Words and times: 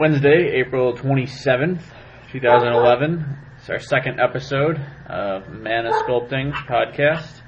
Wednesday, 0.00 0.52
April 0.54 0.96
27th, 0.96 1.82
2011. 2.32 3.36
It's 3.58 3.68
our 3.68 3.78
second 3.78 4.18
episode 4.18 4.80
of 5.06 5.50
Mana 5.50 5.90
Sculpting 5.92 6.54
podcast. 6.54 7.42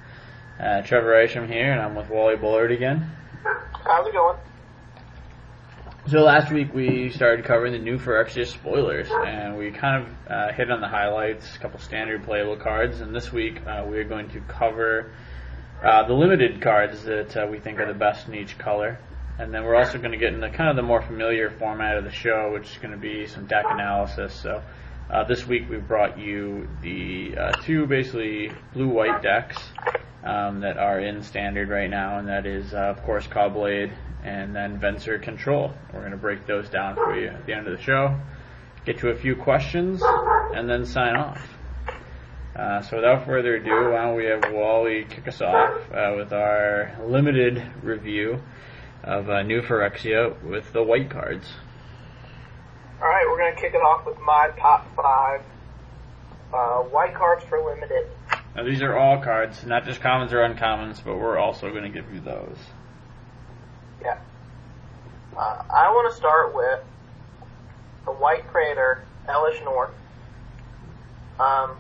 Uh, 0.61 0.83
Trevor 0.83 1.19
Isham 1.23 1.49
here, 1.49 1.73
and 1.73 1.81
I'm 1.81 1.95
with 1.95 2.11
Wally 2.11 2.37
Bullard 2.37 2.71
again. 2.71 3.11
How's 3.87 4.07
it 4.07 4.13
going? 4.13 4.37
So 6.09 6.19
last 6.19 6.53
week 6.53 6.75
we 6.75 7.09
started 7.09 7.47
covering 7.47 7.73
the 7.73 7.79
new 7.79 7.97
Phyrexia 7.97 8.47
spoilers, 8.47 9.09
and 9.11 9.57
we 9.57 9.71
kind 9.71 10.05
of 10.05 10.31
uh, 10.31 10.53
hit 10.53 10.71
on 10.71 10.83
the 10.83 10.89
highlights, 10.89 11.57
a 11.57 11.59
couple 11.59 11.81
standard 11.81 12.23
playable 12.23 12.59
cards, 12.59 13.01
and 13.01 13.15
this 13.15 13.33
week 13.33 13.67
uh, 13.67 13.87
we 13.89 13.97
are 13.97 14.05
going 14.05 14.29
to 14.29 14.41
cover 14.43 15.11
uh, 15.83 16.07
the 16.07 16.13
limited 16.13 16.61
cards 16.61 17.03
that 17.05 17.35
uh, 17.35 17.47
we 17.51 17.61
think 17.61 17.81
are 17.81 17.91
the 17.91 17.99
best 17.99 18.29
in 18.29 18.35
each 18.35 18.59
color. 18.59 18.99
And 19.39 19.53
then 19.53 19.65
we're 19.65 19.77
also 19.77 19.99
going 19.99 20.13
to 20.13 20.19
get 20.19 20.35
into 20.35 20.49
kind 20.51 20.71
of 20.71 20.77
the 20.77 20.83
more 20.83 21.03
familiar 21.03 21.51
format 21.51 21.97
of 21.97 22.05
the 22.05 22.11
show, 22.11 22.53
which 22.53 22.71
is 22.71 22.77
going 22.77 22.93
to 22.93 22.99
be 23.01 23.27
some 23.27 23.47
deck 23.47 23.65
analysis. 23.69 24.35
So 24.35 24.63
uh, 25.11 25.25
this 25.25 25.47
week 25.47 25.69
we 25.69 25.79
brought 25.79 26.19
you 26.19 26.69
the 26.83 27.35
uh, 27.37 27.53
two 27.63 27.87
basically 27.87 28.53
blue-white 28.73 29.23
decks 29.23 29.57
um, 30.23 30.61
that 30.61 30.77
are 30.77 31.01
in 31.01 31.23
standard 31.23 31.69
right 31.69 31.91
now, 31.91 32.19
and 32.19 32.29
that 32.29 32.47
is, 32.47 32.73
uh, 32.73 32.79
of 32.79 33.03
course, 33.05 33.27
Caw-Blade 33.27 33.93
and 34.23 34.55
then 34.55 34.79
Venser 34.79 35.21
Control. 35.21 35.73
We're 35.93 36.01
going 36.01 36.13
to 36.13 36.17
break 36.17 36.47
those 36.47 36.69
down 36.69 36.95
for 36.95 37.19
you 37.19 37.29
at 37.29 37.45
the 37.47 37.55
end 37.55 37.67
of 37.67 37.77
the 37.77 37.83
show, 37.83 38.17
get 38.85 38.99
to 38.99 39.09
a 39.09 39.17
few 39.17 39.35
questions, 39.35 40.03
and 40.05 40.69
then 40.69 40.87
sign 40.87 41.17
off. 41.17 41.49
Uh, 42.55 42.83
so 42.83 42.97
without 42.97 43.25
further 43.25 43.57
ado, 43.57 43.91
why 43.91 44.03
don't 44.03 44.15
we 44.15 44.27
have 44.27 44.53
Wally 44.53 45.07
kick 45.09 45.27
us 45.27 45.41
off 45.41 45.91
uh, 45.91 46.15
with 46.17 46.33
our 46.33 46.95
limited 47.03 47.63
review 47.83 48.41
of 49.05 49.29
uh, 49.29 49.43
New 49.43 49.63
Phyrexia 49.63 50.41
with 50.43 50.73
the 50.73 50.83
white 50.83 51.11
cards. 51.11 51.47
Alright, 53.01 53.27
we're 53.29 53.39
going 53.39 53.55
to 53.55 53.61
kick 53.61 53.75
it 53.75 53.79
off 53.79 54.07
with 54.07 54.19
my 54.21 54.51
top 54.59 54.87
five 54.95 55.43
uh, 56.53 56.83
white 56.83 57.15
cards 57.15 57.45
for 57.45 57.65
limited. 57.65 58.07
Now 58.55 58.65
these 58.65 58.83
are 58.83 58.97
all 58.97 59.21
cards, 59.21 59.65
not 59.65 59.85
just 59.85 60.01
commons 60.01 60.33
or 60.33 60.39
uncommons, 60.39 61.03
but 61.03 61.17
we're 61.17 61.39
also 61.39 61.71
going 61.71 61.85
to 61.85 61.89
give 61.89 62.13
you 62.13 62.21
those. 62.21 62.57
Yeah. 64.01 64.19
Uh, 65.37 65.63
I 65.71 65.91
want 65.91 66.13
to 66.13 66.17
start 66.17 66.55
with 66.55 66.81
the 68.05 68.13
White 68.13 68.47
Praetor, 68.49 69.05
Elesh 69.29 69.65
Norn. 69.65 69.91
Um, 71.41 71.77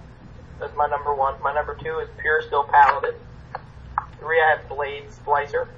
that's 0.58 0.74
my 0.76 0.86
number 0.86 1.14
one. 1.14 1.40
My 1.42 1.52
number 1.52 1.76
two 1.76 1.98
is 1.98 2.08
Pure 2.20 2.42
Steel 2.42 2.64
Paladin. 2.64 3.14
Three, 4.18 4.40
I 4.40 4.56
have 4.56 4.68
Blade 4.68 5.04
Splicer. 5.10 5.68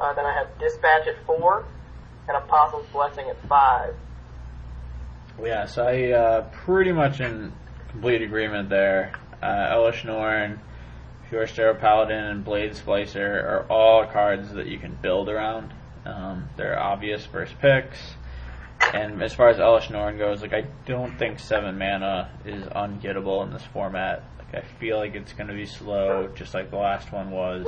Uh, 0.00 0.14
then 0.14 0.24
I 0.24 0.32
have 0.32 0.58
Dispatch 0.58 1.06
at 1.06 1.24
four, 1.26 1.66
and 2.26 2.36
Apostle's 2.36 2.86
Blessing 2.92 3.28
at 3.28 3.36
five. 3.48 3.94
Yes, 5.42 5.78
I 5.78 6.10
uh, 6.10 6.50
pretty 6.64 6.92
much 6.92 7.20
in 7.20 7.52
complete 7.90 8.22
agreement 8.22 8.68
there. 8.68 9.12
Uh, 9.42 9.74
Elesh 9.74 10.04
Norn, 10.04 10.60
Pure 11.28 11.74
Paladin, 11.74 12.24
and 12.24 12.44
Blade 12.44 12.72
Splicer 12.72 13.42
are 13.44 13.66
all 13.70 14.06
cards 14.06 14.52
that 14.52 14.66
you 14.66 14.78
can 14.78 14.96
build 15.00 15.28
around. 15.28 15.72
Um, 16.04 16.48
they're 16.56 16.78
obvious 16.78 17.24
first 17.26 17.58
picks. 17.60 17.98
And 18.94 19.22
as 19.22 19.34
far 19.34 19.48
as 19.48 19.58
Elesh 19.58 19.90
Norn 19.90 20.18
goes, 20.18 20.42
like 20.42 20.54
I 20.54 20.64
don't 20.86 21.16
think 21.18 21.38
seven 21.38 21.78
mana 21.78 22.30
is 22.44 22.64
ungettable 22.64 23.44
in 23.44 23.52
this 23.52 23.62
format. 23.72 24.24
Like 24.38 24.64
I 24.64 24.66
feel 24.78 24.96
like 24.96 25.14
it's 25.14 25.32
going 25.32 25.48
to 25.48 25.54
be 25.54 25.66
slow, 25.66 26.28
just 26.34 26.54
like 26.54 26.70
the 26.70 26.78
last 26.78 27.12
one 27.12 27.30
was. 27.30 27.66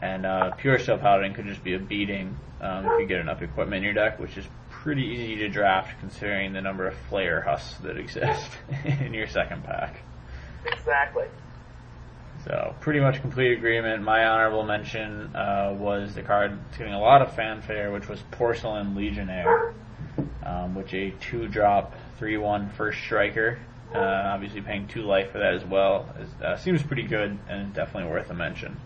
And 0.00 0.24
uh, 0.24 0.52
Pure 0.52 0.78
Steel 0.80 0.98
Paladin 0.98 1.34
could 1.34 1.46
just 1.46 1.64
be 1.64 1.74
a 1.74 1.78
beating 1.78 2.36
um, 2.60 2.86
if 2.86 3.00
you 3.00 3.06
get 3.06 3.20
enough 3.20 3.42
equipment 3.42 3.78
in 3.78 3.82
your 3.82 3.94
deck, 3.94 4.20
which 4.20 4.36
is 4.36 4.46
pretty 4.70 5.02
easy 5.02 5.36
to 5.36 5.48
draft 5.48 5.98
considering 6.00 6.52
the 6.52 6.60
number 6.60 6.86
of 6.86 6.94
Flayer 7.10 7.44
husks 7.44 7.78
that 7.78 7.96
exist 7.96 8.48
in 8.84 9.12
your 9.12 9.26
second 9.26 9.64
pack. 9.64 10.02
Exactly. 10.64 11.26
So 12.44 12.74
pretty 12.80 13.00
much 13.00 13.20
complete 13.20 13.52
agreement. 13.52 14.02
My 14.02 14.24
honorable 14.24 14.62
mention 14.62 15.34
uh, 15.34 15.74
was 15.76 16.14
the 16.14 16.22
card 16.22 16.52
that's 16.52 16.78
getting 16.78 16.94
a 16.94 17.00
lot 17.00 17.20
of 17.20 17.34
fanfare, 17.34 17.90
which 17.92 18.08
was 18.08 18.20
Porcelain 18.30 18.94
Legionnaire, 18.94 19.74
um, 20.44 20.74
which 20.74 20.94
a 20.94 21.10
two 21.20 21.48
drop 21.48 21.94
three 22.18 22.36
one 22.36 22.70
first 22.70 23.00
striker. 23.00 23.58
Uh, 23.92 23.98
obviously 23.98 24.60
paying 24.60 24.86
two 24.86 25.02
life 25.02 25.32
for 25.32 25.38
that 25.38 25.54
as 25.54 25.64
well. 25.64 26.14
Is, 26.20 26.42
uh, 26.42 26.56
seems 26.56 26.82
pretty 26.82 27.04
good 27.04 27.36
and 27.48 27.74
definitely 27.74 28.10
worth 28.10 28.30
a 28.30 28.34
mention. 28.34 28.76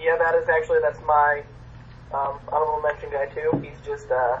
Yeah, 0.00 0.16
that 0.16 0.34
is 0.34 0.48
actually 0.48 0.78
that's 0.82 1.00
my 1.06 1.42
um, 2.12 2.40
honorable 2.48 2.82
mention 2.82 3.10
guy 3.10 3.26
too. 3.26 3.50
He's 3.62 3.78
just 3.84 4.10
uh, 4.10 4.38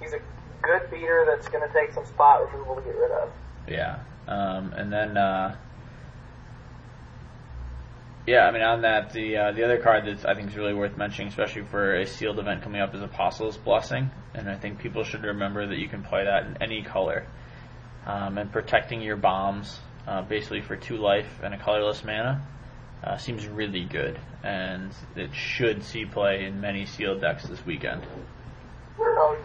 he's 0.00 0.12
a 0.12 0.20
good 0.62 0.90
beater 0.90 1.24
that's 1.26 1.48
going 1.48 1.66
to 1.66 1.72
take 1.72 1.92
some 1.92 2.04
spot 2.06 2.52
removal 2.52 2.76
to 2.76 2.82
get 2.82 2.96
rid 2.96 3.10
of. 3.10 3.30
Yeah. 3.68 4.00
Um, 4.26 4.72
and 4.72 4.92
then, 4.92 5.16
uh, 5.16 5.56
yeah, 8.26 8.46
I 8.46 8.50
mean, 8.50 8.62
on 8.62 8.82
that, 8.82 9.12
the 9.12 9.36
uh, 9.36 9.52
the 9.52 9.64
other 9.64 9.78
card 9.78 10.06
that 10.06 10.28
I 10.28 10.34
think 10.34 10.50
is 10.50 10.56
really 10.56 10.74
worth 10.74 10.96
mentioning, 10.96 11.28
especially 11.28 11.62
for 11.62 11.94
a 11.94 12.06
sealed 12.06 12.40
event 12.40 12.62
coming 12.62 12.80
up, 12.80 12.94
is 12.94 13.02
Apostle's 13.02 13.56
Blessing. 13.56 14.10
And 14.34 14.50
I 14.50 14.56
think 14.56 14.80
people 14.80 15.04
should 15.04 15.22
remember 15.22 15.66
that 15.66 15.78
you 15.78 15.88
can 15.88 16.02
play 16.02 16.24
that 16.24 16.46
in 16.46 16.60
any 16.60 16.82
color. 16.82 17.26
Um, 18.04 18.38
and 18.38 18.50
protecting 18.52 19.00
your 19.00 19.16
bombs, 19.16 19.80
uh, 20.06 20.22
basically 20.22 20.60
for 20.60 20.76
two 20.76 20.96
life 20.96 21.40
and 21.42 21.54
a 21.54 21.58
colorless 21.58 22.04
mana, 22.04 22.44
uh, 23.04 23.16
seems 23.16 23.46
really 23.46 23.84
good. 23.84 24.18
And 24.42 24.92
it 25.14 25.34
should 25.34 25.82
see 25.82 26.04
play 26.04 26.44
in 26.44 26.60
many 26.60 26.86
sealed 26.86 27.20
decks 27.20 27.44
this 27.46 27.64
weekend. 27.64 28.02
Oh, 28.98 29.38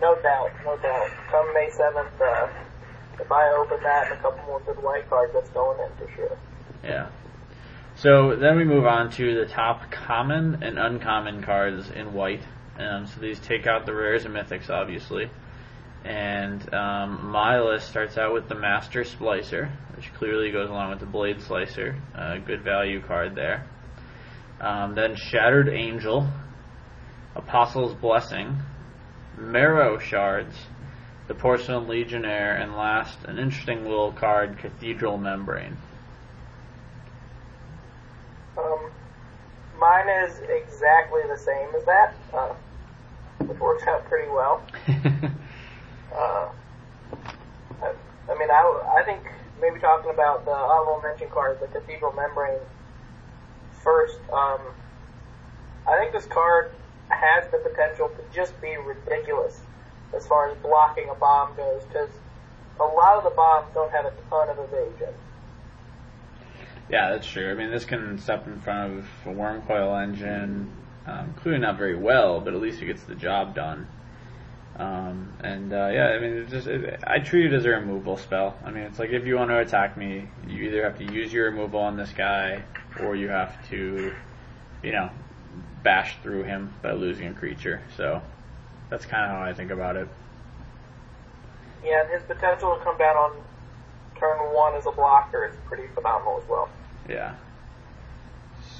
no 0.00 0.14
doubt, 0.22 0.50
no 0.64 0.76
doubt. 0.78 1.10
Come 1.30 1.54
May 1.54 1.70
7th, 1.70 2.20
uh, 2.20 2.48
if 3.20 3.32
I 3.32 3.48
open 3.54 3.82
that 3.82 4.10
and 4.10 4.18
a 4.18 4.22
couple 4.22 4.44
more 4.46 4.60
good 4.60 4.82
white 4.82 5.08
cards, 5.08 5.32
that's 5.34 5.50
going 5.50 5.78
in 5.80 5.96
for 5.96 6.12
sure. 6.14 6.38
Yeah. 6.84 7.08
So 7.96 8.36
then 8.36 8.56
we 8.56 8.64
move 8.64 8.86
on 8.86 9.10
to 9.12 9.34
the 9.34 9.46
top 9.46 9.90
common 9.90 10.62
and 10.62 10.78
uncommon 10.78 11.42
cards 11.42 11.90
in 11.90 12.12
white. 12.12 12.42
Um, 12.78 13.06
so 13.06 13.20
these 13.20 13.40
take 13.40 13.66
out 13.66 13.86
the 13.86 13.94
rares 13.94 14.24
and 14.24 14.34
mythics, 14.34 14.70
obviously. 14.70 15.30
And 16.04 16.62
um, 16.72 17.30
my 17.30 17.60
list 17.60 17.88
starts 17.88 18.16
out 18.16 18.32
with 18.32 18.48
the 18.48 18.54
Master 18.54 19.02
Splicer, 19.02 19.70
which 19.96 20.12
clearly 20.14 20.50
goes 20.50 20.70
along 20.70 20.90
with 20.90 21.00
the 21.00 21.06
Blade 21.06 21.38
Splicer. 21.38 21.98
Uh, 22.14 22.38
good 22.38 22.62
value 22.62 23.00
card 23.02 23.34
there. 23.34 23.66
Um, 24.60 24.94
then 24.94 25.16
Shattered 25.16 25.68
Angel, 25.68 26.26
Apostle's 27.34 27.94
Blessing, 27.94 28.56
Marrow 29.36 29.98
Shards, 29.98 30.54
the 31.28 31.34
Porcelain 31.34 31.86
Legionnaire, 31.86 32.56
and 32.56 32.74
last, 32.74 33.18
an 33.24 33.38
interesting 33.38 33.84
little 33.84 34.12
card, 34.12 34.58
Cathedral 34.58 35.18
Membrane. 35.18 35.76
Um, 38.56 38.90
mine 39.78 40.08
is 40.24 40.40
exactly 40.48 41.20
the 41.28 41.36
same 41.36 41.68
as 41.76 41.84
that, 41.84 42.14
uh, 42.32 42.54
which 43.40 43.58
works 43.58 43.84
out 43.86 44.04
pretty 44.06 44.30
well. 44.30 44.62
uh, 46.14 46.48
I, 47.82 48.38
mean, 48.38 48.50
I, 48.50 48.98
I 48.98 49.02
think 49.04 49.20
maybe 49.60 49.80
talking 49.80 50.10
about 50.10 50.44
the 50.44 50.52
honorable 50.52 51.00
mention 51.02 51.28
card, 51.30 51.58
the 51.60 51.66
Cathedral 51.66 52.12
Membrane, 52.12 52.60
first. 53.82 54.18
Um, 54.32 54.60
I 55.86 55.98
think 55.98 56.12
this 56.12 56.26
card 56.26 56.72
has 57.08 57.50
the 57.50 57.58
potential 57.58 58.08
to 58.08 58.34
just 58.34 58.60
be 58.60 58.76
ridiculous 58.76 59.60
as 60.14 60.26
far 60.26 60.50
as 60.50 60.56
blocking 60.58 61.08
a 61.10 61.14
bomb 61.14 61.56
goes, 61.56 61.82
because 61.84 62.10
a 62.80 62.84
lot 62.84 63.16
of 63.16 63.24
the 63.24 63.30
bombs 63.30 63.68
don't 63.74 63.90
have 63.90 64.04
a 64.04 64.12
ton 64.30 64.48
of 64.48 64.58
evasion. 64.58 65.14
Yeah, 66.90 67.10
that's 67.10 67.26
true. 67.26 67.50
I 67.50 67.54
mean, 67.54 67.70
this 67.70 67.84
can 67.84 68.18
step 68.18 68.46
in 68.46 68.60
front 68.60 68.98
of 68.98 69.06
a 69.26 69.34
Wurmcoil 69.34 70.02
Engine, 70.02 70.70
um, 71.06 71.34
clearly 71.34 71.60
not 71.60 71.76
very 71.76 71.96
well, 71.96 72.40
but 72.40 72.54
at 72.54 72.60
least 72.60 72.80
it 72.80 72.86
gets 72.86 73.02
the 73.02 73.14
job 73.14 73.54
done. 73.54 73.86
Um, 74.78 75.32
and 75.42 75.72
uh, 75.72 75.90
yeah, 75.92 76.06
I 76.06 76.20
mean, 76.20 76.38
it's 76.38 76.52
just 76.52 76.68
it, 76.68 77.02
I 77.04 77.18
treat 77.18 77.46
it 77.46 77.52
as 77.52 77.64
a 77.64 77.70
removal 77.70 78.16
spell. 78.16 78.56
I 78.64 78.70
mean, 78.70 78.84
it's 78.84 79.00
like 79.00 79.10
if 79.10 79.26
you 79.26 79.36
want 79.36 79.50
to 79.50 79.58
attack 79.58 79.96
me, 79.96 80.28
you 80.46 80.64
either 80.64 80.84
have 80.84 80.98
to 80.98 81.12
use 81.12 81.32
your 81.32 81.50
removal 81.50 81.80
on 81.80 81.96
this 81.96 82.12
guy, 82.12 82.62
or 83.00 83.16
you 83.16 83.28
have 83.28 83.68
to, 83.70 84.14
you 84.84 84.92
know, 84.92 85.10
bash 85.82 86.16
through 86.22 86.44
him 86.44 86.72
by 86.80 86.92
losing 86.92 87.26
a 87.26 87.34
creature. 87.34 87.82
So 87.96 88.22
that's 88.88 89.04
kind 89.04 89.24
of 89.24 89.30
how 89.36 89.42
I 89.42 89.52
think 89.52 89.72
about 89.72 89.96
it. 89.96 90.08
Yeah, 91.84 92.02
and 92.02 92.10
his 92.10 92.22
potential 92.22 92.76
to 92.76 92.84
come 92.84 92.98
down 92.98 93.16
on 93.16 93.32
turn 94.18 94.38
one 94.54 94.74
as 94.74 94.86
a 94.86 94.92
blocker 94.92 95.46
is 95.46 95.56
pretty 95.66 95.88
phenomenal 95.94 96.40
as 96.40 96.48
well. 96.48 96.68
Yeah. 97.08 97.34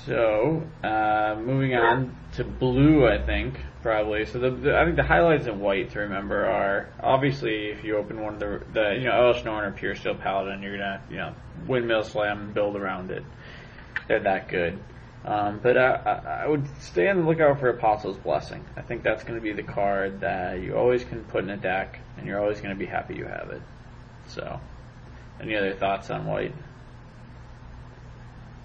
So, 0.06 0.62
uh, 0.82 1.36
moving 1.40 1.74
on 1.74 2.16
to 2.34 2.44
blue, 2.44 3.06
I 3.06 3.18
think 3.18 3.58
probably. 3.82 4.26
So 4.26 4.38
the, 4.38 4.50
the, 4.50 4.78
I 4.78 4.84
think 4.84 4.96
the 4.96 5.02
highlights 5.02 5.46
in 5.46 5.60
white 5.60 5.90
to 5.92 6.00
remember 6.00 6.46
are 6.46 6.88
obviously 7.00 7.66
if 7.66 7.84
you 7.84 7.96
open 7.96 8.20
one 8.20 8.34
of 8.34 8.40
the 8.40 8.62
the 8.72 8.94
you 8.94 9.04
know 9.04 9.12
Elesh 9.12 9.44
Norn 9.44 9.64
or 9.64 9.72
Pure 9.72 9.96
Steel 9.96 10.14
Paladin, 10.14 10.62
you're 10.62 10.76
gonna 10.76 11.02
you 11.10 11.16
know 11.16 11.34
windmill 11.66 12.04
slam 12.04 12.40
and 12.40 12.54
build 12.54 12.76
around 12.76 13.10
it. 13.10 13.24
They're 14.06 14.20
that 14.20 14.48
good. 14.48 14.78
Um, 15.24 15.60
but 15.62 15.76
I, 15.76 16.44
I 16.44 16.46
would 16.46 16.66
stay 16.80 17.08
on 17.08 17.18
the 17.18 17.26
lookout 17.26 17.60
for 17.60 17.68
Apostle's 17.68 18.16
Blessing. 18.16 18.64
I 18.76 18.82
think 18.82 19.02
that's 19.02 19.24
going 19.24 19.34
to 19.34 19.42
be 19.42 19.52
the 19.52 19.62
card 19.62 20.20
that 20.20 20.62
you 20.62 20.76
always 20.76 21.04
can 21.04 21.24
put 21.24 21.44
in 21.44 21.50
a 21.50 21.56
deck, 21.56 21.98
and 22.16 22.26
you're 22.26 22.40
always 22.40 22.60
going 22.60 22.74
to 22.74 22.78
be 22.78 22.86
happy 22.86 23.16
you 23.16 23.26
have 23.26 23.50
it. 23.50 23.60
So, 24.28 24.60
any 25.40 25.56
other 25.56 25.74
thoughts 25.74 26.10
on 26.10 26.24
White? 26.24 26.54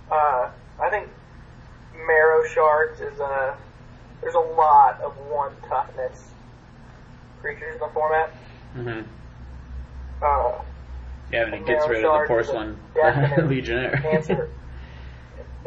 Uh, 0.10 0.52
I 0.80 0.90
think 0.90 1.10
Marrow 2.08 2.46
Shards 2.48 3.02
is 3.02 3.20
a. 3.20 3.58
There's 4.24 4.36
a 4.36 4.40
lot 4.40 5.02
of 5.02 5.14
one 5.30 5.54
toughness 5.68 6.32
creatures 7.42 7.76
in 7.76 7.80
the 7.80 7.90
format. 7.94 8.34
Mm-hmm. 8.76 9.02
Uh, 10.24 10.64
Yeah, 11.32 11.44
and 11.46 11.54
it 11.54 11.66
gets 11.66 11.88
rid 11.88 12.06
of 12.06 12.22
the 12.22 12.28
Shards 12.28 12.48
is 12.48 12.50
a 12.50 12.54
Porcelain 12.54 12.78
Legionnaire. 13.50 14.50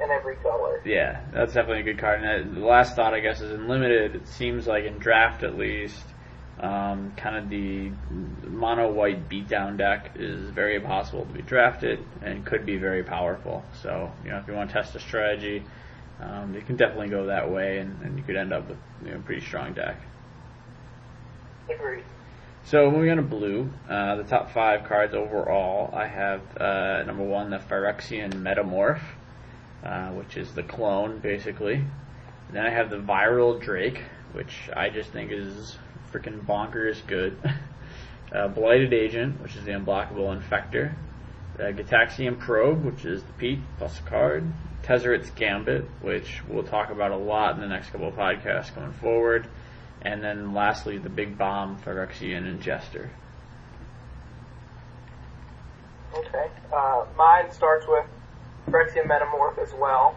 in 0.03 0.11
every 0.11 0.37
color. 0.37 0.81
Yeah, 0.85 1.21
that's 1.33 1.55
definitely 1.55 1.81
a 1.81 1.95
good 1.95 1.99
card. 1.99 2.23
And 2.23 2.57
the 2.57 2.67
last 2.67 2.97
thought, 2.97 3.15
I 3.15 3.21
guess, 3.21 3.41
is 3.41 3.53
in 3.53 3.69
limited. 3.69 4.15
It 4.15 4.29
seems 4.29 4.67
like 4.67 4.85
in 4.85 4.99
draft 4.99 5.43
at 5.43 5.57
least, 5.57 6.03
um, 6.61 7.13
kind 7.17 7.37
of 7.37 7.49
the 7.51 7.91
mono 8.49 8.91
white 8.91 9.29
beatdown 9.29 9.77
deck 9.77 10.13
is 10.17 10.51
very 10.51 10.81
possible 10.81 11.25
to 11.25 11.33
be 11.33 11.43
drafted 11.43 11.99
and 12.23 12.45
could 12.45 12.65
be 12.65 12.77
very 12.77 13.03
powerful. 13.03 13.65
So 13.83 14.11
you 14.25 14.31
know, 14.31 14.39
if 14.39 14.49
you 14.49 14.55
want 14.55 14.71
to 14.71 14.75
test 14.75 14.95
a 14.95 15.01
strategy, 15.01 15.63
um, 16.21 16.55
you 16.55 16.63
can 16.63 16.77
definitely 16.77 17.09
go 17.09 17.27
that 17.27 17.51
way, 17.51 17.79
and, 17.79 18.01
and 18.03 18.19
you 18.19 18.25
could 18.25 18.37
end 18.37 18.53
up 18.53 18.69
with 18.69 18.79
you 19.05 19.11
know, 19.11 19.17
a 19.17 19.21
pretty 19.21 19.45
strong 19.45 19.75
deck. 19.75 20.01
Agreed. 21.69 22.05
So 22.65 22.91
moving 22.91 23.11
on 23.11 23.17
to 23.19 23.23
blue, 23.23 23.71
uh, 23.89 24.17
the 24.17 24.25
top 24.25 24.51
five 24.51 24.89
cards 24.89 25.15
overall, 25.15 25.95
I 25.95 26.07
have 26.07 26.41
uh, 26.57 27.03
number 27.05 27.23
one 27.23 27.51
the 27.51 27.59
Phyrexian 27.59 28.33
Metamorph, 28.33 29.03
uh, 29.85 30.09
which 30.11 30.37
is 30.37 30.53
the 30.53 30.65
clone 30.65 31.19
basically. 31.21 31.85
Then 32.51 32.67
I 32.67 32.71
have 32.71 32.91
the 32.91 32.97
Viral 32.97 33.61
Drake, 33.61 34.03
which 34.33 34.69
I 34.75 34.89
just 34.89 35.11
think 35.11 35.31
is 35.31 35.77
freaking 36.13 36.45
bonkers 36.45 37.07
good. 37.07 37.37
uh, 38.33 38.49
Blighted 38.49 38.93
Agent, 38.93 39.41
which 39.41 39.55
is 39.55 39.65
the 39.65 39.73
unblockable 39.73 40.37
Infector. 40.37 40.95
Uh, 41.59 41.73
Gitaxian 41.73 42.39
Probe, 42.39 42.85
which 42.85 43.05
is 43.05 43.23
the 43.23 43.33
Peek 43.35 43.61
plus 43.79 43.99
a 44.01 44.03
card. 44.03 44.45
Tezzeret's 44.87 45.31
Gambit, 45.31 45.85
which 46.01 46.43
we'll 46.49 46.63
talk 46.63 46.91
about 46.91 47.11
a 47.11 47.17
lot 47.17 47.57
in 47.57 47.61
the 47.61 47.67
next 47.67 47.91
couple 47.91 48.07
of 48.07 48.15
podcasts 48.15 48.73
going 48.75 48.93
forward. 48.93 49.49
And 50.03 50.23
then 50.23 50.55
lastly, 50.55 50.99
the 50.99 51.09
Big 51.09 51.37
Bomb, 51.37 51.79
Phyrexian 51.79 52.45
Ingester. 52.45 53.09
Okay. 56.15 56.49
Uh, 56.73 57.05
mine 57.17 57.51
starts 57.51 57.87
with 57.89 58.05
Phyrexian 58.69 59.07
Metamorph 59.07 59.59
as 59.59 59.73
well. 59.75 60.17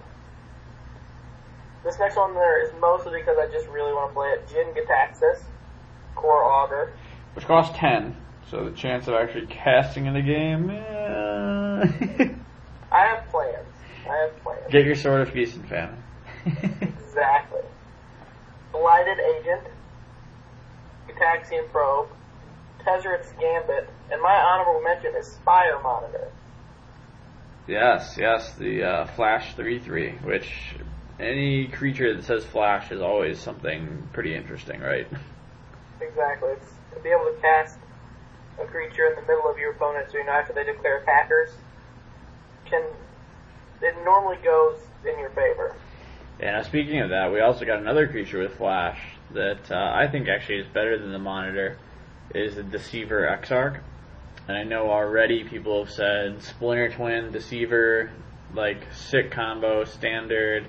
This 1.83 1.97
next 1.97 2.15
one 2.15 2.35
there 2.35 2.63
is 2.63 2.71
mostly 2.79 3.19
because 3.19 3.37
I 3.39 3.51
just 3.51 3.67
really 3.69 3.93
want 3.93 4.11
to 4.11 4.13
play 4.13 4.29
it. 4.29 4.47
Jin 4.49 4.67
Gitaxias, 4.75 5.41
Core 6.13 6.43
Augur. 6.43 6.93
Which 7.33 7.45
costs 7.45 7.75
10, 7.77 8.15
so 8.51 8.65
the 8.65 8.75
chance 8.75 9.07
of 9.07 9.15
actually 9.15 9.47
casting 9.47 10.05
in 10.05 10.13
the 10.13 10.21
game, 10.21 10.69
eh. 10.69 12.29
I 12.91 13.05
have 13.05 13.27
plans. 13.29 13.68
I 14.09 14.17
have 14.23 14.43
plans. 14.43 14.71
Get 14.71 14.85
your 14.85 14.95
Sword 14.95 15.21
of 15.21 15.29
Feast 15.29 15.55
and 15.55 15.67
Famine. 15.67 16.03
Exactly. 16.81 17.61
Blighted 18.71 19.19
Agent, 19.19 19.67
Gitaxian 21.07 21.69
Probe, 21.71 22.09
Tezzeret's 22.85 23.31
Gambit, 23.39 23.89
and 24.11 24.21
my 24.21 24.35
honorable 24.35 24.81
mention 24.81 25.15
is 25.15 25.27
Spire 25.27 25.79
Monitor. 25.81 26.31
yes, 27.67 28.15
yes, 28.17 28.53
the 28.55 28.83
uh, 28.83 29.05
Flash 29.15 29.55
3-3, 29.55 30.23
which 30.23 30.49
any 31.19 31.67
creature 31.67 32.15
that 32.15 32.23
says 32.23 32.45
Flash 32.45 32.91
is 32.91 33.01
always 33.01 33.39
something 33.39 34.07
pretty 34.13 34.33
interesting, 34.35 34.79
right? 34.79 35.07
Exactly. 35.99 36.51
It's 36.51 36.73
to 36.95 36.99
be 37.01 37.09
able 37.09 37.25
to 37.25 37.37
cast 37.41 37.77
a 38.61 38.65
creature 38.65 39.07
in 39.07 39.15
the 39.15 39.21
middle 39.21 39.49
of 39.49 39.57
your 39.57 39.71
opponent, 39.71 40.09
so 40.11 40.17
you 40.17 40.25
know 40.25 40.31
after 40.31 40.53
they 40.53 40.63
declare 40.63 40.99
attackers, 40.99 41.49
can 42.65 42.83
it 43.81 43.95
normally 44.03 44.37
goes 44.43 44.79
in 45.05 45.19
your 45.19 45.29
favor. 45.29 45.75
And 46.39 46.55
uh, 46.55 46.63
speaking 46.63 47.01
of 47.01 47.09
that, 47.09 47.31
we 47.31 47.41
also 47.41 47.65
got 47.65 47.79
another 47.79 48.07
creature 48.07 48.39
with 48.39 48.55
Flash 48.57 48.99
that 49.33 49.71
uh, 49.71 49.75
I 49.75 50.07
think 50.07 50.27
actually 50.27 50.59
is 50.59 50.67
better 50.67 50.97
than 50.97 51.11
the 51.11 51.19
Monitor, 51.19 51.77
is 52.33 52.55
the 52.55 52.63
Deceiver 52.63 53.27
Exarch. 53.27 53.81
And 54.47 54.57
I 54.57 54.63
know 54.63 54.89
already 54.89 55.43
people 55.43 55.83
have 55.83 55.93
said 55.93 56.41
Splinter 56.41 56.89
Twin, 56.89 57.31
Deceiver, 57.31 58.11
like 58.53 58.81
sick 58.93 59.31
combo, 59.31 59.83
standard, 59.85 60.65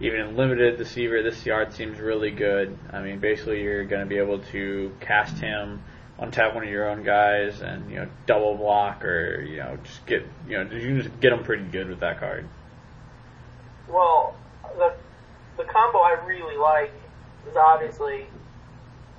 even 0.00 0.20
in 0.20 0.36
limited 0.36 0.78
Deceiver, 0.78 1.22
this 1.22 1.44
yard 1.44 1.72
seems 1.72 1.98
really 1.98 2.30
good. 2.30 2.78
I 2.92 3.02
mean, 3.02 3.18
basically 3.18 3.62
you're 3.62 3.84
going 3.84 4.02
to 4.02 4.06
be 4.06 4.18
able 4.18 4.38
to 4.52 4.92
cast 5.00 5.38
him, 5.38 5.82
untap 6.18 6.54
one 6.54 6.64
of 6.64 6.70
your 6.70 6.88
own 6.88 7.02
guys, 7.02 7.60
and 7.60 7.90
you 7.90 7.96
know 7.96 8.08
double 8.26 8.56
block 8.56 9.04
or 9.04 9.42
you 9.42 9.58
know 9.58 9.78
just 9.82 10.04
get 10.06 10.26
you 10.48 10.56
know 10.56 10.70
you 10.70 10.80
can 10.80 11.02
just 11.02 11.20
get 11.20 11.30
them 11.30 11.44
pretty 11.44 11.64
good 11.64 11.88
with 11.88 12.00
that 12.00 12.18
card. 12.18 12.48
Well, 13.88 14.36
the 14.76 14.94
the 15.56 15.64
combo 15.64 15.98
I 15.98 16.22
really 16.26 16.56
like 16.56 16.92
is 17.48 17.56
obviously 17.56 18.26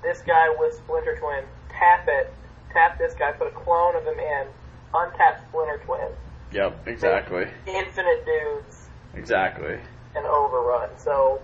this 0.02 0.20
guy 0.22 0.54
with 0.58 0.74
Splinter 0.74 1.16
Twin. 1.18 1.44
Tap 1.70 2.06
it, 2.08 2.32
tap 2.72 2.98
this 2.98 3.14
guy, 3.14 3.32
put 3.32 3.48
a 3.48 3.50
clone 3.50 3.96
of 3.96 4.04
him 4.04 4.18
in, 4.18 4.46
untap 4.92 5.40
Splinter 5.48 5.80
Twin. 5.84 6.08
Yep, 6.52 6.88
exactly, 6.88 7.46
Infinite 7.66 8.26
dudes 8.26 8.88
exactly. 9.14 9.78
and 10.16 10.26
overrun. 10.26 10.90
So 10.98 11.40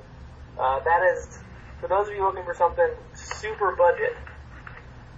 uh, 0.59 0.81
that 0.81 1.03
is 1.15 1.39
for 1.81 1.89
those 1.89 2.09
of 2.09 2.15
you 2.15 2.23
looking 2.23 2.45
for 2.45 2.55
something 2.55 2.89
super 3.15 3.75
budget. 3.77 4.17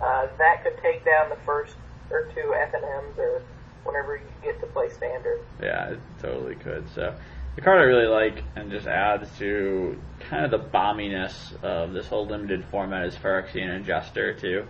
Uh, 0.01 0.29
that 0.39 0.63
could 0.63 0.79
take 0.83 1.05
down 1.05 1.29
the 1.29 1.39
first 1.45 1.75
or 2.11 2.31
two 2.35 2.55
F 2.55 2.73
and 2.75 2.85
M's 2.85 3.19
or 3.19 3.43
whenever 3.85 4.17
you 4.17 4.25
get 4.43 4.61
to 4.61 4.67
play 4.67 4.89
standard. 4.91 5.41
Yeah, 5.61 5.91
it 5.91 6.01
totally 6.21 6.55
could. 6.55 6.89
So 6.95 7.15
the 7.57 7.63
card 7.63 7.81
I 7.81 7.85
really 7.85 8.07
like 8.07 8.45
and 8.55 8.71
just 8.71 8.87
adds 8.87 9.29
to 9.39 10.01
kind 10.21 10.45
of 10.45 10.51
the 10.51 10.59
bomminess 10.59 11.61
of 11.63 11.93
this 11.93 12.07
whole 12.07 12.27
limited 12.27 12.65
format 12.71 13.07
is 13.07 13.15
Phyrexian 13.17 13.85
Ingester 13.85 14.39
too. 14.39 14.67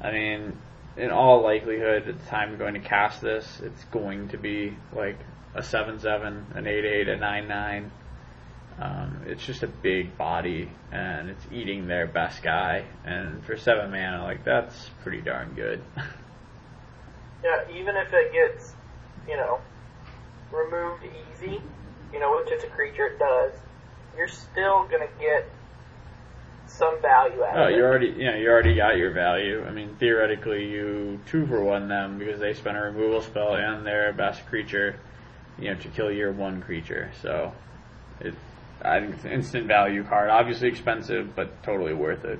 I 0.00 0.12
mean, 0.12 0.58
in 0.96 1.10
all 1.10 1.42
likelihood, 1.42 2.08
at 2.08 2.18
the 2.18 2.26
time 2.26 2.50
you're 2.50 2.58
going 2.58 2.74
to 2.74 2.80
cast 2.80 3.20
this, 3.20 3.60
it's 3.62 3.84
going 3.84 4.28
to 4.30 4.36
be 4.36 4.76
like 4.92 5.18
a 5.54 5.60
7-7, 5.60 6.56
an 6.56 6.64
8-8, 6.64 7.08
a 7.08 7.18
9-9. 7.18 7.90
Um, 8.80 9.22
it's 9.26 9.44
just 9.44 9.62
a 9.62 9.66
big 9.66 10.16
body, 10.16 10.70
and 10.92 11.28
it's 11.30 11.44
eating 11.50 11.88
their 11.88 12.06
best 12.06 12.42
guy. 12.42 12.84
And 13.04 13.44
for 13.44 13.56
7 13.56 13.90
mana, 13.90 14.22
like, 14.22 14.44
that's 14.44 14.90
pretty 15.02 15.20
darn 15.20 15.52
good. 15.54 15.82
Yeah, 17.44 17.76
even 17.76 17.94
if 17.96 18.08
it 18.12 18.32
gets, 18.32 18.74
you 19.28 19.36
know, 19.36 19.60
removed 20.50 21.04
easy, 21.04 21.60
you 22.12 22.18
know, 22.18 22.36
which 22.36 22.48
it's 22.50 22.64
a 22.64 22.66
creature, 22.66 23.06
it 23.06 23.18
does, 23.20 23.52
you're 24.16 24.26
still 24.26 24.88
gonna 24.90 25.06
get 25.20 25.48
some 26.66 27.00
value 27.00 27.44
out 27.44 27.56
Oh, 27.56 27.62
of 27.64 27.70
it. 27.70 27.76
you 27.76 27.84
already, 27.84 28.06
you 28.08 28.24
know, 28.24 28.36
you 28.36 28.48
already 28.50 28.74
got 28.74 28.96
your 28.96 29.12
value. 29.12 29.64
I 29.64 29.70
mean, 29.70 29.94
theoretically, 30.00 30.66
you 30.68 31.20
two 31.26 31.46
for 31.46 31.62
one 31.62 31.86
them 31.88 32.18
because 32.18 32.40
they 32.40 32.54
spent 32.54 32.76
a 32.76 32.80
removal 32.80 33.22
spell 33.22 33.54
and 33.54 33.86
their 33.86 34.12
best 34.12 34.44
creature, 34.46 34.98
you 35.60 35.70
know, 35.72 35.80
to 35.80 35.88
kill 35.88 36.10
your 36.10 36.32
one 36.32 36.60
creature. 36.60 37.12
So, 37.22 37.52
it, 38.20 38.34
I 38.82 39.00
think 39.00 39.14
it's 39.14 39.24
an 39.24 39.32
instant 39.32 39.66
value 39.66 40.04
card. 40.04 40.30
Obviously 40.30 40.68
expensive, 40.68 41.34
but 41.34 41.62
totally 41.62 41.94
worth 41.94 42.24
it. 42.24 42.38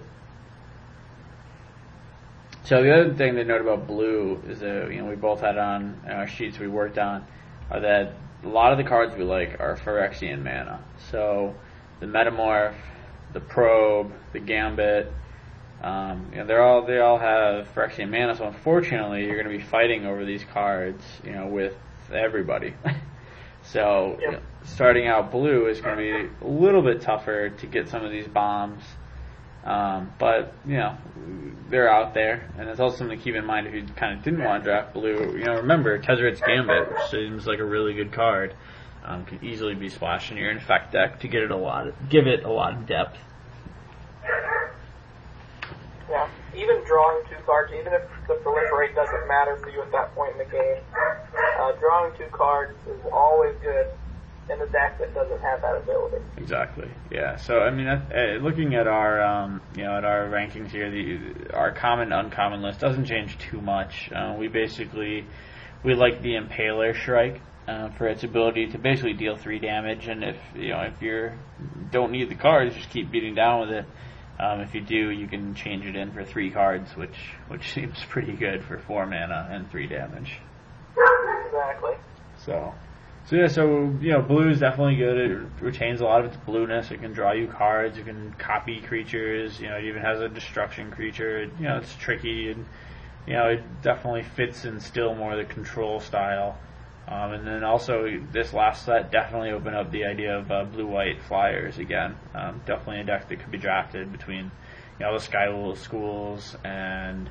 So 2.64 2.82
the 2.82 2.92
other 2.94 3.14
thing 3.14 3.34
to 3.36 3.44
note 3.44 3.62
about 3.62 3.86
blue 3.86 4.42
is 4.46 4.60
that 4.60 4.92
you 4.92 4.98
know 4.98 5.06
we 5.06 5.16
both 5.16 5.40
had 5.40 5.56
on 5.56 6.00
our 6.08 6.26
sheets 6.26 6.58
we 6.58 6.68
worked 6.68 6.98
on 6.98 7.26
are 7.70 7.80
that 7.80 8.14
a 8.44 8.48
lot 8.48 8.72
of 8.72 8.78
the 8.78 8.84
cards 8.84 9.16
we 9.16 9.24
like 9.24 9.58
are 9.58 9.76
Phyrexian 9.76 10.42
mana. 10.42 10.82
So 11.10 11.54
the 12.00 12.06
Metamorph, 12.06 12.74
the 13.32 13.40
Probe, 13.40 14.12
the 14.32 14.40
Gambit, 14.40 15.12
um, 15.82 16.28
you 16.32 16.38
know, 16.38 16.46
they're 16.46 16.62
all 16.62 16.84
they 16.84 16.98
all 16.98 17.18
have 17.18 17.68
Phyrexian 17.74 18.10
mana. 18.10 18.36
So 18.36 18.46
unfortunately, 18.46 19.24
you're 19.26 19.42
going 19.42 19.50
to 19.50 19.64
be 19.64 19.64
fighting 19.64 20.06
over 20.06 20.24
these 20.24 20.44
cards, 20.52 21.02
you 21.24 21.32
know, 21.32 21.46
with 21.46 21.74
everybody. 22.12 22.74
so 23.72 24.18
you 24.20 24.32
know, 24.32 24.40
starting 24.64 25.06
out 25.06 25.30
blue 25.30 25.66
is 25.66 25.80
going 25.80 25.96
to 25.96 26.02
be 26.02 26.46
a 26.46 26.48
little 26.48 26.82
bit 26.82 27.00
tougher 27.02 27.50
to 27.50 27.66
get 27.66 27.88
some 27.88 28.04
of 28.04 28.10
these 28.10 28.26
bombs. 28.26 28.82
Um, 29.64 30.12
but 30.18 30.54
you 30.66 30.76
know 30.76 30.96
they're 31.68 31.92
out 31.92 32.14
there, 32.14 32.50
and 32.56 32.68
it's 32.68 32.80
also 32.80 32.98
something 32.98 33.18
to 33.18 33.22
keep 33.22 33.34
in 33.34 33.44
mind 33.44 33.66
if 33.66 33.74
you 33.74 33.84
kind 33.96 34.16
of 34.16 34.24
didn't 34.24 34.42
want 34.42 34.64
to 34.64 34.70
draft 34.70 34.94
blue. 34.94 35.36
You 35.36 35.44
know, 35.44 35.56
remember 35.56 35.98
Tezzeret's 35.98 36.40
Gambit, 36.40 36.88
which 36.88 37.10
seems 37.10 37.46
like 37.46 37.58
a 37.58 37.64
really 37.64 37.92
good 37.92 38.12
card, 38.12 38.54
um, 39.04 39.26
can 39.26 39.44
easily 39.44 39.74
be 39.74 39.88
splashed 39.88 40.30
in 40.30 40.38
your 40.38 40.50
infect 40.50 40.92
deck 40.92 41.20
to 41.20 41.28
get 41.28 41.42
it 41.42 41.50
a 41.50 41.56
lot, 41.56 41.88
give 42.08 42.26
it 42.26 42.44
a 42.44 42.50
lot 42.50 42.74
of 42.74 42.86
depth. 42.86 43.18
Yeah, 46.10 46.28
even 46.56 46.82
drawing 46.84 47.22
two 47.28 47.36
cards, 47.44 47.72
even 47.78 47.92
if 47.92 48.02
the 48.26 48.34
proliferate 48.34 48.94
doesn't 48.94 49.28
matter 49.28 49.56
for 49.58 49.68
you 49.68 49.82
at 49.82 49.92
that 49.92 50.14
point 50.14 50.32
in 50.32 50.38
the 50.38 50.50
game, 50.50 50.82
uh, 51.60 51.72
drawing 51.72 52.16
two 52.16 52.28
cards 52.32 52.74
is 52.86 53.00
always 53.12 53.54
good 53.62 53.88
in 54.50 54.60
a 54.60 54.66
deck 54.66 54.98
that 54.98 55.14
doesn't 55.14 55.40
have 55.40 55.60
that 55.60 55.76
ability. 55.76 56.24
Exactly. 56.36 56.88
Yeah. 57.10 57.36
So 57.36 57.60
I 57.60 57.70
mean, 57.70 57.86
uh, 57.86 58.38
looking 58.40 58.74
at 58.74 58.86
our 58.86 59.22
um, 59.22 59.60
you 59.76 59.84
know 59.84 59.96
at 59.96 60.04
our 60.04 60.28
rankings 60.28 60.70
here, 60.70 60.90
the 60.90 61.54
our 61.54 61.72
common 61.72 62.12
uncommon 62.12 62.62
list 62.62 62.80
doesn't 62.80 63.04
change 63.04 63.36
too 63.38 63.60
much. 63.60 64.10
Uh, 64.10 64.34
we 64.38 64.48
basically 64.48 65.26
we 65.84 65.94
like 65.94 66.22
the 66.22 66.34
Impaler 66.34 66.94
Shrike 66.94 67.40
uh, 67.66 67.90
for 67.90 68.08
its 68.08 68.24
ability 68.24 68.68
to 68.68 68.78
basically 68.78 69.12
deal 69.12 69.36
three 69.36 69.58
damage, 69.58 70.08
and 70.08 70.24
if 70.24 70.36
you 70.54 70.70
know 70.70 70.80
if 70.80 71.02
you 71.02 71.32
don't 71.90 72.12
need 72.12 72.30
the 72.30 72.34
cards, 72.34 72.74
just 72.74 72.90
keep 72.90 73.10
beating 73.10 73.34
down 73.34 73.60
with 73.60 73.70
it. 73.70 73.84
Um, 74.40 74.60
if 74.60 74.74
you 74.74 74.80
do, 74.80 75.10
you 75.10 75.26
can 75.26 75.54
change 75.54 75.84
it 75.84 75.96
in 75.96 76.12
for 76.12 76.24
three 76.24 76.50
cards, 76.50 76.96
which 76.96 77.16
which 77.48 77.72
seems 77.74 77.96
pretty 78.08 78.32
good 78.32 78.64
for 78.64 78.78
four 78.78 79.06
mana 79.06 79.48
and 79.50 79.70
three 79.70 79.86
damage. 79.86 80.38
Exactly. 81.46 81.94
So, 82.44 82.74
so 83.26 83.36
yeah, 83.36 83.48
so 83.48 83.94
you 84.00 84.12
know, 84.12 84.22
blue 84.22 84.48
is 84.48 84.60
definitely 84.60 84.96
good. 84.96 85.30
It 85.30 85.48
retains 85.60 86.00
a 86.00 86.04
lot 86.04 86.20
of 86.20 86.26
its 86.26 86.36
blueness. 86.44 86.90
It 86.90 87.00
can 87.00 87.12
draw 87.12 87.32
you 87.32 87.48
cards. 87.48 87.98
It 87.98 88.06
can 88.06 88.32
copy 88.38 88.80
creatures. 88.80 89.60
You 89.60 89.68
know, 89.68 89.76
it 89.76 89.84
even 89.84 90.02
has 90.02 90.20
a 90.20 90.28
destruction 90.28 90.90
creature. 90.90 91.50
You 91.58 91.68
know, 91.68 91.78
it's 91.78 91.94
tricky 91.96 92.50
and 92.50 92.64
you 93.28 93.34
know, 93.34 93.48
it 93.48 93.82
definitely 93.82 94.22
fits 94.22 94.64
in 94.64 94.80
still 94.80 95.14
more 95.14 95.36
the 95.36 95.44
control 95.44 96.00
style. 96.00 96.56
Um, 97.10 97.32
and 97.32 97.46
then 97.46 97.64
also 97.64 98.20
this 98.32 98.52
last 98.52 98.84
set 98.84 99.10
definitely 99.10 99.50
opened 99.50 99.76
up 99.76 99.90
the 99.90 100.04
idea 100.04 100.36
of 100.36 100.50
uh, 100.50 100.64
blue-white 100.64 101.22
flyers 101.22 101.78
again. 101.78 102.14
Um, 102.34 102.60
definitely 102.66 103.00
a 103.00 103.04
deck 103.04 103.28
that 103.28 103.40
could 103.40 103.50
be 103.50 103.56
drafted 103.56 104.12
between 104.12 104.50
you 104.98 105.06
know 105.06 105.14
the 105.14 105.20
Sky 105.20 105.46
schools 105.76 106.54
and 106.64 107.30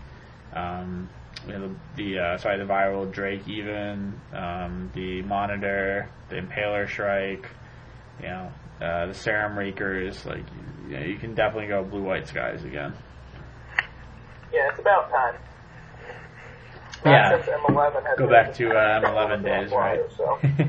um, 0.54 1.10
you 1.46 1.54
know, 1.54 1.68
the, 1.68 1.76
the 1.96 2.20
uh, 2.20 2.38
sorry 2.38 2.58
the 2.58 2.64
viral 2.64 3.12
Drake 3.12 3.48
even 3.48 4.20
um, 4.34 4.90
the 4.96 5.22
Monitor, 5.22 6.10
the 6.30 6.38
Impaler 6.38 6.88
Shrike, 6.88 7.48
you 8.20 8.30
know 8.30 8.52
uh, 8.82 9.06
the 9.06 9.14
Serum 9.14 9.60
Rakers. 9.60 10.26
Like 10.26 10.46
you, 10.90 10.98
know, 10.98 11.06
you 11.06 11.18
can 11.18 11.36
definitely 11.36 11.68
go 11.68 11.84
blue-white 11.84 12.28
skies 12.28 12.64
again. 12.64 12.94
Yeah, 14.52 14.70
it's 14.70 14.80
about 14.80 15.12
time 15.12 15.36
yeah. 17.06 17.42
Go 18.18 18.28
back 18.28 18.54
to 18.56 18.70
uh, 18.70 19.02
M11 19.02 19.44
days, 19.44 19.72
right? 19.72 20.02
So. 20.16 20.40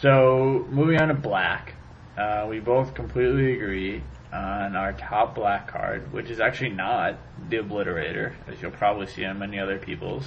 so 0.00 0.66
moving 0.70 1.00
on 1.00 1.08
to 1.08 1.14
black, 1.14 1.74
uh, 2.16 2.46
we 2.48 2.60
both 2.60 2.94
completely 2.94 3.54
agree 3.54 4.02
on 4.32 4.76
our 4.76 4.92
top 4.92 5.34
black 5.34 5.68
card, 5.68 6.12
which 6.12 6.30
is 6.30 6.40
actually 6.40 6.70
not 6.70 7.18
the 7.48 7.58
Obliterator, 7.58 8.34
as 8.48 8.60
you'll 8.60 8.70
probably 8.70 9.06
see 9.06 9.24
on 9.24 9.38
many 9.38 9.58
other 9.58 9.78
people's. 9.78 10.26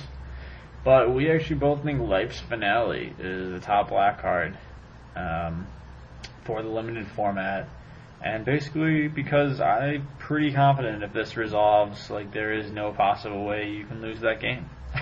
But 0.84 1.14
we 1.14 1.30
actually 1.30 1.58
both 1.58 1.84
think 1.84 2.02
Life's 2.02 2.40
Finale 2.40 3.14
is 3.20 3.52
the 3.52 3.60
top 3.60 3.90
black 3.90 4.22
card 4.22 4.58
um, 5.16 5.68
for 6.46 6.62
the 6.62 6.70
limited 6.70 7.08
format. 7.16 7.68
And 8.22 8.44
basically, 8.44 9.08
because 9.08 9.62
I'm 9.62 10.08
pretty 10.18 10.52
confident 10.52 11.04
if 11.04 11.14
this 11.14 11.38
resolves, 11.38 12.10
like 12.10 12.34
there 12.34 12.54
is 12.54 12.70
no 12.70 12.92
possible 12.92 13.46
way 13.46 13.70
you 13.70 13.86
can 13.86 14.02
lose 14.02 14.20
that 14.22 14.42
game, 14.42 14.70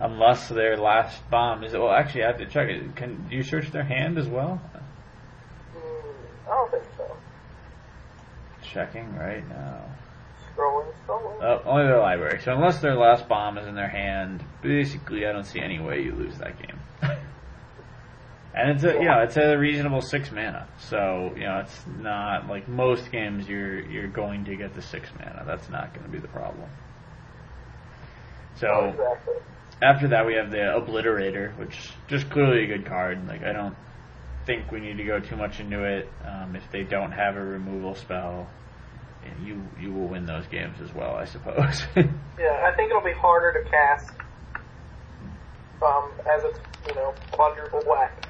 unless 0.00 0.48
their 0.48 0.76
last 0.76 1.28
bomb 1.30 1.64
is. 1.64 1.72
Well, 1.72 1.90
actually, 1.90 2.24
I 2.24 2.26
have 2.28 2.38
to 2.38 2.46
check 2.46 2.68
it. 2.68 2.94
Can 2.94 3.26
do 3.28 3.36
you 3.36 3.42
search 3.42 3.72
their 3.72 3.82
hand 3.82 4.18
as 4.18 4.28
well? 4.28 4.60
Mm, 5.76 6.14
I 6.46 6.50
don't 6.50 6.70
think 6.70 6.84
so. 6.96 7.16
Checking 8.62 9.16
right 9.16 9.46
now. 9.48 9.82
Scrolling, 10.56 10.92
scrolling. 11.06 11.42
Oh, 11.42 11.60
only 11.64 11.84
their 11.86 11.98
library. 11.98 12.40
So 12.40 12.54
unless 12.54 12.80
their 12.80 12.94
last 12.94 13.28
bomb 13.28 13.58
is 13.58 13.66
in 13.66 13.74
their 13.74 13.88
hand, 13.88 14.44
basically, 14.62 15.26
I 15.26 15.32
don't 15.32 15.44
see 15.44 15.60
any 15.60 15.80
way 15.80 16.02
you 16.02 16.14
lose 16.14 16.38
that 16.38 16.56
game. 16.56 16.78
And 18.54 18.70
it's 18.70 18.84
a 18.84 18.92
you 18.92 19.06
know 19.06 19.20
it's 19.20 19.36
a 19.36 19.56
reasonable 19.56 20.00
six 20.00 20.30
mana, 20.30 20.68
so 20.78 21.32
you 21.34 21.42
know 21.42 21.58
it's 21.58 21.84
not 21.98 22.48
like 22.48 22.68
most 22.68 23.10
games 23.10 23.48
you're 23.48 23.80
you're 23.80 24.06
going 24.06 24.44
to 24.44 24.54
get 24.54 24.74
the 24.74 24.82
six 24.82 25.08
mana. 25.18 25.42
That's 25.44 25.68
not 25.70 25.92
going 25.92 26.06
to 26.06 26.12
be 26.12 26.20
the 26.20 26.28
problem. 26.28 26.68
So 28.56 28.90
exactly. 28.90 29.34
after 29.82 30.08
that 30.08 30.24
we 30.24 30.34
have 30.34 30.52
the 30.52 30.58
Obliterator, 30.58 31.58
which 31.58 31.90
just 32.06 32.30
clearly 32.30 32.62
a 32.62 32.66
good 32.68 32.86
card. 32.86 33.26
Like 33.26 33.42
I 33.42 33.52
don't 33.52 33.74
think 34.46 34.70
we 34.70 34.78
need 34.78 34.98
to 34.98 35.04
go 35.04 35.18
too 35.18 35.36
much 35.36 35.58
into 35.58 35.82
it. 35.82 36.08
Um, 36.24 36.54
if 36.54 36.62
they 36.70 36.84
don't 36.84 37.10
have 37.10 37.36
a 37.36 37.44
removal 37.44 37.96
spell, 37.96 38.48
you 39.44 39.60
you 39.80 39.92
will 39.92 40.06
win 40.06 40.26
those 40.26 40.46
games 40.46 40.80
as 40.80 40.94
well, 40.94 41.16
I 41.16 41.24
suppose. 41.24 41.82
yeah, 41.96 42.70
I 42.70 42.72
think 42.76 42.90
it'll 42.90 43.02
be 43.02 43.12
harder 43.12 43.64
to 43.64 43.68
cast 43.68 44.12
um, 45.82 46.12
as 46.32 46.44
it's 46.44 46.60
you 46.86 46.94
know 46.94 47.12
quadruple 47.32 47.82
whack 47.86 48.28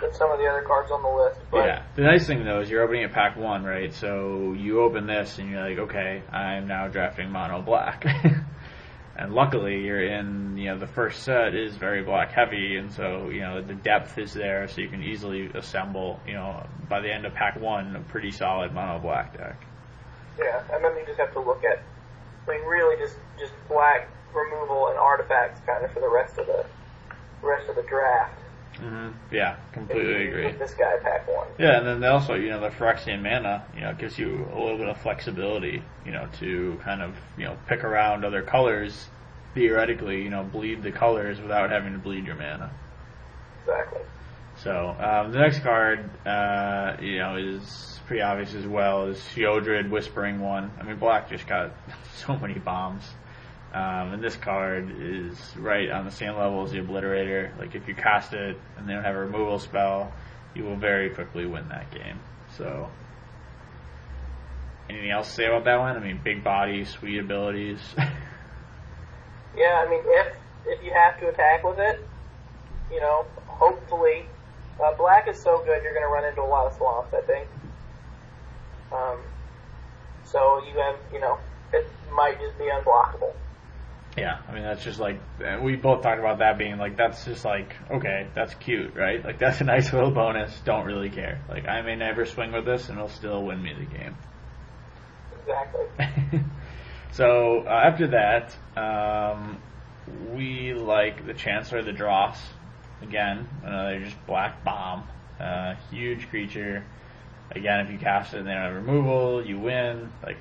than 0.00 0.12
some 0.14 0.30
of 0.30 0.38
the 0.38 0.46
other 0.46 0.62
cards 0.62 0.90
on 0.90 1.02
the 1.02 1.08
list. 1.08 1.40
But 1.50 1.66
yeah. 1.66 1.82
The 1.94 2.02
nice 2.02 2.26
thing 2.26 2.44
though 2.44 2.60
is 2.60 2.70
you're 2.70 2.82
opening 2.82 3.04
a 3.04 3.08
pack 3.08 3.36
one, 3.36 3.64
right? 3.64 3.92
So 3.92 4.54
you 4.56 4.82
open 4.82 5.06
this 5.06 5.38
and 5.38 5.50
you're 5.50 5.68
like, 5.68 5.78
okay, 5.90 6.22
I'm 6.32 6.66
now 6.66 6.88
drafting 6.88 7.30
mono 7.30 7.62
black. 7.62 8.04
and 9.16 9.32
luckily 9.32 9.84
you're 9.84 10.04
in, 10.04 10.56
you 10.56 10.70
know, 10.70 10.78
the 10.78 10.86
first 10.86 11.22
set 11.22 11.54
is 11.54 11.76
very 11.76 12.02
black 12.02 12.32
heavy 12.32 12.76
and 12.76 12.92
so, 12.92 13.28
you 13.28 13.40
know, 13.40 13.62
the 13.62 13.74
depth 13.74 14.18
is 14.18 14.32
there 14.32 14.66
so 14.68 14.80
you 14.80 14.88
can 14.88 15.02
easily 15.02 15.50
assemble, 15.54 16.20
you 16.26 16.34
know, 16.34 16.66
by 16.88 17.00
the 17.00 17.12
end 17.12 17.24
of 17.24 17.34
pack 17.34 17.60
one, 17.60 17.94
a 17.96 18.00
pretty 18.00 18.30
solid 18.30 18.72
mono 18.72 18.98
black 18.98 19.36
deck. 19.36 19.64
Yeah, 20.38 20.62
and 20.72 20.84
then 20.84 20.96
you 20.96 21.06
just 21.06 21.18
have 21.20 21.32
to 21.34 21.40
look 21.40 21.62
at, 21.64 21.80
I 22.48 22.50
mean, 22.50 22.66
really 22.66 23.00
just, 23.00 23.16
just 23.38 23.52
black 23.68 24.08
removal 24.34 24.88
and 24.88 24.98
artifacts 24.98 25.60
kind 25.64 25.84
of 25.84 25.92
for 25.92 26.00
the 26.00 26.10
rest 26.10 26.38
of 26.38 26.46
the 26.46 26.66
rest 27.40 27.68
of 27.68 27.76
the 27.76 27.82
draft. 27.82 28.40
Mm-hmm. 28.80 29.34
Yeah, 29.34 29.56
completely 29.72 30.28
agree. 30.28 30.52
This 30.52 30.74
guy 30.74 30.96
pack 31.02 31.28
one. 31.28 31.46
Yeah, 31.58 31.78
and 31.78 31.86
then 31.86 32.00
they 32.00 32.08
also, 32.08 32.34
you 32.34 32.50
know, 32.50 32.60
the 32.60 32.70
Phyrexian 32.70 33.22
mana, 33.22 33.64
you 33.74 33.82
know, 33.82 33.94
gives 33.94 34.18
you 34.18 34.48
a 34.52 34.58
little 34.58 34.76
bit 34.76 34.88
of 34.88 35.00
flexibility, 35.00 35.82
you 36.04 36.12
know, 36.12 36.28
to 36.40 36.78
kind 36.82 37.00
of, 37.00 37.14
you 37.38 37.44
know, 37.44 37.56
pick 37.68 37.84
around 37.84 38.24
other 38.24 38.42
colors, 38.42 39.08
theoretically, 39.54 40.22
you 40.22 40.30
know, 40.30 40.42
bleed 40.42 40.82
the 40.82 40.90
colors 40.90 41.40
without 41.40 41.70
having 41.70 41.92
to 41.92 41.98
bleed 41.98 42.26
your 42.26 42.34
mana. 42.34 42.72
Exactly. 43.60 44.02
So 44.62 44.96
um, 44.98 45.32
the 45.32 45.38
next 45.38 45.60
card, 45.60 46.10
uh, 46.26 46.96
you 47.00 47.18
know, 47.18 47.36
is 47.36 48.00
pretty 48.06 48.22
obvious 48.22 48.54
as 48.54 48.66
well. 48.66 49.06
Is 49.06 49.18
Sheoldred 49.34 49.90
Whispering 49.90 50.40
One. 50.40 50.70
I 50.80 50.82
mean, 50.82 50.96
Black 50.96 51.30
just 51.30 51.46
got 51.46 51.72
so 52.14 52.36
many 52.36 52.54
bombs. 52.54 53.04
Um, 53.74 54.12
and 54.12 54.22
this 54.22 54.36
card 54.36 54.88
is 55.00 55.36
right 55.56 55.90
on 55.90 56.04
the 56.04 56.10
same 56.12 56.36
level 56.36 56.62
as 56.62 56.70
the 56.70 56.78
Obliterator. 56.78 57.58
Like 57.58 57.74
if 57.74 57.88
you 57.88 57.94
cast 57.96 58.32
it 58.32 58.56
and 58.78 58.88
they 58.88 58.92
don't 58.92 59.02
have 59.02 59.16
a 59.16 59.18
removal 59.18 59.58
spell, 59.58 60.12
you 60.54 60.62
will 60.62 60.76
very 60.76 61.10
quickly 61.10 61.44
win 61.44 61.68
that 61.70 61.90
game. 61.90 62.20
So, 62.56 62.88
anything 64.88 65.10
else 65.10 65.28
to 65.28 65.34
say 65.34 65.46
about 65.46 65.64
that 65.64 65.80
one? 65.80 65.96
I 65.96 65.98
mean, 65.98 66.20
big 66.22 66.44
body, 66.44 66.84
sweet 66.84 67.18
abilities. 67.18 67.80
yeah, 69.56 69.84
I 69.84 69.90
mean, 69.90 70.02
if 70.04 70.36
if 70.66 70.84
you 70.84 70.92
have 70.92 71.18
to 71.18 71.28
attack 71.28 71.64
with 71.64 71.80
it, 71.80 72.00
you 72.92 73.00
know, 73.00 73.26
hopefully, 73.48 74.26
uh, 74.80 74.94
black 74.94 75.26
is 75.26 75.42
so 75.42 75.58
good 75.64 75.82
you're 75.82 75.94
going 75.94 76.06
to 76.06 76.12
run 76.12 76.24
into 76.24 76.42
a 76.42 76.46
lot 76.46 76.68
of 76.68 76.76
swamps. 76.76 77.12
I 77.12 77.22
think. 77.22 77.48
Um, 78.92 79.18
so 80.24 80.62
you 80.64 80.78
have, 80.78 80.96
you 81.12 81.18
know, 81.18 81.38
it 81.72 81.90
might 82.12 82.38
just 82.38 82.56
be 82.56 82.64
unblockable. 82.64 83.32
Yeah, 84.16 84.38
I 84.48 84.52
mean 84.52 84.62
that's 84.62 84.84
just 84.84 85.00
like 85.00 85.18
we 85.62 85.74
both 85.74 86.02
talked 86.02 86.20
about 86.20 86.38
that 86.38 86.56
being 86.56 86.78
like 86.78 86.96
that's 86.96 87.24
just 87.24 87.44
like 87.44 87.74
okay, 87.90 88.28
that's 88.34 88.54
cute, 88.54 88.94
right? 88.94 89.24
Like 89.24 89.38
that's 89.40 89.60
a 89.60 89.64
nice 89.74 89.92
little 89.92 90.12
bonus. 90.12 90.56
Don't 90.64 90.86
really 90.86 91.10
care. 91.10 91.40
Like 91.48 91.66
I 91.66 91.82
may 91.82 91.96
never 91.96 92.24
swing 92.24 92.52
with 92.52 92.64
this, 92.64 92.88
and 92.88 92.98
it'll 92.98 93.08
still 93.08 93.42
win 93.42 93.60
me 93.60 93.74
the 93.74 93.86
game. 93.86 94.16
Exactly. 95.40 96.40
so 97.12 97.64
uh, 97.66 97.70
after 97.70 98.08
that, 98.08 98.56
um, 98.76 99.60
we 100.32 100.74
like 100.74 101.26
the 101.26 101.34
Chancellor 101.34 101.78
of 101.78 101.86
the 101.86 101.92
Dross 101.92 102.38
again. 103.02 103.48
Another 103.64 104.00
just 104.00 104.26
black 104.26 104.62
bomb, 104.64 105.08
uh, 105.40 105.74
huge 105.90 106.28
creature. 106.30 106.84
Again, 107.50 107.80
if 107.80 107.90
you 107.92 107.98
cast 107.98 108.32
it 108.32 108.38
and 108.38 108.46
they 108.46 108.52
don't 108.52 108.62
have 108.62 108.74
removal, 108.74 109.44
you 109.44 109.58
win. 109.58 110.12
Like 110.22 110.38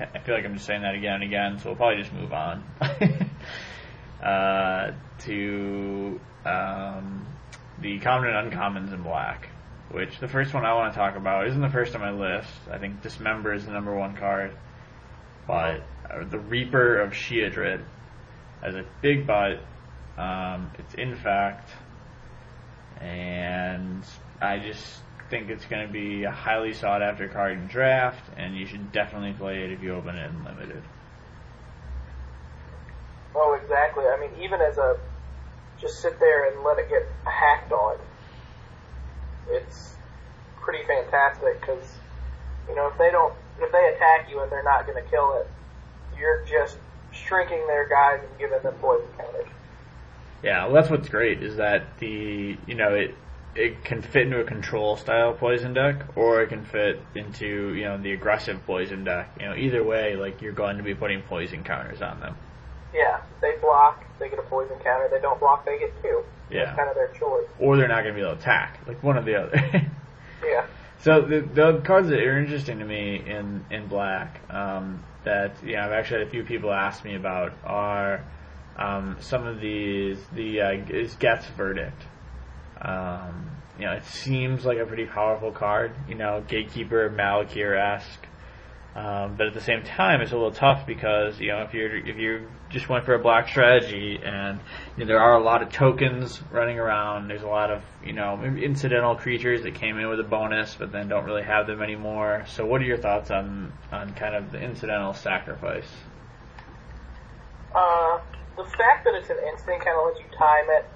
I 0.00 0.18
feel 0.18 0.34
like 0.34 0.44
I'm 0.44 0.54
just 0.54 0.66
saying 0.66 0.82
that 0.82 0.94
again 0.94 1.14
and 1.14 1.24
again, 1.24 1.58
so 1.58 1.70
we'll 1.70 1.76
probably 1.76 2.02
just 2.02 2.12
move 2.12 2.32
on 2.32 2.64
uh, 4.22 4.92
to 5.20 6.20
um, 6.44 7.26
the 7.80 7.98
common 8.00 8.30
and 8.30 8.52
uncommons 8.52 8.92
in 8.92 9.02
black. 9.02 9.48
Which 9.90 10.18
the 10.18 10.26
first 10.26 10.52
one 10.52 10.64
I 10.64 10.74
want 10.74 10.92
to 10.92 10.98
talk 10.98 11.16
about 11.16 11.46
isn't 11.46 11.60
the 11.60 11.70
first 11.70 11.94
on 11.94 12.00
my 12.00 12.10
list. 12.10 12.50
I 12.70 12.78
think 12.78 13.02
Dismember 13.02 13.54
is 13.54 13.66
the 13.66 13.72
number 13.72 13.94
one 13.94 14.16
card, 14.16 14.50
but 15.46 15.82
uh, 16.10 16.24
the 16.28 16.40
Reaper 16.40 17.00
of 17.00 17.12
Sheoldred 17.12 17.84
has 18.62 18.74
a 18.74 18.84
big 19.00 19.26
butt. 19.26 19.60
Um, 20.18 20.72
it's 20.78 20.94
infect, 20.94 21.70
and 23.00 24.02
I 24.40 24.58
just 24.58 25.00
think 25.30 25.50
it's 25.50 25.64
going 25.64 25.86
to 25.86 25.92
be 25.92 26.24
a 26.24 26.30
highly 26.30 26.72
sought 26.72 27.02
after 27.02 27.28
card 27.28 27.52
in 27.52 27.66
draft, 27.66 28.22
and 28.36 28.56
you 28.56 28.66
should 28.66 28.92
definitely 28.92 29.32
play 29.32 29.64
it 29.64 29.72
if 29.72 29.82
you 29.82 29.94
open 29.94 30.16
it 30.16 30.30
in 30.30 30.44
limited. 30.44 30.82
Oh, 33.34 33.58
exactly. 33.60 34.04
I 34.04 34.18
mean, 34.18 34.30
even 34.42 34.60
as 34.60 34.78
a 34.78 34.96
just 35.80 36.00
sit 36.00 36.18
there 36.18 36.50
and 36.50 36.64
let 36.64 36.78
it 36.78 36.88
get 36.88 37.06
hacked 37.24 37.72
on. 37.72 37.98
it's 39.50 39.94
pretty 40.60 40.84
fantastic 40.86 41.60
because 41.60 41.84
you 42.68 42.74
know 42.74 42.88
if 42.88 42.98
they 42.98 43.10
don't 43.10 43.34
if 43.60 43.70
they 43.70 43.92
attack 43.94 44.28
you 44.30 44.40
and 44.42 44.50
they're 44.50 44.64
not 44.64 44.86
going 44.86 45.02
to 45.02 45.10
kill 45.10 45.38
it, 45.38 45.48
you're 46.18 46.44
just 46.44 46.78
shrinking 47.12 47.66
their 47.66 47.88
guys 47.88 48.20
and 48.20 48.38
giving 48.38 48.62
them 48.62 48.74
poison 48.80 49.06
counters. 49.16 49.46
Yeah, 50.42 50.64
well, 50.64 50.74
that's 50.74 50.90
what's 50.90 51.08
great 51.08 51.42
is 51.42 51.56
that 51.56 51.98
the 51.98 52.56
you 52.66 52.74
know 52.74 52.94
it 52.94 53.14
it 53.56 53.84
can 53.84 54.02
fit 54.02 54.22
into 54.22 54.40
a 54.40 54.44
control 54.44 54.96
style 54.96 55.32
poison 55.32 55.72
deck, 55.74 56.16
or 56.16 56.42
it 56.42 56.48
can 56.48 56.64
fit 56.64 57.00
into 57.14 57.74
you 57.74 57.84
know 57.84 57.98
the 57.98 58.12
aggressive 58.12 58.64
poison 58.66 59.04
deck. 59.04 59.30
You 59.40 59.46
know, 59.46 59.54
either 59.54 59.82
way, 59.82 60.16
like 60.16 60.42
you're 60.42 60.52
going 60.52 60.76
to 60.76 60.82
be 60.82 60.94
putting 60.94 61.22
poison 61.22 61.64
counters 61.64 62.02
on 62.02 62.20
them. 62.20 62.36
Yeah, 62.94 63.20
they 63.40 63.56
block, 63.60 64.04
they 64.18 64.28
get 64.28 64.38
a 64.38 64.42
poison 64.42 64.78
counter. 64.78 65.08
They 65.10 65.20
don't 65.20 65.38
block, 65.40 65.64
they 65.64 65.78
get 65.78 66.02
two. 66.02 66.22
Yeah. 66.50 66.66
That's 66.66 66.76
kind 66.76 66.88
of 66.88 66.94
their 66.94 67.08
choice. 67.08 67.46
Or 67.58 67.76
they're 67.76 67.88
not 67.88 68.02
going 68.02 68.14
to 68.14 68.20
be 68.20 68.20
able 68.20 68.36
to 68.36 68.40
attack, 68.40 68.78
like 68.86 69.02
one 69.02 69.18
or 69.18 69.22
the 69.22 69.42
other. 69.42 69.90
Yeah. 70.44 70.66
So 71.00 71.22
the, 71.22 71.40
the 71.40 71.80
cards 71.84 72.08
that 72.08 72.18
are 72.18 72.38
interesting 72.38 72.78
to 72.80 72.84
me 72.84 73.22
in 73.26 73.64
in 73.70 73.86
black 73.86 74.40
um, 74.50 75.02
that 75.24 75.56
you 75.64 75.74
know 75.74 75.82
I've 75.82 75.92
actually 75.92 76.20
had 76.20 76.28
a 76.28 76.30
few 76.30 76.44
people 76.44 76.72
ask 76.72 77.04
me 77.04 77.14
about 77.14 77.52
are 77.64 78.24
um, 78.76 79.16
some 79.20 79.46
of 79.46 79.60
these 79.60 80.18
the 80.32 80.60
uh, 80.60 80.70
is 80.88 81.14
Geth's 81.16 81.46
verdict. 81.56 82.02
Um, 82.80 83.50
you 83.78 83.84
know, 83.86 83.92
it 83.92 84.04
seems 84.04 84.64
like 84.64 84.78
a 84.78 84.86
pretty 84.86 85.06
powerful 85.06 85.52
card. 85.52 85.92
You 86.08 86.14
know, 86.14 86.42
gatekeeper 86.46 87.10
Malakir 87.10 87.78
esque. 87.78 88.26
Um, 88.96 89.34
but 89.36 89.48
at 89.48 89.52
the 89.52 89.60
same 89.60 89.82
time, 89.82 90.22
it's 90.22 90.32
a 90.32 90.34
little 90.34 90.52
tough 90.52 90.86
because 90.86 91.38
you 91.38 91.48
know 91.48 91.60
if 91.60 91.74
you're 91.74 91.94
if 91.94 92.16
you 92.16 92.48
just 92.70 92.88
went 92.88 93.04
for 93.04 93.12
a 93.12 93.18
black 93.18 93.46
strategy 93.46 94.18
and 94.24 94.58
you 94.96 95.04
know, 95.04 95.06
there 95.06 95.20
are 95.20 95.36
a 95.38 95.42
lot 95.42 95.62
of 95.62 95.70
tokens 95.70 96.40
running 96.50 96.78
around. 96.78 97.28
There's 97.28 97.42
a 97.42 97.46
lot 97.46 97.70
of 97.70 97.82
you 98.02 98.14
know 98.14 98.42
incidental 98.42 99.14
creatures 99.14 99.64
that 99.64 99.74
came 99.74 99.98
in 99.98 100.08
with 100.08 100.18
a 100.18 100.24
bonus, 100.24 100.74
but 100.76 100.92
then 100.92 101.08
don't 101.08 101.26
really 101.26 101.42
have 101.42 101.66
them 101.66 101.82
anymore. 101.82 102.46
So, 102.48 102.64
what 102.64 102.80
are 102.80 102.84
your 102.84 102.96
thoughts 102.96 103.30
on 103.30 103.70
on 103.92 104.14
kind 104.14 104.34
of 104.34 104.50
the 104.50 104.62
incidental 104.62 105.12
sacrifice? 105.12 105.88
Uh, 107.74 108.18
the 108.56 108.64
fact 108.64 109.04
that 109.04 109.14
it's 109.14 109.28
an 109.28 109.36
instant 109.52 109.84
kind 109.84 109.98
of 109.98 110.06
lets 110.06 110.20
you 110.20 110.38
time 110.38 110.64
it 110.70 110.88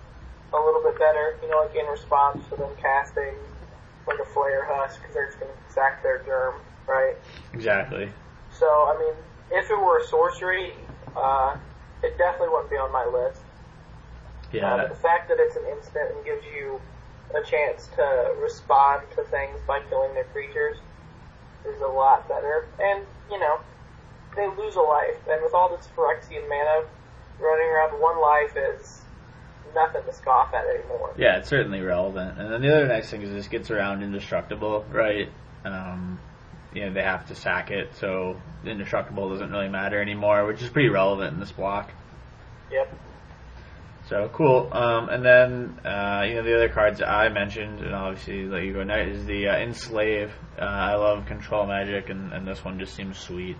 a 0.52 0.56
little 0.56 0.82
bit 0.82 0.98
better. 0.98 1.38
You 1.42 1.50
know, 1.50 1.62
like 1.62 1.74
in 1.74 1.86
response 1.86 2.42
to 2.50 2.56
them 2.56 2.70
casting 2.80 3.34
like 4.06 4.18
a 4.18 4.28
Flayer 4.30 4.66
Husk 4.66 5.00
because 5.00 5.14
they're 5.14 5.26
just 5.26 5.40
going 5.40 5.52
to 5.52 5.72
sack 5.72 6.02
their 6.02 6.22
germ, 6.24 6.54
right? 6.86 7.14
Exactly. 7.52 8.10
So, 8.58 8.66
I 8.66 8.96
mean, 8.98 9.14
if 9.58 9.70
it 9.70 9.76
were 9.76 9.98
a 9.98 10.04
sorcery, 10.04 10.72
uh, 11.16 11.56
it 12.02 12.16
definitely 12.18 12.48
wouldn't 12.48 12.70
be 12.70 12.76
on 12.76 12.92
my 12.92 13.06
list. 13.06 13.42
Yeah. 14.52 14.74
Uh, 14.74 14.88
the 14.88 14.94
fact 14.94 15.28
that 15.28 15.38
it's 15.38 15.56
an 15.56 15.64
instant 15.70 16.10
and 16.14 16.24
gives 16.24 16.44
you 16.54 16.80
a 17.34 17.42
chance 17.44 17.88
to 17.94 18.34
respond 18.42 19.02
to 19.14 19.22
things 19.24 19.60
by 19.66 19.80
killing 19.88 20.12
their 20.14 20.24
creatures 20.24 20.76
is 21.66 21.80
a 21.80 21.86
lot 21.86 22.28
better. 22.28 22.66
And, 22.80 23.04
you 23.30 23.38
know, 23.38 23.60
they 24.34 24.48
lose 24.48 24.74
a 24.74 24.80
life. 24.80 25.16
And 25.28 25.42
with 25.42 25.54
all 25.54 25.74
this 25.74 25.86
Phyrexian 25.96 26.48
mana 26.48 26.86
running 27.38 27.68
around, 27.68 28.00
one 28.00 28.20
life 28.20 28.56
is 28.56 29.02
nothing 29.74 30.02
to 30.04 30.12
scoff 30.12 30.52
at 30.54 30.64
anymore. 30.66 31.14
Yeah, 31.16 31.38
it's 31.38 31.48
certainly 31.48 31.80
relevant. 31.80 32.38
And 32.38 32.52
then 32.52 32.62
the 32.62 32.74
other 32.74 32.86
nice 32.86 33.10
thing 33.10 33.22
is 33.22 33.30
this 33.30 33.48
gets 33.48 33.70
around 33.70 34.02
indestructible, 34.02 34.84
right? 34.90 35.28
Um, 35.64 36.18
you 36.72 36.86
know, 36.86 36.92
they 36.92 37.02
have 37.02 37.26
to 37.28 37.34
sack 37.34 37.70
it, 37.70 37.94
so 37.96 38.36
indestructible 38.64 39.28
doesn't 39.30 39.50
really 39.50 39.68
matter 39.68 40.00
anymore, 40.00 40.46
which 40.46 40.62
is 40.62 40.68
pretty 40.68 40.88
relevant 40.88 41.34
in 41.34 41.40
this 41.40 41.52
block. 41.52 41.90
Yep. 42.70 42.94
So 44.08 44.28
cool. 44.32 44.68
Um, 44.72 45.08
and 45.08 45.24
then 45.24 45.78
uh, 45.84 46.24
you 46.26 46.34
know 46.34 46.42
the 46.42 46.56
other 46.56 46.68
cards 46.68 47.00
I 47.00 47.28
mentioned, 47.28 47.80
and 47.80 47.94
obviously 47.94 48.44
let 48.44 48.64
you 48.64 48.72
go 48.72 48.82
next 48.82 49.18
is 49.18 49.26
the 49.26 49.48
uh, 49.48 49.56
enslave. 49.56 50.32
Uh, 50.58 50.64
I 50.64 50.94
love 50.96 51.26
control 51.26 51.66
magic, 51.66 52.10
and, 52.10 52.32
and 52.32 52.46
this 52.46 52.64
one 52.64 52.78
just 52.78 52.94
seems 52.94 53.18
sweet. 53.18 53.56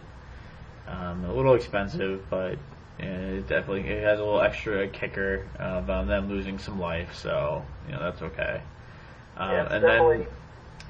Um, 0.89 1.25
a 1.25 1.33
little 1.33 1.55
expensive, 1.55 2.29
but 2.29 2.59
uh, 2.99 3.05
it 3.05 3.49
definitely 3.49 3.89
it 3.91 4.03
has 4.03 4.19
a 4.19 4.23
little 4.25 4.41
extra 4.41 4.89
kicker 4.89 5.47
of 5.59 5.89
um, 5.91 6.07
them 6.07 6.29
losing 6.29 6.59
some 6.59 6.81
life, 6.81 7.15
so 7.15 7.65
you 7.87 7.93
know 7.95 8.01
that's 8.01 8.23
okay. 8.23 8.61
Um, 9.37 9.51
Yeah, 9.51 9.61
and 9.73 9.83
definitely- 9.83 10.19
then 10.19 10.27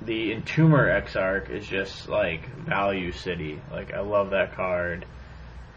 the 0.03 0.35
Entomber 0.35 0.89
Exarch 0.91 1.51
is 1.51 1.67
just 1.67 2.09
like 2.09 2.49
value 2.57 3.13
city. 3.13 3.61
Like 3.71 3.93
I 3.93 4.01
love 4.01 4.31
that 4.31 4.55
card. 4.55 5.05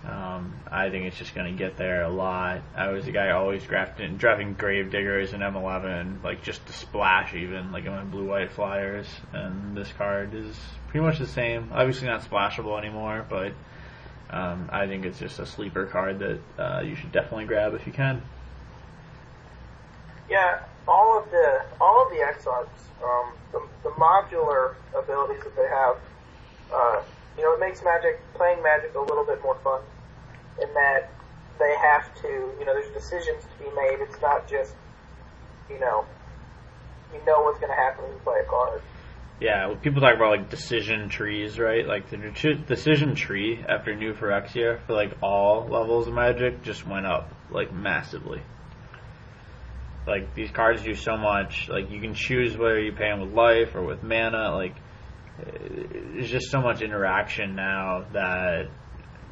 Um, 0.06 0.54
I 0.70 0.90
think 0.90 1.06
it's 1.06 1.18
just 1.18 1.34
going 1.34 1.50
to 1.50 1.58
get 1.58 1.78
there 1.78 2.04
a 2.04 2.10
lot. 2.10 2.62
I 2.76 2.90
was 2.90 3.06
the 3.06 3.12
guy 3.12 3.32
always 3.32 3.64
drafting 3.64 4.18
drafting 4.18 4.54
Gravediggers 4.56 5.34
and 5.34 5.42
M11, 5.42 6.24
like 6.24 6.44
just 6.44 6.66
to 6.68 6.74
splash 6.74 7.34
even, 7.34 7.72
like 7.72 7.86
in 7.86 7.92
my 7.92 8.04
blue 8.04 8.26
white 8.26 8.52
flyers. 8.52 9.08
And 9.32 9.78
this 9.78 9.92
card 9.94 10.34
is 10.34 10.58
pretty 10.90 11.06
much 11.06 11.20
the 11.20 11.28
same. 11.28 11.70
Obviously 11.72 12.08
not 12.08 12.22
splashable 12.22 12.78
anymore, 12.78 13.26
but 13.30 13.54
um, 14.34 14.70
I 14.72 14.88
think 14.88 15.06
it's 15.06 15.20
just 15.20 15.40
a 15.40 15.46
sleeper 15.46 15.86
card 15.86 16.20
that 16.20 16.40
uh, 16.58 16.82
you 16.82 16.96
should 16.96 17.12
definitely 17.12 17.46
grab 17.46 17.74
if 17.76 17.86
you 17.86 17.94
can. 17.94 18.22
Yeah, 20.30 20.60
all 20.88 21.20
of 21.20 21.30
the 21.30 21.62
all 21.80 22.04
of 22.04 22.10
the 22.12 22.18
Exarchs, 22.18 22.90
um, 23.04 23.34
the, 23.52 23.62
the 23.84 23.90
modular 23.92 24.74
abilities 24.98 25.44
that 25.44 25.56
they 25.56 25.70
have, 25.70 25.98
uh, 26.74 27.02
you 27.38 27.44
know, 27.44 27.54
it 27.54 27.60
makes 27.60 27.84
Magic 27.84 28.20
playing 28.34 28.64
Magic 28.64 28.96
a 28.96 29.00
little 29.00 29.26
bit 29.26 29.42
more 29.44 29.58
fun. 29.64 29.82
In 30.62 30.74
that 30.74 31.12
they 31.60 31.76
have 31.82 32.14
to, 32.22 32.28
you 32.28 32.66
know, 32.66 32.74
there's 32.74 32.92
decisions 32.94 33.44
to 33.44 33.64
be 33.64 33.70
made. 33.76 33.98
It's 34.02 34.20
not 34.22 34.50
just, 34.50 34.74
you 35.70 35.80
know, 35.80 36.06
you 37.14 37.24
know 37.26 37.44
what's 37.44 37.60
going 37.60 37.72
to 37.72 37.78
happen 37.78 38.04
when 38.06 38.14
you 38.14 38.20
play 38.20 38.40
a 38.40 38.50
card. 38.50 38.82
Yeah, 39.42 39.74
people 39.82 40.02
talk 40.02 40.16
about 40.16 40.40
like 40.40 40.50
decision 40.50 41.10
trees, 41.10 41.60
right? 41.60 41.86
Like 41.86 42.10
the 42.10 42.18
decision 42.68 43.16
tree 43.16 43.64
after 43.68 43.96
New 43.96 44.14
Phyrexia 44.14 44.80
for 44.86 44.94
like 44.94 45.18
all 45.22 45.68
levels 45.68 46.08
of 46.08 46.14
Magic 46.14 46.64
just 46.64 46.88
went 46.88 47.06
up 47.06 47.34
like 47.52 47.74
massively. 47.74 48.42
Like 50.08 50.34
these 50.34 50.52
cards 50.52 50.84
do 50.84 50.96
so 50.96 51.18
much. 51.18 51.68
Like 51.70 51.90
you 51.90 52.00
can 52.00 52.14
choose 52.14 52.58
whether 52.58 52.80
you 52.80 52.92
pay 52.92 53.10
them 53.10 53.22
with 53.22 53.34
life 53.34 53.76
or 53.76 53.84
with 53.84 54.04
mana. 54.04 54.52
Like 54.56 54.76
there's 55.38 56.30
just 56.30 56.52
so 56.52 56.62
much 56.62 56.82
interaction 56.82 57.56
now 57.56 58.06
that 58.14 58.68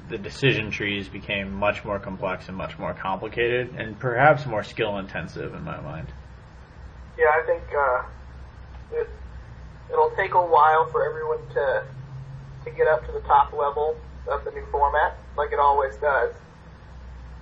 the 0.10 0.18
decision 0.18 0.72
trees 0.72 1.08
became 1.08 1.54
much 1.54 1.86
more 1.86 2.00
complex 2.00 2.48
and 2.48 2.58
much 2.58 2.78
more 2.78 2.94
complicated 2.94 3.76
and 3.78 3.98
perhaps 4.00 4.46
more 4.46 4.64
skill 4.64 4.98
intensive 4.98 5.54
in 5.54 5.64
my 5.64 5.80
mind. 5.80 6.08
Yeah, 7.18 7.26
I 7.26 7.46
think 7.46 7.64
uh, 7.78 8.98
it, 8.98 9.10
take 10.16 10.34
a 10.34 10.42
while 10.42 10.86
for 10.92 11.06
everyone 11.06 11.40
to 11.54 11.84
to 12.64 12.72
get 12.72 12.88
up 12.88 13.06
to 13.06 13.12
the 13.12 13.22
top 13.22 13.54
level 13.54 13.96
of 14.28 14.46
the 14.46 14.52
new 14.52 14.66
format, 14.72 15.18
like 15.36 15.52
it 15.52 15.60
always 15.60 15.96
does. 15.98 16.34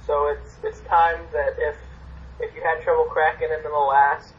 So 0.05 0.27
it's 0.27 0.57
it's 0.63 0.79
time 0.81 1.19
that 1.33 1.55
if 1.57 1.75
if 2.39 2.55
you 2.55 2.61
had 2.61 2.81
trouble 2.83 3.05
cracking 3.05 3.49
into 3.55 3.69
the 3.69 3.77
last 3.77 4.33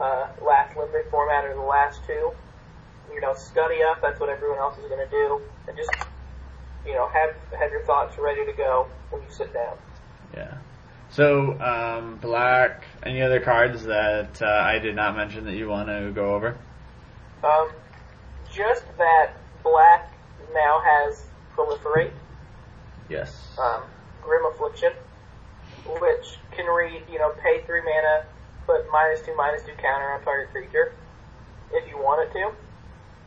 uh, 0.00 0.28
last 0.44 0.76
limited 0.76 1.06
format 1.10 1.44
or 1.44 1.54
the 1.54 1.60
last 1.60 2.00
two, 2.06 2.30
you 3.12 3.20
know, 3.20 3.34
study 3.34 3.82
up. 3.82 4.00
That's 4.00 4.20
what 4.20 4.28
everyone 4.28 4.58
else 4.58 4.78
is 4.78 4.84
going 4.84 5.04
to 5.04 5.10
do, 5.10 5.40
and 5.66 5.76
just 5.76 5.90
you 6.86 6.94
know 6.94 7.08
have 7.08 7.34
have 7.58 7.70
your 7.70 7.82
thoughts 7.84 8.16
ready 8.18 8.44
to 8.46 8.52
go 8.52 8.86
when 9.10 9.22
you 9.22 9.28
sit 9.30 9.52
down. 9.52 9.76
Yeah. 10.34 10.54
So, 11.10 11.58
um, 11.60 12.16
black. 12.16 12.84
Any 13.02 13.22
other 13.22 13.40
cards 13.40 13.84
that 13.84 14.42
uh, 14.42 14.46
I 14.46 14.78
did 14.78 14.94
not 14.94 15.16
mention 15.16 15.46
that 15.46 15.54
you 15.54 15.68
want 15.68 15.88
to 15.88 16.12
go 16.14 16.34
over? 16.34 16.56
Um, 17.44 17.70
just 18.52 18.84
that 18.98 19.32
black 19.62 20.12
now 20.52 20.80
has 20.84 21.24
proliferate. 21.54 22.12
Yes. 23.08 23.56
um, 23.58 23.82
Grim 24.22 24.44
Affliction, 24.52 24.92
which 26.00 26.38
can 26.52 26.66
read, 26.66 27.02
you 27.10 27.18
know, 27.18 27.30
pay 27.42 27.62
three 27.64 27.80
mana, 27.80 28.24
put 28.66 28.90
minus 28.92 29.22
two, 29.22 29.34
minus 29.34 29.62
two 29.62 29.72
counter 29.80 30.12
on 30.12 30.22
target 30.22 30.50
creature, 30.52 30.92
if 31.72 31.88
you 31.88 31.96
want 31.96 32.28
it 32.28 32.32
to. 32.34 32.50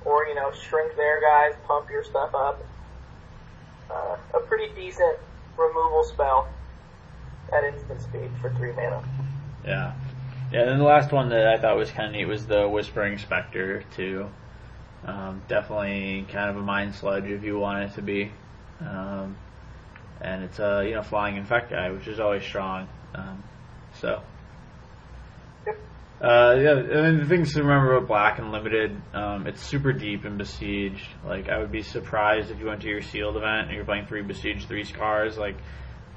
Or, 0.05 0.25
you 0.25 0.35
know, 0.35 0.51
shrink 0.51 0.95
their 0.95 1.21
guys, 1.21 1.53
pump 1.65 1.89
your 1.89 2.03
stuff 2.03 2.33
up. 2.35 2.63
Uh, 3.89 4.17
a 4.33 4.39
pretty 4.39 4.73
decent 4.73 5.17
removal 5.57 6.03
spell 6.03 6.47
at 7.53 7.63
instant 7.63 8.01
speed 8.01 8.29
for 8.39 8.49
three 8.51 8.71
mana. 8.73 9.03
Yeah. 9.65 9.93
Yeah. 10.51 10.61
And 10.61 10.69
then 10.69 10.77
the 10.79 10.85
last 10.85 11.11
one 11.11 11.29
that 11.29 11.47
I 11.47 11.57
thought 11.59 11.77
was 11.77 11.91
kind 11.91 12.07
of 12.07 12.13
neat 12.13 12.25
was 12.25 12.45
the 12.45 12.67
Whispering 12.67 13.17
Specter 13.17 13.83
too. 13.95 14.29
Um, 15.05 15.41
definitely 15.47 16.25
kind 16.31 16.49
of 16.49 16.57
a 16.57 16.61
mind 16.61 16.95
sludge 16.95 17.25
if 17.25 17.43
you 17.43 17.57
want 17.57 17.83
it 17.83 17.95
to 17.95 18.01
be. 18.01 18.31
Um, 18.79 19.37
and 20.19 20.43
it's 20.43 20.59
a 20.59 20.83
you 20.85 20.95
know 20.95 21.03
flying 21.03 21.37
infect 21.37 21.71
guy, 21.71 21.89
which 21.91 22.07
is 22.07 22.19
always 22.19 22.43
strong. 22.43 22.87
Um, 23.15 23.43
so. 23.99 24.21
Uh, 26.21 26.55
yeah, 26.61 26.73
I 26.73 27.01
mean, 27.09 27.17
the 27.17 27.25
things 27.25 27.53
to 27.55 27.63
remember 27.63 27.95
about 27.95 28.07
Black 28.07 28.37
and 28.37 28.51
Limited, 28.51 28.95
um, 29.11 29.47
it's 29.47 29.59
super 29.59 29.91
deep 29.91 30.23
and 30.23 30.37
besieged. 30.37 31.07
Like, 31.25 31.49
I 31.49 31.57
would 31.57 31.71
be 31.71 31.81
surprised 31.81 32.51
if 32.51 32.59
you 32.59 32.67
went 32.67 32.83
to 32.83 32.87
your 32.87 33.01
sealed 33.01 33.37
event 33.37 33.67
and 33.67 33.75
you're 33.75 33.85
playing 33.85 34.05
three 34.05 34.21
besieged, 34.21 34.67
three 34.67 34.83
scars. 34.83 35.35
Like, 35.35 35.55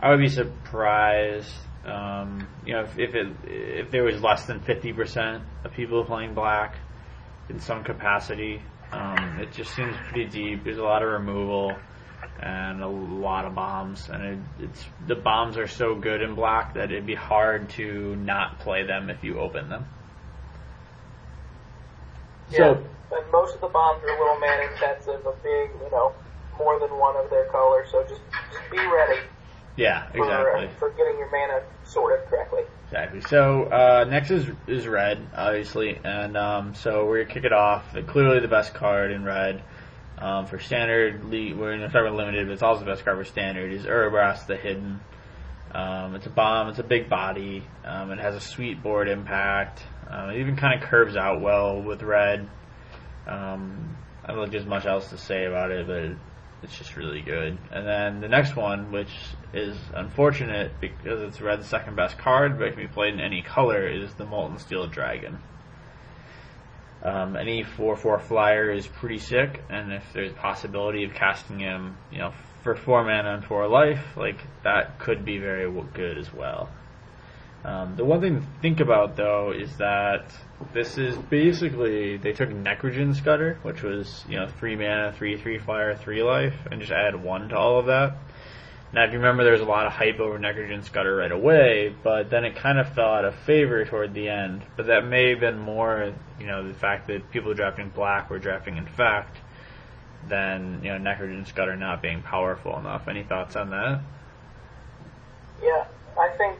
I 0.03 0.11
would 0.11 0.21
be 0.21 0.29
surprised, 0.29 1.51
um, 1.87 2.47
you 2.67 2.73
know, 2.73 2.83
if, 2.83 2.99
if 2.99 3.15
it 3.15 3.29
if 3.45 3.91
there 3.91 4.05
was 4.05 4.21
less 4.23 4.47
than 4.47 4.61
fifty 4.61 4.93
percent 4.93 5.43
of 5.65 5.73
people 5.73 6.05
playing 6.05 6.35
Black. 6.35 6.77
in 7.49 7.61
some 7.61 7.85
capacity. 7.85 8.63
Um, 8.93 9.39
it 9.41 9.53
just 9.53 9.75
seems 9.75 9.97
pretty 10.09 10.27
deep. 10.27 10.65
There's 10.65 10.79
a 10.79 10.83
lot 10.83 11.03
of 11.03 11.11
removal 11.11 11.77
and 12.41 12.83
a 12.83 12.89
lot 12.89 13.45
of 13.45 13.55
bombs, 13.55 14.09
and 14.09 14.23
it, 14.25 14.39
it's 14.61 14.85
the 15.07 15.15
bombs 15.15 15.57
are 15.57 15.67
so 15.67 15.95
good 15.95 16.23
in 16.23 16.35
black 16.35 16.75
that 16.75 16.91
it'd 16.91 17.07
be 17.07 17.15
hard 17.15 17.69
to 17.71 18.17
not 18.17 18.59
play 18.61 18.85
them 18.85 19.11
if 19.11 19.23
you 19.23 19.39
open 19.39 19.69
them. 19.69 19.87
Yeah. 22.51 22.59
So, 22.59 22.85
and 23.13 23.33
most 23.33 23.55
of 23.55 23.61
the 23.61 23.69
bombs 23.69 24.03
are 24.03 24.09
a 24.09 24.19
little 24.19 24.39
man 24.39 24.73
intensive, 24.73 25.27
a 25.27 25.33
big, 25.43 25.71
you 25.83 25.91
know, 25.91 26.13
more 26.59 26.79
than 26.79 26.91
one 26.99 27.17
of 27.17 27.31
their 27.31 27.47
color. 27.47 27.87
So 27.91 28.03
just 28.09 28.21
just 28.53 28.71
be 28.71 28.79
ready. 28.79 29.21
Yeah, 29.77 30.07
exactly. 30.15 30.69
For, 30.79 30.91
for 30.91 30.91
getting 30.91 31.19
your 31.19 31.31
mana 31.31 31.63
sorted 31.85 32.29
correctly. 32.29 32.63
Exactly. 32.87 33.23
So 33.23 33.65
uh, 33.65 34.05
next 34.09 34.31
is 34.31 34.47
is 34.69 34.87
red, 34.87 35.27
obviously, 35.35 35.99
and 36.05 36.37
um, 36.37 36.75
so 36.75 37.07
we're 37.07 37.25
gonna 37.25 37.35
kick 37.35 37.45
it 37.45 37.53
off. 37.53 37.97
Clearly 38.07 38.41
the 38.41 38.49
best 38.49 38.75
card 38.75 39.11
in 39.11 39.25
red. 39.25 39.63
Um, 40.17 40.47
for 40.47 40.61
standard, 40.61 41.29
we're 41.29 41.77
gonna 41.77 41.91
start 41.91 42.05
with 42.05 42.15
limited, 42.15 42.47
but 42.47 42.53
it's 42.53 42.63
also 42.63 42.85
the 42.85 42.91
best 42.91 43.05
card 43.05 43.19
for 43.19 43.25
standard. 43.25 43.73
Is 43.73 43.85
Urabrask 43.85 44.47
the 44.47 44.57
hidden? 44.57 45.01
Um, 45.73 46.15
it's 46.15 46.27
a 46.27 46.31
bomb. 46.31 46.69
It's 46.69 46.79
a 46.79 46.85
big 46.85 47.09
body. 47.09 47.65
Um, 47.85 48.13
it 48.13 48.21
has 48.21 48.37
a 48.37 48.41
sweet 48.41 48.81
board 48.81 49.09
impact. 49.09 49.83
Um, 50.09 50.31
it 50.31 50.39
even 50.39 50.55
kind 50.55 50.81
of 50.81 50.89
curves 50.89 51.17
out 51.17 51.41
well 51.41 51.83
with 51.83 52.03
red. 52.03 52.49
Um, 53.27 53.97
I 54.25 54.29
don't 54.29 54.43
think 54.43 54.53
there's 54.53 54.67
much 54.67 54.87
else 54.87 55.11
to 55.11 55.19
say 55.19 55.47
about 55.47 55.73
it, 55.73 55.87
but 55.89 56.17
it's 56.65 56.77
just 56.77 56.97
really 56.97 57.21
good. 57.21 57.59
And 57.71 57.87
then 57.87 58.21
the 58.21 58.29
next 58.29 58.57
one, 58.57 58.91
which 58.91 59.13
is 59.53 59.77
unfortunate 59.95 60.73
because 60.81 61.21
it's 61.23 61.41
red's 61.41 61.69
second 61.69 61.95
best 61.95 62.19
card, 62.19 62.59
but 62.59 62.73
can 62.73 62.77
be 62.77 62.89
played 62.89 63.15
in 63.15 63.21
any 63.21 63.43
color, 63.43 63.87
is 63.87 64.15
the 64.15 64.25
Molten 64.25 64.59
Steel 64.59 64.87
Dragon. 64.87 65.39
Um, 67.03 67.37
any 67.37 67.63
4-4 67.63 68.23
flyer 68.23 68.71
is 68.71 68.87
pretty 68.87 69.19
sick, 69.19 69.63
and 69.69 69.93
if 69.93 70.03
there's 70.15 70.33
a 70.33 70.35
possibility 70.35 71.05
of 71.05 71.13
casting 71.13 71.59
him, 71.59 71.99
you 72.11 72.19
know, 72.19 72.33
for 72.63 72.75
4 72.75 73.05
mana 73.05 73.35
and 73.35 73.45
4 73.45 73.69
life, 73.69 74.17
like, 74.17 74.39
that 74.63 74.99
could 74.99 75.23
be 75.23 75.37
very 75.37 75.71
good 75.93 76.17
as 76.17 76.33
well. 76.33 76.71
Um, 77.65 77.97
the 77.97 78.05
one 78.05 78.21
thing 78.21 78.41
to 78.41 78.47
think 78.61 78.81
about 78.81 79.17
though 79.17 79.53
is 79.53 79.75
that 79.79 80.27
this 80.75 80.99
is 80.99 81.17
basically 81.17 82.19
they 82.19 82.33
took 82.33 82.51
Necrogen 82.51 83.15
Scudder, 83.15 83.59
which 83.63 83.83
was 83.83 84.25
you 84.29 84.37
know 84.37 84.49
three 84.59 84.77
mana, 84.77 85.15
three 85.17 85.39
three 85.39 85.59
fire, 85.59 85.97
three 85.97 86.23
life, 86.23 86.55
and 86.71 86.81
just 86.81 86.93
added 86.93 87.23
one 87.23 87.49
to 87.49 87.57
all 87.57 87.79
of 87.79 87.87
that. 87.87 88.17
Now, 88.93 89.05
if 89.05 89.13
you 89.13 89.19
remember, 89.19 89.43
there 89.43 89.55
was 89.55 89.63
a 89.63 89.65
lot 89.65 89.87
of 89.87 89.93
hype 89.93 90.21
over 90.21 90.39
Necrogen 90.39 90.85
Scudder 90.85 91.17
right 91.17 91.33
away, 91.33 91.93
but 92.05 92.31
then 92.31 92.45
it 92.45 92.55
kind 92.55 92.79
of 92.79 92.95
fell 92.95 93.13
out 93.13 93.25
of 93.25 93.35
favor 93.35 93.85
toward 93.85 94.15
the 94.15 94.29
end. 94.29 94.63
But 94.77 94.87
that 94.87 95.05
may 95.05 95.31
have 95.31 95.41
been 95.41 95.59
more, 95.59 96.13
you 96.39 96.47
know, 96.47 96.69
the 96.69 96.75
fact 96.75 97.09
that 97.09 97.29
people 97.33 97.53
drafting 97.55 97.89
black 97.89 98.31
were 98.31 98.39
drafting 98.39 98.77
Infect 98.77 99.37
than 100.29 100.81
you 100.83 100.91
know 100.91 100.99
Necrogen 100.99 101.47
Scudder 101.47 101.77
not 101.77 102.03
being 102.03 102.23
powerful 102.23 102.79
enough. 102.79 103.09
Any 103.09 103.25
thoughts 103.25 103.57
on 103.57 103.71
that? 103.71 104.01
Yeah, 105.63 105.87
I 106.19 106.29
think 106.37 106.59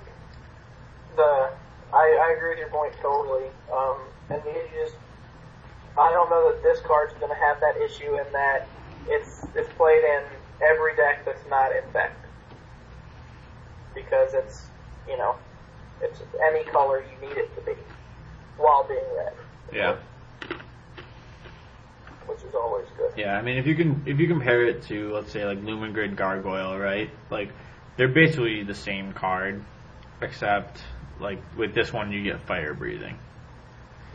the 1.17 1.51
I, 1.93 2.19
I 2.21 2.35
agree 2.37 2.51
with 2.51 2.59
your 2.59 2.69
point 2.69 2.95
totally. 3.01 3.49
Um, 3.73 3.99
and 4.31 4.43
the 4.43 4.51
issue 4.51 4.77
is, 4.85 4.93
I 5.99 6.11
don't 6.11 6.29
know 6.31 6.53
that 6.53 6.63
this 6.63 6.81
card's 6.81 7.15
going 7.15 7.31
to 7.31 7.39
have 7.39 7.61
that 7.61 7.77
issue 7.77 8.19
in 8.19 8.33
that 8.33 8.67
it's 9.07 9.47
it's 9.55 9.73
played 9.75 10.03
in 10.03 10.23
every 10.63 10.97
deck 10.97 11.25
that's 11.25 11.47
not 11.49 11.75
infect 11.75 12.17
because 13.95 14.35
it's 14.35 14.67
you 15.09 15.17
know 15.17 15.37
it's 16.01 16.21
any 16.43 16.65
color 16.65 17.03
you 17.03 17.29
need 17.29 17.37
it 17.37 17.55
to 17.55 17.61
be 17.63 17.73
while 18.57 18.85
being 18.85 19.05
red. 19.17 19.35
Yeah. 19.73 19.97
Which 22.27 22.43
is 22.43 22.55
always 22.55 22.87
good. 22.97 23.13
Yeah, 23.17 23.37
I 23.37 23.43
mean 23.43 23.59
if 23.59 23.67
you 23.67 23.75
can 23.75 24.03
if 24.07 24.19
you 24.19 24.27
compare 24.27 24.65
it 24.67 24.83
to 24.85 25.13
let's 25.13 25.31
say 25.31 25.45
like 25.45 25.63
Lumen 25.63 25.93
Grid 25.93 26.17
Gargoyle, 26.17 26.79
right? 26.79 27.11
Like 27.31 27.51
they're 27.97 28.09
basically 28.09 28.65
the 28.65 28.75
same 28.75 29.13
card, 29.13 29.63
except 30.21 30.81
like 31.21 31.41
with 31.57 31.75
this 31.75 31.93
one 31.93 32.13
you 32.13 32.23
get 32.23 32.47
fire 32.47 32.75
breathing. 32.75 33.19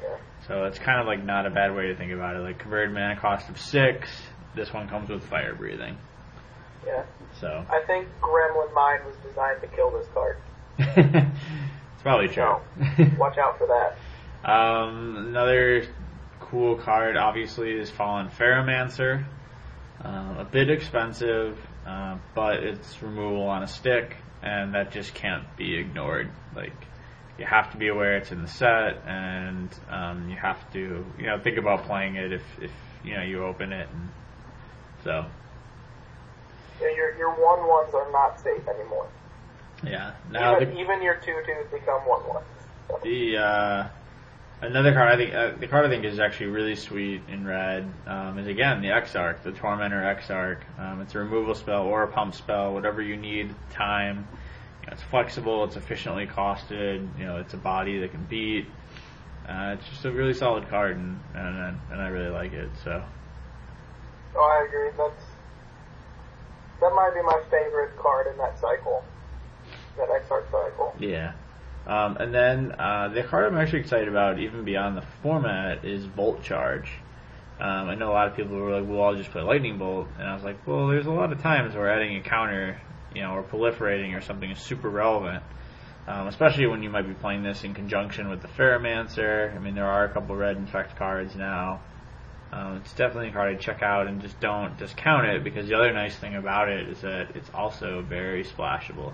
Yeah. 0.02 0.18
So 0.48 0.64
it's 0.66 0.80
kind 0.80 1.00
of 1.00 1.08
like 1.08 1.24
not 1.24 1.46
a 1.46 1.50
bad 1.50 1.76
way 1.76 1.88
to 1.88 1.96
think 1.96 2.12
about 2.12 2.36
it. 2.36 2.40
Like 2.40 2.60
converted 2.60 2.94
mana 2.94 3.20
cost 3.20 3.50
of 3.50 3.60
six, 3.60 4.10
this 4.56 4.74
one 4.74 4.88
comes 4.88 5.10
with 5.10 5.24
fire 5.24 5.56
breathing. 5.56 5.98
Yeah. 6.86 7.04
So 7.40 7.48
I 7.70 7.84
think 7.86 8.08
Gremlin 8.22 8.74
Mine 8.74 9.06
was 9.06 9.16
designed 9.24 9.62
to 9.62 9.68
kill 9.68 9.92
this 9.92 10.08
card. 10.14 10.38
it's 10.80 12.02
probably 12.02 12.28
true. 12.28 12.56
Watch 13.18 13.38
out 13.38 13.58
for 13.58 13.68
that. 13.68 13.98
Um, 14.42 15.18
another 15.18 15.86
cool 16.40 16.78
card, 16.78 17.18
obviously, 17.18 17.72
is 17.72 17.90
Fallen 17.90 18.30
Ferromancer. 18.30 19.26
Uh, 20.04 20.36
a 20.38 20.48
bit 20.50 20.70
expensive, 20.70 21.60
uh, 21.86 22.18
but 22.34 22.64
it's 22.64 23.02
removal 23.02 23.44
on 23.44 23.64
a 23.64 23.68
stick, 23.68 24.16
and 24.42 24.74
that 24.76 24.92
just 24.92 25.14
can't 25.14 25.44
be 25.58 25.78
ignored. 25.78 26.32
Like, 26.56 26.74
you 27.39 27.45
have 27.45 27.71
to 27.71 27.78
be 27.78 27.88
aware 27.88 28.17
it's 28.17 28.32
in 28.32 28.41
the 28.41 28.47
set, 28.47 29.02
and 29.08 29.69
um, 29.89 30.30
you 30.30 30.36
have 30.36 30.71
to, 30.73 31.06
you 31.17 31.25
know, 31.25 31.39
think 31.39 31.58
about 31.58 31.86
playing 31.86 32.15
it 32.15 32.34
if, 32.34 32.43
if 32.62 32.71
you 33.04 33.15
know 33.15 33.23
you 33.23 33.43
open 33.45 33.71
it, 33.71 33.88
and 33.91 34.10
so. 35.04 35.25
Yeah, 36.82 36.95
your 36.95 37.17
your 37.17 37.30
one 37.32 37.67
ones 37.67 37.93
are 37.93 38.12
not 38.12 38.39
safe 38.41 38.67
anymore. 38.67 39.08
Yeah. 39.84 40.13
Now 40.32 40.60
even, 40.60 40.73
the, 40.73 40.82
even 40.82 41.02
your 41.02 41.15
two 41.15 41.41
twos 41.45 41.71
become 41.71 42.02
one 42.02 42.28
ones. 42.28 42.45
So. 42.89 42.99
The 43.04 43.38
uh, 43.38 43.88
another 44.62 44.93
card 44.93 45.13
I 45.13 45.17
think 45.17 45.34
uh, 45.34 45.52
the 45.58 45.67
card 45.67 45.86
I 45.86 45.89
think 45.89 46.04
is 46.04 46.19
actually 46.19 46.47
really 46.47 46.75
sweet 46.75 47.21
in 47.30 47.45
red 47.45 47.89
um, 48.06 48.38
is 48.38 48.47
again 48.47 48.82
the 48.82 48.89
Exarch, 48.89 49.43
the 49.43 49.52
Tormentor 49.54 50.04
Exarch. 50.04 50.60
Um, 50.78 51.02
it's 51.02 51.15
a 51.15 51.19
removal 51.19 51.56
spell 51.56 51.84
or 51.84 52.04
a 52.04 52.08
pump 52.08 52.36
spell, 52.36 52.73
whatever 52.73 53.02
you 53.02 53.15
need. 53.15 53.56
Time. 53.71 54.28
It's 54.91 55.02
flexible. 55.04 55.63
It's 55.65 55.75
efficiently 55.75 56.28
costed. 56.28 57.08
You 57.17 57.25
know, 57.25 57.38
it's 57.38 57.54
a 57.54 57.58
body 57.58 57.99
that 57.99 58.12
can 58.12 58.25
beat. 58.25 58.65
Uh, 59.47 59.75
it's 59.78 59.89
just 59.89 60.06
a 60.06 60.12
really 60.12 60.34
solid 60.34 60.69
card, 60.69 60.97
and 60.97 61.19
and, 61.34 61.80
and 61.91 62.02
I 62.02 62.08
really 62.10 62.30
like 62.30 62.54
it. 62.54 62.69
So. 62.84 63.04
Oh, 64.36 64.60
I 64.62 64.65
agree. 64.65 64.89
That's 64.97 65.23
that 66.82 66.93
might 66.95 67.13
be 67.13 67.21
my 67.21 67.41
favorite 67.49 67.97
card 67.97 68.28
in 68.28 68.38
that 68.38 68.60
cycle, 68.60 69.04
that 69.97 70.10
Exarch 70.10 70.45
cycle. 70.52 70.95
Yeah. 70.99 71.34
Um, 71.88 72.17
and 72.17 72.34
then 72.34 72.73
uh, 72.78 73.10
the 73.10 73.23
card 73.23 73.45
I'm 73.45 73.58
actually 73.58 73.80
excited 73.80 74.08
about, 74.08 74.39
even 74.39 74.63
beyond 74.63 74.97
the 74.97 75.04
format, 75.23 75.84
is 75.84 76.06
Volt 76.06 76.43
Charge. 76.43 76.91
Um, 77.60 77.89
I 77.89 77.95
know 77.95 78.12
a 78.12 78.13
lot 78.13 78.28
of 78.28 78.36
people 78.36 78.56
were 78.56 78.80
like, 78.80 78.89
"Well, 78.89 79.02
I'll 79.02 79.15
just 79.15 79.32
play 79.32 79.41
Lightning 79.41 79.78
Bolt," 79.78 80.08
and 80.17 80.28
I 80.28 80.34
was 80.34 80.43
like, 80.43 80.65
"Well, 80.65 80.88
there's 80.88 81.08
a 81.08 81.12
lot 81.12 81.34
of 81.34 81.41
times 81.41 81.75
where 81.75 81.89
adding 81.89 82.15
a 82.15 82.21
counter, 82.21 82.80
you 83.15 83.22
know, 83.22 83.32
or 83.32 83.43
proliferating 83.43 84.17
or 84.17 84.22
something 84.22 84.50
is 84.50 84.60
super 84.60 84.89
relevant." 84.89 85.43
Um, 86.08 86.28
especially 86.28 86.65
when 86.65 86.82
you 86.82 86.89
might 86.89 87.08
be 87.08 87.13
playing 87.13 87.43
this 87.43 87.63
in 87.63 87.76
conjunction 87.76 88.30
with 88.30 88.41
the 88.41 88.48
Ferromancer. 88.48 89.54
I 89.56 89.60
mean, 89.60 89.76
there 89.76 89.86
are 89.86 90.06
a 90.06 90.10
couple 90.10 90.36
red 90.36 90.58
infect 90.58 90.95
cards 90.95 91.36
now. 91.36 91.82
Um, 92.52 92.78
it's 92.78 92.93
definitely 92.93 93.30
a 93.30 93.32
card 93.32 93.56
to 93.56 93.63
check 93.63 93.84
out 93.84 94.08
and 94.08 94.19
just 94.22 94.39
don't 94.39 94.76
discount 94.78 95.28
it 95.28 95.43
because 95.43 95.67
the 95.67 95.76
other 95.76 95.93
nice 95.93 96.15
thing 96.15 96.36
about 96.36 96.67
it 96.67 96.89
is 96.89 97.02
that 97.02 97.36
it's 97.36 97.50
also 97.54 98.02
very 98.02 98.43
splashable. 98.43 99.13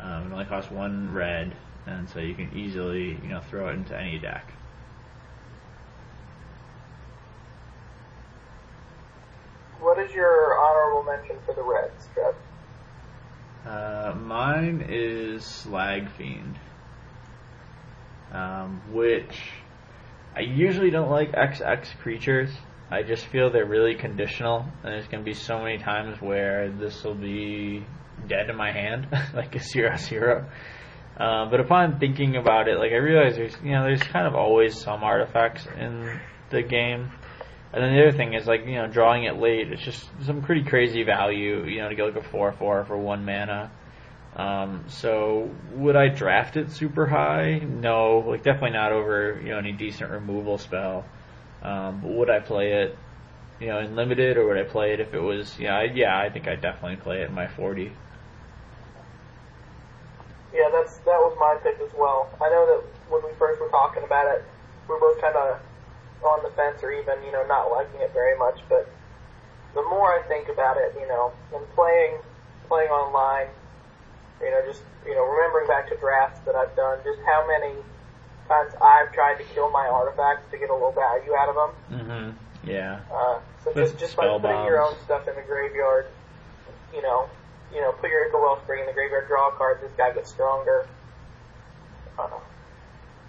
Um, 0.00 0.26
it 0.26 0.32
only 0.32 0.44
costs 0.44 0.70
one 0.70 1.12
red, 1.14 1.56
and 1.86 2.08
so 2.10 2.20
you 2.20 2.34
can 2.34 2.50
easily 2.54 3.18
you 3.22 3.28
know 3.28 3.40
throw 3.40 3.68
it 3.70 3.74
into 3.74 3.98
any 3.98 4.18
deck. 4.18 4.52
What 9.80 9.98
is 9.98 10.12
your 10.12 10.58
honorable 10.60 11.04
mention 11.04 11.36
for 11.46 11.54
the 11.54 11.62
reds, 11.62 12.06
Trev? 12.12 12.34
Uh, 13.68 14.14
mine 14.14 14.86
is 14.88 15.44
Slag 15.44 16.10
Fiend, 16.12 16.58
um, 18.32 18.80
which 18.92 19.38
I 20.34 20.40
usually 20.40 20.88
don't 20.88 21.10
like 21.10 21.32
XX 21.32 21.98
creatures. 21.98 22.50
I 22.90 23.02
just 23.02 23.26
feel 23.26 23.50
they're 23.50 23.66
really 23.66 23.94
conditional, 23.94 24.60
and 24.60 24.94
there's 24.94 25.06
going 25.08 25.22
to 25.22 25.24
be 25.24 25.34
so 25.34 25.58
many 25.58 25.76
times 25.76 26.18
where 26.22 26.70
this 26.70 27.04
will 27.04 27.14
be 27.14 27.84
dead 28.26 28.48
in 28.48 28.56
my 28.56 28.72
hand, 28.72 29.06
like 29.34 29.54
a 29.54 29.60
zero 29.60 29.96
zero. 29.98 30.48
Uh, 31.18 31.50
but 31.50 31.60
upon 31.60 31.98
thinking 31.98 32.36
about 32.36 32.68
it, 32.68 32.78
like 32.78 32.92
I 32.92 32.96
realize 32.96 33.36
there's 33.36 33.56
you 33.62 33.72
know 33.72 33.82
there's 33.82 34.02
kind 34.02 34.26
of 34.26 34.34
always 34.34 34.80
some 34.80 35.04
artifacts 35.04 35.66
in 35.78 36.18
the 36.48 36.62
game, 36.62 37.10
and 37.72 37.82
then 37.82 37.94
the 37.94 38.02
other 38.02 38.16
thing 38.16 38.34
is 38.34 38.46
like 38.46 38.66
you 38.66 38.76
know 38.76 38.86
drawing 38.86 39.24
it 39.24 39.38
late. 39.38 39.70
It's 39.70 39.82
just 39.82 40.08
some 40.24 40.42
pretty 40.42 40.64
crazy 40.64 41.02
value, 41.02 41.64
you 41.64 41.80
know, 41.80 41.88
to 41.88 41.94
get 41.94 42.04
like 42.04 42.16
a 42.16 42.28
four 42.28 42.52
four 42.52 42.84
for 42.84 42.96
one 42.96 43.24
mana. 43.24 43.70
Um, 44.36 44.84
so 44.88 45.50
would 45.74 45.96
I 45.96 46.08
draft 46.08 46.56
it 46.56 46.70
super 46.70 47.06
high? 47.06 47.58
No, 47.58 48.24
like 48.26 48.42
definitely 48.42 48.70
not 48.70 48.92
over 48.92 49.40
you 49.42 49.50
know 49.50 49.58
any 49.58 49.72
decent 49.72 50.10
removal 50.10 50.58
spell. 50.58 51.04
Um, 51.62 52.00
but 52.00 52.10
would 52.12 52.30
I 52.30 52.38
play 52.38 52.84
it, 52.84 52.96
you 53.60 53.66
know, 53.66 53.80
in 53.80 53.96
limited, 53.96 54.36
or 54.36 54.46
would 54.46 54.58
I 54.58 54.62
play 54.62 54.92
it 54.92 55.00
if 55.00 55.12
it 55.12 55.20
was? 55.20 55.58
Yeah, 55.58 55.76
I, 55.76 55.84
yeah, 55.84 56.16
I 56.16 56.30
think 56.30 56.46
I 56.46 56.54
definitely 56.54 56.96
play 56.96 57.22
it 57.22 57.28
in 57.28 57.34
my 57.34 57.48
forty. 57.48 57.92
Yeah, 60.54 60.70
that's 60.72 60.96
that 60.98 61.18
was 61.18 61.36
my 61.38 61.56
pick 61.62 61.80
as 61.80 61.92
well. 61.98 62.30
I 62.40 62.48
know 62.48 62.64
that 62.66 63.10
when 63.10 63.22
we 63.24 63.36
first 63.38 63.60
were 63.60 63.68
talking 63.68 64.04
about 64.04 64.26
it, 64.34 64.44
we 64.88 64.94
were 64.94 65.00
both 65.00 65.20
kind 65.20 65.36
of 65.36 65.60
on 66.22 66.42
the 66.42 66.50
fence 66.50 66.82
or 66.82 66.92
even, 66.92 67.22
you 67.24 67.32
know, 67.32 67.46
not 67.46 67.70
liking 67.70 68.00
it 68.00 68.12
very 68.12 68.36
much, 68.38 68.60
but 68.68 68.88
the 69.74 69.82
more 69.82 70.18
I 70.18 70.22
think 70.26 70.48
about 70.48 70.76
it, 70.76 70.96
you 70.98 71.06
know, 71.06 71.32
and 71.54 71.64
playing, 71.74 72.18
playing 72.68 72.90
online, 72.90 73.48
you 74.40 74.50
know, 74.50 74.60
just, 74.66 74.82
you 75.06 75.14
know, 75.14 75.24
remembering 75.24 75.68
back 75.68 75.88
to 75.90 75.96
drafts 75.96 76.40
that 76.46 76.54
I've 76.54 76.74
done, 76.74 76.98
just 77.04 77.18
how 77.26 77.46
many 77.46 77.74
times 78.48 78.72
I've 78.80 79.12
tried 79.12 79.36
to 79.38 79.44
kill 79.54 79.70
my 79.70 79.86
artifacts 79.86 80.50
to 80.50 80.58
get 80.58 80.70
a 80.70 80.74
little 80.74 80.92
value 80.92 81.34
out 81.34 81.48
of 81.48 81.54
them. 81.54 82.00
Mm-hmm. 82.00 82.70
Yeah. 82.70 83.00
Uh, 83.12 83.40
so 83.64 83.74
just, 83.74 83.98
just 83.98 84.16
by 84.16 84.26
putting 84.26 84.64
your 84.64 84.82
own 84.82 84.94
stuff 85.04 85.28
in 85.28 85.34
the 85.34 85.42
graveyard, 85.42 86.06
you 86.94 87.02
know, 87.02 87.28
you 87.72 87.80
know, 87.80 87.92
put 87.92 88.10
your 88.10 88.26
Ichor 88.26 88.40
Wellspring 88.40 88.80
in 88.80 88.86
the 88.86 88.92
graveyard, 88.92 89.28
draw 89.28 89.50
a 89.50 89.56
card, 89.56 89.80
this 89.82 89.92
guy 89.96 90.12
gets 90.12 90.30
stronger. 90.30 90.86
Uh, 92.18 92.28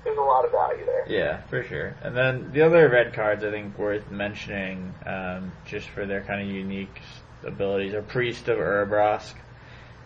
there's 0.04 0.18
a 0.18 0.22
lot 0.22 0.46
of 0.46 0.52
value 0.52 0.86
there. 0.86 1.06
Yeah, 1.08 1.42
for 1.48 1.64
sure. 1.64 1.96
And 2.02 2.16
then 2.16 2.52
the 2.54 2.62
other 2.62 2.90
red 2.90 3.14
cards 3.14 3.44
I 3.44 3.52
think 3.52 3.78
worth 3.78 4.10
mentioning, 4.12 4.94
um, 5.06 5.52
just 5.66 5.90
for 5.90 6.06
their 6.06 6.22
kind 6.24 6.42
of 6.42 6.48
unique 6.48 7.02
abilities, 7.46 7.94
are 7.94 8.02
Priest 8.02 8.48
of 8.48 8.58
Urabrask. 8.58 9.34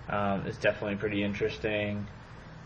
Um, 0.09 0.45
is 0.47 0.57
definitely 0.57 0.97
pretty 0.97 1.23
interesting. 1.23 2.05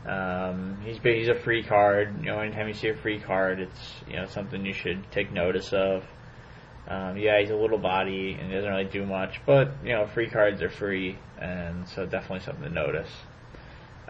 Um, 0.07 0.77
he's 0.83 0.97
he's 1.03 1.27
a 1.27 1.35
free 1.35 1.63
card. 1.63 2.19
You 2.19 2.31
know, 2.31 2.39
anytime 2.39 2.67
you 2.67 2.73
see 2.73 2.89
a 2.89 2.95
free 2.95 3.19
card, 3.19 3.59
it's 3.59 3.93
you 4.07 4.15
know 4.15 4.25
something 4.25 4.65
you 4.65 4.73
should 4.73 5.11
take 5.11 5.31
notice 5.31 5.71
of. 5.73 6.03
Um, 6.87 7.17
yeah, 7.17 7.39
he's 7.41 7.49
a 7.49 7.55
little 7.55 7.77
body 7.77 8.37
and 8.39 8.49
doesn't 8.49 8.69
really 8.69 8.85
do 8.85 9.05
much, 9.05 9.41
but 9.45 9.71
you 9.83 9.91
know, 9.91 10.07
free 10.07 10.29
cards 10.29 10.61
are 10.61 10.69
free, 10.69 11.17
and 11.37 11.87
so 11.89 12.05
definitely 12.05 12.39
something 12.39 12.63
to 12.63 12.69
notice. 12.69 13.09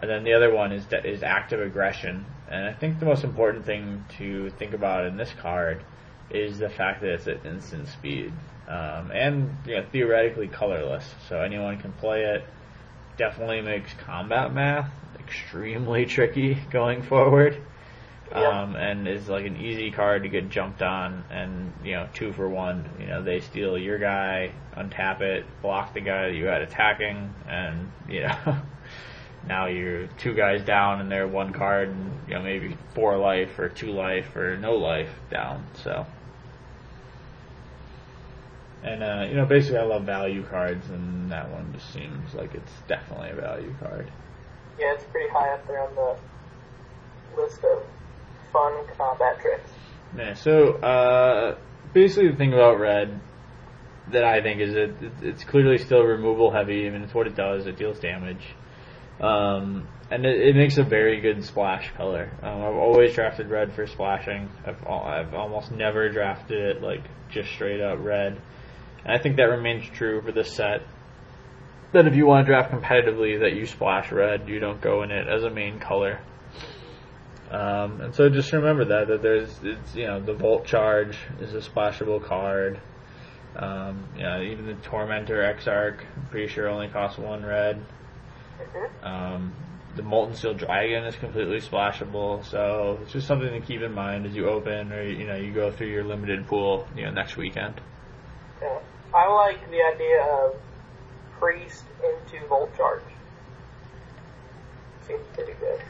And 0.00 0.10
then 0.10 0.24
the 0.24 0.32
other 0.32 0.52
one 0.52 0.72
is 0.72 0.86
that 0.86 1.04
is 1.06 1.22
Act 1.22 1.52
of 1.52 1.60
Aggression, 1.60 2.24
and 2.48 2.66
I 2.66 2.72
think 2.72 3.00
the 3.00 3.06
most 3.06 3.24
important 3.24 3.66
thing 3.66 4.04
to 4.18 4.50
think 4.50 4.72
about 4.72 5.06
in 5.06 5.16
this 5.16 5.32
card 5.40 5.82
is 6.30 6.58
the 6.58 6.68
fact 6.68 7.00
that 7.00 7.10
it's 7.10 7.26
at 7.26 7.44
instant 7.44 7.88
speed, 7.88 8.32
um, 8.68 9.10
and 9.10 9.56
you 9.66 9.76
know, 9.76 9.84
theoretically 9.90 10.46
colorless, 10.46 11.04
so 11.28 11.40
anyone 11.40 11.78
can 11.78 11.92
play 11.92 12.24
it. 12.24 12.44
Definitely 13.16 13.62
makes 13.62 13.92
combat 13.94 14.54
math 14.54 14.90
extremely 15.18 16.06
tricky 16.16 16.54
going 16.70 17.02
forward. 17.02 17.60
Yeah. 18.30 18.62
Um, 18.62 18.76
and 18.76 19.08
is 19.08 19.26
like 19.26 19.46
an 19.46 19.56
easy 19.56 19.90
card 19.90 20.24
to 20.24 20.28
get 20.28 20.50
jumped 20.50 20.82
on, 20.82 21.24
and 21.30 21.72
you 21.82 21.92
know, 21.92 22.08
two 22.12 22.34
for 22.34 22.46
one. 22.46 22.86
You 23.00 23.06
know, 23.06 23.22
they 23.22 23.40
steal 23.40 23.78
your 23.78 23.98
guy, 23.98 24.52
untap 24.76 25.22
it, 25.22 25.46
block 25.62 25.94
the 25.94 26.02
guy 26.02 26.28
that 26.28 26.34
you 26.34 26.44
had 26.44 26.60
attacking, 26.60 27.34
and 27.48 27.90
you 28.06 28.24
know, 28.24 28.36
now 29.48 29.66
you're 29.66 30.06
two 30.18 30.34
guys 30.34 30.62
down, 30.62 31.00
and 31.00 31.10
they're 31.10 31.26
one 31.26 31.52
card, 31.52 31.88
and 31.88 32.12
you 32.28 32.34
know, 32.34 32.42
maybe 32.42 32.76
four 32.94 33.16
life 33.16 33.58
or 33.58 33.68
two 33.68 33.90
life 33.90 34.36
or 34.36 34.56
no 34.56 34.74
life 34.74 35.10
down. 35.30 35.66
So, 35.82 36.06
and 38.82 39.02
uh, 39.02 39.26
you 39.28 39.34
know, 39.34 39.46
basically, 39.46 39.78
I 39.78 39.84
love 39.84 40.04
value 40.04 40.44
cards, 40.44 40.88
and 40.90 41.32
that 41.32 41.50
one 41.50 41.72
just 41.72 41.92
seems 41.92 42.34
like 42.34 42.54
it's 42.54 42.72
definitely 42.86 43.30
a 43.30 43.34
value 43.34 43.74
card. 43.80 44.12
Yeah, 44.78 44.94
it's 44.94 45.04
pretty 45.04 45.30
high 45.30 45.54
up 45.54 45.66
there 45.66 45.80
on 45.80 45.94
the 45.94 46.16
list 47.40 47.64
of 47.64 47.82
fun 48.52 48.72
combat 48.96 49.40
tricks. 49.40 49.70
Yeah, 50.16 50.34
so 50.34 50.74
uh, 50.74 51.58
basically 51.92 52.30
the 52.30 52.36
thing 52.36 52.52
about 52.52 52.78
red 52.78 53.20
that 54.12 54.24
I 54.24 54.42
think 54.42 54.60
is 54.60 54.74
that 54.74 54.94
it's 55.22 55.44
clearly 55.44 55.78
still 55.78 56.02
removal 56.02 56.50
heavy. 56.50 56.86
I 56.86 56.90
mean, 56.90 57.02
it's 57.02 57.14
what 57.14 57.26
it 57.26 57.34
does. 57.34 57.66
It 57.66 57.76
deals 57.76 57.98
damage, 57.98 58.54
um, 59.20 59.88
and 60.10 60.24
it, 60.24 60.48
it 60.48 60.56
makes 60.56 60.78
a 60.78 60.84
very 60.84 61.20
good 61.20 61.44
splash 61.44 61.92
color. 61.96 62.30
Um, 62.42 62.62
I've 62.62 62.76
always 62.76 63.14
drafted 63.14 63.50
red 63.50 63.74
for 63.74 63.86
splashing. 63.86 64.48
I've 64.64 64.86
I've 64.86 65.34
almost 65.34 65.70
never 65.70 66.08
drafted 66.08 66.76
it 66.76 66.82
like 66.82 67.02
just 67.30 67.50
straight 67.50 67.80
up 67.80 67.98
red, 68.00 68.40
and 69.04 69.12
I 69.12 69.18
think 69.18 69.36
that 69.36 69.44
remains 69.44 69.88
true 69.90 70.22
for 70.22 70.32
this 70.32 70.52
set. 70.52 70.82
That 71.92 72.06
if 72.06 72.14
you 72.14 72.26
want 72.26 72.46
to 72.46 72.52
draft 72.52 72.70
competitively, 72.70 73.40
that 73.40 73.54
you 73.54 73.66
splash 73.66 74.12
red, 74.12 74.48
you 74.48 74.60
don't 74.60 74.80
go 74.80 75.02
in 75.02 75.10
it 75.10 75.26
as 75.26 75.42
a 75.42 75.50
main 75.50 75.80
color. 75.80 76.20
Um, 77.50 78.02
and 78.02 78.14
so 78.14 78.28
just 78.28 78.52
remember 78.52 78.84
that 78.84 79.08
that 79.08 79.22
there's 79.22 79.50
it's 79.62 79.94
you 79.94 80.06
know 80.06 80.20
the 80.20 80.34
Volt 80.34 80.66
Charge 80.66 81.18
is 81.40 81.54
a 81.54 81.60
splashable 81.60 82.22
card. 82.24 82.80
Um, 83.56 84.06
even 84.16 84.66
the 84.66 84.74
Tormentor 84.74 85.42
Exarch, 85.42 86.04
I'm 86.16 86.26
pretty 86.28 86.46
sure 86.48 86.68
only 86.68 86.88
costs 86.88 87.18
one 87.18 87.44
red. 87.44 87.82
Um, 89.02 89.52
the 89.96 90.02
Molten 90.02 90.34
Steel 90.36 90.54
Dragon 90.54 91.04
is 91.04 91.16
completely 91.16 91.60
splashable, 91.60 92.44
so 92.44 92.98
it's 93.02 93.12
just 93.12 93.26
something 93.26 93.50
to 93.50 93.60
keep 93.60 93.82
in 93.82 93.92
mind 93.92 94.26
as 94.26 94.34
you 94.34 94.48
open 94.48 94.92
or 94.92 95.02
you 95.02 95.26
know 95.26 95.36
you 95.36 95.52
go 95.52 95.70
through 95.70 95.88
your 95.88 96.04
limited 96.04 96.46
pool 96.46 96.86
you 96.96 97.04
know 97.04 97.10
next 97.10 97.36
weekend. 97.36 97.80
Yeah. 98.60 98.78
I 99.14 99.26
like 99.32 99.60
the 99.70 99.82
idea 99.82 100.22
of 100.22 100.56
priest 101.40 101.84
into 102.02 102.46
volt 102.46 102.76
charge. 102.76 103.02
Seems 105.06 105.24
pretty 105.34 105.54
good. 105.54 105.80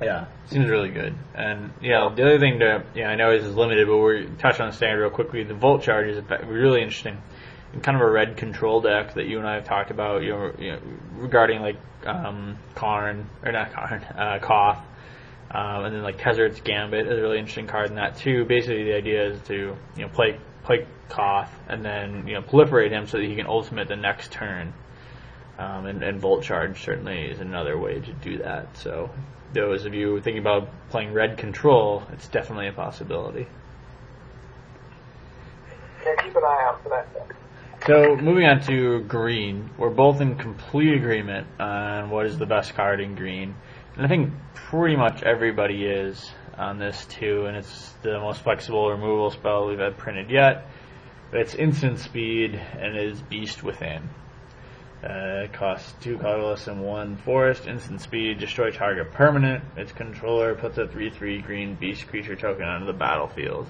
Yeah, 0.00 0.26
seems 0.46 0.68
really 0.68 0.90
good. 0.90 1.14
And 1.34 1.72
yeah, 1.80 2.10
the 2.14 2.22
other 2.22 2.38
thing 2.38 2.58
to 2.60 2.84
yeah, 2.94 3.08
I 3.08 3.14
know 3.14 3.36
this 3.36 3.46
is 3.46 3.54
limited, 3.54 3.86
but 3.86 3.96
we're 3.96 4.26
touch 4.38 4.60
on 4.60 4.70
the 4.70 4.76
standard 4.76 5.00
real 5.00 5.10
quickly. 5.10 5.42
The 5.44 5.54
Volt 5.54 5.82
Charge 5.82 6.08
is 6.08 6.18
a- 6.18 6.46
really 6.46 6.82
interesting. 6.82 7.18
In 7.76 7.82
kind 7.82 7.96
of 7.96 8.02
a 8.02 8.10
red 8.10 8.38
control 8.38 8.80
deck 8.80 9.14
that 9.14 9.26
you 9.26 9.38
and 9.38 9.46
I 9.46 9.56
have 9.56 9.64
talked 9.64 9.90
about, 9.90 10.22
you 10.22 10.30
know, 10.30 10.52
you 10.58 10.72
know 10.72 10.78
regarding 11.16 11.60
like 11.60 11.76
um, 12.06 12.56
Karn 12.74 13.28
or 13.44 13.52
not 13.52 13.70
Karn, 13.70 14.02
uh, 14.16 14.38
Koth, 14.40 14.78
um, 15.50 15.84
and 15.84 15.94
then 15.94 16.02
like 16.02 16.18
Tezzeret's 16.18 16.62
Gambit 16.62 17.06
is 17.06 17.18
a 17.18 17.20
really 17.20 17.38
interesting 17.38 17.66
card 17.66 17.90
in 17.90 17.96
that 17.96 18.16
too. 18.16 18.46
Basically, 18.46 18.84
the 18.84 18.94
idea 18.94 19.26
is 19.26 19.40
to 19.48 19.76
you 19.94 20.02
know 20.02 20.08
play 20.08 20.38
play 20.64 20.86
Koth 21.10 21.50
and 21.68 21.84
then 21.84 22.26
you 22.26 22.34
know 22.34 22.40
proliferate 22.40 22.92
him 22.92 23.06
so 23.06 23.18
that 23.18 23.26
he 23.26 23.36
can 23.36 23.46
ultimate 23.46 23.88
the 23.88 23.96
next 23.96 24.32
turn. 24.32 24.72
Um, 25.58 25.86
and, 25.86 26.02
and 26.02 26.18
Volt 26.18 26.42
Charge 26.42 26.82
certainly 26.82 27.26
is 27.26 27.40
another 27.40 27.78
way 27.78 28.00
to 28.00 28.12
do 28.12 28.38
that. 28.38 28.76
So, 28.76 29.10
those 29.52 29.84
of 29.84 29.94
you 29.94 30.20
thinking 30.20 30.40
about 30.40 30.68
playing 30.90 31.12
red 31.12 31.38
control, 31.38 32.02
it's 32.12 32.28
definitely 32.28 32.68
a 32.68 32.72
possibility. 32.72 33.46
Yeah, 36.04 36.14
keep 36.22 36.36
an 36.36 36.44
eye 36.44 36.64
out 36.68 36.82
for 36.82 36.90
that. 36.90 37.08
So, 37.86 38.16
moving 38.16 38.46
on 38.46 38.62
to 38.62 39.02
green, 39.02 39.70
we're 39.78 39.90
both 39.90 40.20
in 40.20 40.34
complete 40.34 40.94
agreement 40.94 41.46
on 41.60 42.10
what 42.10 42.26
is 42.26 42.36
the 42.36 42.44
best 42.44 42.74
card 42.74 43.00
in 43.00 43.14
green. 43.14 43.54
And 43.94 44.04
I 44.04 44.08
think 44.08 44.32
pretty 44.54 44.96
much 44.96 45.22
everybody 45.22 45.84
is 45.84 46.32
on 46.58 46.80
this 46.80 47.06
too, 47.06 47.46
and 47.46 47.56
it's 47.56 47.92
the 48.02 48.18
most 48.18 48.42
flexible 48.42 48.90
removal 48.90 49.30
spell 49.30 49.68
we've 49.68 49.78
had 49.78 49.96
printed 49.98 50.30
yet. 50.30 50.66
It's 51.32 51.54
instant 51.54 52.00
speed 52.00 52.56
and 52.56 52.98
is 52.98 53.22
Beast 53.22 53.62
Within. 53.62 54.10
Uh, 55.04 55.44
it 55.44 55.52
costs 55.52 55.94
two 56.00 56.18
colorless 56.18 56.66
and 56.66 56.82
one 56.82 57.16
forest. 57.18 57.68
Instant 57.68 58.00
speed, 58.00 58.40
destroy 58.40 58.72
target 58.72 59.12
permanent. 59.12 59.62
Its 59.76 59.92
controller 59.92 60.56
puts 60.56 60.76
a 60.78 60.86
3-3 60.86 61.40
green 61.44 61.76
beast 61.76 62.08
creature 62.08 62.34
token 62.34 62.64
onto 62.64 62.86
the 62.86 62.92
battlefield. 62.92 63.68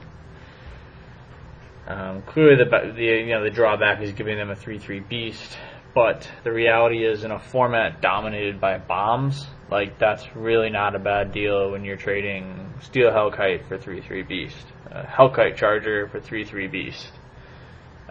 Um, 1.86 2.22
clearly, 2.22 2.56
the, 2.56 2.92
the 2.94 3.02
you 3.02 3.26
know 3.26 3.44
the 3.44 3.50
drawback 3.50 4.02
is 4.02 4.12
giving 4.12 4.36
them 4.36 4.50
a 4.50 4.56
3-3 4.56 5.08
beast, 5.08 5.56
but 5.94 6.28
the 6.44 6.52
reality 6.52 7.06
is 7.06 7.24
in 7.24 7.30
a 7.30 7.38
format 7.38 8.00
dominated 8.00 8.60
by 8.60 8.78
bombs, 8.78 9.46
like 9.70 9.98
that's 9.98 10.24
really 10.34 10.68
not 10.70 10.94
a 10.96 10.98
bad 10.98 11.32
deal 11.32 11.70
when 11.70 11.84
you're 11.84 11.96
trading 11.96 12.74
Steel 12.80 13.10
Hellkite 13.10 13.68
for 13.68 13.78
3-3 13.78 14.28
beast, 14.28 14.66
uh, 14.90 15.04
Hellkite 15.04 15.56
Charger 15.56 16.08
for 16.08 16.20
3-3 16.20 16.70
beast. 16.70 17.12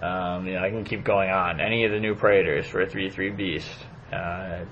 Um, 0.02 0.46
you 0.46 0.54
know, 0.54 0.64
I 0.64 0.70
can 0.70 0.84
keep 0.84 1.04
going 1.04 1.30
on. 1.30 1.60
Any 1.60 1.86
of 1.86 1.92
the 1.92 2.00
new 2.00 2.16
Praetors 2.16 2.68
for 2.68 2.82
a 2.82 2.88
3-3 2.88 3.36
beast. 3.36 3.86
Uh, 4.12 4.66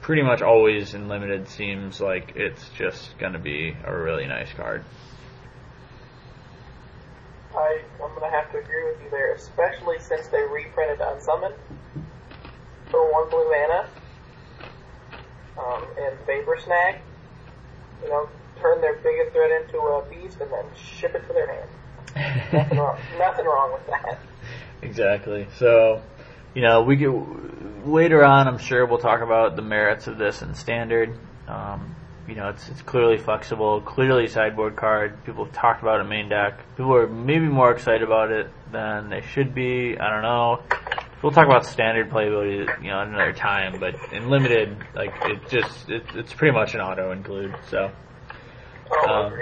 pretty 0.00 0.22
much 0.22 0.42
always 0.42 0.94
in 0.94 1.08
limited 1.08 1.48
seems 1.48 2.00
like 2.00 2.32
it's 2.36 2.68
just 2.70 3.18
going 3.18 3.32
to 3.32 3.38
be 3.38 3.76
a 3.84 3.96
really 3.96 4.26
nice 4.26 4.52
card. 4.54 4.84
I, 7.54 7.82
I'm 7.94 8.14
going 8.14 8.20
to 8.20 8.38
have 8.90 8.98
to 8.98 9.04
agree 9.04 9.04
with 9.04 9.04
you 9.04 9.10
there, 9.10 9.34
especially 9.34 9.98
since 9.98 10.28
they 10.28 10.42
reprinted 10.42 11.00
Unsummon 11.00 11.52
for 12.90 13.12
one 13.12 13.30
blue 13.30 13.50
mana 13.50 13.88
um, 15.58 15.84
and 15.98 16.18
Vapor 16.26 16.58
Snag. 16.62 16.96
You 18.02 18.08
know, 18.08 18.28
turn 18.60 18.80
their 18.80 18.96
biggest 18.96 19.32
threat 19.32 19.50
into 19.50 19.78
a 19.78 20.04
beast 20.08 20.40
and 20.40 20.50
then 20.50 20.64
ship 20.74 21.14
it 21.14 21.26
to 21.26 21.32
their 21.32 21.46
hand. 21.46 22.52
Nothing 22.52 22.78
wrong, 22.78 22.98
nothing 23.18 23.44
wrong 23.46 23.72
with 23.72 23.86
that. 23.86 24.18
Exactly. 24.82 25.46
So, 25.58 26.02
you 26.54 26.62
know, 26.62 26.82
we 26.82 26.96
get 26.96 27.10
later 27.84 28.24
on. 28.24 28.48
I'm 28.48 28.58
sure 28.58 28.86
we'll 28.86 28.98
talk 28.98 29.20
about 29.20 29.56
the 29.56 29.62
merits 29.62 30.06
of 30.06 30.18
this 30.18 30.42
in 30.42 30.54
standard. 30.54 31.16
Um, 31.46 31.94
you 32.26 32.36
know, 32.36 32.48
it's 32.48 32.68
it's 32.68 32.82
clearly 32.82 33.18
flexible, 33.18 33.80
clearly 33.80 34.28
sideboard 34.28 34.76
card. 34.76 35.24
People 35.24 35.44
have 35.44 35.54
talked 35.54 35.82
about 35.82 36.00
it 36.00 36.04
main 36.04 36.28
deck. 36.28 36.60
People 36.76 36.94
are 36.94 37.08
maybe 37.08 37.46
more 37.46 37.72
excited 37.72 38.02
about 38.02 38.30
it 38.30 38.50
than 38.72 39.10
they 39.10 39.20
should 39.20 39.54
be. 39.54 39.96
I 39.98 40.10
don't 40.10 40.22
know. 40.22 40.62
We'll 41.22 41.32
talk 41.32 41.46
about 41.46 41.66
standard 41.66 42.08
playability, 42.10 42.82
you 42.82 42.90
know, 42.90 43.00
another 43.00 43.32
time. 43.32 43.78
But 43.78 43.94
in 44.12 44.30
limited, 44.30 44.76
like 44.94 45.12
it 45.24 45.48
just 45.50 45.88
it, 45.90 46.04
it's 46.14 46.32
pretty 46.32 46.54
much 46.54 46.74
an 46.74 46.80
auto 46.80 47.12
include. 47.12 47.54
So. 47.68 47.90
Um. 49.08 49.34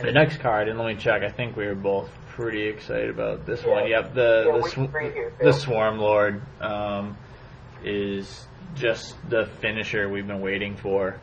The 0.00 0.10
next 0.10 0.38
card, 0.40 0.68
and 0.68 0.76
let 0.76 0.88
me 0.88 1.00
check. 1.00 1.22
I 1.22 1.28
think 1.30 1.56
we 1.56 1.66
were 1.66 1.76
both 1.76 2.10
pretty 2.30 2.62
excited 2.66 3.10
about 3.10 3.46
this 3.46 3.62
Yeah. 3.64 3.70
one. 3.70 3.88
Yep, 3.88 4.14
the 4.14 4.44
Yeah, 4.48 4.58
the, 4.60 4.68
sw- 4.68 5.14
here, 5.14 5.32
the 5.40 5.52
Swarm 5.52 5.98
Lord 5.98 6.42
um, 6.60 7.16
is 7.84 8.48
just 8.74 9.14
the 9.30 9.46
finisher 9.60 10.08
we've 10.08 10.26
been 10.26 10.40
waiting 10.40 10.74
for. 10.76 11.20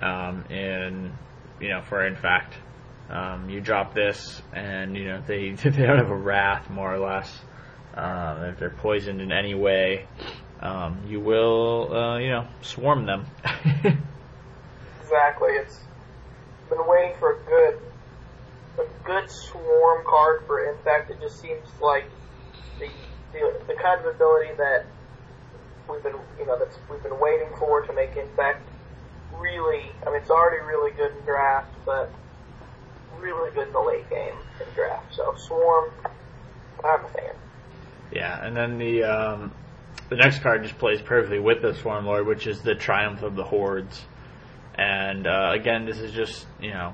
Um, 0.00 0.44
and 0.48 1.12
you 1.60 1.70
know, 1.70 1.82
for 1.82 2.06
infect, 2.06 2.54
um, 3.10 3.48
you 3.50 3.60
drop 3.60 3.94
this, 3.94 4.42
and 4.52 4.96
you 4.96 5.04
know 5.06 5.22
they 5.26 5.50
they 5.52 5.70
don't 5.70 5.98
have 5.98 6.10
a 6.10 6.16
wrath 6.16 6.70
more 6.70 6.94
or 6.94 6.98
less. 6.98 7.40
Um, 7.94 8.44
if 8.44 8.58
they're 8.58 8.70
poisoned 8.70 9.20
in 9.20 9.30
any 9.30 9.54
way, 9.54 10.06
um, 10.60 11.00
you 11.06 11.20
will 11.20 11.94
uh, 11.94 12.18
you 12.18 12.30
know 12.30 12.46
swarm 12.62 13.06
them. 13.06 13.26
Exactly. 15.14 15.50
It's 15.52 15.78
been 16.68 16.86
waiting 16.88 17.14
for 17.20 17.36
a 17.36 17.44
good, 17.44 17.78
a 18.78 19.04
good 19.04 19.30
swarm 19.30 20.02
card 20.06 20.42
for 20.46 20.72
Infect. 20.72 21.10
It 21.10 21.20
just 21.20 21.40
seems 21.40 21.68
like 21.80 22.10
the 22.80 22.88
the, 23.32 23.60
the 23.68 23.74
kind 23.74 24.00
of 24.00 24.14
ability 24.14 24.54
that 24.56 24.86
we've 25.88 26.02
been, 26.02 26.16
you 26.38 26.46
know, 26.46 26.58
that's 26.58 26.76
we've 26.90 27.02
been 27.02 27.20
waiting 27.20 27.48
for 27.58 27.82
to 27.82 27.92
make 27.92 28.16
Infect 28.16 28.66
really. 29.38 29.92
I 30.06 30.10
mean, 30.10 30.20
it's 30.20 30.30
already 30.30 30.64
really 30.64 30.90
good 30.92 31.12
in 31.16 31.24
draft, 31.24 31.72
but 31.84 32.10
really 33.20 33.50
good 33.52 33.68
in 33.68 33.72
the 33.72 33.80
late 33.80 34.08
game 34.10 34.34
in 34.60 34.74
draft. 34.74 35.14
So 35.14 35.34
Swarm, 35.36 35.90
I'm 36.84 37.04
a 37.04 37.08
fan. 37.08 37.34
Yeah, 38.12 38.44
and 38.44 38.56
then 38.56 38.78
the 38.78 39.02
um, 39.04 39.52
the 40.10 40.16
next 40.16 40.40
card 40.40 40.62
just 40.62 40.78
plays 40.78 41.00
perfectly 41.02 41.40
with 41.40 41.62
the 41.62 41.74
Swarm 41.74 42.06
Lord, 42.06 42.26
which 42.26 42.46
is 42.46 42.62
the 42.62 42.74
Triumph 42.74 43.22
of 43.22 43.34
the 43.34 43.44
Hordes. 43.44 44.04
And 44.76 45.26
uh, 45.26 45.52
again, 45.52 45.86
this 45.86 45.98
is 45.98 46.12
just 46.12 46.46
you 46.60 46.70
know 46.70 46.92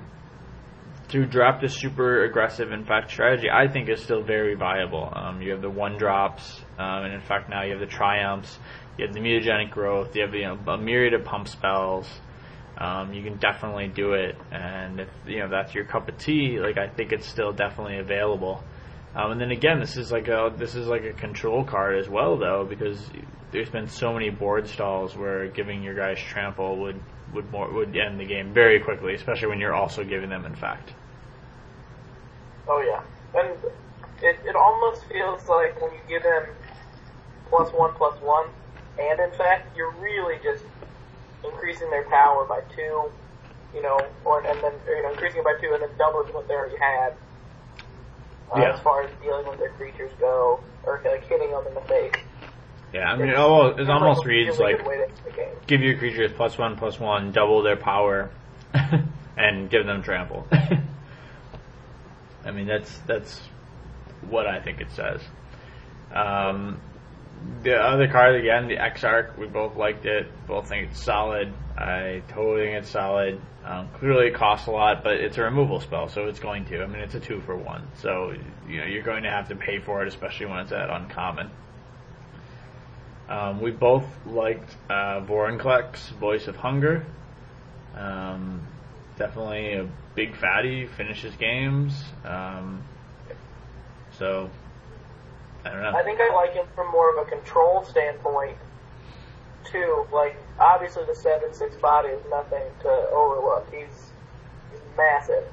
to 1.11 1.27
drop 1.27 1.61
this 1.61 1.75
super 1.75 2.25
aggressive 2.25 2.71
infect 2.71 3.11
strategy. 3.11 3.49
I 3.51 3.69
think 3.69 3.89
is 3.89 4.03
still 4.03 4.23
very 4.23 4.55
viable. 4.55 5.13
Um, 5.13 5.43
you 5.43 5.51
have 5.53 5.63
the 5.63 5.71
one 5.71 5.99
drops, 5.99 6.61
um, 6.79 7.05
and 7.05 7.15
in 7.15 7.21
fact 7.21 7.51
now 7.51 7.65
you 7.65 7.73
have 7.73 7.81
the 7.81 7.87
triumphs. 7.87 8.59
You 8.97 9.07
have 9.07 9.15
the 9.15 9.21
mutagenic 9.21 9.71
growth. 9.71 10.15
You 10.15 10.23
have 10.23 10.35
you 10.35 10.45
know 10.45 10.59
a 10.73 10.79
myriad 10.79 11.15
of 11.15 11.25
pump 11.25 11.49
spells. 11.49 12.07
Um, 12.81 13.13
you 13.13 13.23
can 13.23 13.37
definitely 13.37 13.89
do 13.89 14.15
it, 14.15 14.37
and 14.51 15.01
if 15.01 15.09
you 15.27 15.41
know 15.41 15.49
that's 15.51 15.75
your 15.75 15.85
cup 15.85 16.09
of 16.09 16.17
tea, 16.17 16.59
like 16.59 16.79
I 16.79 16.89
think 16.89 17.13
it's 17.13 17.29
still 17.29 17.53
definitely 17.53 17.99
available. 17.99 18.65
Um, 19.15 19.33
and 19.33 19.41
then 19.41 19.51
again, 19.51 19.81
this 19.81 19.99
is 19.99 20.11
like 20.11 20.29
a 20.29 20.51
this 20.57 20.75
is 20.75 20.87
like 20.87 21.05
a 21.05 21.13
control 21.13 21.63
card 21.63 21.99
as 21.99 22.09
well, 22.09 22.39
though, 22.39 22.65
because 22.67 22.99
there's 23.51 23.69
been 23.69 23.87
so 23.87 24.15
many 24.15 24.31
board 24.31 24.67
stalls 24.67 25.15
where 25.15 25.49
giving 25.49 25.83
your 25.83 25.95
guys 25.95 26.19
trample 26.19 26.79
would 26.81 26.99
would 27.35 27.51
more 27.53 27.71
would 27.71 27.95
end 27.95 28.19
the 28.19 28.25
game 28.25 28.55
very 28.55 28.81
quickly, 28.81 29.15
especially 29.15 29.49
when 29.49 29.61
you're 29.61 29.75
also 29.75 30.03
giving 30.03 30.31
them 30.31 30.47
infect. 30.47 30.95
Oh 32.67 32.81
yeah, 32.81 33.41
and 33.41 33.59
it 34.23 34.39
it 34.45 34.57
almost 34.57 35.05
feels 35.05 35.47
like 35.49 35.79
when 35.83 35.93
you 35.93 36.01
give 36.09 36.23
him 36.23 36.45
plus 37.51 37.71
one 37.75 37.93
plus 37.95 38.19
one, 38.23 38.47
and 38.99 39.21
infect 39.21 39.77
you're 39.77 39.93
really 40.01 40.37
just 40.43 40.65
increasing 41.45 41.91
their 41.91 42.05
power 42.09 42.45
by 42.47 42.61
two, 42.75 43.11
you 43.75 43.83
know, 43.83 43.99
or 44.25 44.41
and 44.47 44.59
then 44.63 44.73
or, 44.87 44.95
you 44.95 45.03
know 45.03 45.11
increasing 45.13 45.41
it 45.41 45.45
by 45.45 45.55
two 45.61 45.73
and 45.73 45.83
then 45.83 45.91
doubling 45.99 46.33
what 46.35 46.49
they 46.49 46.55
already 46.55 46.77
had. 46.79 47.13
Uh, 48.53 48.59
Yeah. 48.61 48.75
As 48.75 48.81
far 48.81 49.03
as 49.03 49.11
dealing 49.23 49.47
with 49.49 49.59
their 49.59 49.71
creatures 49.71 50.11
go, 50.19 50.61
or 50.85 51.01
like 51.05 51.27
hitting 51.29 51.51
them 51.51 51.67
in 51.67 51.75
the 51.75 51.81
face. 51.83 52.13
Yeah, 52.93 53.13
I 53.13 53.17
mean, 53.17 53.29
it 53.29 53.37
almost, 53.37 53.79
it 53.79 53.89
almost 53.89 54.25
reads 54.27 54.59
really 54.59 54.73
like 54.73 54.79
good 54.83 54.89
way 54.89 54.97
to 54.97 55.05
end 55.05 55.21
give 55.71 55.81
your 55.83 55.97
creatures 55.97 56.33
plus 56.35 56.59
one 56.59 56.77
plus 56.77 56.99
one, 56.99 57.31
double 57.31 57.63
their 57.63 57.77
power, 57.77 58.31
and 59.37 59.71
give 59.71 59.87
them 59.87 60.03
trample. 60.03 60.47
I 62.45 62.51
mean, 62.51 62.67
that's 62.67 62.99
that's 63.07 63.41
what 64.29 64.49
I 64.49 64.61
think 64.61 64.81
it 64.81 64.91
says. 64.91 65.21
Um, 66.13 66.81
the 67.63 67.77
other 67.77 68.09
card 68.09 68.37
again, 68.37 68.69
the 68.69 68.77
Exarch, 68.77 69.37
we 69.37 69.47
both 69.47 69.77
liked 69.77 70.07
it. 70.07 70.27
Both 70.47 70.69
think 70.69 70.91
it's 70.91 71.03
solid. 71.03 71.53
I 71.77 72.23
totally 72.29 72.67
think 72.67 72.79
it's 72.79 72.91
solid. 72.91 73.41
Um, 73.65 73.89
clearly, 73.99 74.29
it 74.29 74.35
costs 74.35 74.67
a 74.67 74.71
lot, 74.71 75.05
but 75.05 75.15
it's 75.15 75.37
a 75.37 75.43
removal 75.43 75.81
spell, 75.81 76.09
so 76.09 76.27
it's 76.27 76.41
going 76.41 76.65
to. 76.67 76.83
I 76.83 76.87
mean, 76.87 77.01
it's 77.01 77.15
a 77.15 77.21
two 77.21 77.41
for 77.43 77.57
one, 77.57 77.87
so 77.97 78.35
you 78.69 78.79
know 78.79 78.85
you're 78.85 79.03
going 79.03 79.25
to 79.25 79.31
have 79.31 79.49
to 79.49 79.57
pay 79.57 79.79
for 79.79 80.03
it, 80.03 80.09
especially 80.09 80.47
when 80.47 80.61
it's 80.61 80.73
at 80.73 80.89
uncommon. 80.91 81.51
Um, 83.29 83.61
we 83.61 83.71
both 83.71 84.05
liked 84.27 84.75
uh, 84.89 85.21
Vorinclex, 85.21 86.11
Voice 86.19 86.49
of 86.49 86.57
Hunger. 86.57 87.07
Um, 87.97 88.67
definitely 89.17 89.75
a 89.75 89.89
big 90.15 90.37
fatty, 90.37 90.87
finishes 90.87 91.35
games. 91.37 91.93
Um, 92.25 92.83
so, 94.19 94.51
I 95.65 95.71
don't 95.71 95.83
know. 95.83 95.93
I 95.95 96.03
think 96.03 96.21
I 96.21 96.35
like 96.35 96.55
him 96.55 96.67
from 96.75 96.91
more 96.91 97.17
of 97.17 97.27
a 97.27 97.31
control 97.31 97.85
standpoint 97.85 98.57
too. 99.71 100.07
Like 100.13 100.37
obviously 100.59 101.05
the 101.05 101.15
seven 101.15 101.53
six 101.55 101.77
body 101.77 102.09
is 102.09 102.23
nothing 102.31 102.63
to 102.83 102.89
overlook. 102.89 103.69
He's 103.73 104.11
he's 104.71 104.81
massive 104.97 105.45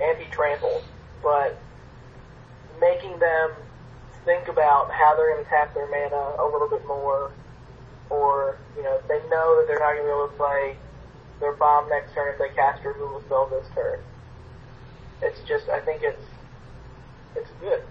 and 0.00 0.18
he 0.18 0.24
tramples, 0.30 0.84
but 1.22 1.58
making 2.80 3.18
them 3.18 3.52
think 4.24 4.48
about 4.48 4.90
how 4.90 5.16
they're 5.16 5.36
to 5.42 5.48
tap 5.48 5.72
their 5.74 5.86
mana 5.86 6.42
a 6.42 6.46
little 6.52 6.68
bit 6.68 6.84
more, 6.86 7.30
or 8.10 8.58
you 8.76 8.82
know 8.82 9.00
they 9.08 9.20
know 9.30 9.56
that 9.56 9.66
they're 9.68 9.78
not 9.78 9.94
to 9.94 10.02
be 10.02 10.08
able 10.08 10.28
to 10.28 10.36
play 10.36 10.76
their 11.40 11.52
bomb 11.52 11.88
next 11.88 12.12
turn 12.14 12.32
if 12.32 12.38
they 12.38 12.54
cast 12.54 12.84
removal 12.84 13.20
spell 13.22 13.46
this 13.46 13.66
turn. 13.74 14.00
It's 15.22 15.40
just 15.48 15.68
I 15.68 15.80
think 15.80 16.02
it's 16.02 16.24
it's 17.36 17.50
good. 17.60 17.82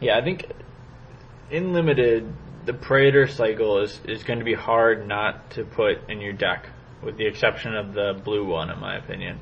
Yeah, 0.00 0.18
I 0.18 0.22
think 0.22 0.46
in 1.50 1.72
limited, 1.72 2.32
the 2.64 2.74
Praetor 2.74 3.26
cycle 3.28 3.78
is, 3.78 4.00
is 4.04 4.24
going 4.24 4.38
to 4.38 4.44
be 4.44 4.54
hard 4.54 5.06
not 5.06 5.50
to 5.52 5.64
put 5.64 6.08
in 6.10 6.20
your 6.20 6.32
deck, 6.32 6.68
with 7.02 7.16
the 7.16 7.26
exception 7.26 7.74
of 7.74 7.94
the 7.94 8.20
blue 8.24 8.44
one, 8.46 8.70
in 8.70 8.78
my 8.78 8.96
opinion. 8.96 9.40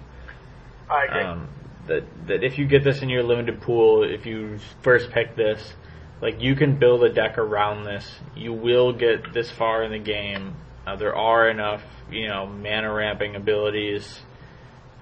I 0.90 1.04
agree. 1.04 1.22
Um, 1.22 1.48
that 1.86 2.04
that 2.26 2.42
if 2.42 2.58
you 2.58 2.66
get 2.66 2.84
this 2.84 3.02
in 3.02 3.08
your 3.08 3.22
limited 3.22 3.60
pool, 3.60 4.04
if 4.04 4.26
you 4.26 4.58
first 4.82 5.10
pick 5.10 5.36
this, 5.36 5.74
like 6.20 6.40
you 6.40 6.54
can 6.54 6.78
build 6.78 7.04
a 7.04 7.12
deck 7.12 7.38
around 7.38 7.84
this. 7.84 8.18
You 8.34 8.52
will 8.52 8.92
get 8.92 9.32
this 9.32 9.50
far 9.50 9.84
in 9.84 9.92
the 9.92 9.98
game. 9.98 10.56
Uh, 10.86 10.96
there 10.96 11.14
are 11.14 11.48
enough, 11.48 11.82
you 12.10 12.28
know, 12.28 12.46
mana 12.46 12.92
ramping 12.92 13.36
abilities, 13.36 14.20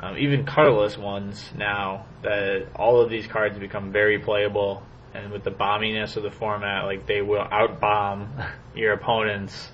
um, 0.01 0.17
even 0.17 0.45
colorless 0.45 0.97
ones 0.97 1.51
now 1.57 2.07
that 2.23 2.69
all 2.77 3.01
of 3.01 3.11
these 3.11 3.27
cards 3.27 3.59
become 3.59 3.93
very 3.93 4.19
playable. 4.19 4.83
And 5.15 5.31
with 5.31 5.45
the 5.45 5.51
bombiness 5.51 6.17
of 6.17 6.23
the 6.23 6.31
format, 6.31 6.85
like 6.85 7.07
they 7.07 7.21
will 7.21 7.45
outbomb 7.45 8.29
your 8.75 8.95
opponents 8.95 9.71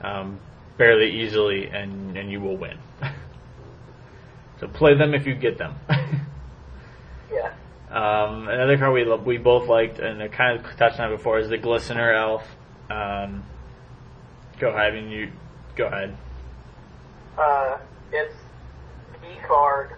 um, 0.00 0.38
fairly 0.76 1.22
easily, 1.22 1.68
and 1.68 2.16
and 2.16 2.30
you 2.30 2.40
will 2.40 2.56
win. 2.56 2.78
so 4.60 4.68
play 4.68 4.94
them 4.94 5.14
if 5.14 5.26
you 5.26 5.34
get 5.34 5.58
them. 5.58 5.74
yeah. 7.32 7.52
Um, 7.90 8.48
another 8.48 8.78
card 8.78 8.92
we 8.92 9.04
lo- 9.04 9.16
we 9.16 9.38
both 9.38 9.68
liked, 9.68 9.98
and 9.98 10.22
I 10.22 10.28
kind 10.28 10.60
of 10.60 10.76
touched 10.76 11.00
on 11.00 11.12
it 11.12 11.16
before, 11.16 11.38
is 11.38 11.48
the 11.48 11.58
Glistener 11.58 12.14
Elf. 12.14 12.44
Um, 12.90 13.42
go 14.60 14.68
ahead, 14.68 14.92
I 14.92 15.00
mean 15.00 15.10
you. 15.10 15.32
Go 15.74 15.86
ahead. 15.86 16.16
Uh, 17.36 17.78
it's 18.12 18.34
the 19.12 19.46
card 19.46 19.92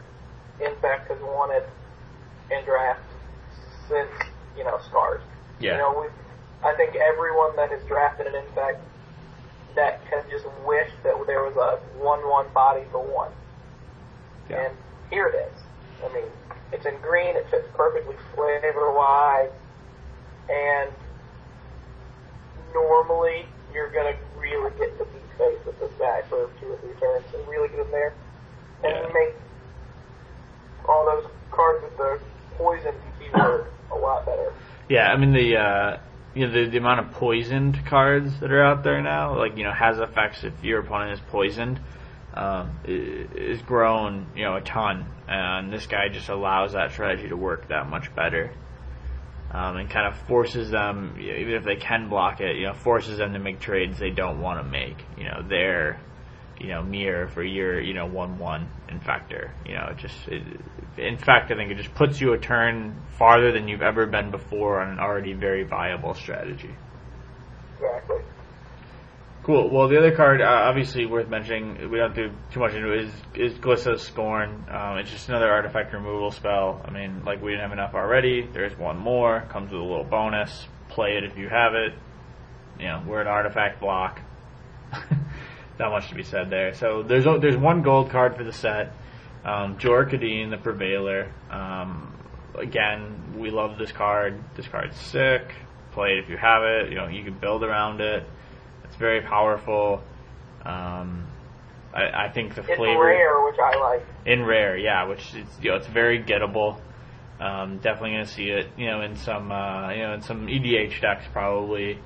Infect 0.60 1.08
has 1.08 1.20
wanted 1.20 1.64
in 2.50 2.64
draft 2.64 3.00
since, 3.88 4.10
you 4.60 4.66
know, 4.66 4.78
Scars. 4.90 5.22
Yeah. 5.58 5.72
You 5.72 5.78
know, 5.78 6.00
we 6.02 6.68
I 6.68 6.74
think 6.74 6.94
everyone 6.94 7.56
that 7.56 7.70
has 7.70 7.82
drafted 7.88 8.26
an 8.26 8.34
Infect 8.34 8.78
that 9.74 10.00
has 10.10 10.22
just 10.30 10.44
wished 10.66 10.92
that 11.02 11.14
there 11.26 11.42
was 11.42 11.56
a 11.56 11.80
1-1 12.04 12.52
body 12.52 12.82
for 12.92 13.00
one. 13.00 13.32
Yeah. 14.50 14.66
And 14.66 14.76
here 15.08 15.28
it 15.28 15.36
is. 15.36 15.58
I 16.04 16.12
mean, 16.12 16.28
it's 16.72 16.84
in 16.84 16.96
green, 17.00 17.36
it 17.36 17.46
fits 17.50 17.66
perfectly 17.74 18.16
flavor-wise, 18.34 19.48
and 20.50 20.90
normally 22.74 23.46
you're 23.72 23.90
gonna 23.90 24.16
really 24.36 24.70
get 24.76 24.98
the 24.98 25.04
beat 25.04 25.38
face 25.38 25.58
with 25.64 25.78
this 25.80 25.92
guy 25.98 26.20
for 26.28 26.50
two 26.60 26.72
or 26.72 26.76
three 26.78 26.94
turns 27.00 27.24
and 27.32 27.48
really 27.48 27.68
get 27.68 27.78
him 27.78 27.90
there. 27.90 28.12
And 28.84 28.92
Yeah. 28.92 29.12
make 29.14 29.34
all 30.86 31.06
those 31.06 31.30
cards 31.50 31.82
with 31.84 31.96
the 31.96 32.20
poison 32.58 32.94
keyword 33.18 33.66
lot 34.10 34.26
better. 34.26 34.52
Yeah, 34.88 35.06
I 35.06 35.16
mean 35.16 35.32
the 35.32 35.56
uh, 35.56 36.00
you 36.34 36.46
know 36.46 36.52
the, 36.52 36.70
the 36.70 36.78
amount 36.78 37.00
of 37.00 37.12
poisoned 37.12 37.86
cards 37.86 38.38
that 38.40 38.50
are 38.50 38.64
out 38.64 38.82
there 38.84 39.02
now, 39.02 39.36
like 39.38 39.56
you 39.56 39.64
know 39.64 39.72
has 39.72 39.98
effects 39.98 40.44
if 40.44 40.52
your 40.62 40.80
opponent 40.80 41.12
is 41.12 41.20
poisoned, 41.30 41.80
um, 42.34 42.78
is 42.84 43.62
grown 43.62 44.26
you 44.36 44.44
know 44.44 44.56
a 44.56 44.60
ton, 44.60 45.06
and 45.28 45.72
this 45.72 45.86
guy 45.86 46.08
just 46.08 46.28
allows 46.28 46.72
that 46.72 46.92
strategy 46.92 47.28
to 47.28 47.36
work 47.36 47.68
that 47.68 47.88
much 47.88 48.14
better, 48.14 48.52
um, 49.52 49.76
and 49.76 49.90
kind 49.90 50.06
of 50.06 50.16
forces 50.26 50.70
them, 50.70 51.16
you 51.18 51.32
know, 51.32 51.38
even 51.38 51.54
if 51.54 51.64
they 51.64 51.76
can 51.76 52.08
block 52.08 52.40
it, 52.40 52.56
you 52.56 52.66
know, 52.66 52.74
forces 52.74 53.18
them 53.18 53.32
to 53.32 53.38
make 53.38 53.60
trades 53.60 53.98
they 53.98 54.10
don't 54.10 54.40
want 54.40 54.64
to 54.64 54.68
make. 54.68 55.04
You 55.16 55.24
know, 55.24 55.44
they're 55.48 56.00
you 56.60 56.68
know 56.68 56.82
mirror 56.82 57.26
for 57.26 57.42
your 57.42 57.80
you 57.80 57.94
know 57.94 58.06
one 58.06 58.38
one 58.38 58.68
infector. 58.88 59.50
You 59.66 59.74
know, 59.74 59.88
it 59.90 59.96
just 59.96 60.28
it, 60.28 60.42
in 60.98 61.16
fact 61.16 61.50
I 61.50 61.56
think 61.56 61.70
it 61.70 61.76
just 61.76 61.94
puts 61.94 62.20
you 62.20 62.34
a 62.34 62.38
turn 62.38 63.00
farther 63.18 63.50
than 63.52 63.66
you've 63.66 63.82
ever 63.82 64.06
been 64.06 64.30
before 64.30 64.80
on 64.80 64.90
an 64.92 64.98
already 64.98 65.32
very 65.32 65.64
viable 65.64 66.14
strategy. 66.14 66.74
Exactly. 67.76 68.18
Cool. 69.42 69.70
Well, 69.70 69.88
the 69.88 69.96
other 69.96 70.14
card, 70.14 70.42
uh, 70.42 70.44
obviously 70.44 71.06
worth 71.06 71.28
mentioning, 71.30 71.90
we 71.90 71.96
don't 71.96 72.14
do 72.14 72.30
too 72.52 72.60
much 72.60 72.74
into 72.74 72.92
it, 72.92 73.04
is, 73.06 73.12
is 73.52 73.58
Glissa's 73.58 74.02
Scorn. 74.02 74.66
Um, 74.70 74.98
it's 74.98 75.10
just 75.10 75.30
another 75.30 75.50
artifact 75.50 75.94
removal 75.94 76.30
spell. 76.30 76.82
I 76.84 76.90
mean, 76.90 77.24
like 77.24 77.40
we 77.42 77.52
didn't 77.52 77.62
have 77.62 77.72
enough 77.72 77.94
already. 77.94 78.46
There's 78.52 78.76
one 78.78 78.98
more. 78.98 79.46
Comes 79.48 79.72
with 79.72 79.80
a 79.80 79.84
little 79.84 80.04
bonus. 80.04 80.66
Play 80.90 81.16
it 81.16 81.24
if 81.24 81.38
you 81.38 81.48
have 81.48 81.72
it. 81.74 81.94
You 82.78 82.88
know, 82.88 83.02
we're 83.06 83.22
an 83.22 83.28
artifact 83.28 83.80
block. 83.80 84.20
Not 85.80 85.92
much 85.92 86.10
to 86.10 86.14
be 86.14 86.22
said 86.22 86.50
there. 86.50 86.74
So 86.74 87.02
there's 87.02 87.24
there's 87.40 87.56
one 87.56 87.80
gold 87.80 88.10
card 88.10 88.36
for 88.36 88.44
the 88.44 88.52
set. 88.52 88.92
Um, 89.46 89.78
Jor 89.78 90.04
Kadeen, 90.04 90.50
the 90.50 90.58
Prevailer. 90.58 91.32
Um, 91.50 92.14
again, 92.54 93.34
we 93.38 93.50
love 93.50 93.78
this 93.78 93.90
card. 93.90 94.38
This 94.56 94.68
card's 94.68 94.94
sick. 94.98 95.54
Play 95.92 96.10
it 96.12 96.24
if 96.24 96.28
you 96.28 96.36
have 96.36 96.62
it. 96.64 96.90
You 96.90 96.96
know, 96.96 97.06
you 97.08 97.24
can 97.24 97.38
build 97.38 97.64
around 97.64 98.02
it. 98.02 98.24
It's 98.84 98.96
very 98.96 99.22
powerful. 99.22 100.02
Um, 100.66 101.26
I, 101.94 102.26
I 102.26 102.28
think 102.30 102.54
the 102.54 102.60
It's 102.60 102.76
flavor 102.76 103.06
rare, 103.06 103.42
which 103.46 103.58
I 103.58 103.74
like. 103.80 104.06
in 104.26 104.44
rare, 104.44 104.76
yeah, 104.76 105.06
which 105.08 105.34
is 105.34 105.46
you 105.62 105.70
know 105.70 105.76
it's 105.78 105.86
very 105.86 106.22
gettable. 106.22 106.78
Um, 107.40 107.78
definitely 107.78 108.10
gonna 108.12 108.26
see 108.26 108.50
it, 108.50 108.68
you 108.76 108.86
know, 108.86 109.00
in 109.00 109.16
some 109.16 109.50
uh, 109.50 109.90
you 109.92 110.02
know 110.02 110.12
in 110.12 110.20
some 110.20 110.46
EDH 110.46 111.00
decks 111.00 111.24
probably. 111.32 111.98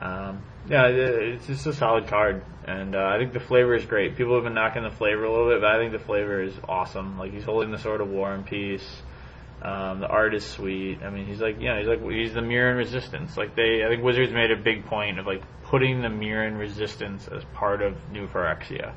Um, 0.00 0.42
yeah, 0.68 0.88
it's 0.88 1.46
just 1.46 1.64
a 1.66 1.72
solid 1.72 2.08
card, 2.08 2.42
and 2.64 2.94
uh, 2.94 3.04
I 3.04 3.18
think 3.18 3.32
the 3.32 3.40
flavor 3.40 3.74
is 3.74 3.84
great. 3.84 4.16
People 4.16 4.34
have 4.34 4.44
been 4.44 4.54
knocking 4.54 4.82
the 4.82 4.90
flavor 4.90 5.24
a 5.24 5.30
little 5.30 5.48
bit, 5.48 5.60
but 5.60 5.70
I 5.70 5.78
think 5.78 5.92
the 5.92 5.98
flavor 5.98 6.42
is 6.42 6.54
awesome. 6.68 7.18
Like 7.18 7.32
he's 7.32 7.44
holding 7.44 7.70
the 7.70 7.78
sword 7.78 8.00
of 8.00 8.08
war 8.08 8.32
and 8.32 8.44
peace. 8.44 8.86
Um, 9.62 10.00
the 10.00 10.08
art 10.08 10.34
is 10.34 10.44
sweet. 10.44 11.02
I 11.02 11.10
mean, 11.10 11.26
he's 11.26 11.40
like, 11.40 11.60
you 11.60 11.68
know, 11.68 11.78
he's 11.78 11.88
like, 11.88 12.02
he's 12.10 12.34
the 12.34 12.40
Mirran 12.40 12.76
resistance. 12.76 13.36
Like 13.36 13.54
they, 13.54 13.84
I 13.84 13.88
think 13.88 14.02
Wizards 14.02 14.32
made 14.32 14.50
a 14.50 14.56
big 14.56 14.84
point 14.86 15.18
of 15.18 15.26
like 15.26 15.42
putting 15.64 16.02
the 16.02 16.08
Mirran 16.08 16.58
resistance 16.58 17.28
as 17.28 17.44
part 17.54 17.80
of 17.80 17.96
New 18.10 18.26
Phyrexia. 18.28 18.92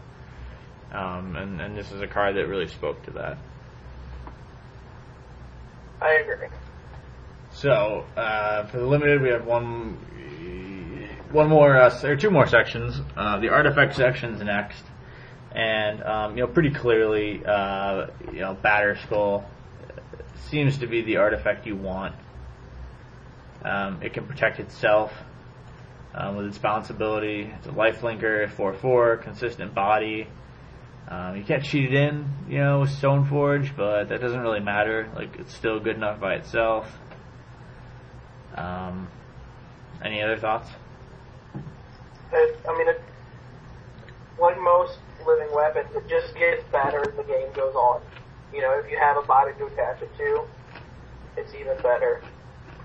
Um, 0.91 1.35
and, 1.35 1.61
and 1.61 1.77
this 1.77 1.91
is 1.91 2.01
a 2.01 2.07
card 2.07 2.35
that 2.35 2.47
really 2.47 2.67
spoke 2.67 3.03
to 3.03 3.11
that. 3.11 3.37
I 6.01 6.13
agree. 6.13 6.47
So, 7.51 8.05
uh, 8.15 8.65
for 8.67 8.77
the 8.77 8.85
limited, 8.85 9.21
we 9.21 9.29
have 9.29 9.45
one, 9.45 9.97
one 11.31 11.49
more, 11.49 11.75
uh, 11.75 12.01
or 12.03 12.15
two 12.15 12.29
more 12.29 12.47
sections. 12.47 12.99
Uh, 13.15 13.39
the 13.39 13.49
artifact 13.49 13.95
section's 13.95 14.41
next, 14.41 14.83
and 15.51 16.03
um, 16.03 16.37
you 16.37 16.43
know, 16.43 16.51
pretty 16.51 16.71
clearly, 16.71 17.43
uh, 17.45 18.07
you 18.31 18.39
know, 18.39 18.57
Batterskull 18.63 19.43
seems 20.49 20.77
to 20.79 20.87
be 20.87 21.01
the 21.01 21.17
artifact 21.17 21.65
you 21.65 21.75
want. 21.75 22.15
Um, 23.63 24.01
it 24.01 24.13
can 24.13 24.25
protect 24.25 24.59
itself 24.59 25.11
um, 26.13 26.37
with 26.37 26.47
its 26.47 26.57
bounce 26.57 26.89
ability. 26.89 27.51
It's 27.57 27.67
a 27.67 27.71
life 27.71 28.01
linker, 28.01 28.49
4-4, 28.49 29.21
consistent 29.21 29.73
body. 29.73 30.27
Um, 31.07 31.37
you 31.37 31.43
can't 31.43 31.63
cheat 31.63 31.85
it 31.85 31.93
in, 31.93 32.29
you 32.49 32.59
know, 32.59 32.81
with 32.81 32.89
Stoneforge, 32.89 33.75
but 33.75 34.09
that 34.09 34.19
doesn't 34.19 34.39
really 34.39 34.59
matter. 34.59 35.09
Like, 35.15 35.37
it's 35.37 35.55
still 35.55 35.79
good 35.79 35.95
enough 35.95 36.19
by 36.19 36.35
itself. 36.35 36.91
Um, 38.55 39.07
any 40.03 40.21
other 40.21 40.37
thoughts? 40.37 40.69
It, 42.31 42.59
I 42.67 42.77
mean, 42.77 42.87
it, 42.89 43.01
like 44.39 44.59
most 44.61 44.99
living 45.25 45.49
weapons, 45.53 45.89
it 45.95 46.05
just 46.09 46.35
gets 46.37 46.63
better 46.71 47.09
as 47.09 47.15
the 47.17 47.23
game 47.23 47.49
goes 47.55 47.73
on. 47.73 48.01
You 48.53 48.61
know, 48.61 48.77
if 48.79 48.89
you 48.91 48.97
have 48.99 49.17
a 49.17 49.25
body 49.25 49.51
to 49.57 49.65
attach 49.67 50.01
it 50.01 50.11
to, 50.17 50.45
it's 51.35 51.53
even 51.55 51.81
better. 51.81 52.21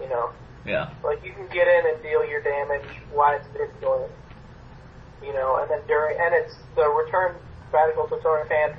You 0.00 0.08
know, 0.08 0.30
Yeah. 0.64 0.88
like 1.04 1.22
you 1.24 1.32
can 1.32 1.46
get 1.52 1.68
in 1.68 1.82
and 1.86 2.02
deal 2.02 2.24
your 2.26 2.42
damage 2.42 2.88
while 3.12 3.36
it's 3.36 3.46
vigilant. 3.52 4.10
You 5.22 5.32
know, 5.34 5.62
and 5.62 5.70
then 5.70 5.80
during 5.86 6.18
and 6.18 6.34
it's 6.34 6.56
the 6.74 6.82
return 6.88 7.36
radical 7.70 8.08
tutorial 8.08 8.46
fan 8.48 8.74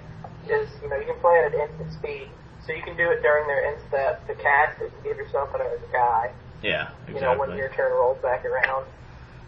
is 0.50 0.68
you 0.84 0.90
know 0.90 0.98
you 1.00 1.08
can 1.08 1.20
play 1.24 1.40
it 1.40 1.54
at 1.54 1.56
instant 1.56 1.92
speed, 1.94 2.28
so 2.68 2.74
you 2.74 2.84
can 2.84 2.98
do 2.98 3.10
it 3.12 3.22
during 3.24 3.48
their 3.48 3.64
end 3.64 3.80
step 3.88 4.28
to 4.28 4.36
cast 4.36 4.82
it 4.82 4.92
and 4.92 5.04
give 5.04 5.16
yourself 5.18 5.50
another 5.56 5.80
guy. 5.94 6.32
Yeah, 6.62 6.92
You 7.08 7.20
know, 7.20 7.36
when 7.40 7.52
exactly. 7.52 7.58
your 7.58 7.70
turn 7.76 7.92
rolls 7.92 8.20
back 8.22 8.44
around, 8.46 8.86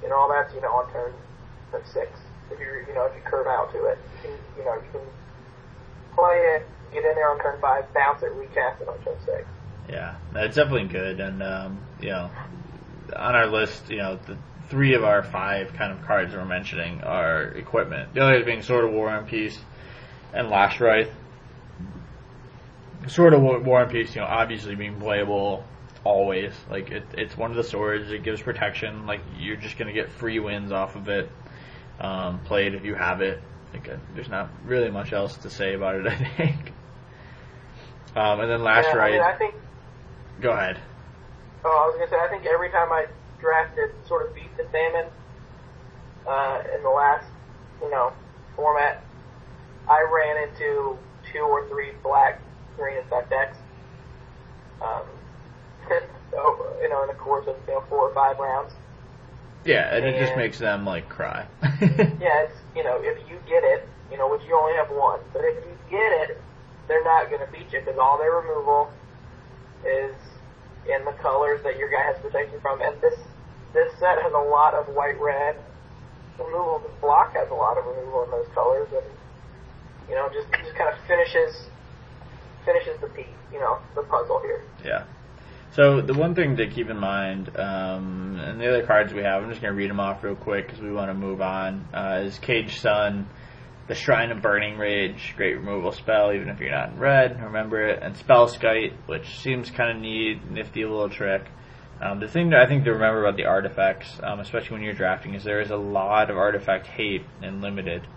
know 0.09 0.15
all 0.15 0.29
that's 0.29 0.53
you 0.53 0.61
know 0.61 0.71
on 0.71 0.91
turn 0.91 1.13
turn 1.71 1.83
six. 1.85 2.11
If 2.51 2.59
you 2.59 2.85
you 2.87 2.93
know 2.93 3.05
if 3.05 3.15
you 3.15 3.21
curve 3.23 3.47
out 3.47 3.71
to 3.73 3.85
it, 3.85 3.97
you 4.23 4.29
can 4.29 4.37
you 4.57 4.65
know 4.65 4.75
you 4.75 4.89
can 4.91 5.01
play 6.13 6.37
it, 6.55 6.67
get 6.93 7.03
in 7.05 7.15
there 7.15 7.29
on 7.29 7.39
turn 7.41 7.59
five, 7.59 7.91
bounce 7.93 8.23
it, 8.23 8.31
recast 8.33 8.81
it 8.81 8.87
on 8.87 8.97
turn 9.03 9.17
six. 9.25 9.45
Yeah, 9.89 10.15
that's 10.33 10.55
definitely 10.55 10.87
good, 10.87 11.19
and 11.19 11.43
um, 11.43 11.79
you 12.01 12.09
know, 12.09 12.31
on 13.15 13.35
our 13.35 13.47
list, 13.47 13.89
you 13.89 13.97
know, 13.97 14.17
the 14.25 14.37
three 14.69 14.95
of 14.95 15.03
our 15.03 15.21
five 15.21 15.73
kind 15.73 15.91
of 15.91 16.01
cards 16.05 16.33
we're 16.33 16.45
mentioning 16.45 17.01
are 17.03 17.43
equipment. 17.43 18.13
The 18.13 18.21
others 18.21 18.45
being 18.45 18.61
Sword 18.61 18.85
of 18.85 18.91
War 18.91 19.09
and 19.09 19.27
Peace 19.27 19.59
and 20.33 20.47
Lashwrithe. 20.49 21.11
Sword 23.07 23.33
of 23.33 23.41
War 23.41 23.83
and 23.83 23.91
Peace, 23.91 24.15
you 24.15 24.21
know, 24.21 24.27
obviously 24.27 24.73
being 24.73 24.99
playable 24.99 25.63
always. 26.05 26.53
Like 26.69 26.91
it, 26.91 27.03
it's 27.17 27.35
one 27.35 27.51
of 27.51 27.57
the 27.57 27.63
swords. 27.63 28.09
It 28.11 28.23
gives 28.23 28.41
protection. 28.41 29.05
Like 29.05 29.19
you're 29.37 29.57
just 29.57 29.77
gonna 29.77 29.91
get 29.91 30.09
free 30.09 30.39
wins 30.39 30.71
off 30.71 30.95
of 30.95 31.09
it. 31.09 31.29
Um, 31.99 32.39
play 32.45 32.67
it 32.67 32.75
if 32.75 32.85
you 32.85 32.95
have 32.95 33.21
it. 33.21 33.41
Like 33.73 33.89
uh, 33.89 33.97
there's 34.13 34.29
not 34.29 34.49
really 34.63 34.89
much 34.89 35.11
else 35.11 35.35
to 35.37 35.49
say 35.49 35.73
about 35.73 35.95
it. 35.95 36.07
I 36.07 36.15
think. 36.37 36.71
Um, 38.15 38.39
and 38.39 38.49
then 38.49 38.63
last 38.63 38.87
Yeah, 38.93 39.01
I 39.01 39.11
mean, 39.11 39.21
I 39.21 39.33
think 39.33 39.55
Go 40.41 40.51
ahead. 40.51 40.79
Oh, 41.63 41.69
I 41.69 41.87
was 41.87 41.95
gonna 41.97 42.09
say, 42.09 42.17
I 42.17 42.27
think 42.27 42.45
every 42.45 42.69
time 42.69 42.91
I 42.91 43.07
drafted 43.39 43.91
sword 44.07 44.27
of 44.27 44.35
Feast 44.35 44.59
and 44.59 44.69
Famine, 44.69 45.07
uh, 46.27 46.61
in 46.75 46.83
the 46.83 46.89
last, 46.89 47.25
you 47.81 47.89
know, 47.89 48.11
format, 48.55 49.03
I 49.87 50.05
ran 50.11 50.49
into 50.49 50.97
two 51.31 51.39
or 51.39 51.67
three 51.69 51.91
black 52.03 52.41
green 52.75 52.97
infect 52.97 53.29
decks. 53.29 53.57
Um, 54.81 55.03
so, 56.31 56.77
you 56.81 56.89
know, 56.89 57.01
in 57.03 57.07
the 57.07 57.13
course 57.15 57.47
of, 57.47 57.55
you 57.67 57.73
know, 57.73 57.83
four 57.89 58.09
or 58.09 58.13
five 58.13 58.37
rounds. 58.37 58.73
Yeah, 59.65 59.95
and 59.95 60.05
it 60.05 60.19
just 60.19 60.37
makes 60.37 60.59
them 60.59 60.85
like 60.85 61.09
cry. 61.09 61.47
Yeah, 61.81 62.45
it's, 62.45 62.57
you 62.75 62.83
know, 62.83 63.01
if 63.01 63.17
you 63.29 63.37
get 63.47 63.63
it, 63.63 63.87
you 64.11 64.17
know, 64.17 64.29
which 64.29 64.41
you 64.47 64.55
only 64.55 64.75
have 64.75 64.89
one, 64.89 65.19
but 65.33 65.41
if 65.43 65.55
you 65.65 65.77
get 65.89 66.29
it, 66.29 66.41
they're 66.87 67.03
not 67.03 67.29
gonna 67.31 67.47
beat 67.51 67.71
you 67.73 67.79
because 67.79 67.97
all 67.99 68.17
their 68.17 68.31
removal 68.31 68.91
is 69.85 70.13
in 70.87 71.03
the 71.05 71.11
colors 71.13 71.61
that 71.63 71.77
your 71.77 71.89
guy 71.89 72.03
has 72.03 72.17
protection 72.21 72.59
from, 72.61 72.81
and 72.81 72.99
this 73.01 73.17
this 73.73 73.91
set 73.99 74.21
has 74.21 74.31
a 74.33 74.45
lot 74.49 74.73
of 74.73 74.87
white 74.93 75.19
red 75.19 75.57
removal. 76.37 76.79
This 76.79 76.93
block 77.01 77.33
has 77.33 77.49
a 77.49 77.53
lot 77.53 77.77
of 77.77 77.85
removal 77.85 78.23
in 78.23 78.31
those 78.31 78.47
colors, 78.53 78.87
and 78.93 79.05
you 80.09 80.15
know, 80.15 80.29
just 80.29 80.47
just 80.63 80.75
kind 80.75 80.89
of 80.93 80.97
finishes 81.07 81.67
finishes 82.65 82.99
the 83.01 83.07
piece, 83.07 83.25
you 83.51 83.59
know, 83.59 83.79
the 83.95 84.03
puzzle 84.03 84.41
here. 84.41 84.63
Yeah. 84.83 85.03
So 85.75 85.99
the 85.99 86.13
one 86.13 86.35
thing 86.35 86.55
to 86.55 86.67
keep 86.69 86.89
in 86.89 86.97
mind, 86.97 87.49
um, 87.57 88.39
and 88.39 88.61
the 88.61 88.69
other 88.69 88.85
cards 88.85 89.13
we 89.13 89.23
have, 89.23 89.43
I'm 89.43 89.49
just 89.49 89.61
going 89.61 89.73
to 89.73 89.77
read 89.77 89.89
them 89.89 89.99
off 89.99 90.23
real 90.23 90.33
quick 90.33 90.67
because 90.67 90.81
we 90.81 90.89
want 90.89 91.09
to 91.09 91.13
move 91.13 91.41
on. 91.41 91.85
Uh, 91.93 92.21
is 92.23 92.39
Cage 92.39 92.79
Sun, 92.79 93.27
the 93.89 93.93
Shrine 93.93 94.31
of 94.31 94.41
Burning 94.41 94.77
Rage, 94.77 95.33
great 95.35 95.55
removal 95.57 95.91
spell, 95.91 96.31
even 96.31 96.47
if 96.47 96.61
you're 96.61 96.71
not 96.71 96.91
in 96.91 96.99
red. 96.99 97.43
Remember 97.43 97.85
it, 97.89 98.01
and 98.01 98.15
Spellskite, 98.15 98.93
which 99.07 99.39
seems 99.39 99.69
kind 99.69 99.91
of 99.91 100.01
neat, 100.01 100.49
nifty 100.49 100.85
little 100.85 101.09
trick. 101.09 101.43
Um, 102.01 102.21
the 102.21 102.29
thing 102.29 102.51
that 102.51 102.61
I 102.61 102.67
think 102.67 102.85
to 102.85 102.93
remember 102.93 103.25
about 103.25 103.35
the 103.35 103.43
artifacts, 103.43 104.17
um, 104.23 104.39
especially 104.39 104.75
when 104.75 104.81
you're 104.81 104.93
drafting, 104.93 105.33
is 105.33 105.43
there 105.43 105.59
is 105.59 105.71
a 105.71 105.77
lot 105.77 106.29
of 106.29 106.37
artifact 106.37 106.87
hate 106.87 107.25
in 107.41 107.59
limited. 107.59 108.07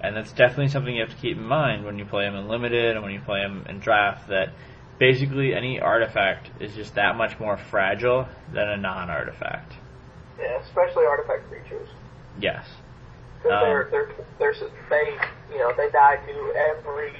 And 0.00 0.16
that's 0.16 0.32
definitely 0.32 0.68
something 0.68 0.96
you 0.96 1.02
have 1.02 1.14
to 1.14 1.22
keep 1.22 1.36
in 1.36 1.46
mind 1.46 1.84
when 1.84 1.98
you 1.98 2.04
play 2.04 2.24
them 2.24 2.34
in 2.34 2.48
limited 2.48 2.96
and 2.96 3.04
when 3.04 3.12
you 3.12 3.20
play 3.20 3.42
them 3.42 3.64
in 3.68 3.78
draft. 3.78 4.28
That 4.28 4.48
basically 4.98 5.54
any 5.54 5.80
artifact 5.80 6.50
is 6.60 6.74
just 6.74 6.94
that 6.94 7.16
much 7.16 7.38
more 7.38 7.56
fragile 7.56 8.26
than 8.52 8.68
a 8.68 8.76
non-artifact. 8.76 9.74
Yeah, 10.38 10.60
especially 10.60 11.04
artifact 11.04 11.48
creatures. 11.48 11.88
Yes. 12.40 12.66
Because 13.38 13.52
Um, 13.52 13.60
they're, 13.64 13.88
they're, 13.90 14.10
they're, 14.38 14.54
they, 14.90 15.16
you 15.52 15.58
know, 15.58 15.72
they 15.76 15.90
die 15.90 16.16
to 16.16 16.54
every 16.56 17.12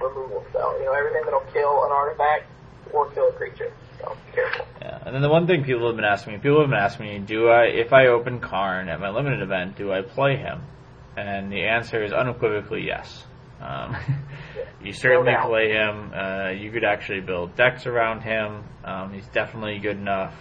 removal 0.00 0.44
spell. 0.50 0.78
You 0.78 0.86
know, 0.86 0.92
everything 0.92 1.22
that'll 1.24 1.52
kill 1.52 1.84
an 1.84 1.92
artifact 1.92 2.44
or 2.92 3.10
kill 3.10 3.28
a 3.28 3.32
creature. 3.32 3.72
So, 3.98 4.16
be 4.26 4.32
careful. 4.32 4.66
Yeah. 4.80 4.98
And 5.06 5.14
then 5.14 5.22
the 5.22 5.28
one 5.30 5.46
thing 5.46 5.64
people 5.64 5.86
have 5.86 5.96
been 5.96 6.04
asking 6.04 6.34
me, 6.34 6.38
people 6.38 6.60
have 6.60 6.68
been 6.68 6.78
asking 6.78 7.06
me, 7.06 7.18
do 7.18 7.48
I, 7.48 7.64
if 7.64 7.92
I 7.92 8.08
open 8.08 8.40
Karn 8.40 8.88
at 8.88 9.00
my 9.00 9.10
limited 9.10 9.40
event, 9.40 9.76
do 9.76 9.92
I 9.92 10.02
play 10.02 10.36
him? 10.36 10.62
And 11.16 11.50
the 11.50 11.62
answer 11.62 12.04
is 12.04 12.12
unequivocally 12.12 12.84
yes. 12.86 13.24
Um, 13.60 13.96
you 14.82 14.92
certainly 14.92 15.32
doubt. 15.32 15.48
play 15.48 15.70
him. 15.72 16.12
Uh, 16.12 16.50
you 16.50 16.70
could 16.70 16.84
actually 16.84 17.20
build 17.20 17.56
decks 17.56 17.86
around 17.86 18.22
him. 18.22 18.64
Um, 18.84 19.12
he's 19.12 19.26
definitely 19.28 19.78
good 19.78 19.96
enough. 19.96 20.34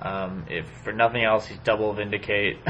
Um, 0.00 0.44
if 0.48 0.66
for 0.84 0.92
nothing 0.92 1.24
else, 1.24 1.46
he's 1.46 1.58
double 1.58 1.92
vindicate. 1.94 2.58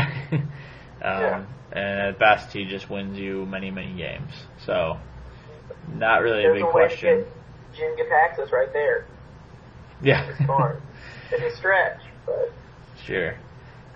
Um, 1.00 1.20
Yeah. 1.22 1.44
And 1.70 2.00
at 2.00 2.18
best, 2.18 2.52
he 2.52 2.64
just 2.64 2.90
wins 2.90 3.16
you 3.16 3.46
many, 3.46 3.70
many 3.70 3.94
games. 3.94 4.32
So, 4.66 4.98
not 5.94 6.22
really 6.22 6.40
a 6.40 6.48
There's 6.48 6.54
big 6.58 6.68
a 6.68 6.70
question. 6.72 7.24
Jin-Gitaxias 7.76 8.50
right 8.50 8.72
there. 8.72 9.06
Yeah. 10.02 10.28
It's 10.28 10.40
hard. 10.40 10.82
it's 11.30 11.54
a 11.54 11.56
stretch, 11.56 12.00
but 12.26 12.52
sure. 13.04 13.36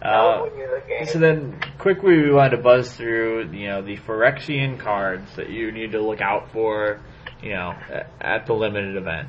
Uh, 0.02 0.40
would 0.42 0.52
win 0.52 0.60
you 0.60 0.80
the. 0.88 1.06
So 1.06 1.18
then, 1.18 1.60
quickly, 1.78 2.16
we 2.22 2.32
wanted 2.32 2.56
to 2.56 2.62
buzz 2.62 2.92
through, 2.96 3.50
you 3.52 3.68
know, 3.68 3.82
the 3.82 3.96
Phyrexian 3.96 4.78
cards 4.78 5.36
that 5.36 5.48
you 5.48 5.70
need 5.70 5.92
to 5.92 6.00
look 6.00 6.20
out 6.20 6.50
for, 6.52 7.00
you 7.42 7.50
know, 7.50 7.74
at 8.20 8.46
the 8.46 8.52
limited 8.52 8.96
event. 8.96 9.28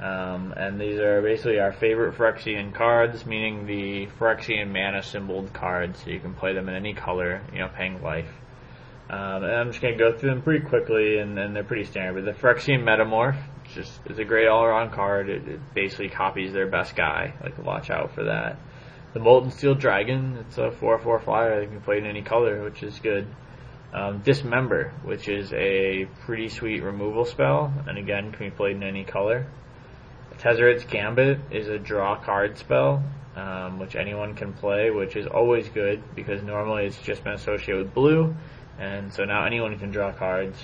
Um, 0.00 0.54
and 0.56 0.80
these 0.80 0.98
are 0.98 1.20
basically 1.20 1.60
our 1.60 1.72
favorite 1.72 2.16
Phyrexian 2.16 2.74
cards, 2.74 3.26
meaning 3.26 3.66
the 3.66 4.06
Phyrexian 4.18 4.72
mana 4.72 5.02
symboled 5.02 5.52
cards, 5.52 6.02
so 6.02 6.10
you 6.10 6.20
can 6.20 6.34
play 6.34 6.54
them 6.54 6.68
in 6.68 6.74
any 6.74 6.94
color, 6.94 7.42
you 7.52 7.58
know, 7.58 7.68
paying 7.68 8.02
life. 8.02 8.30
Um, 9.10 9.44
and 9.44 9.52
I'm 9.52 9.70
just 9.70 9.82
going 9.82 9.96
to 9.96 9.98
go 9.98 10.16
through 10.16 10.30
them 10.30 10.42
pretty 10.42 10.64
quickly, 10.64 11.18
and, 11.18 11.38
and 11.38 11.54
they're 11.54 11.64
pretty 11.64 11.84
standard. 11.84 12.24
But 12.24 12.32
the 12.32 12.40
Phyrexian 12.40 12.82
Metamorph 12.82 13.36
just 13.74 14.00
is 14.06 14.18
a 14.18 14.24
great 14.24 14.48
all-around 14.48 14.92
card. 14.92 15.28
It, 15.28 15.46
it 15.46 15.60
basically 15.74 16.08
copies 16.08 16.52
their 16.52 16.66
best 16.66 16.96
guy. 16.96 17.34
Like, 17.42 17.58
watch 17.58 17.90
out 17.90 18.14
for 18.14 18.24
that. 18.24 18.56
The 19.12 19.18
Moltensteel 19.18 19.78
Dragon, 19.78 20.36
it's 20.38 20.56
a 20.56 20.70
4-4 20.70 21.24
flyer 21.24 21.60
that 21.60 21.66
can 21.66 21.78
be 21.78 21.84
played 21.84 22.04
in 22.04 22.10
any 22.10 22.22
color, 22.22 22.62
which 22.62 22.84
is 22.84 22.98
good. 23.00 23.26
Um, 23.92 24.22
Dismember, 24.22 24.92
which 25.02 25.28
is 25.28 25.52
a 25.52 26.06
pretty 26.20 26.48
sweet 26.48 26.80
removal 26.80 27.24
spell, 27.24 27.74
and 27.88 27.98
again, 27.98 28.30
can 28.30 28.50
be 28.50 28.54
played 28.54 28.76
in 28.76 28.84
any 28.84 29.02
color. 29.02 29.46
Tezzeret's 30.38 30.84
Gambit 30.84 31.40
is 31.50 31.66
a 31.66 31.76
draw 31.76 32.14
card 32.16 32.56
spell, 32.56 33.02
um, 33.34 33.80
which 33.80 33.96
anyone 33.96 34.34
can 34.36 34.52
play, 34.52 34.90
which 34.90 35.16
is 35.16 35.26
always 35.26 35.68
good 35.68 36.02
because 36.14 36.42
normally 36.44 36.86
it's 36.86 36.98
just 37.02 37.24
been 37.24 37.32
associated 37.32 37.78
with 37.84 37.94
blue, 37.94 38.34
and 38.78 39.12
so 39.12 39.24
now 39.24 39.44
anyone 39.44 39.76
can 39.76 39.90
draw 39.90 40.12
cards. 40.12 40.56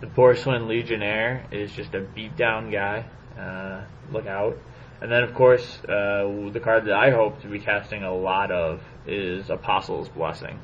The 0.00 0.08
Porcelain 0.08 0.66
Legionnaire 0.66 1.46
is 1.52 1.70
just 1.70 1.94
a 1.94 2.00
beatdown 2.00 2.72
guy. 2.72 3.06
Uh, 3.40 3.84
look 4.12 4.26
out. 4.26 4.58
And 5.02 5.10
then, 5.10 5.24
of 5.24 5.34
course, 5.34 5.66
uh, 5.88 6.48
the 6.52 6.60
card 6.62 6.84
that 6.84 6.94
I 6.94 7.10
hope 7.10 7.42
to 7.42 7.48
be 7.48 7.58
casting 7.58 8.04
a 8.04 8.14
lot 8.14 8.52
of 8.52 8.80
is 9.04 9.50
Apostle's 9.50 10.08
Blessing. 10.08 10.60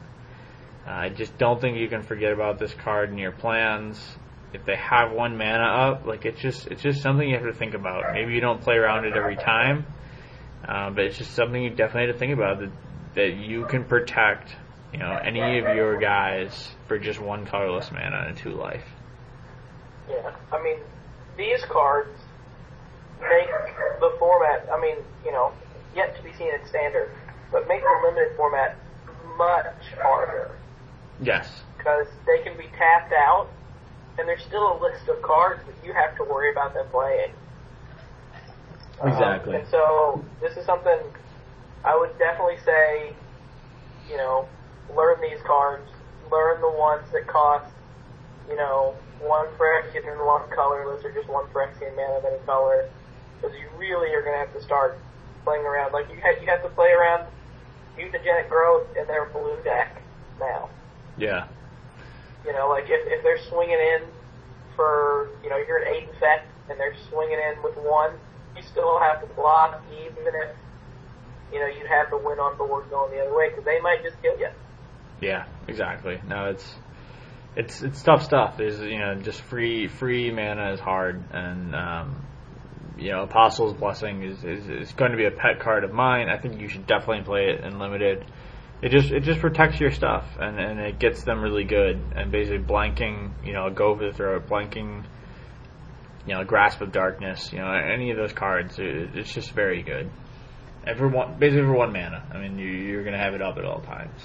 Uh, 0.86 0.90
I 0.90 1.08
just 1.08 1.36
don't 1.38 1.60
think 1.60 1.76
you 1.76 1.88
can 1.88 2.04
forget 2.04 2.32
about 2.32 2.60
this 2.60 2.72
card 2.72 3.10
in 3.10 3.18
your 3.18 3.32
plans. 3.32 4.00
If 4.52 4.64
they 4.64 4.76
have 4.76 5.10
one 5.10 5.36
mana 5.36 5.64
up, 5.64 6.06
like 6.06 6.24
it's 6.24 6.40
just 6.40 6.68
it's 6.68 6.80
just 6.80 7.02
something 7.02 7.28
you 7.28 7.34
have 7.34 7.46
to 7.46 7.52
think 7.52 7.74
about. 7.74 8.12
Maybe 8.12 8.32
you 8.32 8.40
don't 8.40 8.62
play 8.62 8.76
around 8.76 9.06
it 9.06 9.16
every 9.16 9.34
time, 9.34 9.84
uh, 10.66 10.90
but 10.90 11.06
it's 11.06 11.18
just 11.18 11.34
something 11.34 11.60
you 11.60 11.70
definitely 11.70 12.06
have 12.06 12.14
to 12.14 12.18
think 12.20 12.32
about 12.32 12.60
that 12.60 12.70
that 13.16 13.34
you 13.34 13.66
can 13.66 13.84
protect, 13.84 14.54
you 14.92 15.00
know, 15.00 15.10
any 15.16 15.58
of 15.58 15.74
your 15.74 15.98
guys 15.98 16.70
for 16.86 16.96
just 16.96 17.20
one 17.20 17.44
colorless 17.44 17.90
mana 17.90 18.26
and 18.28 18.36
two 18.36 18.52
life. 18.52 18.84
Yeah, 20.08 20.30
I 20.52 20.62
mean, 20.62 20.78
these 21.36 21.64
cards 21.64 22.20
make 23.20 23.50
the 24.00 24.10
format. 24.18 24.66
I 24.72 24.80
mean, 24.80 24.96
you 25.24 25.32
know, 25.32 25.52
yet 25.94 26.16
to 26.16 26.22
be 26.22 26.32
seen 26.34 26.52
in 26.54 26.64
standard, 26.68 27.10
but 27.52 27.66
make 27.68 27.82
the 27.82 28.00
limited 28.04 28.36
format 28.36 28.76
much 29.36 29.74
harder 30.02 30.50
Yes. 31.20 31.62
because 31.76 32.06
they 32.26 32.38
can 32.42 32.56
be 32.56 32.68
tapped 32.76 33.12
out, 33.12 33.48
and 34.18 34.28
there's 34.28 34.42
still 34.44 34.72
a 34.72 34.82
list 34.82 35.08
of 35.08 35.20
cards 35.22 35.62
that 35.66 35.86
you 35.86 35.92
have 35.92 36.16
to 36.16 36.24
worry 36.24 36.50
about 36.50 36.74
them 36.74 36.86
playing. 36.90 37.30
Um, 39.00 39.08
Exactly. 39.12 39.56
and 39.56 39.66
so 39.68 40.24
this 40.40 40.56
is 40.56 40.66
something 40.66 40.98
I 41.84 41.96
would 41.96 42.18
definitely 42.18 42.58
say, 42.64 43.12
you 44.10 44.16
know, 44.16 44.48
learn 44.96 45.20
these 45.20 45.40
cards, 45.46 45.88
learn 46.30 46.60
the 46.60 46.70
ones 46.70 47.04
that 47.12 47.26
cost, 47.26 47.72
you 48.48 48.56
know, 48.56 48.94
one 49.20 49.46
Phyrexian 49.58 50.10
and 50.10 50.20
one 50.26 50.42
colorless, 50.54 51.04
or 51.04 51.12
just 51.12 51.28
one 51.28 51.46
Phyrexian 51.52 51.94
mana 51.96 52.18
of 52.18 52.24
any 52.24 52.38
color, 52.46 52.88
because 53.40 53.56
you 53.56 53.66
really 53.78 54.14
are 54.14 54.22
going 54.22 54.34
to 54.34 54.38
have 54.38 54.52
to 54.54 54.62
start 54.62 54.98
playing 55.44 55.64
around. 55.64 55.92
Like 55.92 56.08
you 56.10 56.16
have, 56.16 56.42
you 56.42 56.48
have 56.48 56.62
to 56.62 56.68
play 56.70 56.90
around 56.90 57.26
mutagenic 57.96 58.48
growth 58.48 58.86
in 58.96 59.06
their 59.06 59.26
blue 59.26 59.56
deck 59.64 60.02
now. 60.38 60.70
Yeah. 61.16 61.46
You 62.44 62.52
know, 62.52 62.68
like 62.68 62.84
if, 62.88 63.06
if 63.06 63.22
they're 63.22 63.42
swinging 63.48 63.78
in 63.78 64.02
for, 64.76 65.30
you 65.42 65.50
know, 65.50 65.56
you're 65.56 65.84
at 65.84 65.92
eight 65.92 66.08
infect 66.08 66.46
and 66.70 66.78
they're 66.78 66.96
swinging 67.10 67.38
in 67.38 67.62
with 67.62 67.76
one, 67.76 68.12
you 68.56 68.62
still 68.62 68.98
have 68.98 69.20
to 69.20 69.26
block 69.34 69.82
even 69.92 70.26
if, 70.26 70.56
you 71.52 71.58
know, 71.58 71.66
you'd 71.66 71.86
have 71.88 72.10
the 72.10 72.16
win 72.16 72.38
on 72.38 72.56
board 72.56 72.88
going 72.90 73.10
the 73.10 73.20
other 73.20 73.34
way 73.34 73.48
because 73.48 73.64
they 73.64 73.80
might 73.80 74.02
just 74.02 74.20
kill 74.22 74.38
you. 74.38 74.48
Yeah, 75.20 75.46
exactly. 75.66 76.20
No, 76.28 76.50
it's 76.50 76.74
it's 77.56 77.82
it's 77.82 78.02
tough 78.02 78.22
stuff. 78.22 78.56
There's 78.56 78.78
you 78.80 78.98
know 78.98 79.16
just 79.16 79.40
free 79.42 79.88
free 79.88 80.30
mana 80.30 80.72
is 80.72 80.80
hard, 80.80 81.22
and 81.32 81.74
um, 81.74 82.26
you 82.98 83.10
know 83.12 83.22
Apostle's 83.22 83.74
Blessing 83.74 84.22
is, 84.22 84.44
is 84.44 84.68
is 84.68 84.92
going 84.92 85.12
to 85.12 85.16
be 85.16 85.24
a 85.24 85.30
pet 85.30 85.60
card 85.60 85.84
of 85.84 85.92
mine. 85.92 86.28
I 86.28 86.38
think 86.38 86.60
you 86.60 86.68
should 86.68 86.86
definitely 86.86 87.24
play 87.24 87.50
it 87.50 87.64
in 87.64 87.78
limited. 87.78 88.24
It 88.82 88.90
just 88.90 89.10
it 89.10 89.20
just 89.22 89.40
protects 89.40 89.80
your 89.80 89.90
stuff 89.90 90.24
and 90.38 90.58
and 90.58 90.80
it 90.80 90.98
gets 90.98 91.22
them 91.22 91.40
really 91.40 91.64
good 91.64 92.00
and 92.14 92.30
basically 92.30 92.58
blanking 92.64 93.32
you 93.44 93.52
know 93.52 93.70
go 93.70 93.96
for 93.96 94.06
the 94.06 94.12
throat 94.12 94.48
blanking 94.48 95.04
you 96.26 96.34
know 96.34 96.44
grasp 96.44 96.80
of 96.80 96.92
darkness 96.92 97.52
you 97.52 97.58
know 97.58 97.72
any 97.72 98.10
of 98.10 98.16
those 98.16 98.32
cards 98.32 98.78
it, 98.78 99.16
it's 99.16 99.32
just 99.32 99.52
very 99.52 99.82
good. 99.82 100.10
And 100.84 100.96
for 100.96 101.08
one 101.08 101.38
basically 101.38 101.66
for 101.66 101.74
one 101.74 101.92
mana. 101.92 102.24
I 102.32 102.38
mean 102.38 102.58
you 102.58 102.66
you're 102.66 103.04
gonna 103.04 103.18
have 103.18 103.34
it 103.34 103.42
up 103.42 103.58
at 103.58 103.64
all 103.64 103.80
times. 103.80 104.22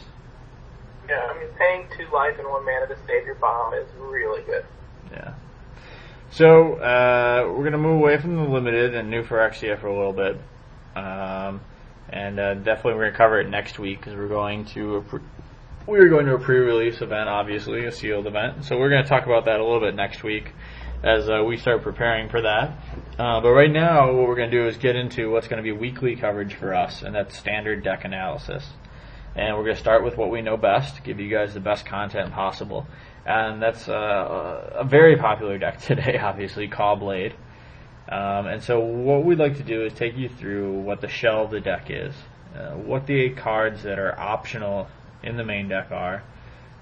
Yeah, 1.10 1.20
I 1.20 1.38
mean, 1.38 1.50
paying 1.58 1.86
two 1.98 2.12
life 2.14 2.36
and 2.40 2.48
one 2.48 2.66
mana 2.66 2.88
to 2.88 2.96
save 3.06 3.26
your 3.26 3.36
bomb 3.36 3.74
is 3.74 3.88
really 3.98 4.42
good. 4.44 4.66
Yeah. 5.12 5.34
So 6.34 6.78
uh, 6.78 7.54
we're 7.56 7.64
gonna 7.64 7.78
move 7.78 8.02
away 8.02 8.18
from 8.18 8.36
the 8.38 8.42
limited 8.42 8.96
and 8.96 9.12
new 9.12 9.22
Phyrexia 9.22 9.80
for 9.80 9.86
a 9.86 9.96
little 9.96 10.14
bit, 10.14 10.42
um, 10.96 11.62
and 12.10 12.40
uh, 12.40 12.56
definitely 12.56 12.96
we're 12.96 13.06
gonna 13.06 13.18
cover 13.18 13.40
it 13.40 13.50
next 13.52 13.78
week 13.78 14.00
because 14.00 14.16
we're 14.16 14.30
going 14.30 14.66
to 14.74 14.96
a 14.96 15.02
pre- 15.04 15.20
we're 15.86 16.10
going 16.10 16.26
to 16.26 16.34
a 16.34 16.40
pre-release 16.40 17.04
event, 17.04 17.30
obviously 17.30 17.86
a 17.86 17.92
sealed 17.92 18.26
event. 18.26 18.66
So 18.66 18.80
we're 18.80 18.90
gonna 18.90 19.08
talk 19.08 19.28
about 19.28 19.46
that 19.46 19.60
a 19.60 19.64
little 19.64 19.82
bit 19.82 19.94
next 19.94 20.24
week 20.24 20.54
as 21.04 21.30
uh, 21.30 21.44
we 21.44 21.56
start 21.56 21.84
preparing 21.84 22.30
for 22.30 22.42
that. 22.42 22.80
Uh, 23.20 23.40
but 23.40 23.52
right 23.52 23.72
now, 23.72 24.08
what 24.12 24.28
we're 24.28 24.36
gonna 24.36 24.50
do 24.50 24.66
is 24.66 24.76
get 24.78 24.96
into 24.96 25.30
what's 25.30 25.48
gonna 25.48 25.62
be 25.62 25.72
weekly 25.72 26.16
coverage 26.16 26.56
for 26.56 26.74
us, 26.74 27.04
and 27.04 27.14
that's 27.14 27.38
standard 27.38 27.84
deck 27.84 28.06
analysis 28.06 28.68
and 29.36 29.56
we're 29.58 29.64
going 29.64 29.76
to 29.76 29.82
start 29.82 30.04
with 30.04 30.18
what 30.18 30.30
we 30.30 30.42
know 30.42 30.58
best, 30.58 31.04
give 31.04 31.20
you 31.20 31.30
guys 31.30 31.54
the 31.54 31.60
best 31.60 31.86
content 31.86 32.32
possible. 32.32 32.86
And 33.26 33.62
that's 33.62 33.88
uh, 33.88 34.72
a 34.76 34.84
very 34.84 35.18
popular 35.18 35.58
deck 35.58 35.80
today, 35.82 36.18
obviously, 36.18 36.68
Caw 36.68 36.96
Blade. 36.96 37.34
Um, 38.10 38.48
and 38.48 38.62
so 38.62 38.80
what 38.80 39.24
we'd 39.24 39.40
like 39.40 39.58
to 39.58 39.64
do 39.64 39.86
is 39.86 39.94
take 39.94 40.18
you 40.18 40.28
through 40.28 40.82
what 40.82 41.00
the 41.00 41.08
shell 41.08 41.46
of 41.46 41.52
the 41.52 41.62
deck 41.62 41.88
is, 41.90 42.14
uh, 42.56 42.72
what 42.72 43.08
the 43.08 43.30
cards 43.30 43.84
that 43.84 43.98
are 43.98 44.18
optional 44.20 44.88
in 45.24 45.38
the 45.38 45.44
main 45.44 45.70
deck 45.70 45.90
are, 45.92 46.22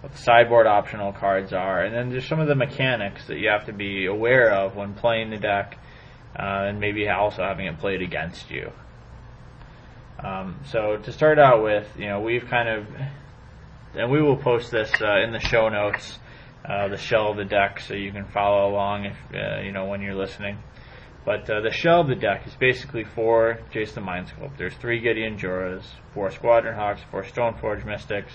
what 0.02 0.12
the 0.12 0.18
sideboard 0.18 0.66
optional 0.66 1.14
cards 1.14 1.54
are, 1.54 1.84
and 1.84 1.94
then 1.94 2.12
just 2.12 2.28
some 2.28 2.40
of 2.40 2.48
the 2.48 2.56
mechanics 2.56 3.28
that 3.28 3.38
you 3.38 3.50
have 3.50 3.68
to 3.68 3.74
be 3.74 4.08
aware 4.08 4.52
of 4.52 4.76
when 4.76 4.96
playing 4.96 5.30
the 5.30 5.38
deck, 5.38 5.78
uh, 6.36 6.66
and 6.66 6.80
maybe 6.80 7.08
also 7.08 7.44
having 7.44 7.68
it 7.68 7.78
played 7.78 8.02
against 8.02 8.50
you. 8.50 8.72
Um, 10.20 10.60
so 10.66 10.98
to 10.98 11.12
start 11.12 11.38
out 11.38 11.64
with, 11.64 11.88
you 11.98 12.08
know, 12.08 12.20
we've 12.20 12.46
kind 12.46 12.68
of, 12.68 12.88
and 13.96 14.12
we 14.12 14.22
will 14.22 14.38
post 14.38 14.72
this 14.72 14.92
uh, 15.02 15.20
in 15.20 15.32
the 15.32 15.40
show 15.40 15.70
notes, 15.70 16.18
uh, 16.66 16.88
the 16.88 16.98
shell 16.98 17.32
of 17.32 17.38
the 17.38 17.46
deck, 17.46 17.80
so 17.80 17.94
you 17.94 18.12
can 18.12 18.26
follow 18.26 18.70
along 18.70 19.06
if 19.06 19.18
uh, 19.34 19.62
you 19.62 19.72
know 19.72 19.86
when 19.86 20.02
you're 20.02 20.16
listening. 20.16 20.58
But 21.24 21.50
uh, 21.50 21.62
the 21.62 21.72
shell 21.72 22.02
of 22.02 22.08
the 22.08 22.16
deck 22.16 22.48
is 22.48 22.56
basically 22.56 23.04
four 23.04 23.60
Jace, 23.72 23.94
the 23.94 24.02
Mind 24.02 24.28
Sculptor. 24.28 24.58
There's 24.58 24.74
three 24.76 25.00
Gideon 25.00 25.38
Juras, 25.38 25.86
four 26.14 26.32
Squadron 26.32 26.76
Hawks, 26.76 27.02
four 27.12 27.24
Stoneforge 27.24 27.86
Mystics, 27.86 28.34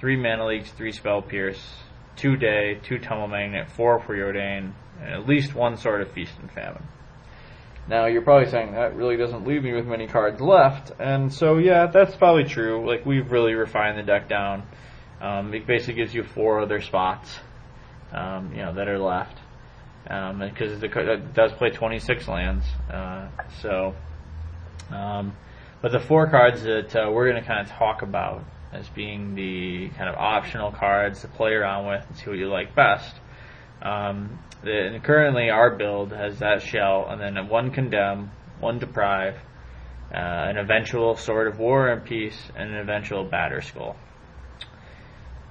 three 0.00 0.16
Mana 0.16 0.46
Leaks, 0.46 0.70
three 0.72 0.92
Spell 0.92 1.22
Pierce, 1.22 1.62
two 2.16 2.36
Day, 2.36 2.80
two 2.82 2.98
Tumble 2.98 3.28
Magnet, 3.28 3.70
four 3.70 4.00
Preordain, 4.00 4.72
and 5.00 5.14
at 5.14 5.28
least 5.28 5.54
one 5.54 5.76
sword 5.76 6.02
of 6.02 6.10
Feast 6.12 6.32
and 6.40 6.50
Famine. 6.50 6.82
Now 7.88 8.06
you're 8.06 8.22
probably 8.22 8.50
saying 8.50 8.72
that 8.72 8.96
really 8.96 9.16
doesn't 9.16 9.46
leave 9.46 9.62
me 9.62 9.72
with 9.72 9.86
many 9.86 10.06
cards 10.06 10.40
left, 10.40 10.92
and 10.98 11.32
so 11.32 11.56
yeah, 11.56 11.86
that's 11.86 12.14
probably 12.16 12.44
true. 12.44 12.86
Like 12.86 13.06
we've 13.06 13.30
really 13.30 13.54
refined 13.54 13.96
the 13.96 14.02
deck 14.02 14.28
down. 14.28 14.64
Um, 15.20 15.54
it 15.54 15.66
basically 15.66 15.94
gives 15.94 16.14
you 16.14 16.22
four 16.22 16.60
other 16.60 16.80
spots, 16.80 17.34
um, 18.12 18.50
you 18.52 18.62
know, 18.62 18.74
that 18.74 18.88
are 18.88 18.98
left, 18.98 19.38
um, 20.08 20.40
because 20.40 20.80
the 20.80 20.88
co- 20.88 21.00
it 21.00 21.34
does 21.34 21.52
play 21.52 21.70
26 21.70 22.28
lands. 22.28 22.64
Uh, 22.90 23.28
so, 23.60 23.94
um, 24.90 25.36
but 25.82 25.92
the 25.92 26.00
four 26.00 26.28
cards 26.28 26.62
that 26.62 26.94
uh, 26.96 27.10
we're 27.10 27.30
going 27.30 27.42
to 27.42 27.46
kind 27.46 27.60
of 27.60 27.72
talk 27.76 28.02
about 28.02 28.44
as 28.72 28.88
being 28.90 29.34
the 29.34 29.88
kind 29.96 30.08
of 30.08 30.16
optional 30.16 30.70
cards 30.70 31.22
to 31.22 31.28
play 31.28 31.52
around 31.52 31.86
with 31.86 32.04
and 32.06 32.16
see 32.16 32.28
what 32.28 32.38
you 32.38 32.48
like 32.48 32.74
best. 32.74 33.14
Um, 33.82 34.38
the, 34.62 34.72
and 34.72 35.04
currently, 35.04 35.50
our 35.50 35.76
build 35.76 36.12
has 36.12 36.40
that 36.40 36.62
shell, 36.62 37.06
and 37.08 37.20
then 37.20 37.48
one 37.48 37.70
condemn, 37.70 38.30
one 38.58 38.78
deprive, 38.78 39.36
uh, 40.12 40.16
an 40.16 40.56
eventual 40.56 41.16
sword 41.16 41.46
of 41.46 41.58
war 41.58 41.88
and 41.88 42.04
peace, 42.04 42.50
and 42.56 42.70
an 42.70 42.78
eventual 42.78 43.24
batterskull. 43.28 43.94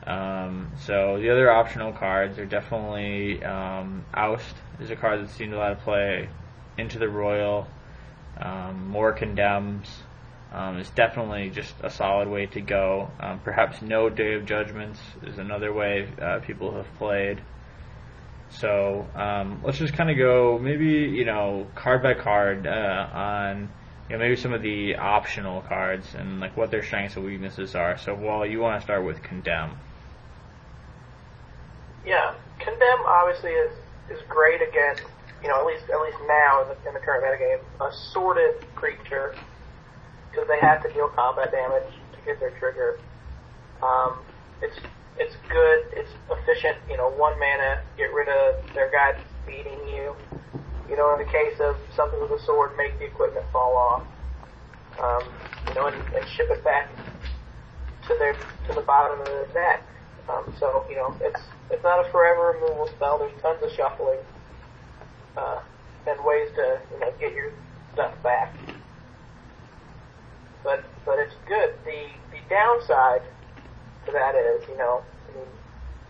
Um, 0.07 0.71
so 0.79 1.19
the 1.19 1.29
other 1.29 1.51
optional 1.51 1.91
cards 1.91 2.39
are 2.39 2.45
definitely 2.45 3.43
um, 3.43 4.05
Oust 4.13 4.55
is 4.79 4.89
a 4.89 4.95
card 4.95 5.21
that's 5.21 5.33
seen 5.33 5.53
a 5.53 5.57
lot 5.57 5.73
of 5.73 5.79
play. 5.79 6.29
Into 6.77 6.99
the 6.99 7.09
Roil, 7.09 7.67
um, 8.39 8.87
more 8.87 9.11
Condemns. 9.11 10.03
Um, 10.49 10.77
is 10.77 10.89
definitely 10.91 11.49
just 11.49 11.75
a 11.83 11.89
solid 11.89 12.29
way 12.29 12.45
to 12.45 12.61
go. 12.61 13.11
Um, 13.19 13.41
perhaps 13.43 13.81
no 13.81 14.09
Day 14.09 14.35
of 14.35 14.45
Judgments 14.45 15.01
is 15.23 15.37
another 15.39 15.73
way 15.73 16.07
uh, 16.21 16.39
people 16.39 16.73
have 16.73 16.87
played. 16.97 17.41
So 18.49 19.05
um, 19.13 19.61
let's 19.65 19.77
just 19.77 19.93
kind 19.93 20.09
of 20.09 20.17
go 20.17 20.57
maybe 20.57 20.85
you 20.85 21.25
know 21.25 21.67
card 21.75 22.01
by 22.01 22.13
card 22.13 22.65
uh, 22.65 23.09
on 23.11 23.69
maybe 24.09 24.37
some 24.37 24.53
of 24.53 24.61
the 24.61 24.95
optional 24.95 25.61
cards 25.63 26.15
and 26.15 26.39
like 26.39 26.55
what 26.55 26.71
their 26.71 26.83
strengths 26.83 27.17
and 27.17 27.25
weaknesses 27.25 27.75
are. 27.75 27.97
So, 27.97 28.15
while 28.15 28.45
you 28.45 28.61
want 28.61 28.79
to 28.79 28.85
start 28.85 29.03
with 29.03 29.21
Condemn. 29.21 29.77
Yeah, 32.07 32.35
Condemn 32.59 33.03
obviously 33.05 33.51
is 33.51 33.71
is 34.09 34.19
great 34.29 34.61
against 34.61 35.03
you 35.43 35.49
know 35.49 35.59
at 35.59 35.65
least 35.67 35.83
at 35.91 35.99
least 35.99 36.17
now 36.25 36.63
in 36.63 36.69
the, 36.69 36.77
in 36.87 36.93
the 36.93 37.01
current 37.01 37.19
metagame 37.19 37.59
a 37.83 37.91
sorted 38.13 38.63
creature 38.75 39.35
because 40.31 40.47
they 40.47 40.59
have 40.65 40.81
to 40.83 40.93
deal 40.93 41.09
combat 41.09 41.51
damage 41.51 41.91
to 42.13 42.17
get 42.25 42.39
their 42.39 42.51
trigger. 42.59 42.97
Um, 43.83 44.19
it's 44.61 44.79
it's 45.19 45.35
good. 45.49 45.79
It's 45.91 46.11
efficient. 46.31 46.77
You 46.89 46.95
know, 46.95 47.09
one 47.09 47.37
mana, 47.39 47.81
get 47.97 48.13
rid 48.13 48.29
of 48.29 48.55
their 48.73 48.89
guy 48.89 49.19
beating 49.45 49.79
you. 49.89 50.15
You 50.89 50.95
know, 50.95 51.11
in 51.19 51.25
the 51.25 51.29
case 51.29 51.59
of 51.59 51.75
something 51.93 52.21
with 52.21 52.31
a 52.31 52.39
sword, 52.45 52.71
make 52.77 52.97
the 52.99 53.05
equipment 53.05 53.45
fall 53.51 53.75
off. 53.75 54.03
Um, 54.97 55.27
you 55.67 55.73
know, 55.75 55.87
and, 55.87 56.15
and 56.15 56.25
ship 56.29 56.47
it 56.49 56.63
back 56.63 56.89
to 58.07 58.15
their 58.17 58.33
to 58.33 58.73
the 58.73 58.81
bottom 58.87 59.19
of 59.19 59.25
the 59.25 59.47
deck. 59.53 59.83
Um, 60.29 60.53
so 60.59 60.85
you 60.89 60.95
know, 60.95 61.15
it's 61.21 61.39
it's 61.71 61.83
not 61.83 62.05
a 62.05 62.11
forever 62.11 62.57
removal 62.59 62.87
spell. 62.95 63.19
There's 63.19 63.41
tons 63.41 63.63
of 63.63 63.71
shuffling 63.71 64.19
uh, 65.37 65.59
and 66.07 66.19
ways 66.25 66.49
to 66.55 66.79
you 66.91 66.99
know 66.99 67.13
get 67.19 67.33
your 67.33 67.51
stuff 67.93 68.13
back. 68.23 68.53
But 70.63 70.83
but 71.05 71.19
it's 71.19 71.35
good. 71.47 71.75
The 71.85 72.07
the 72.31 72.41
downside 72.49 73.21
to 74.05 74.11
that 74.11 74.35
is 74.35 74.67
you 74.67 74.77
know 74.77 75.03
I 75.29 75.37
mean, 75.37 75.47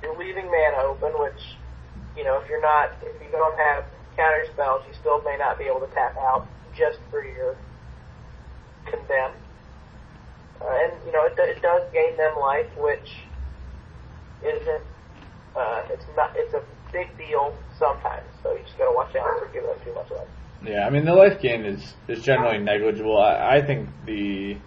you're 0.01 0.18
leaving 0.18 0.45
mana 0.45 0.84
open, 0.84 1.13
which 1.20 1.55
you 2.15 2.24
know 2.24 2.39
if 2.41 2.49
you're 2.49 2.61
not 2.61 2.91
if 3.03 3.22
you 3.22 3.32
don't 3.32 3.57
have 3.57 3.86
counter 4.15 4.45
spells, 4.53 4.84
you 4.88 4.93
still 4.99 5.22
may 5.22 5.38
not 5.38 5.59
be 5.59 5.65
able 5.65 5.82
to 5.82 5.93
tap 5.93 6.18
out 6.18 6.47
just 6.76 6.97
for 7.11 7.24
your 7.24 7.55
condemn. 8.86 9.32
Uh, 10.59 10.74
and 10.74 10.93
you 11.05 11.11
know 11.11 11.26
it, 11.26 11.38
it 11.38 11.61
does 11.61 11.84
gain 11.93 12.18
them 12.18 12.34
life, 12.39 12.65
which 12.78 13.09
isn't 14.43 14.83
uh, 15.55 15.81
it's 15.89 16.05
not 16.15 16.31
it's 16.35 16.53
a 16.53 16.61
big 16.91 17.17
deal 17.17 17.53
sometimes. 17.77 18.25
So 18.43 18.53
you 18.53 18.63
just 18.63 18.77
gotta 18.77 18.95
watch 18.95 19.15
out 19.15 19.39
for 19.39 19.47
giving 19.53 19.69
them 19.69 19.79
too 19.83 19.93
much 19.93 20.09
life. 20.11 20.27
Yeah, 20.63 20.85
I 20.85 20.89
mean 20.89 21.05
the 21.05 21.13
life 21.13 21.41
gain 21.41 21.65
is 21.65 21.95
is 22.07 22.23
generally 22.23 22.59
negligible. 22.59 23.19
I, 23.19 23.57
I 23.57 23.61
think 23.65 23.89
the 24.05 24.57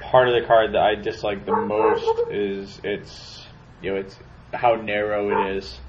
part 0.00 0.28
of 0.28 0.40
the 0.40 0.46
card 0.46 0.74
that 0.74 0.82
I 0.82 0.94
dislike 0.94 1.44
the 1.44 1.56
most 1.56 2.30
is 2.30 2.80
it's 2.84 3.46
you 3.82 3.92
know 3.92 4.00
it's 4.00 4.16
how 4.52 4.74
narrow 4.74 5.30
it 5.30 5.56
is, 5.56 5.80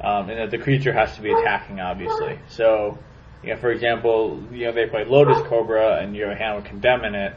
um, 0.00 0.28
and 0.28 0.38
that 0.38 0.50
the 0.50 0.62
creature 0.62 0.92
has 0.92 1.14
to 1.16 1.22
be 1.22 1.32
attacking 1.32 1.80
obviously. 1.80 2.38
So 2.48 2.98
you 3.42 3.50
know, 3.50 3.56
for 3.60 3.70
example, 3.70 4.42
you 4.52 4.66
know 4.66 4.72
they 4.72 4.86
play 4.86 5.04
Lotus 5.04 5.38
Cobra 5.48 5.98
and 5.98 6.16
you 6.16 6.24
have 6.24 6.32
a 6.32 6.36
hand 6.36 6.56
with 6.56 6.64
Condemn 6.66 7.04
in 7.04 7.14
it. 7.14 7.36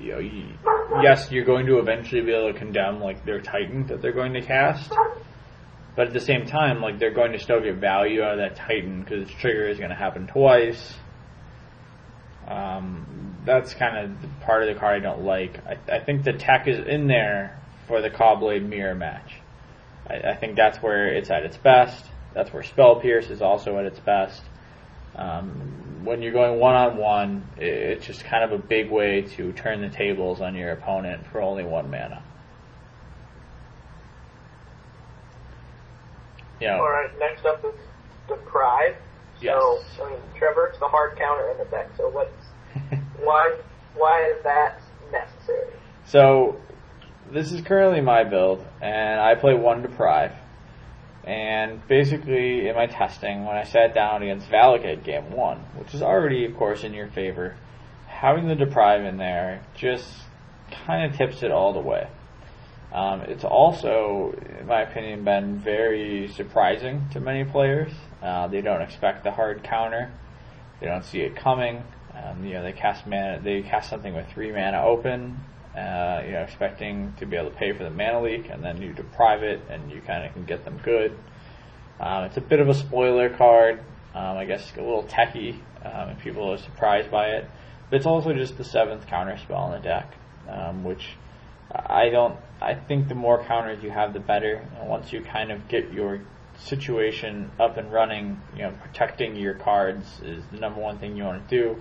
You 0.00 0.12
know, 0.12 1.02
yes, 1.02 1.30
you're 1.30 1.44
going 1.44 1.66
to 1.66 1.78
eventually 1.78 2.20
be 2.22 2.32
able 2.32 2.52
to 2.52 2.58
condemn 2.58 3.00
like 3.00 3.24
their 3.24 3.40
Titan 3.40 3.86
that 3.88 4.00
they're 4.00 4.12
going 4.12 4.34
to 4.34 4.42
cast, 4.42 4.90
but 5.96 6.08
at 6.08 6.12
the 6.12 6.20
same 6.20 6.46
time, 6.46 6.80
like 6.80 6.98
they're 6.98 7.14
going 7.14 7.32
to 7.32 7.38
still 7.38 7.60
get 7.60 7.76
value 7.76 8.22
out 8.22 8.38
of 8.38 8.38
that 8.38 8.56
Titan 8.56 9.02
because 9.02 9.28
its 9.28 9.40
trigger 9.40 9.68
is 9.68 9.78
going 9.78 9.90
to 9.90 9.96
happen 9.96 10.26
twice. 10.26 10.94
Um, 12.46 13.36
that's 13.44 13.74
kind 13.74 13.96
of 13.96 14.22
the 14.22 14.28
part 14.44 14.62
of 14.62 14.74
the 14.74 14.80
card 14.80 14.96
I 14.96 15.00
don't 15.00 15.24
like. 15.24 15.58
I, 15.66 15.96
I 15.96 16.04
think 16.04 16.24
the 16.24 16.32
tech 16.32 16.68
is 16.68 16.78
in 16.86 17.06
there 17.06 17.60
for 17.86 18.00
the 18.00 18.10
Caw-Blade 18.10 18.68
mirror 18.68 18.94
match. 18.94 19.32
I, 20.06 20.30
I 20.30 20.36
think 20.36 20.56
that's 20.56 20.78
where 20.78 21.08
it's 21.08 21.30
at 21.30 21.44
its 21.44 21.56
best. 21.56 22.04
That's 22.34 22.52
where 22.52 22.62
Spell 22.62 23.00
Pierce 23.00 23.30
is 23.30 23.42
also 23.42 23.78
at 23.78 23.86
its 23.86 23.98
best. 24.00 24.42
Um, 25.16 25.87
when 26.04 26.22
you're 26.22 26.32
going 26.32 26.58
one 26.58 26.74
on 26.74 26.96
one, 26.96 27.48
it's 27.56 28.06
just 28.06 28.24
kind 28.24 28.44
of 28.44 28.52
a 28.52 28.62
big 28.62 28.90
way 28.90 29.22
to 29.36 29.52
turn 29.52 29.80
the 29.80 29.88
tables 29.88 30.40
on 30.40 30.54
your 30.54 30.72
opponent 30.72 31.26
for 31.30 31.40
only 31.40 31.64
one 31.64 31.90
mana. 31.90 32.22
Yeah. 36.60 36.76
All 36.76 36.90
right. 36.90 37.10
Next 37.18 37.44
up 37.46 37.64
is 37.64 37.74
Deprive. 38.26 38.96
Yes. 39.40 39.56
So 39.96 40.04
I 40.04 40.10
mean, 40.10 40.20
Trevor, 40.36 40.66
it's 40.66 40.78
the 40.78 40.88
hard 40.88 41.16
counter 41.16 41.50
in 41.50 41.58
the 41.58 41.64
deck. 41.66 41.90
So 41.96 42.08
what's 42.08 42.30
why 43.22 43.56
why 43.94 44.32
is 44.36 44.42
that 44.44 44.80
necessary? 45.12 45.72
So 46.06 46.60
this 47.30 47.52
is 47.52 47.60
currently 47.60 48.00
my 48.00 48.24
build, 48.24 48.64
and 48.80 49.20
I 49.20 49.34
play 49.34 49.54
one 49.54 49.82
Deprive. 49.82 50.32
And 51.28 51.86
basically, 51.86 52.68
in 52.68 52.74
my 52.74 52.86
testing, 52.86 53.44
when 53.44 53.54
I 53.54 53.64
sat 53.64 53.94
down 53.94 54.22
against 54.22 54.48
Valakut 54.48 55.04
game 55.04 55.30
one, 55.30 55.58
which 55.76 55.92
is 55.92 56.00
already, 56.00 56.46
of 56.46 56.56
course, 56.56 56.84
in 56.84 56.94
your 56.94 57.08
favor, 57.08 57.54
having 58.06 58.48
the 58.48 58.54
Deprive 58.54 59.04
in 59.04 59.18
there 59.18 59.62
just 59.76 60.08
kind 60.86 61.04
of 61.04 61.18
tips 61.18 61.42
it 61.42 61.50
all 61.50 61.74
the 61.74 61.80
way. 61.80 62.08
Um, 62.94 63.20
it's 63.20 63.44
also, 63.44 64.32
in 64.58 64.66
my 64.66 64.80
opinion, 64.80 65.22
been 65.22 65.58
very 65.58 66.28
surprising 66.28 67.06
to 67.12 67.20
many 67.20 67.44
players. 67.44 67.92
Uh, 68.22 68.48
they 68.48 68.62
don't 68.62 68.80
expect 68.80 69.22
the 69.22 69.30
hard 69.30 69.62
counter. 69.62 70.10
They 70.80 70.86
don't 70.86 71.04
see 71.04 71.20
it 71.20 71.36
coming. 71.36 71.82
Um, 72.14 72.42
you 72.42 72.54
know, 72.54 72.62
they 72.62 72.72
cast 72.72 73.06
mana, 73.06 73.38
they 73.44 73.60
cast 73.60 73.90
something 73.90 74.14
with 74.14 74.26
three 74.32 74.50
mana 74.50 74.82
open, 74.82 75.38
uh, 75.76 76.22
you 76.24 76.32
know, 76.32 76.42
expecting 76.42 77.14
to 77.18 77.26
be 77.26 77.36
able 77.36 77.50
to 77.50 77.56
pay 77.56 77.72
for 77.72 77.84
the 77.84 77.90
mana 77.90 78.22
leak, 78.22 78.48
and 78.50 78.64
then 78.64 78.80
you 78.80 78.92
deprive 78.92 79.42
it, 79.42 79.60
and 79.68 79.90
you 79.90 80.00
kind 80.00 80.24
of 80.24 80.32
can 80.32 80.44
get 80.44 80.64
them 80.64 80.80
good. 80.82 81.16
Um, 82.00 82.24
it's 82.24 82.36
a 82.36 82.40
bit 82.40 82.60
of 82.60 82.68
a 82.68 82.74
spoiler 82.74 83.28
card. 83.30 83.80
Um, 84.14 84.36
I 84.36 84.44
guess 84.44 84.72
a 84.76 84.80
little 84.80 85.04
techy 85.04 85.60
um, 85.84 86.10
if 86.10 86.20
people 86.20 86.50
are 86.50 86.58
surprised 86.58 87.10
by 87.10 87.28
it. 87.28 87.48
But 87.90 87.96
it's 87.96 88.06
also 88.06 88.32
just 88.32 88.56
the 88.56 88.64
seventh 88.64 89.06
counter 89.06 89.36
spell 89.38 89.66
in 89.66 89.80
the 89.80 89.88
deck, 89.88 90.12
um, 90.48 90.84
which 90.84 91.10
I 91.70 92.08
don't. 92.08 92.36
I 92.60 92.74
think 92.74 93.08
the 93.08 93.14
more 93.14 93.44
counters 93.44 93.82
you 93.82 93.90
have, 93.90 94.12
the 94.12 94.20
better. 94.20 94.66
And 94.78 94.88
once 94.88 95.12
you 95.12 95.22
kind 95.22 95.52
of 95.52 95.68
get 95.68 95.92
your 95.92 96.20
situation 96.58 97.50
up 97.58 97.76
and 97.76 97.92
running, 97.92 98.40
you 98.54 98.62
know, 98.62 98.72
protecting 98.82 99.36
your 99.36 99.54
cards 99.54 100.20
is 100.22 100.42
the 100.50 100.58
number 100.58 100.80
one 100.80 100.98
thing 100.98 101.16
you 101.16 101.24
want 101.24 101.48
to 101.48 101.56
do. 101.56 101.80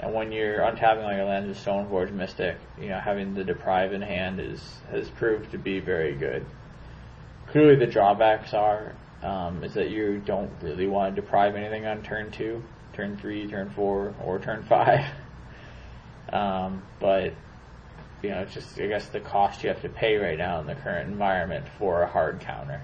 And 0.00 0.12
when 0.14 0.32
you're 0.32 0.58
untapping 0.58 1.04
like 1.04 1.18
a 1.18 1.24
Lands 1.24 1.56
of 1.56 1.64
Stoneforge 1.64 2.12
Mystic, 2.12 2.56
you 2.80 2.88
know, 2.88 2.98
having 2.98 3.34
the 3.34 3.44
deprive 3.44 3.92
in 3.92 4.02
hand 4.02 4.40
is 4.40 4.60
has 4.90 5.08
proved 5.10 5.52
to 5.52 5.58
be 5.58 5.78
very 5.78 6.14
good. 6.14 6.44
Clearly, 7.48 7.76
the 7.76 7.86
drawbacks 7.86 8.52
are 8.52 8.94
um, 9.22 9.62
is 9.62 9.74
that 9.74 9.90
you 9.90 10.18
don't 10.18 10.50
really 10.60 10.86
want 10.86 11.14
to 11.14 11.20
deprive 11.20 11.54
anything 11.54 11.86
on 11.86 12.02
turn 12.02 12.30
two, 12.32 12.62
turn 12.94 13.16
three, 13.16 13.46
turn 13.46 13.70
four, 13.70 14.14
or 14.24 14.38
turn 14.38 14.64
five. 14.68 15.06
um, 16.32 16.82
but 16.98 17.32
you 18.22 18.30
know, 18.30 18.40
it's 18.40 18.54
just 18.54 18.80
I 18.80 18.86
guess 18.86 19.06
the 19.08 19.20
cost 19.20 19.62
you 19.62 19.68
have 19.68 19.82
to 19.82 19.88
pay 19.88 20.16
right 20.16 20.38
now 20.38 20.60
in 20.60 20.66
the 20.66 20.74
current 20.74 21.10
environment 21.10 21.66
for 21.78 22.02
a 22.02 22.06
hard 22.06 22.40
counter. 22.40 22.82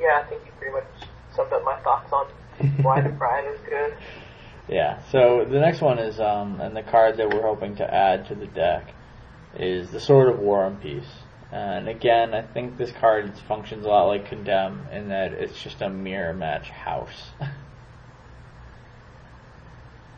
Yeah, 0.00 0.22
I 0.24 0.28
think 0.28 0.42
you 0.46 0.52
pretty 0.58 0.72
much 0.72 1.09
summed 1.34 1.52
up 1.52 1.64
my 1.64 1.78
thoughts 1.80 2.12
on 2.12 2.26
why 2.82 3.00
Deprive 3.02 3.46
is 3.54 3.60
good. 3.68 3.94
Yeah. 4.68 5.00
So 5.10 5.44
the 5.48 5.58
next 5.58 5.80
one 5.80 5.98
is, 5.98 6.20
um, 6.20 6.60
and 6.60 6.76
the 6.76 6.82
card 6.82 7.16
that 7.18 7.28
we're 7.28 7.42
hoping 7.42 7.76
to 7.76 7.94
add 7.94 8.28
to 8.28 8.34
the 8.34 8.46
deck 8.46 8.94
is 9.56 9.90
the 9.90 10.00
Sword 10.00 10.28
of 10.28 10.38
War 10.38 10.66
and 10.66 10.80
Peace. 10.80 11.10
And 11.52 11.88
again, 11.88 12.32
I 12.32 12.42
think 12.42 12.78
this 12.78 12.92
card 12.92 13.32
functions 13.48 13.84
a 13.84 13.88
lot 13.88 14.06
like 14.06 14.28
Condemn 14.28 14.86
in 14.92 15.08
that 15.08 15.32
it's 15.32 15.60
just 15.60 15.82
a 15.82 15.90
mirror 15.90 16.32
match 16.32 16.68
house. 16.68 17.30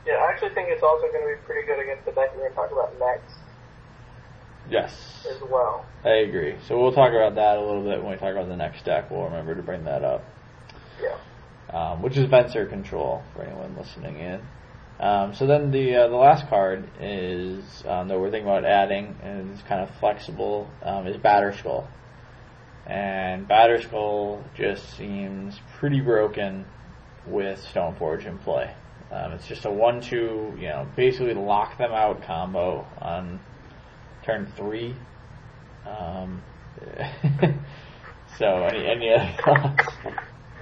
Yeah, 0.04 0.14
I 0.14 0.32
actually 0.32 0.52
think 0.54 0.68
it's 0.68 0.82
also 0.82 1.06
going 1.12 1.22
to 1.22 1.36
be 1.36 1.46
pretty 1.46 1.66
good 1.66 1.78
against 1.78 2.04
the 2.04 2.10
deck 2.10 2.34
we're 2.34 2.40
going 2.40 2.50
to 2.50 2.56
talk 2.56 2.72
about 2.72 2.98
next 2.98 3.34
yes, 4.68 5.26
as 5.30 5.40
well. 5.48 5.86
I 6.04 6.26
agree. 6.26 6.56
So 6.66 6.80
we'll 6.80 6.92
talk 6.92 7.10
about 7.10 7.36
that 7.36 7.56
a 7.56 7.60
little 7.60 7.84
bit 7.84 8.02
when 8.02 8.12
we 8.12 8.18
talk 8.18 8.32
about 8.32 8.48
the 8.48 8.56
next 8.56 8.84
deck. 8.84 9.10
We'll 9.10 9.24
remember 9.24 9.54
to 9.54 9.62
bring 9.62 9.84
that 9.84 10.02
up. 10.02 10.24
Yeah. 11.03 11.18
um, 11.70 12.03
which 12.03 12.16
is 12.16 12.26
Venser 12.30 12.68
Control 12.68 13.22
for 13.34 13.42
anyone 13.42 13.76
listening 13.76 14.18
in. 14.18 14.40
Um, 15.00 15.34
so 15.34 15.46
then 15.46 15.70
the 15.72 15.96
uh, 15.96 16.09
the 16.09 16.16
last 16.16 16.48
card 16.48 16.88
is 17.00 17.64
um, 17.88 18.07
that 18.09 18.18
we're 18.20 18.30
thinking 18.30 18.48
about 18.48 18.64
adding 18.64 19.16
and 19.22 19.50
it's 19.50 19.62
kind 19.62 19.80
of 19.82 19.90
flexible 19.98 20.68
um, 20.82 21.07
is 21.09 21.16
Batterskull, 21.16 21.88
and 22.86 23.48
Batterskull 23.48 24.44
just 24.55 24.96
seems 24.96 25.59
pretty 25.78 26.00
broken 26.00 26.64
with 27.26 27.59
Stoneforge 27.74 28.26
in 28.26 28.38
play. 28.38 28.74
Um, 29.11 29.32
it's 29.32 29.46
just 29.46 29.64
a 29.66 29.70
one-two, 29.70 30.55
you 30.57 30.68
know, 30.68 30.88
basically 30.96 31.34
lock 31.34 31.76
them 31.78 31.92
out 31.92 32.22
combo 32.22 32.86
on 33.00 33.40
turn 34.24 34.50
three. 34.57 34.94
Um, 35.86 36.42
so 38.38 38.46
any 38.64 38.86
any 38.86 39.12
other 39.12 39.34
thoughts? 39.44 39.94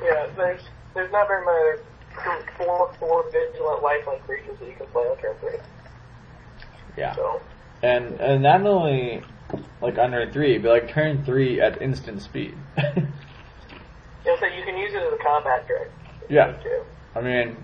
Yeah, 0.03 0.29
there's 0.37 0.63
there's 0.95 1.13
not 1.13 1.29
very 1.29 1.45
many 1.45 1.59
other 1.59 2.47
four 2.57 2.93
four 2.99 3.31
vigilant 3.31 3.83
lifelink 3.83 4.23
creatures 4.25 4.59
that 4.59 4.69
you 4.69 4.75
can 4.77 4.87
play 4.89 5.03
on 5.05 5.17
turn 5.19 5.37
three. 5.41 5.59
Yeah. 6.97 7.15
So 7.15 7.41
And 7.83 8.21
and 8.21 8.43
not 8.43 8.67
only 8.67 9.23
like 9.81 9.99
on 9.99 10.11
turn 10.11 10.33
three, 10.33 10.59
but 10.59 10.71
like 10.71 10.91
turn 10.91 11.25
three 11.25 11.61
at 11.61 11.81
instant 11.81 12.23
speed. 12.23 12.55
yeah, 12.77 12.95
so 14.25 14.47
you 14.47 14.65
can 14.65 14.77
use 14.77 14.93
it 14.93 15.03
as 15.03 15.13
a 15.13 15.23
combat 15.23 15.67
trick. 15.67 15.91
Yeah. 16.29 16.57
I 17.15 17.21
mean, 17.21 17.57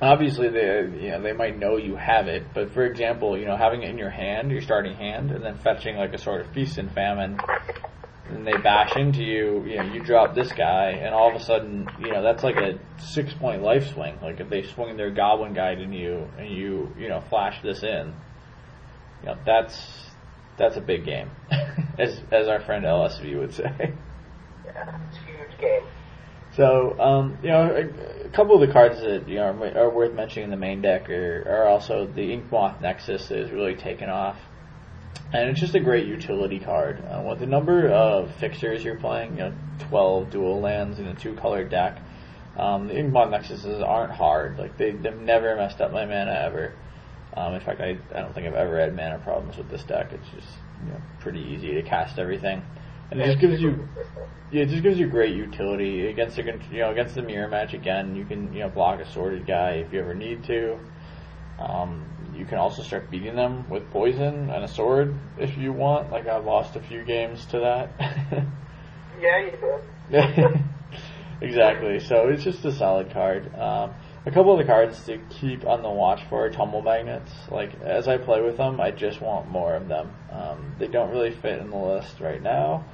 obviously 0.00 0.48
they 0.48 0.88
you 1.00 1.10
know 1.10 1.22
they 1.22 1.32
might 1.32 1.58
know 1.58 1.76
you 1.76 1.96
have 1.96 2.28
it, 2.28 2.44
but 2.54 2.72
for 2.72 2.84
example, 2.84 3.38
you 3.38 3.46
know 3.46 3.56
having 3.56 3.82
it 3.82 3.90
in 3.90 3.98
your 3.98 4.10
hand, 4.10 4.50
your 4.50 4.62
starting 4.62 4.94
hand, 4.94 5.30
and 5.30 5.44
then 5.44 5.58
fetching 5.58 5.96
like 5.96 6.12
a 6.12 6.18
sword 6.18 6.46
of 6.46 6.52
feast 6.52 6.78
and 6.78 6.92
famine, 6.92 7.38
and 8.28 8.46
they 8.46 8.56
bash 8.56 8.96
into 8.96 9.22
you, 9.22 9.64
you 9.66 9.76
know 9.76 9.92
you 9.92 10.02
drop 10.02 10.34
this 10.34 10.52
guy, 10.52 10.90
and 10.90 11.14
all 11.14 11.28
of 11.28 11.40
a 11.40 11.44
sudden 11.44 11.88
you 12.00 12.10
know 12.10 12.22
that's 12.22 12.42
like 12.42 12.56
a 12.56 12.78
six 12.98 13.32
point 13.34 13.62
life 13.62 13.92
swing. 13.92 14.18
Like 14.22 14.40
if 14.40 14.48
they 14.48 14.62
swing 14.62 14.96
their 14.96 15.10
goblin 15.10 15.54
guide 15.54 15.80
in 15.80 15.92
you 15.92 16.28
and 16.38 16.50
you 16.50 16.92
you 16.98 17.08
know 17.08 17.22
flash 17.28 17.60
this 17.62 17.82
in, 17.82 18.14
you 19.20 19.26
know 19.26 19.36
that's 19.44 20.06
that's 20.56 20.76
a 20.76 20.80
big 20.80 21.04
game, 21.04 21.30
as 21.98 22.20
as 22.30 22.48
our 22.48 22.60
friend 22.60 22.84
LSV 22.84 23.38
would 23.38 23.54
say. 23.54 23.92
Yeah, 24.64 24.98
it's 25.08 25.18
a 25.18 25.20
huge 25.20 25.60
game. 25.60 25.82
So, 26.56 26.98
um, 27.00 27.38
you 27.42 27.48
know, 27.48 27.74
a, 27.74 28.26
a 28.26 28.28
couple 28.30 28.54
of 28.54 28.66
the 28.66 28.72
cards 28.72 29.00
that 29.00 29.28
you 29.28 29.36
know 29.36 29.46
are, 29.46 29.78
are 29.78 29.90
worth 29.90 30.14
mentioning 30.14 30.44
in 30.44 30.50
the 30.50 30.56
main 30.56 30.80
deck 30.82 31.10
are, 31.10 31.44
are 31.48 31.66
also 31.66 32.06
the 32.06 32.36
Inkmoth 32.36 32.80
Nexus 32.80 33.28
that 33.28 33.38
is 33.38 33.50
really 33.50 33.74
taken 33.74 34.08
off, 34.08 34.38
and 35.32 35.50
it's 35.50 35.60
just 35.60 35.74
a 35.74 35.80
great 35.80 36.06
utility 36.06 36.58
card. 36.58 37.02
Uh, 37.04 37.22
with 37.28 37.40
the 37.40 37.46
number 37.46 37.88
of 37.88 38.30
fixers 38.38 38.84
you're 38.84 38.98
playing, 38.98 39.32
you 39.32 39.38
know, 39.38 39.54
12 39.88 40.30
dual 40.30 40.60
lands 40.60 40.98
in 40.98 41.06
a 41.06 41.14
two-color 41.14 41.64
deck, 41.64 42.00
um, 42.56 42.86
the 42.86 42.94
Nexuses 42.94 43.82
aren't 43.82 44.12
hard. 44.12 44.58
Like 44.58 44.76
they, 44.78 44.92
they've 44.92 45.16
never 45.16 45.56
messed 45.56 45.80
up 45.80 45.92
my 45.92 46.04
mana 46.04 46.32
ever. 46.32 46.72
Um, 47.36 47.54
in 47.54 47.60
fact, 47.60 47.80
I, 47.80 47.98
I 48.14 48.20
don't 48.20 48.32
think 48.32 48.46
I've 48.46 48.54
ever 48.54 48.78
had 48.78 48.94
mana 48.94 49.18
problems 49.18 49.56
with 49.56 49.68
this 49.70 49.82
deck. 49.82 50.12
It's 50.12 50.28
just 50.34 50.52
you 50.84 50.92
know, 50.92 51.00
pretty 51.20 51.40
easy 51.40 51.74
to 51.74 51.82
cast 51.82 52.18
everything, 52.18 52.62
and 53.10 53.20
it 53.20 53.26
just 53.26 53.40
gives 53.40 53.60
you 53.60 53.88
yeah, 54.52 54.62
it 54.62 54.68
just 54.68 54.84
gives 54.84 54.98
you 54.98 55.08
great 55.08 55.34
utility 55.34 56.06
against 56.06 56.36
the 56.36 56.44
you 56.70 56.78
know 56.78 56.92
against 56.92 57.16
the 57.16 57.22
mirror 57.22 57.48
match. 57.48 57.74
Again, 57.74 58.14
you 58.14 58.24
can 58.24 58.52
you 58.52 58.60
know 58.60 58.68
block 58.68 59.00
a 59.00 59.12
sorted 59.12 59.46
guy 59.48 59.84
if 59.84 59.92
you 59.92 59.98
ever 59.98 60.14
need 60.14 60.44
to. 60.44 60.78
Um, 61.58 62.04
you 62.34 62.44
can 62.44 62.58
also 62.58 62.82
start 62.82 63.10
beating 63.10 63.36
them 63.36 63.68
with 63.68 63.90
poison 63.90 64.50
and 64.50 64.64
a 64.64 64.68
sword 64.68 65.14
if 65.38 65.56
you 65.56 65.72
want. 65.72 66.10
Like 66.10 66.26
I've 66.26 66.44
lost 66.44 66.76
a 66.76 66.80
few 66.80 67.04
games 67.04 67.44
to 67.46 67.60
that. 67.60 68.44
Yeah, 69.20 69.38
you 69.38 69.52
did. 70.10 70.60
exactly. 71.40 72.00
So 72.00 72.28
it's 72.28 72.44
just 72.44 72.64
a 72.64 72.72
solid 72.72 73.10
card. 73.10 73.54
Um, 73.54 73.94
a 74.26 74.30
couple 74.30 74.52
of 74.52 74.58
the 74.58 74.64
cards 74.64 75.04
to 75.04 75.18
keep 75.40 75.66
on 75.66 75.82
the 75.82 75.90
watch 75.90 76.22
for 76.28 76.46
are 76.46 76.50
tumble 76.50 76.82
magnets. 76.82 77.32
Like 77.50 77.80
as 77.82 78.08
I 78.08 78.18
play 78.18 78.40
with 78.40 78.56
them, 78.56 78.80
I 78.80 78.90
just 78.90 79.20
want 79.20 79.48
more 79.48 79.74
of 79.74 79.88
them. 79.88 80.10
Um, 80.30 80.74
they 80.78 80.88
don't 80.88 81.10
really 81.10 81.30
fit 81.30 81.60
in 81.60 81.70
the 81.70 81.76
list 81.76 82.20
right 82.20 82.42
now, 82.42 82.84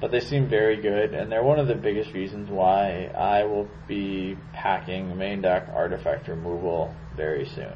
but 0.00 0.10
they 0.10 0.20
seem 0.20 0.48
very 0.48 0.80
good, 0.80 1.14
and 1.14 1.30
they're 1.30 1.44
one 1.44 1.58
of 1.58 1.68
the 1.68 1.74
biggest 1.74 2.12
reasons 2.12 2.50
why 2.50 3.06
I 3.16 3.44
will 3.44 3.68
be 3.86 4.36
packing 4.52 5.16
main 5.16 5.40
deck 5.40 5.68
artifact 5.72 6.28
removal 6.28 6.94
very 7.16 7.46
soon. 7.46 7.74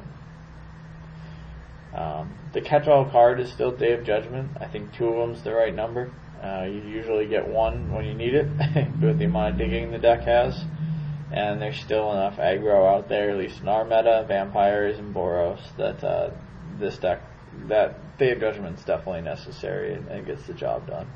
Um, 1.93 2.37
the 2.53 2.61
catch-all 2.61 3.09
card 3.09 3.39
is 3.39 3.51
still 3.51 3.71
Day 3.71 3.93
of 3.93 4.03
Judgment. 4.03 4.51
I 4.59 4.67
think 4.67 4.93
two 4.93 5.07
of 5.07 5.27
them's 5.27 5.43
the 5.43 5.53
right 5.53 5.73
number. 5.73 6.11
Uh, 6.43 6.65
you 6.65 6.81
usually 6.81 7.27
get 7.27 7.47
one 7.47 7.91
when 7.91 8.05
you 8.05 8.13
need 8.13 8.35
it, 8.35 8.45
with 9.01 9.17
the 9.17 9.25
amount 9.25 9.53
of 9.53 9.57
digging 9.57 9.91
the 9.91 9.97
deck 9.97 10.21
has. 10.21 10.63
And 11.31 11.61
there's 11.61 11.79
still 11.79 12.11
enough 12.11 12.37
aggro 12.37 12.95
out 12.95 13.09
there, 13.09 13.31
at 13.31 13.37
least 13.37 13.61
in 13.61 13.67
our 13.67 13.83
meta, 13.83 14.25
vampires 14.27 14.97
and 14.97 15.13
Boros, 15.13 15.59
that 15.77 16.03
uh, 16.03 16.31
this 16.79 16.97
deck, 16.97 17.21
that 17.67 18.17
Day 18.17 18.31
of 18.31 18.39
Judgment's 18.39 18.83
definitely 18.83 19.21
necessary 19.21 19.93
and, 19.93 20.07
and 20.07 20.25
gets 20.25 20.45
the 20.47 20.53
job 20.53 20.87
done. 20.87 21.07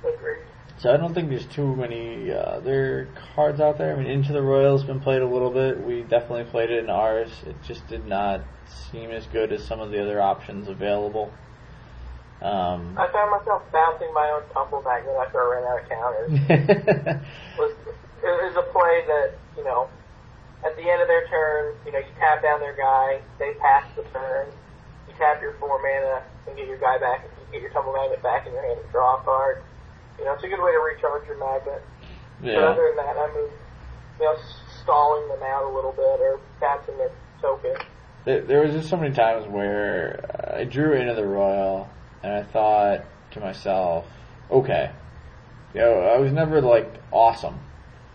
Agreed. 0.00 0.44
So 0.78 0.92
I 0.92 0.96
don't 0.96 1.14
think 1.14 1.28
there's 1.28 1.46
too 1.46 1.76
many 1.76 2.32
uh, 2.32 2.36
other 2.36 3.08
cards 3.34 3.60
out 3.60 3.78
there. 3.78 3.94
I 3.94 3.98
mean, 3.98 4.10
Into 4.10 4.32
the 4.32 4.42
Roil's 4.42 4.82
been 4.82 5.00
played 5.00 5.22
a 5.22 5.26
little 5.26 5.50
bit. 5.50 5.80
We 5.80 6.02
definitely 6.02 6.44
played 6.44 6.70
it 6.70 6.82
in 6.82 6.90
ours. 6.90 7.30
It 7.46 7.56
just 7.66 7.86
did 7.86 8.06
not 8.06 8.40
seem 8.90 9.10
as 9.10 9.26
good 9.26 9.52
as 9.52 9.64
some 9.64 9.80
of 9.80 9.90
the 9.90 10.02
other 10.02 10.20
options 10.20 10.68
available. 10.68 11.32
Um, 12.40 12.98
I 12.98 13.06
found 13.12 13.30
myself 13.30 13.62
bouncing 13.72 14.12
my 14.12 14.28
own 14.30 14.42
tumble 14.52 14.82
magnet 14.82 15.14
after 15.24 15.38
I 15.38 15.46
ran 15.54 15.64
out 15.64 15.82
of 15.82 15.88
counters. 15.88 17.22
was 17.58 17.72
it 18.24 18.26
was 18.26 18.56
a 18.56 18.72
play 18.72 19.04
that 19.06 19.38
you 19.56 19.62
know 19.62 19.88
at 20.64 20.76
the 20.76 20.82
end 20.88 21.02
of 21.02 21.08
their 21.08 21.26
turn, 21.26 21.74
you 21.84 21.92
know, 21.92 21.98
you 21.98 22.12
tap 22.18 22.42
down 22.42 22.60
their 22.60 22.76
guy, 22.76 23.20
they 23.38 23.54
pass 23.60 23.84
the 23.96 24.02
turn, 24.14 24.46
you 25.08 25.14
tap 25.18 25.42
your 25.42 25.54
four 25.58 25.80
mana 25.82 26.22
and 26.46 26.56
get 26.56 26.66
your 26.66 26.78
guy 26.78 26.98
back, 26.98 27.24
you 27.24 27.52
get 27.52 27.62
your 27.62 27.70
tumble 27.70 27.92
magnet 27.92 28.22
back 28.22 28.46
in 28.46 28.52
your 28.52 28.62
hand 28.62 28.78
and 28.80 28.90
draw 28.90 29.20
a 29.20 29.22
card. 29.24 29.62
You 30.22 30.28
know, 30.28 30.34
it's 30.34 30.44
a 30.44 30.48
good 30.48 30.62
way 30.62 30.70
to 30.70 30.78
recharge 30.78 31.26
your 31.26 31.36
magnet. 31.36 31.82
Yeah. 32.40 32.54
But 32.54 32.64
other 32.64 32.94
than 32.94 33.04
that, 33.04 33.16
I 33.16 33.26
mean, 33.34 33.50
you 34.20 34.24
know, 34.24 34.36
stalling 34.80 35.26
them 35.28 35.42
out 35.42 35.64
a 35.64 35.74
little 35.74 35.90
bit 35.90 36.20
or 36.20 36.38
bouncing 36.60 36.96
their 36.96 37.10
token. 37.40 37.74
There, 38.24 38.40
there 38.42 38.62
was 38.62 38.72
just 38.72 38.88
so 38.88 38.96
many 38.96 39.12
times 39.12 39.48
where 39.48 40.30
uh, 40.32 40.60
I 40.60 40.64
drew 40.64 40.92
into 40.92 41.14
the 41.14 41.26
Roil 41.26 41.88
and 42.22 42.32
I 42.32 42.44
thought 42.44 43.04
to 43.32 43.40
myself, 43.40 44.06
okay, 44.48 44.92
you 45.74 45.80
know, 45.80 46.02
I 46.02 46.18
was 46.18 46.30
never 46.30 46.60
like 46.60 46.88
awesome. 47.10 47.58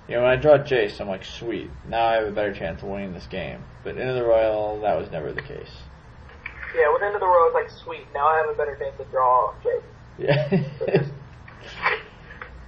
You 0.08 0.16
know, 0.16 0.22
when 0.22 0.32
I 0.32 0.38
draw 0.38 0.58
Jace, 0.60 1.02
I'm 1.02 1.10
like, 1.10 1.26
sweet, 1.26 1.70
now 1.90 2.06
I 2.06 2.14
have 2.14 2.28
a 2.28 2.32
better 2.32 2.54
chance 2.54 2.82
of 2.84 2.88
winning 2.88 3.12
this 3.12 3.28
game. 3.28 3.66
But 3.84 3.98
into 3.98 4.14
the 4.14 4.24
Roil, 4.24 4.80
that 4.80 4.98
was 4.98 5.12
never 5.12 5.34
the 5.34 5.42
case. 5.42 5.82
Yeah, 6.74 6.94
with 6.94 7.02
of 7.02 7.20
the 7.20 7.28
Road, 7.28 7.48
it's 7.48 7.54
like, 7.56 7.84
sweet, 7.84 8.06
now 8.14 8.28
I 8.28 8.38
have 8.38 8.50
a 8.50 8.54
better 8.54 8.78
chance 8.78 8.96
to 8.98 9.04
draw 9.12 9.54
Jake. 9.62 9.84
Yeah. 10.18 11.04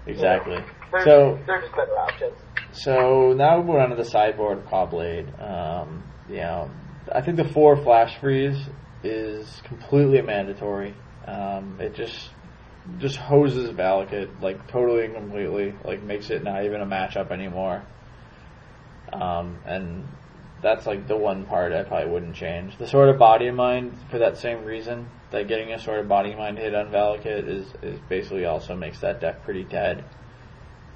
exactly. 0.05 0.63
There's, 0.91 1.03
So, 1.05 1.39
there's 1.45 1.69
better 1.69 1.97
options. 1.97 2.37
So 2.71 3.33
now 3.33 3.61
we're 3.61 3.79
on 3.79 3.89
to 3.89 3.95
the 3.95 4.05
sideboard 4.05 4.59
of 4.59 4.65
Caw-Blade. 4.65 5.27
Um, 5.39 6.03
you 6.29 6.37
know, 6.37 6.69
I 7.13 7.21
think 7.21 7.37
the 7.37 7.49
four 7.49 7.75
flash 7.75 8.17
freeze 8.19 8.57
is 9.03 9.61
completely 9.65 10.21
mandatory. 10.21 10.93
Um, 11.25 11.77
it 11.79 11.95
just 11.95 12.31
just 12.97 13.17
hoses 13.17 13.69
Valakut 13.71 14.41
like 14.41 14.67
totally 14.67 15.05
and 15.05 15.13
completely, 15.13 15.73
like 15.83 16.01
makes 16.01 16.29
it 16.29 16.43
not 16.43 16.65
even 16.65 16.81
a 16.81 16.85
matchup 16.85 17.31
anymore. 17.31 17.83
Um, 19.13 19.59
and 19.65 20.07
that's 20.61 20.85
like 20.85 21.07
the 21.07 21.15
one 21.15 21.45
part 21.45 21.71
I 21.71 21.83
probably 21.83 22.11
wouldn't 22.11 22.35
change. 22.35 22.77
The 22.77 22.87
sword 22.87 23.09
of 23.09 23.17
body 23.17 23.47
and 23.47 23.57
mind 23.57 23.97
for 24.09 24.19
that 24.19 24.37
same 24.37 24.65
reason 24.65 25.07
that 25.31 25.47
getting 25.47 25.71
a 25.73 25.79
sword 25.79 25.99
of 25.99 26.07
body 26.07 26.35
mind 26.35 26.57
hit 26.57 26.73
on 26.73 26.87
Valakut 26.87 27.47
is 27.47 27.67
is 27.81 27.99
basically 28.09 28.45
also 28.45 28.75
makes 28.75 28.99
that 28.99 29.21
deck 29.21 29.43
pretty 29.43 29.63
dead. 29.63 30.03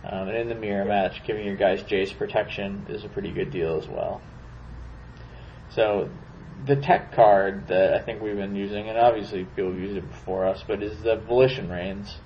Um, 0.03 0.27
and 0.27 0.37
in 0.37 0.49
the 0.49 0.55
mirror 0.55 0.83
match, 0.83 1.23
giving 1.25 1.45
your 1.45 1.55
guys 1.55 1.81
Jace 1.83 2.15
protection 2.17 2.85
is 2.89 3.05
a 3.05 3.09
pretty 3.09 3.31
good 3.31 3.51
deal 3.51 3.77
as 3.77 3.87
well. 3.87 4.21
So, 5.69 6.09
the 6.65 6.75
tech 6.75 7.13
card 7.13 7.67
that 7.67 7.93
I 7.93 7.99
think 7.99 8.21
we've 8.21 8.35
been 8.35 8.55
using, 8.55 8.89
and 8.89 8.97
obviously 8.97 9.45
people 9.45 9.71
have 9.71 9.79
used 9.79 9.97
it 9.97 10.07
before 10.07 10.45
us, 10.45 10.63
but 10.67 10.83
is 10.83 11.01
the 11.03 11.15
Volition 11.15 11.69
Reigns. 11.69 12.17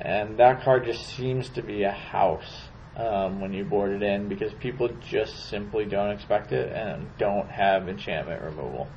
And 0.00 0.36
that 0.38 0.62
card 0.62 0.84
just 0.84 1.06
seems 1.16 1.48
to 1.50 1.62
be 1.62 1.84
a 1.84 1.92
house 1.92 2.68
um, 2.96 3.40
when 3.40 3.52
you 3.52 3.64
board 3.64 3.92
it 3.92 4.02
in 4.02 4.28
because 4.28 4.52
people 4.54 4.88
just 5.08 5.48
simply 5.48 5.84
don't 5.84 6.10
expect 6.10 6.52
it 6.52 6.72
and 6.72 7.06
don't 7.18 7.48
have 7.48 7.88
enchantment 7.88 8.42
removal. 8.42 8.88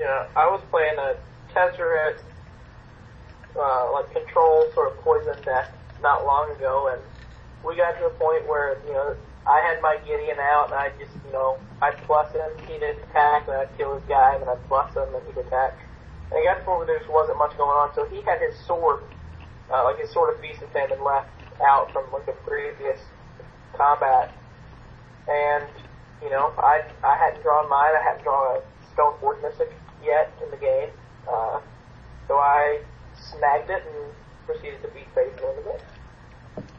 Yeah, 0.00 0.32
I 0.32 0.48
was 0.48 0.64
playing 0.72 0.96
a 0.96 1.20
Tezzeret, 1.52 2.16
uh, 3.52 3.92
like 3.92 4.08
control 4.16 4.64
sort 4.72 4.96
of 4.96 4.98
poison 5.04 5.36
deck 5.44 5.76
not 6.00 6.24
long 6.24 6.48
ago, 6.56 6.88
and 6.88 7.04
we 7.60 7.76
got 7.76 8.00
to 8.00 8.08
the 8.08 8.16
point 8.16 8.48
where 8.48 8.80
you 8.88 8.96
know 8.96 9.12
I 9.44 9.60
had 9.60 9.82
my 9.82 10.00
Gideon 10.08 10.40
out, 10.40 10.72
and 10.72 10.80
I 10.80 10.88
just 10.96 11.12
you 11.28 11.32
know 11.36 11.60
I'd 11.82 12.00
plus 12.08 12.32
him, 12.32 12.48
he'd 12.64 12.80
attack, 12.80 13.44
and 13.44 13.60
I'd 13.60 13.76
kill 13.76 14.00
his 14.00 14.04
guy, 14.08 14.40
and 14.40 14.40
then 14.40 14.48
I'd 14.48 14.64
plus 14.72 14.88
him, 14.96 15.04
and 15.12 15.20
he'd 15.28 15.36
attack. 15.36 15.76
And 16.32 16.40
it 16.40 16.48
got 16.48 16.54
to 16.54 16.60
the 16.60 16.64
point 16.64 16.78
where 16.80 16.86
there 16.88 16.98
just 17.04 17.12
wasn't 17.12 17.36
much 17.36 17.52
going 17.60 17.76
on, 17.76 17.92
so 17.92 18.08
he 18.08 18.24
had 18.24 18.40
his 18.40 18.56
sword, 18.64 19.04
uh, 19.68 19.84
like 19.84 20.00
his 20.00 20.08
sword 20.16 20.32
of 20.32 20.40
feast 20.40 20.64
and 20.64 20.72
famine 20.72 21.04
left 21.04 21.28
out 21.60 21.92
from 21.92 22.08
like 22.08 22.24
a 22.24 22.36
previous 22.48 23.04
combat, 23.76 24.32
and 25.28 25.68
you 26.24 26.32
know 26.32 26.56
I 26.56 26.88
I 27.04 27.20
hadn't 27.20 27.44
drawn 27.44 27.68
mine, 27.68 27.92
I 27.92 28.00
hadn't 28.00 28.24
drawn 28.24 28.56
a 28.56 28.64
Stoneforge 28.96 29.42
yet 30.04 30.32
in 30.42 30.50
the 30.50 30.56
game, 30.56 30.90
uh, 31.28 31.60
so 32.28 32.34
I 32.36 32.80
snagged 33.14 33.70
it 33.70 33.82
and 33.86 34.14
proceeded 34.46 34.82
to 34.82 34.88
beat 34.88 35.06
face 35.14 35.32
in 35.38 35.56
the 35.56 35.70
game. 35.70 35.80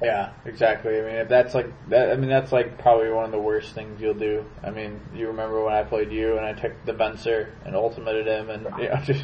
Yeah, 0.01 0.31
exactly. 0.45 0.97
I 0.97 1.01
mean, 1.01 1.15
if 1.15 1.29
that's 1.29 1.53
like 1.53 1.67
that, 1.89 2.11
I 2.11 2.15
mean, 2.15 2.29
that's 2.29 2.51
like 2.51 2.79
probably 2.79 3.11
one 3.11 3.25
of 3.25 3.31
the 3.31 3.39
worst 3.39 3.73
things 3.73 4.01
you'll 4.01 4.13
do. 4.13 4.45
I 4.63 4.71
mean, 4.71 4.99
you 5.13 5.27
remember 5.27 5.63
when 5.63 5.73
I 5.73 5.83
played 5.83 6.11
you 6.11 6.37
and 6.37 6.45
I 6.45 6.53
took 6.53 6.73
the 6.85 6.93
Venser 6.93 7.51
and 7.65 7.75
ultimated 7.75 8.25
him, 8.27 8.49
and 8.49 8.63
you 8.79 8.89
know, 8.89 8.95
just 9.03 9.23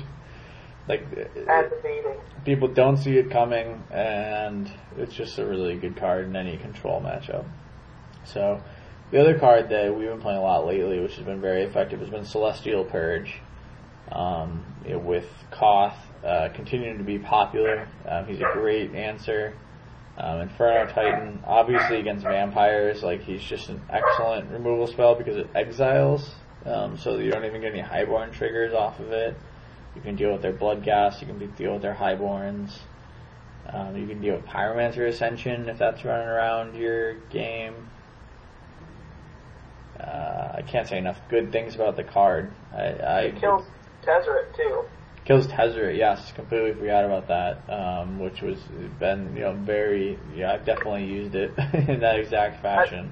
like 0.87 1.03
people 2.45 2.67
don't 2.67 2.97
see 2.97 3.17
it 3.17 3.31
coming, 3.31 3.83
and 3.91 4.71
it's 4.97 5.13
just 5.13 5.37
a 5.39 5.45
really 5.45 5.75
good 5.75 5.97
card 5.97 6.25
in 6.25 6.35
any 6.35 6.57
control 6.57 7.01
matchup. 7.01 7.45
So, 8.23 8.61
the 9.11 9.19
other 9.19 9.39
card 9.39 9.69
that 9.69 9.95
we've 9.95 10.07
been 10.07 10.21
playing 10.21 10.39
a 10.39 10.43
lot 10.43 10.65
lately, 10.65 10.99
which 10.99 11.15
has 11.15 11.25
been 11.25 11.41
very 11.41 11.63
effective, 11.63 11.99
has 11.99 12.09
been 12.09 12.25
Celestial 12.25 12.83
Purge. 12.83 13.41
Um, 14.11 14.63
you 14.85 14.93
know, 14.93 14.99
with 14.99 15.27
Koth 15.51 15.95
uh, 16.23 16.49
continuing 16.53 16.97
to 16.97 17.03
be 17.03 17.19
popular, 17.19 17.87
um, 18.07 18.25
he's 18.25 18.39
a 18.39 18.49
great 18.53 18.95
answer. 18.95 19.53
Um, 20.17 20.41
Inferno 20.41 20.91
Titan, 20.91 21.43
obviously 21.45 21.99
against 21.99 22.25
vampires, 22.25 23.03
like 23.03 23.21
he's 23.21 23.41
just 23.41 23.69
an 23.69 23.81
excellent 23.89 24.49
removal 24.49 24.87
spell 24.87 25.13
because 25.13 25.37
it 25.37 25.47
exiles, 25.53 26.33
um, 26.65 26.97
so 26.97 27.17
you 27.17 27.29
don't 27.29 27.45
even 27.45 27.61
get 27.61 27.73
any 27.73 27.81
highborn 27.81 28.31
triggers 28.31 28.73
off 28.73 28.99
of 28.99 29.11
it. 29.11 29.35
You 29.95 30.01
can 30.01 30.15
deal 30.15 30.31
with 30.31 30.41
their 30.41 30.53
Bloodghasts. 30.53 31.21
You 31.21 31.27
can 31.27 31.37
be, 31.37 31.47
deal 31.47 31.73
with 31.73 31.81
their 31.81 31.95
highborns. 31.95 32.71
Um, 33.69 33.97
you 33.97 34.07
can 34.07 34.21
deal 34.21 34.35
with 34.35 34.45
Pyromancer 34.45 35.07
Ascension 35.07 35.69
if 35.69 35.77
that's 35.77 36.03
running 36.05 36.27
around 36.27 36.75
your 36.75 37.15
game. 37.29 37.89
Uh, 39.99 40.51
I 40.55 40.63
can't 40.65 40.87
say 40.87 40.97
enough 40.97 41.19
good 41.29 41.51
things 41.51 41.75
about 41.75 41.95
the 41.95 42.03
card. 42.03 42.51
I, 42.73 42.83
I 42.83 43.19
It 43.21 43.39
kills 43.39 43.65
Tezzeret 44.07 44.55
too. 44.55 44.83
kills 45.25 45.47
Tezzeret. 45.47 45.97
Yes, 45.97 46.31
completely 46.35 46.73
forgot 46.73 47.03
about 47.05 47.27
that. 47.27 47.69
Um, 47.69 48.19
which 48.19 48.41
was 48.41 48.57
been 48.99 49.35
you 49.35 49.41
know 49.41 49.53
very 49.53 50.17
yeah 50.35 50.53
I've 50.53 50.65
definitely 50.65 51.05
used 51.05 51.35
it 51.35 51.51
in 51.89 51.99
that 51.99 52.19
exact 52.19 52.61
fashion. 52.61 53.11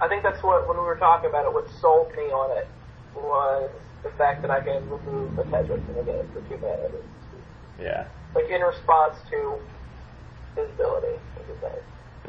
I 0.00 0.08
think 0.08 0.22
that's 0.22 0.42
what 0.42 0.66
when 0.66 0.76
we 0.76 0.82
were 0.82 0.96
talking 0.96 1.28
about 1.30 1.46
it, 1.46 1.52
what 1.52 1.68
sold 1.80 2.10
me 2.16 2.24
on 2.32 2.56
it 2.58 2.66
was 3.14 3.70
the 4.02 4.10
fact 4.18 4.42
that 4.42 4.50
I 4.50 4.60
can 4.60 4.88
remove 4.88 5.38
a 5.38 5.44
Tezzeret 5.44 5.84
from 5.86 5.94
the 5.96 6.02
game 6.02 6.28
for 6.32 6.40
two 6.48 6.58
mana. 6.58 6.88
Yeah, 7.80 8.06
Like 8.34 8.48
in 8.50 8.60
response 8.62 9.16
to 9.30 9.58
his 10.56 10.70
ability, 10.70 11.18
which 11.36 11.56
is 11.56 11.62
nice. 11.62 11.72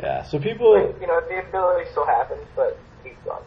yeah. 0.01 0.23
So 0.23 0.39
people 0.39 0.73
Like, 0.73 0.99
you 0.99 1.05
know, 1.07 1.21
the 1.29 1.47
ability 1.47 1.89
still 1.91 2.05
happens, 2.05 2.43
but 2.55 2.77
he's 3.03 3.13
gone. 3.25 3.43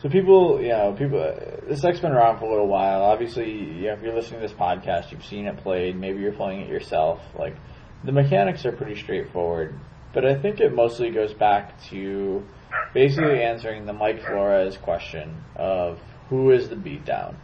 So 0.00 0.08
people, 0.08 0.62
you 0.62 0.68
know, 0.68 0.94
people. 0.96 1.18
This 1.66 1.80
deck's 1.80 1.98
been 1.98 2.12
around 2.12 2.38
for 2.38 2.44
a 2.44 2.50
little 2.50 2.68
while. 2.68 3.02
Obviously, 3.02 3.50
you 3.50 3.86
know, 3.86 3.94
if 3.94 4.02
you're 4.02 4.14
listening 4.14 4.40
to 4.40 4.46
this 4.46 4.56
podcast, 4.56 5.10
you've 5.10 5.24
seen 5.24 5.46
it 5.46 5.56
played. 5.56 5.96
Maybe 5.96 6.20
you're 6.20 6.32
playing 6.32 6.60
it 6.60 6.68
yourself. 6.68 7.20
Like 7.36 7.56
the 8.04 8.12
mechanics 8.12 8.64
are 8.64 8.70
pretty 8.70 8.94
straightforward, 8.94 9.74
but 10.14 10.24
I 10.24 10.40
think 10.40 10.60
it 10.60 10.72
mostly 10.72 11.10
goes 11.10 11.34
back 11.34 11.82
to 11.90 12.46
basically 12.94 13.42
answering 13.42 13.86
the 13.86 13.92
Mike 13.92 14.24
Flores 14.24 14.76
question 14.76 15.42
of 15.56 15.98
who 16.28 16.52
is 16.52 16.68
the 16.68 16.76
beatdown, 16.76 17.34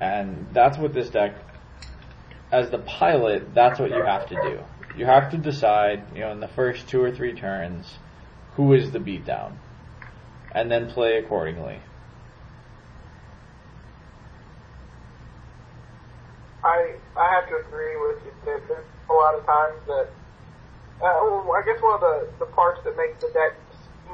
and 0.00 0.46
that's 0.52 0.78
what 0.78 0.94
this 0.94 1.10
deck. 1.10 1.34
As 2.52 2.70
the 2.70 2.78
pilot, 2.78 3.52
that's 3.52 3.80
what 3.80 3.92
you 3.92 4.04
have 4.04 4.28
to 4.28 4.40
do. 4.40 4.60
You 4.96 5.06
have 5.06 5.32
to 5.32 5.38
decide, 5.38 6.04
you 6.14 6.20
know, 6.20 6.30
in 6.30 6.38
the 6.38 6.46
first 6.46 6.86
two 6.86 7.02
or 7.02 7.10
three 7.10 7.32
turns, 7.32 7.98
who 8.54 8.72
is 8.74 8.92
the 8.92 9.00
beatdown 9.00 9.54
and 10.54 10.70
then 10.70 10.90
play 10.90 11.18
accordingly. 11.18 11.78
I 16.62 16.94
I 17.16 17.26
have 17.34 17.48
to 17.48 17.56
agree 17.66 17.96
with 18.00 18.24
you. 18.24 18.32
There, 18.44 18.60
there's 18.68 18.86
a 19.10 19.12
lot 19.12 19.34
of 19.34 19.44
times 19.44 19.78
that 19.86 20.08
uh, 21.02 21.18
well, 21.26 21.52
I 21.52 21.62
guess 21.66 21.82
one 21.82 21.94
of 21.94 22.00
the 22.00 22.46
the 22.46 22.50
parts 22.54 22.80
that 22.84 22.96
makes 22.96 23.20
the 23.20 23.28
deck 23.34 23.58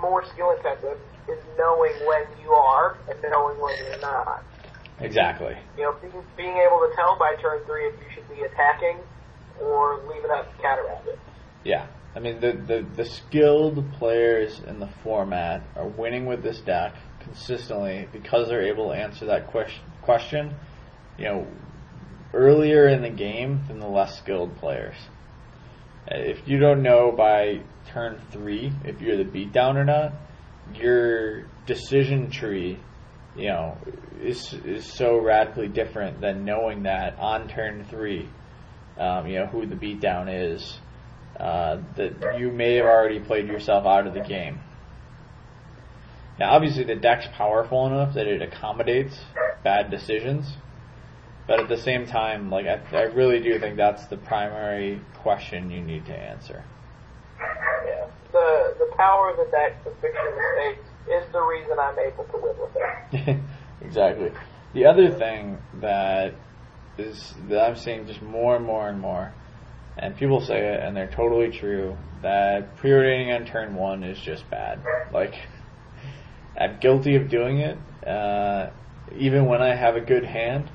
more 0.01 0.25
skill 0.33 0.51
intensive 0.57 0.99
is 1.29 1.39
knowing 1.57 1.93
when 2.09 2.25
you 2.43 2.51
are 2.51 2.97
and 3.09 3.17
knowing 3.31 3.61
when 3.61 3.77
you're 3.85 4.01
not. 4.01 4.43
Exactly. 5.01 5.57
You 5.77 5.85
know, 5.85 5.95
being, 6.03 6.25
being 6.37 6.57
able 6.57 6.81
to 6.81 6.91
tell 6.97 7.17
by 7.19 7.35
turn 7.41 7.61
three 7.65 7.87
if 7.87 7.95
you 8.01 8.09
should 8.15 8.29
be 8.29 8.43
attacking 8.43 8.99
or 9.61 10.01
leaving 10.09 10.31
up 10.31 10.55
to 10.57 10.63
counteract 10.63 11.07
it. 11.07 11.19
Yeah. 11.65 11.87
I 12.15 12.21
mean, 12.21 12.41
the, 12.41 12.53
the, 12.53 12.87
the 12.97 13.05
skilled 13.05 13.93
players 13.93 14.61
in 14.67 14.81
the 14.81 14.89
format 15.05 15.63
are 15.77 15.87
winning 15.87 16.27
with 16.27 16.43
this 16.43 16.61
deck 16.61 16.97
consistently 17.21 18.09
because 18.13 18.49
they're 18.49 18.67
able 18.67 18.89
to 18.89 18.95
answer 18.95 19.27
that 19.27 19.47
question, 19.49 19.85
question 20.03 20.55
you 21.19 21.27
know, 21.27 21.47
earlier 22.33 22.89
in 22.89 23.03
the 23.03 23.11
game 23.11 23.61
than 23.69 23.79
the 23.79 23.87
less 23.87 24.19
skilled 24.19 24.57
players. 24.57 24.97
If 26.07 26.49
you 26.49 26.59
don't 26.59 26.83
know 26.83 27.13
by 27.13 27.61
turn 27.93 28.21
three 28.33 28.73
if 28.85 29.01
you're 29.01 29.17
the 29.17 29.25
beatdown 29.25 29.77
or 29.77 29.85
not, 29.85 30.15
your 30.75 31.45
decision 31.67 32.31
tree, 32.31 32.79
you 33.37 33.49
know, 33.49 33.77
is 34.21 34.53
is 34.65 34.91
so 34.93 35.19
radically 35.19 35.69
different 35.69 36.21
than 36.21 36.45
knowing 36.45 36.85
that 36.85 37.19
on 37.19 37.49
turn 37.49 37.85
three, 37.85 38.29
um, 38.99 39.27
you 39.27 39.39
know, 39.39 39.47
who 39.47 39.67
the 39.67 39.77
beatdown 39.77 40.55
is. 40.55 40.81
Uh, 41.41 41.81
that 41.97 42.39
you 42.39 42.51
may 42.51 42.75
have 42.75 42.85
already 42.85 43.19
played 43.19 43.47
yourself 43.47 43.87
out 43.87 44.07
of 44.07 44.13
the 44.13 44.21
game. 44.21 44.61
Now, 46.39 46.51
obviously, 46.53 46.85
the 46.85 46.97
deck's 46.97 47.27
powerful 47.35 47.87
enough 47.87 48.13
that 48.13 48.27
it 48.27 48.43
accommodates 48.43 49.19
bad 49.65 49.91
decisions, 49.91 50.57
but 51.47 51.59
at 51.59 51.69
the 51.71 51.79
same 51.79 52.05
time, 52.05 52.51
like 52.51 52.67
I, 52.67 52.83
I 52.93 53.03
really 53.05 53.41
do 53.41 53.59
think 53.59 53.79
that's 53.79 54.07
the 54.09 54.19
primary 54.19 55.01
question 55.23 55.71
you 55.71 55.81
need 55.81 56.05
to 56.07 56.15
answer. 56.15 56.63
Yeah. 57.39 58.07
The 58.33 58.75
the 58.79 58.95
power 58.97 59.31
of 59.31 59.39
the 59.39 59.51
deck 59.51 59.83
to 59.85 59.91
fix 60.03 60.15
your 60.23 60.37
mistakes 60.37 60.89
is 61.09 61.33
the 61.33 61.41
reason 61.41 61.79
I'm 61.81 61.99
able 61.99 62.25
to 62.25 62.37
live 62.37 62.57
with 62.59 62.77
it. 63.29 63.41
exactly. 63.81 64.31
The 64.75 64.85
other 64.85 65.11
thing 65.11 65.57
that 65.81 66.35
is 66.99 67.35
that 67.49 67.67
I'm 67.67 67.77
seeing 67.77 68.07
just 68.07 68.21
more 68.21 68.57
and 68.57 68.65
more 68.65 68.89
and 68.89 69.01
more, 69.01 69.33
and 70.01 70.17
people 70.17 70.41
say 70.41 70.59
it, 70.59 70.81
and 70.81 70.97
they're 70.97 71.11
totally 71.15 71.51
true, 71.51 71.97
that 72.23 72.79
preordaining 72.79 73.35
on 73.35 73.47
turn 73.47 73.75
one 73.75 74.03
is 74.03 74.19
just 74.19 74.49
bad. 74.51 74.81
Like, 75.13 75.35
I'm 76.59 76.81
guilty 76.81 77.17
of 77.17 77.29
doing 77.29 77.59
it, 77.59 77.77
uh, 78.07 78.71
even 79.19 79.45
when 79.45 79.61
I 79.61 79.75
have 79.75 79.97
a 79.97 80.01
good 80.01 80.25
hand. 80.25 80.71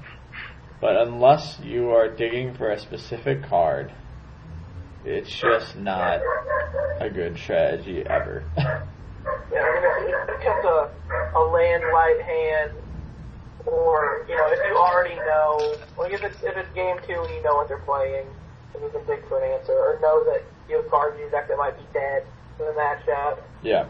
But 0.79 0.97
unless 0.97 1.59
you 1.63 1.89
are 1.89 2.07
digging 2.07 2.53
for 2.53 2.69
a 2.69 2.79
specific 2.79 3.43
card, 3.49 3.91
it's 5.03 5.31
just 5.41 5.75
not 5.75 6.21
a 6.99 7.09
good 7.09 7.37
strategy 7.37 8.03
ever. 8.05 8.43
Yeah, 9.51 9.61
I 9.61 9.71
mean, 9.73 9.83
if, 9.85 10.27
you 10.27 10.35
kept 10.43 10.65
a, 10.65 10.89
a 11.37 11.43
land 11.53 11.83
light 11.93 12.19
hand, 12.25 12.71
or 13.65 14.25
you 14.27 14.35
know, 14.35 14.47
if 14.51 14.59
you 14.67 14.75
already 14.75 15.15
know, 15.15 15.77
like 15.97 16.11
if 16.11 16.23
it's 16.23 16.43
if 16.43 16.57
it's 16.57 16.69
game 16.75 16.97
two 17.07 17.21
and 17.21 17.29
you 17.29 17.43
know 17.43 17.55
what 17.55 17.69
they're 17.69 17.77
playing, 17.77 18.25
and 18.75 18.83
you 18.83 18.91
can 18.91 19.05
dig 19.07 19.23
for 19.27 19.39
an 19.39 19.47
answer, 19.55 19.73
or 19.73 19.99
know 20.03 20.23
that 20.27 20.43
you 20.69 20.77
have 20.77 20.89
cards 20.91 21.15
in 21.15 21.21
your 21.21 21.31
deck 21.31 21.47
that 21.47 21.57
might 21.57 21.77
be 21.77 21.85
dead 21.93 22.27
in 22.59 22.65
the 22.65 22.75
matchup, 22.75 23.39
yeah. 23.63 23.87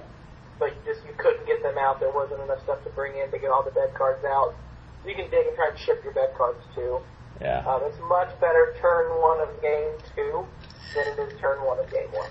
but 0.60 0.70
you 0.74 0.82
just 0.86 1.06
you 1.06 1.14
couldn't 1.18 1.46
get 1.46 1.62
them 1.62 1.78
out. 1.78 2.00
There 2.00 2.12
wasn't 2.12 2.42
enough 2.42 2.62
stuff 2.64 2.84
to 2.84 2.90
bring 2.92 3.18
in 3.18 3.32
to 3.32 3.38
get 3.40 3.50
all 3.50 3.64
the 3.64 3.74
dead 3.74 3.94
cards 3.94 4.24
out. 4.26 4.54
You 5.06 5.14
can 5.14 5.30
dig 5.30 5.46
and 5.46 5.56
try 5.56 5.70
to 5.70 5.78
ship 5.78 6.02
your 6.04 6.14
dead 6.14 6.34
cards 6.38 6.62
too. 6.74 7.00
Yeah. 7.42 7.66
Um, 7.68 7.82
it's 7.84 8.00
much 8.08 8.30
better 8.40 8.74
turn 8.82 9.12
one 9.22 9.42
of 9.42 9.50
game 9.62 9.94
two 10.16 10.46
than 10.96 11.08
it 11.14 11.20
is 11.20 11.40
turn 11.40 11.66
one 11.66 11.80
of 11.80 11.92
game 11.92 12.10
one. 12.12 12.30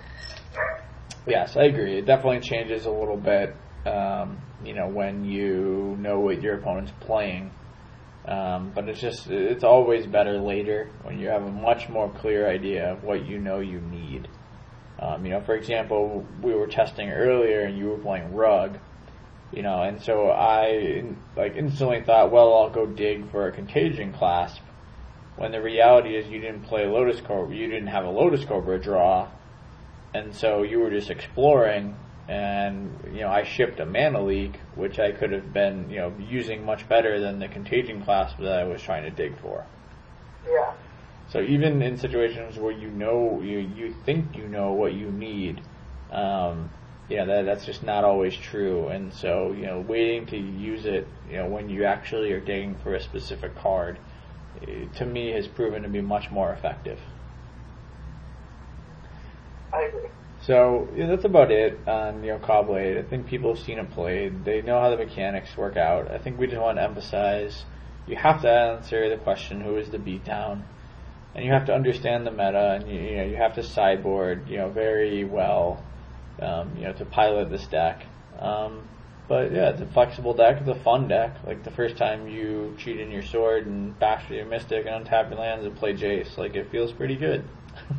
Yes, 1.26 1.56
I 1.56 1.64
agree. 1.64 1.98
It 1.98 2.06
definitely 2.06 2.40
changes 2.40 2.86
a 2.86 2.90
little 2.90 3.16
bit, 3.16 3.56
um, 3.86 4.38
you 4.64 4.74
know, 4.74 4.88
when 4.88 5.24
you 5.24 5.96
know 5.98 6.20
what 6.20 6.42
your 6.42 6.58
opponent's 6.58 6.92
playing. 7.00 7.50
Um, 8.26 8.72
but 8.74 8.88
it's 8.88 9.00
just, 9.00 9.26
it's 9.28 9.64
always 9.64 10.06
better 10.06 10.38
later 10.38 10.90
when 11.02 11.18
you 11.18 11.28
have 11.28 11.42
a 11.42 11.50
much 11.50 11.88
more 11.90 12.10
clear 12.10 12.48
idea 12.48 12.92
of 12.92 13.04
what 13.04 13.26
you 13.26 13.38
know 13.38 13.60
you 13.60 13.80
need. 13.80 14.28
Um, 14.98 15.26
you 15.26 15.32
know, 15.32 15.42
for 15.42 15.54
example, 15.54 16.26
we 16.40 16.54
were 16.54 16.66
testing 16.66 17.10
earlier 17.10 17.62
and 17.62 17.76
you 17.76 17.86
were 17.90 17.98
playing 17.98 18.32
rug, 18.32 18.78
you 19.52 19.62
know, 19.62 19.82
and 19.82 20.00
so 20.00 20.30
I, 20.30 21.04
like, 21.36 21.56
instantly 21.56 22.02
thought, 22.02 22.32
well, 22.32 22.54
I'll 22.54 22.70
go 22.70 22.86
dig 22.86 23.30
for 23.30 23.46
a 23.46 23.52
contagion 23.52 24.12
clasp. 24.12 24.62
When 25.36 25.52
the 25.52 25.60
reality 25.60 26.16
is 26.16 26.28
you 26.28 26.40
didn't 26.40 26.62
play 26.62 26.86
Lotus 26.86 27.20
Cobra, 27.20 27.54
you 27.54 27.66
didn't 27.66 27.88
have 27.88 28.04
a 28.04 28.10
Lotus 28.10 28.44
Cobra 28.44 28.80
draw, 28.80 29.28
and 30.14 30.34
so 30.34 30.62
you 30.62 30.78
were 30.78 30.90
just 30.90 31.10
exploring 31.10 31.96
and 32.28 32.90
you 33.12 33.20
know 33.20 33.28
I 33.28 33.44
shipped 33.44 33.80
a 33.80 33.86
mana 33.86 34.22
leak 34.22 34.58
which 34.76 34.98
I 34.98 35.12
could 35.12 35.32
have 35.32 35.52
been 35.52 35.90
you 35.90 35.98
know 35.98 36.12
using 36.18 36.64
much 36.64 36.88
better 36.88 37.20
than 37.20 37.38
the 37.38 37.48
contagion 37.48 38.02
clasp 38.02 38.38
that 38.38 38.58
I 38.58 38.64
was 38.64 38.82
trying 38.82 39.02
to 39.02 39.10
dig 39.10 39.38
for. 39.38 39.64
Yeah. 40.46 40.72
So 41.28 41.40
even 41.40 41.82
in 41.82 41.98
situations 41.98 42.58
where 42.58 42.72
you 42.72 42.88
know 42.88 43.42
you 43.42 43.58
you 43.58 43.92
think 44.04 44.36
you 44.36 44.48
know 44.48 44.72
what 44.72 44.94
you 44.94 45.10
need, 45.10 45.60
um, 46.10 46.70
you 47.08 47.18
know 47.18 47.26
that 47.26 47.44
that's 47.44 47.66
just 47.66 47.82
not 47.82 48.04
always 48.04 48.34
true. 48.34 48.88
And 48.88 49.12
so 49.12 49.52
you 49.52 49.66
know 49.66 49.80
waiting 49.80 50.26
to 50.26 50.36
use 50.38 50.86
it, 50.86 51.06
you 51.28 51.36
know 51.36 51.46
when 51.46 51.68
you 51.68 51.84
actually 51.84 52.32
are 52.32 52.40
digging 52.40 52.74
for 52.82 52.94
a 52.94 53.00
specific 53.00 53.54
card, 53.56 53.98
eh, 54.62 54.86
to 54.96 55.04
me 55.04 55.32
has 55.32 55.46
proven 55.46 55.82
to 55.82 55.88
be 55.88 56.00
much 56.00 56.30
more 56.30 56.52
effective. 56.52 57.00
I 59.72 59.82
agree. 59.88 60.08
So 60.46 60.88
yeah, 60.94 61.06
that's 61.06 61.24
about 61.24 61.50
it 61.50 61.88
on 61.88 62.22
you 62.22 62.32
know 62.32 62.38
Caw-Blade. 62.38 62.98
I 62.98 63.02
think 63.02 63.26
people 63.26 63.54
have 63.54 63.64
seen 63.64 63.78
it 63.78 63.90
played. 63.92 64.44
They 64.44 64.60
know 64.60 64.78
how 64.78 64.90
the 64.90 64.96
mechanics 64.96 65.56
work 65.56 65.76
out. 65.76 66.10
I 66.10 66.18
think 66.18 66.38
we 66.38 66.46
just 66.46 66.60
want 66.60 66.76
to 66.76 66.82
emphasize 66.82 67.64
you 68.06 68.16
have 68.16 68.42
to 68.42 68.50
answer 68.50 69.08
the 69.08 69.16
question 69.16 69.62
who 69.62 69.76
is 69.76 69.88
the 69.88 69.96
beatdown, 69.98 70.62
and 71.34 71.44
you 71.44 71.50
have 71.50 71.66
to 71.66 71.74
understand 71.74 72.26
the 72.26 72.30
meta, 72.30 72.78
and 72.78 72.90
you, 72.90 73.00
you 73.00 73.16
know 73.16 73.24
you 73.24 73.36
have 73.36 73.54
to 73.54 73.62
sideboard 73.62 74.46
you 74.48 74.58
know 74.58 74.68
very 74.68 75.24
well, 75.24 75.82
um, 76.42 76.76
you 76.76 76.82
know 76.82 76.92
to 76.92 77.06
pilot 77.06 77.48
this 77.50 77.66
deck. 77.68 78.04
Um, 78.38 78.86
but 79.26 79.50
yeah, 79.50 79.70
it's 79.70 79.80
a 79.80 79.86
flexible 79.86 80.34
deck. 80.34 80.58
It's 80.60 80.68
a 80.68 80.82
fun 80.82 81.08
deck. 81.08 81.38
Like 81.46 81.64
the 81.64 81.70
first 81.70 81.96
time 81.96 82.28
you 82.28 82.74
cheat 82.76 83.00
in 83.00 83.10
your 83.10 83.22
sword 83.22 83.66
and 83.66 83.98
bash 83.98 84.30
your 84.30 84.44
mystic 84.44 84.84
and 84.84 85.06
untap 85.06 85.30
your 85.30 85.38
lands 85.38 85.64
and 85.64 85.74
play 85.74 85.94
Jace, 85.94 86.36
like 86.36 86.54
it 86.54 86.70
feels 86.70 86.92
pretty 86.92 87.16
good. 87.16 87.44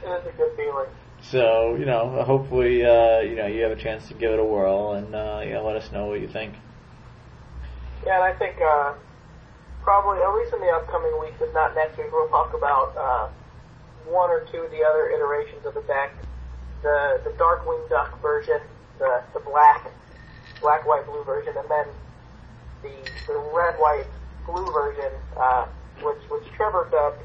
It's 0.00 0.26
a 0.26 0.32
good 0.38 0.56
feeling. 0.56 0.86
So 1.30 1.76
you 1.76 1.84
know, 1.84 2.22
hopefully, 2.24 2.84
uh, 2.84 3.20
you 3.20 3.36
know, 3.36 3.46
you 3.46 3.62
have 3.62 3.72
a 3.72 3.76
chance 3.76 4.08
to 4.08 4.14
give 4.14 4.32
it 4.32 4.38
a 4.38 4.44
whirl, 4.44 4.92
and 4.92 5.14
uh, 5.14 5.42
you 5.44 5.52
know, 5.52 5.66
let 5.66 5.76
us 5.76 5.92
know 5.92 6.06
what 6.06 6.20
you 6.20 6.28
think. 6.28 6.54
Yeah, 8.06 8.14
and 8.14 8.24
I 8.24 8.32
think 8.38 8.56
uh, 8.62 8.94
probably 9.82 10.22
at 10.22 10.32
least 10.34 10.54
in 10.54 10.60
the 10.60 10.72
upcoming 10.72 11.12
weeks, 11.20 11.36
if 11.40 11.52
not 11.52 11.74
next 11.74 11.98
week, 11.98 12.06
we'll 12.12 12.28
talk 12.28 12.54
about 12.54 12.96
uh, 12.96 13.28
one 14.08 14.30
or 14.30 14.46
two 14.50 14.58
of 14.58 14.70
the 14.70 14.82
other 14.82 15.10
iterations 15.10 15.66
of 15.66 15.74
the 15.74 15.82
deck. 15.82 16.14
The 16.82 17.20
the 17.24 17.30
Darkwing 17.36 17.86
Duck 17.90 18.22
version, 18.22 18.60
the 18.98 19.22
the 19.34 19.40
black 19.40 19.84
black 20.62 20.86
white 20.86 21.04
blue 21.04 21.24
version, 21.24 21.52
and 21.58 21.68
then 21.68 21.86
the 22.80 23.10
the 23.26 23.36
red 23.52 23.74
white 23.76 24.06
blue 24.46 24.64
version, 24.72 25.12
uh, 25.36 25.66
which 26.00 26.22
which 26.30 26.50
Trevor 26.56 26.88
dubbed 26.90 27.20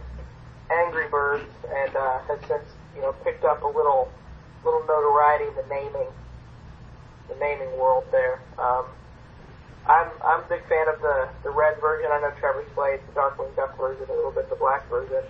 Angry 0.86 1.08
Birds, 1.10 1.46
and 1.70 1.96
uh, 1.96 2.20
has 2.28 2.40
since 2.48 2.66
you 2.96 3.02
know 3.02 3.14
picked 3.24 3.44
up 3.46 3.62
a 3.64 3.68
little 3.68 4.10
little 4.66 4.82
notoriety 4.88 5.46
in 5.46 5.56
the 5.56 5.68
naming 5.70 6.08
the 7.30 7.36
naming 7.36 7.72
world 7.80 8.04
there. 8.12 8.42
Um, 8.58 8.86
I'm 9.88 10.10
I'm 10.24 10.40
a 10.42 10.50
big 10.50 10.68
fan 10.68 10.88
of 10.94 11.00
the 11.02 11.30
the 11.44 11.50
red 11.52 11.80
version. 11.82 12.10
I 12.12 12.20
know 12.22 12.32
Trevor's 12.40 12.70
played 12.74 13.00
the 13.08 13.20
Darkwing 13.20 13.56
Duck 13.56 13.78
version, 13.78 14.06
a 14.10 14.14
little 14.14 14.32
bit 14.32 14.50
the 14.50 14.56
black 14.56 14.90
version. 14.90 15.22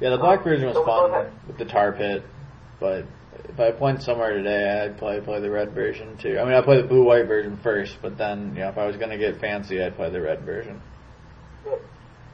Yeah, 0.00 0.10
the 0.10 0.18
black 0.18 0.42
version 0.42 0.66
was 0.66 0.74
So 0.74 0.84
fun 0.84 1.10
ahead. 1.12 1.32
with 1.46 1.56
the 1.58 1.64
tar 1.64 1.92
pit, 1.92 2.24
but 2.80 3.04
if 3.48 3.60
I 3.60 3.70
went 3.70 4.02
somewhere 4.02 4.32
today, 4.32 4.82
I'd 4.84 4.98
probably 4.98 5.20
play 5.20 5.40
the 5.40 5.50
red 5.50 5.70
version 5.72 6.16
too. 6.18 6.38
I 6.38 6.44
mean, 6.44 6.54
I'd 6.54 6.64
play 6.64 6.80
the 6.82 6.88
blue 6.88 7.04
white 7.04 7.26
version 7.26 7.56
first, 7.62 7.98
but 8.02 8.18
then 8.18 8.54
you 8.54 8.60
know, 8.62 8.68
if 8.70 8.78
I 8.78 8.86
was 8.86 8.96
gonna 8.96 9.18
get 9.18 9.40
fancy, 9.40 9.80
I'd 9.82 9.94
play 9.96 10.10
the 10.10 10.20
red 10.20 10.40
version. 10.42 10.80
Yeah. 11.64 11.76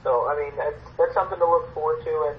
So 0.03 0.29
I 0.29 0.37
mean 0.37 0.57
that's 0.57 0.81
that's 0.97 1.15
something 1.15 1.39
to 1.39 1.47
look 1.47 1.73
forward 1.75 2.05
to 2.05 2.13
in 2.33 2.37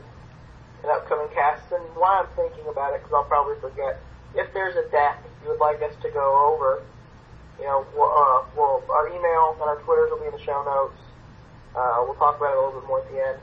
in 0.84 0.90
upcoming 0.90 1.30
casts. 1.34 1.72
And 1.72 1.84
while 1.96 2.26
I'm 2.26 2.32
thinking 2.36 2.66
about 2.68 2.94
it, 2.94 3.02
because 3.02 3.14
I'll 3.14 3.30
probably 3.30 3.60
forget, 3.62 4.02
if 4.36 4.52
there's 4.54 4.76
a 4.76 4.90
deck 4.90 5.22
you 5.44 5.50
would 5.50 5.60
like 5.60 5.82
us 5.82 5.94
to 6.02 6.10
go 6.10 6.54
over, 6.54 6.84
you 7.60 7.66
know, 7.66 7.86
we'll, 7.96 8.10
uh, 8.10 8.42
we'll 8.56 8.82
our 8.90 9.08
email 9.10 9.54
and 9.54 9.70
our 9.70 9.78
Twitters 9.86 10.10
will 10.10 10.20
be 10.20 10.26
in 10.26 10.34
the 10.34 10.42
show 10.44 10.64
notes. 10.66 11.02
Uh, 11.76 12.04
we'll 12.06 12.18
talk 12.18 12.38
about 12.38 12.52
it 12.52 12.58
a 12.58 12.62
little 12.66 12.82
bit 12.82 12.88
more 12.88 13.02
at 13.02 13.10
the 13.12 13.20
end. 13.22 13.38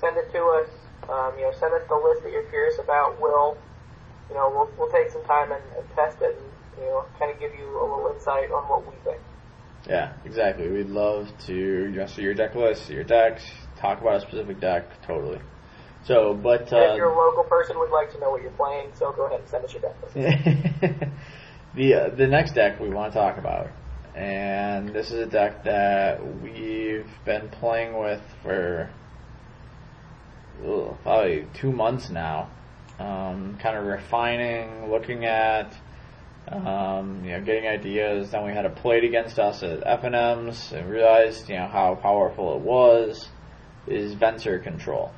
Send 0.00 0.16
it 0.16 0.30
to 0.32 0.42
us. 0.62 0.70
Um, 1.10 1.38
you 1.38 1.44
know, 1.44 1.52
send 1.58 1.74
us 1.74 1.82
the 1.88 1.94
list 1.94 2.22
that 2.22 2.32
you're 2.32 2.48
curious 2.50 2.78
about. 2.78 3.20
We'll, 3.20 3.56
you 4.28 4.34
know, 4.34 4.50
we'll 4.50 4.70
we'll 4.78 4.90
take 4.90 5.10
some 5.10 5.24
time 5.24 5.52
and, 5.52 5.62
and 5.76 5.84
test 5.94 6.18
it, 6.20 6.34
and 6.34 6.84
you 6.84 6.90
know, 6.90 7.04
kind 7.18 7.30
of 7.30 7.38
give 7.38 7.54
you 7.54 7.66
a 7.78 7.84
little 7.84 8.12
insight 8.14 8.50
on 8.50 8.64
what 8.64 8.86
we 8.86 8.94
think. 9.04 9.20
Yeah, 9.88 10.12
exactly. 10.24 10.68
We'd 10.68 10.88
love 10.88 11.28
to 11.46 11.54
you 11.54 11.88
know, 11.88 12.06
see 12.06 12.22
your 12.22 12.34
deck 12.34 12.54
list, 12.54 12.86
see 12.86 12.94
your 12.94 13.04
decks, 13.04 13.44
talk 13.80 14.00
about 14.00 14.16
a 14.16 14.20
specific 14.20 14.60
deck, 14.60 14.84
totally. 15.06 15.40
So, 16.04 16.34
but 16.34 16.72
And 16.72 16.92
if 16.92 16.96
you're 16.96 17.10
a 17.10 17.12
uh, 17.12 17.16
local 17.16 17.44
person, 17.44 17.78
would 17.78 17.90
like 17.90 18.12
to 18.12 18.20
know 18.20 18.30
what 18.30 18.42
you're 18.42 18.50
playing, 18.52 18.90
so 18.94 19.12
go 19.12 19.26
ahead 19.26 19.40
and 19.40 19.48
send 19.48 19.64
us 19.64 19.72
your 19.72 19.82
deck 19.82 19.96
list. 20.02 20.14
the 21.74 21.94
uh, 21.94 22.08
the 22.10 22.26
next 22.26 22.52
deck 22.54 22.80
we 22.80 22.88
want 22.88 23.12
to 23.12 23.18
talk 23.18 23.38
about, 23.38 23.70
and 24.14 24.90
this 24.90 25.10
is 25.10 25.18
a 25.18 25.26
deck 25.26 25.64
that 25.64 26.20
we've 26.42 27.10
been 27.24 27.48
playing 27.48 27.98
with 27.98 28.22
for 28.42 28.88
ugh, 30.64 30.96
probably 31.02 31.46
two 31.54 31.72
months 31.72 32.08
now. 32.08 32.50
Um, 32.98 33.58
kind 33.60 33.76
of 33.76 33.84
refining, 33.84 34.90
looking 34.90 35.26
at, 35.26 35.74
um, 36.48 37.24
you 37.24 37.32
know, 37.32 37.40
getting 37.40 37.66
ideas. 37.66 38.30
Then 38.30 38.44
we 38.44 38.52
had 38.52 38.66
a 38.66 38.70
plate 38.70 39.04
against 39.04 39.38
us 39.38 39.62
at 39.62 39.80
FNM's 39.80 40.72
and 40.72 40.88
realized, 40.88 41.48
you 41.48 41.56
know, 41.56 41.66
how 41.66 41.96
powerful 41.96 42.56
it 42.56 42.62
was. 42.62 43.28
Is 43.86 44.16
Venser 44.16 44.60
control. 44.60 45.12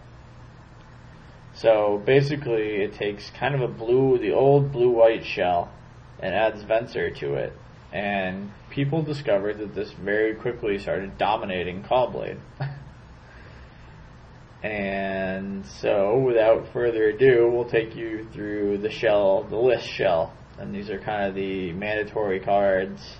So 1.55 2.03
basically, 2.05 2.83
it 2.83 2.95
takes 2.95 3.31
kind 3.31 3.55
of 3.55 3.63
a 3.63 3.69
blue, 3.69 4.19
the 4.19 4.33
old 4.33 4.71
blue-white 4.71 5.25
shell, 5.25 5.73
and 6.21 6.35
adds 6.35 6.63
Venser 6.63 7.15
to 7.19 7.35
it. 7.35 7.53
And 7.93 8.51
people 8.71 9.03
discovered 9.03 9.59
that 9.59 9.75
this 9.75 9.93
very 9.93 10.35
quickly 10.35 10.79
started 10.79 11.17
dominating 11.17 11.83
Caw-Blade. 11.83 12.39
and 14.63 15.65
so, 15.67 16.19
without 16.19 16.73
further 16.73 17.09
ado, 17.09 17.51
we'll 17.51 17.69
take 17.69 17.97
you 17.97 18.29
through 18.33 18.79
the 18.79 18.91
shell, 18.91 19.45
the 19.45 19.57
list 19.57 19.87
shell. 19.87 20.35
And 20.59 20.75
these 20.75 20.91
are 20.91 20.99
kind 20.99 21.29
of 21.29 21.35
the 21.35 21.73
mandatory 21.73 22.41
cards. 22.41 23.17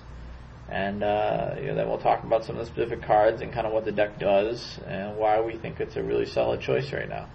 And 0.69 1.03
uh, 1.03 1.55
then 1.55 1.87
we'll 1.87 1.97
talk 1.97 2.23
about 2.23 2.45
some 2.45 2.57
of 2.57 2.65
the 2.65 2.71
specific 2.71 3.01
cards 3.01 3.41
and 3.41 3.51
kind 3.51 3.65
of 3.65 3.73
what 3.73 3.85
the 3.85 3.91
deck 3.91 4.19
does 4.19 4.79
and 4.85 5.17
why 5.17 5.41
we 5.41 5.57
think 5.57 5.79
it's 5.79 5.95
a 5.95 6.03
really 6.03 6.25
solid 6.25 6.61
choice 6.61 6.93
right 6.93 7.09
now. 7.09 7.27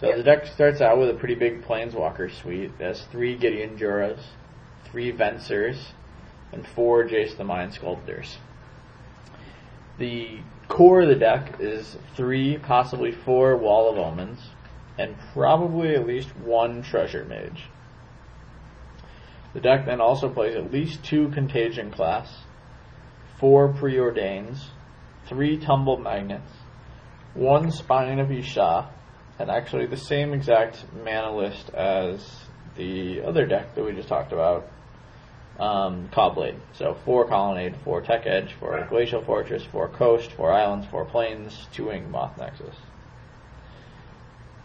So 0.00 0.16
the 0.16 0.24
deck 0.24 0.46
starts 0.46 0.80
out 0.80 0.98
with 0.98 1.10
a 1.10 1.14
pretty 1.14 1.36
big 1.36 1.62
Planeswalker 1.62 2.32
suite. 2.42 2.72
It 2.80 2.82
has 2.82 3.04
three 3.12 3.36
Gideon 3.36 3.78
Juras, 3.78 4.20
three 4.90 5.12
Vensers, 5.12 5.92
and 6.50 6.66
four 6.66 7.04
Jace 7.04 7.36
the 7.36 7.44
Mind 7.44 7.72
Sculptors. 7.72 8.36
The 9.98 10.40
core 10.66 11.02
of 11.02 11.08
the 11.08 11.14
deck 11.14 11.60
is 11.60 11.96
three, 12.16 12.58
possibly 12.58 13.12
four 13.12 13.56
Wall 13.56 13.90
of 13.90 13.96
Omens, 13.96 14.40
and 14.98 15.14
probably 15.32 15.94
at 15.94 16.04
least 16.04 16.34
one 16.36 16.82
Treasure 16.82 17.24
Mage. 17.24 17.68
The 19.54 19.60
deck 19.60 19.84
then 19.84 20.00
also 20.00 20.28
plays 20.28 20.56
at 20.56 20.72
least 20.72 21.04
two 21.04 21.28
Contagion 21.30 21.90
Clasp, 21.90 22.32
four 23.38 23.72
Preordains, 23.72 24.64
three 25.26 25.58
Tumble 25.58 25.98
Magnets, 25.98 26.50
one 27.34 27.70
Spine 27.70 28.18
of 28.18 28.30
Ish 28.30 28.54
Sah, 28.54 28.88
and 29.38 29.50
actually 29.50 29.86
the 29.86 29.96
same 29.96 30.32
exact 30.32 30.84
mana 31.04 31.34
list 31.34 31.70
as 31.70 32.44
the 32.76 33.22
other 33.22 33.46
deck 33.46 33.74
that 33.74 33.84
we 33.84 33.92
just 33.92 34.08
talked 34.08 34.32
about, 34.32 34.68
um, 35.58 36.08
Caw-Blade. 36.12 36.56
So 36.72 36.94
four 37.04 37.26
Colonnade, 37.26 37.76
four 37.84 38.00
Tech 38.00 38.26
Edge, 38.26 38.54
four 38.54 38.86
Glacial 38.88 39.22
Fortress, 39.22 39.64
four 39.64 39.88
Coast, 39.88 40.32
four 40.32 40.52
Islands, 40.52 40.86
four 40.86 41.04
Plains, 41.04 41.66
two 41.72 41.84
Inkmoth 41.84 42.38
Nexus. 42.38 42.76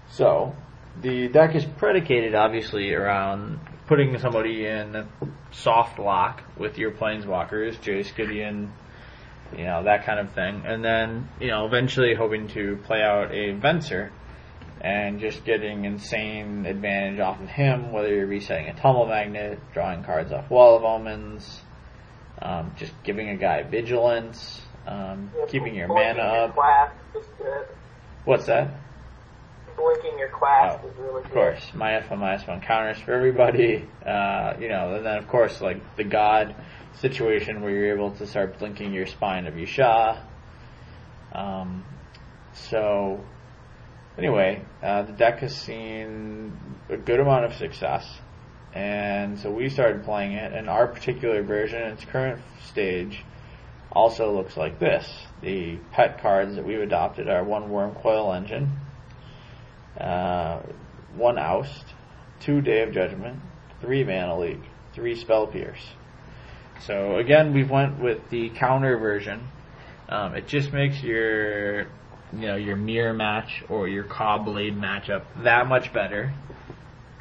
So, 0.10 0.56
the 1.02 1.28
deck 1.28 1.56
is 1.56 1.66
predicated 1.66 2.34
obviously 2.34 2.94
around 2.94 3.60
putting 3.88 4.18
somebody 4.20 4.66
in 4.66 5.08
soft 5.52 5.98
lock 5.98 6.44
with 6.58 6.78
your 6.78 6.92
planeswalkers, 6.92 7.78
Jace 7.78 8.14
Gideon, 8.16 8.72
you 9.58 9.64
know, 9.64 9.84
that 9.84 10.06
kind 10.06 10.20
of 10.20 10.34
thing. 10.34 10.64
And 10.66 10.84
then, 10.84 11.30
you 11.40 11.48
know, 11.48 11.66
eventually 11.66 12.14
hoping 12.14 12.50
to 12.50 12.78
play 12.86 13.02
out 13.02 13.32
a 13.32 13.54
Venser 13.54 14.12
and 14.82 15.20
just 15.20 15.44
getting 15.46 15.86
insane 15.86 16.66
advantage 16.66 17.20
off 17.20 17.42
of 17.42 17.48
him, 17.48 17.92
whether 17.92 18.14
you're 18.14 18.28
resetting 18.28 18.68
a 18.68 18.76
Tumble 18.76 19.08
Magnet, 19.08 19.60
drawing 19.74 20.04
cards 20.04 20.32
off 20.32 20.50
Wall 20.50 20.78
of 20.78 20.84
Omens, 20.84 21.62
um, 22.42 22.74
just 22.78 22.94
giving 23.04 23.30
a 23.30 23.38
guy 23.38 23.64
vigilance, 23.64 24.62
um, 24.86 25.32
keeping 25.50 25.74
your 25.76 25.88
mana 25.88 26.22
up. 26.22 26.56
What's 28.26 28.46
that? 28.48 28.70
Blinking 29.78 30.18
your 30.18 30.30
Clasp 30.30 30.80
Oh, 30.84 30.88
is 30.88 30.98
really 30.98 31.22
good. 31.22 31.26
Of 31.28 31.32
course, 31.32 31.72
minus 31.76 32.10
one, 32.10 32.20
minus 32.20 32.48
one 32.48 32.62
counters 32.62 33.00
for 33.00 33.14
everybody. 33.14 33.88
Uh, 34.06 34.54
you 34.60 34.70
know, 34.70 34.96
and 34.96 35.06
then 35.06 35.18
of 35.18 35.28
course, 35.28 35.62
like 35.62 35.96
the 35.96 36.04
god 36.04 36.56
situation 36.96 37.62
where 37.62 37.72
you're 37.72 37.94
able 37.94 38.12
to 38.12 38.26
start 38.26 38.58
blinking 38.58 38.92
your 38.92 39.06
Spine 39.06 39.46
of 39.46 39.58
Ish 39.58 39.76
Sah. 39.76 40.18
Um, 41.32 41.86
so, 42.54 43.24
anyway, 44.18 44.64
uh, 44.82 45.04
the 45.04 45.14
deck 45.14 45.40
has 45.40 45.56
seen 45.56 46.58
a 46.90 46.98
good 46.98 47.20
amount 47.20 47.46
of 47.46 47.54
success, 47.54 48.20
and 48.74 49.38
so 49.38 49.52
we 49.52 49.70
started 49.70 50.04
playing 50.04 50.34
it. 50.34 50.54
And 50.54 50.68
our 50.70 50.88
particular 50.88 51.44
version, 51.44 51.82
its 51.84 52.04
current 52.06 52.42
stage, 52.66 53.24
also 53.92 54.36
looks 54.36 54.58
like 54.58 54.80
this. 54.80 55.08
The 55.42 55.78
pet 55.92 56.20
cards 56.20 56.56
that 56.56 56.66
we've 56.66 56.82
adopted 56.82 57.30
are 57.30 57.44
one 57.44 57.70
Wurmcoil 57.70 58.36
Engine, 58.36 58.72
uh, 60.00 60.60
one 61.16 61.38
Oust, 61.38 61.86
two 62.40 62.62
Day 62.62 62.84
of 62.84 62.92
Judgment, 62.92 63.40
three 63.82 64.04
Mana 64.04 64.38
Leak, 64.38 64.62
three 64.94 65.16
Spell 65.16 65.48
Pierce. 65.48 65.86
So 66.86 67.18
again, 67.18 67.54
we 67.54 67.64
went 67.64 68.00
with 68.00 68.30
the 68.30 68.50
counter 68.50 68.98
version. 68.98 69.48
Um, 70.10 70.36
it 70.36 70.48
just 70.48 70.72
makes 70.72 71.02
your, 71.02 71.82
you 72.34 72.48
know, 72.48 72.56
your 72.56 72.76
mirror 72.76 73.14
match 73.14 73.64
or 73.70 73.88
your 73.88 74.04
Caw 74.04 74.38
Blade 74.38 74.76
matchup 74.78 75.24
that 75.44 75.68
much 75.68 75.92
better. 75.92 76.34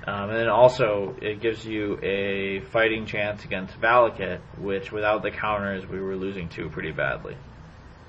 Um, 0.06 0.30
and 0.30 0.38
then 0.38 0.48
also, 0.48 1.16
it 1.20 1.40
gives 1.40 1.66
you 1.66 1.98
a 2.00 2.60
fighting 2.70 3.06
chance 3.06 3.44
against 3.44 3.80
Valakut, 3.80 4.38
which 4.58 4.92
without 4.92 5.22
the 5.22 5.32
counters, 5.32 5.84
we 5.84 6.00
were 6.00 6.14
losing 6.14 6.48
to 6.50 6.68
pretty 6.68 6.92
badly. 6.92 7.36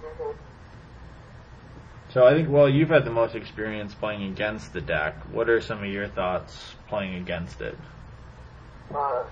hmm 0.02 0.32
So 2.10 2.26
I 2.26 2.34
think, 2.34 2.50
well, 2.50 2.70
you've 2.70 2.90
had 2.90 3.06
the 3.06 3.12
most 3.12 3.36
experience 3.36 3.94
playing 3.94 4.24
against 4.24 4.74
the 4.74 4.82
deck. 4.82 5.16
What 5.32 5.50
are 5.50 5.62
some 5.62 5.84
of 5.84 5.90
your 5.90 6.08
thoughts 6.08 6.76
playing 6.88 7.16
against 7.16 7.60
it? 7.62 7.78
Uh, 8.94 9.26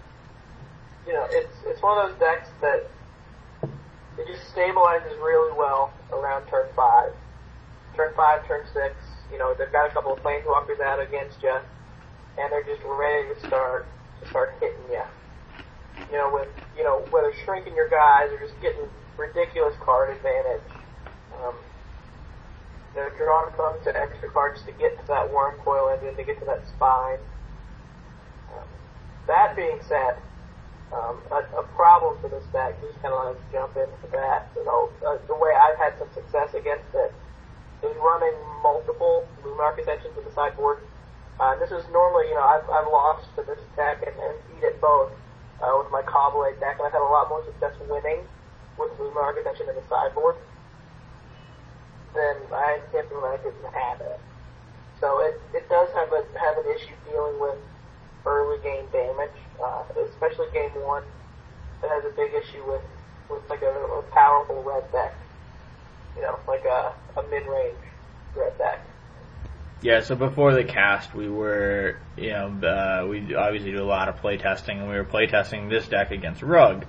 you 1.07 1.13
know, 1.13 1.26
it's 1.30 1.55
it's 1.65 1.82
one 1.82 1.97
of 1.97 2.09
those 2.09 2.19
decks 2.19 2.49
that 2.61 2.89
it 4.17 4.28
just 4.28 4.53
stabilizes 4.53 5.17
really 5.23 5.57
well 5.57 5.93
around 6.11 6.47
turn 6.47 6.67
five. 6.76 7.13
Turn 7.95 8.13
five, 8.15 8.45
turn 8.45 8.65
six, 8.73 8.95
you 9.32 9.39
know, 9.39 9.53
they've 9.53 9.71
got 9.71 9.89
a 9.89 9.93
couple 9.93 10.13
of 10.13 10.19
planeswalkers 10.19 10.80
out 10.82 10.99
against 10.99 11.41
you, 11.41 11.57
and 12.38 12.51
they're 12.51 12.63
just 12.63 12.82
ready 12.86 13.34
to 13.34 13.47
start 13.47 13.88
to 14.21 14.30
start 14.30 14.53
hitting 14.59 14.78
you. 14.91 15.03
You 16.11 16.17
know, 16.17 16.32
with 16.34 16.47
you 16.78 16.84
know 16.84 17.05
whether 17.09 17.34
shrinking 17.43 17.76
your 17.76 17.89
guys 17.89 18.32
or 18.32 18.39
just 18.39 18.59
getting 18.61 18.88
ridiculous 19.17 19.76
card 19.82 20.15
advantage. 20.15 20.61
They're 22.96 23.12
drawing 23.20 23.52
funds 23.60 23.84
to 23.84 23.91
extra 23.91 24.32
cards 24.32 24.64
to 24.64 24.72
get 24.72 24.98
to 24.98 25.08
that 25.08 25.28
Wurmcoil 25.28 25.93
Engine, 25.93 26.16
to 26.16 26.24
get 26.24 26.39
to 26.39 26.46
that 26.46 26.64
spine. 26.66 27.20
Um, 28.56 28.68
that 29.28 29.54
being 29.56 29.80
said, 29.84 30.16
um, 30.96 31.20
a, 31.30 31.43
a 31.60 31.64
problem 31.76 32.16
for 32.22 32.30
this 32.30 32.46
deck, 32.56 32.80
just 32.80 32.96
kind 33.02 33.14
of 33.14 33.36
like 33.36 33.52
jump 33.52 33.76
into 33.76 34.08
that, 34.16 34.48
you 34.56 34.64
know, 34.64 34.89
uh, 35.06 35.18
the 35.28 35.36
way 35.36 35.52
I've 35.52 35.78
had 35.78 36.00
some 36.00 36.08
success 36.16 36.56
against 36.56 36.88
it 36.96 37.12
is 37.84 37.91
running 38.00 38.34
multiple 38.64 39.28
Luminarch 39.43 39.78
Ascensions 39.78 40.16
in 40.18 40.24
the 40.24 40.32
sideboard. 40.32 40.80
Uh, 41.38 41.60
this 41.60 41.72
is 41.72 41.84
normally, 41.91 42.32
you 42.32 42.36
know, 42.36 42.48
I've, 42.48 42.64
I've 42.72 42.88
lost 42.88 43.28
to 43.36 43.43
this 43.43 43.60
deck 43.76 44.08
and, 44.08 44.16
and 44.16 44.39
beat 44.48 44.64
it 44.64 44.80
both 44.80 45.12
uh, 45.60 45.76
with 45.84 45.91
my 45.91 46.02
Caw-Blade 46.02 46.62
deck, 46.64 46.80
and 46.80 46.88
I've 46.88 46.96
had 46.96 47.04
a 47.04 47.12
lot 47.12 47.28
more 47.28 47.43
success 47.43 47.76
winning 47.91 48.24
with 48.80 48.96
Luminarch 48.96 49.36
Ascension 49.43 49.68
in 49.68 49.76
the 49.76 49.84
sideboard 49.89 50.38
than 52.16 52.38
I 52.51 52.80
did 52.91 53.05
when 53.11 53.24
I 53.24 53.38
have 53.78 54.01
it. 54.01 54.20
So 54.99 55.20
it, 55.20 55.41
it 55.53 55.70
does 55.70 55.89
have 55.93 56.11
a 56.11 56.24
have 56.39 56.57
an 56.57 56.72
issue 56.76 56.95
dealing 57.09 57.39
with 57.39 57.57
early 58.26 58.61
game 58.63 58.86
damage, 58.91 59.36
uh, 59.63 59.84
especially 60.09 60.47
game 60.53 60.72
one. 60.82 61.03
It 61.84 61.89
has 61.89 62.03
a 62.05 62.16
big 62.16 62.34
issue 62.34 62.63
with 62.66 62.82
with 63.30 63.49
like 63.49 63.61
a, 63.61 63.72
a 63.72 64.01
powerful 64.11 64.63
red 64.63 64.89
deck, 64.91 65.13
you 66.16 66.22
know, 66.22 66.39
like 66.47 66.63
a, 66.66 66.93
a 67.18 67.24
mid 67.30 67.45
range 67.47 67.76
red 68.36 68.57
deck. 68.57 68.82
Yeah, 69.82 70.01
so 70.01 70.16
before 70.16 70.53
the 70.53 70.63
cast, 70.63 71.13
we 71.13 71.30
were, 71.30 71.97
you 72.18 72.32
know, 72.32 72.47
uh, 72.47 73.05
we 73.07 73.36
obviously 73.36 73.72
do 73.72 73.84
a 73.84 73.86
lot 73.86 74.09
of 74.09 74.18
play 74.18 74.38
testing, 74.38 74.80
and 74.80 74.89
we 74.89 74.95
were 74.95 75.03
play 75.03 75.28
testing 75.28 75.70
this 75.70 75.88
deck 75.88 76.11
against 76.11 76.41
Rug. 76.41 76.86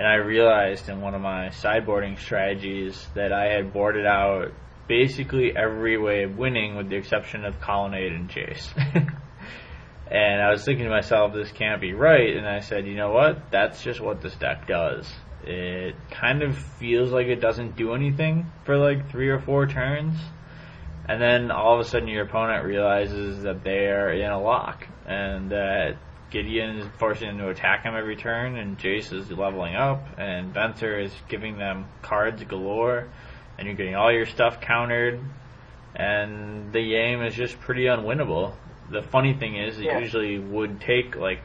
And 0.00 0.08
I 0.08 0.14
realized 0.14 0.88
in 0.88 1.02
one 1.02 1.14
of 1.14 1.20
my 1.20 1.48
sideboarding 1.48 2.18
strategies 2.18 3.06
that 3.14 3.34
I 3.34 3.52
had 3.52 3.70
boarded 3.70 4.06
out 4.06 4.50
basically 4.88 5.54
every 5.54 5.98
way 5.98 6.22
of 6.22 6.38
winning 6.38 6.74
with 6.74 6.88
the 6.88 6.96
exception 6.96 7.44
of 7.44 7.60
Colonnade 7.60 8.12
and 8.12 8.30
Jace. 8.30 8.70
and 10.10 10.40
I 10.40 10.48
was 10.48 10.64
thinking 10.64 10.86
to 10.86 10.90
myself, 10.90 11.34
this 11.34 11.52
can't 11.52 11.82
be 11.82 11.92
right. 11.92 12.34
And 12.34 12.48
I 12.48 12.60
said, 12.60 12.86
you 12.86 12.94
know 12.94 13.10
what? 13.10 13.50
That's 13.50 13.82
just 13.82 14.00
what 14.00 14.22
this 14.22 14.34
deck 14.36 14.66
does. 14.66 15.06
It 15.44 15.96
kind 16.10 16.42
of 16.42 16.56
feels 16.56 17.12
like 17.12 17.26
it 17.26 17.42
doesn't 17.42 17.76
do 17.76 17.92
anything 17.92 18.46
for 18.64 18.78
like 18.78 19.10
three 19.10 19.28
or 19.28 19.38
four 19.38 19.66
turns. 19.66 20.16
And 21.06 21.20
then 21.20 21.50
all 21.50 21.74
of 21.74 21.80
a 21.80 21.84
sudden 21.84 22.08
your 22.08 22.24
opponent 22.24 22.64
realizes 22.64 23.42
that 23.42 23.64
they're 23.64 24.14
in 24.14 24.30
a 24.30 24.40
lock 24.40 24.88
and 25.06 25.50
that 25.50 25.98
Gideon 26.30 26.78
is 26.78 26.86
forcing 26.98 27.28
them 27.28 27.38
to 27.38 27.48
attack 27.48 27.82
him 27.82 27.94
every 27.94 28.16
turn 28.16 28.56
and 28.56 28.78
Jace 28.78 29.12
is 29.12 29.30
leveling 29.30 29.74
up 29.74 30.06
and 30.18 30.54
Venser 30.54 31.02
is 31.04 31.12
giving 31.28 31.58
them 31.58 31.86
cards 32.02 32.42
galore 32.44 33.08
and 33.58 33.66
you're 33.66 33.76
getting 33.76 33.96
all 33.96 34.12
your 34.12 34.26
stuff 34.26 34.60
countered 34.60 35.20
and 35.94 36.72
the 36.72 36.88
game 36.88 37.22
is 37.22 37.34
just 37.34 37.58
pretty 37.60 37.84
unwinnable. 37.84 38.52
The 38.90 39.02
funny 39.02 39.34
thing 39.34 39.56
is 39.56 39.78
it 39.78 39.84
Yeah. 39.86 39.98
usually 39.98 40.38
would 40.38 40.80
take 40.80 41.16
like 41.16 41.42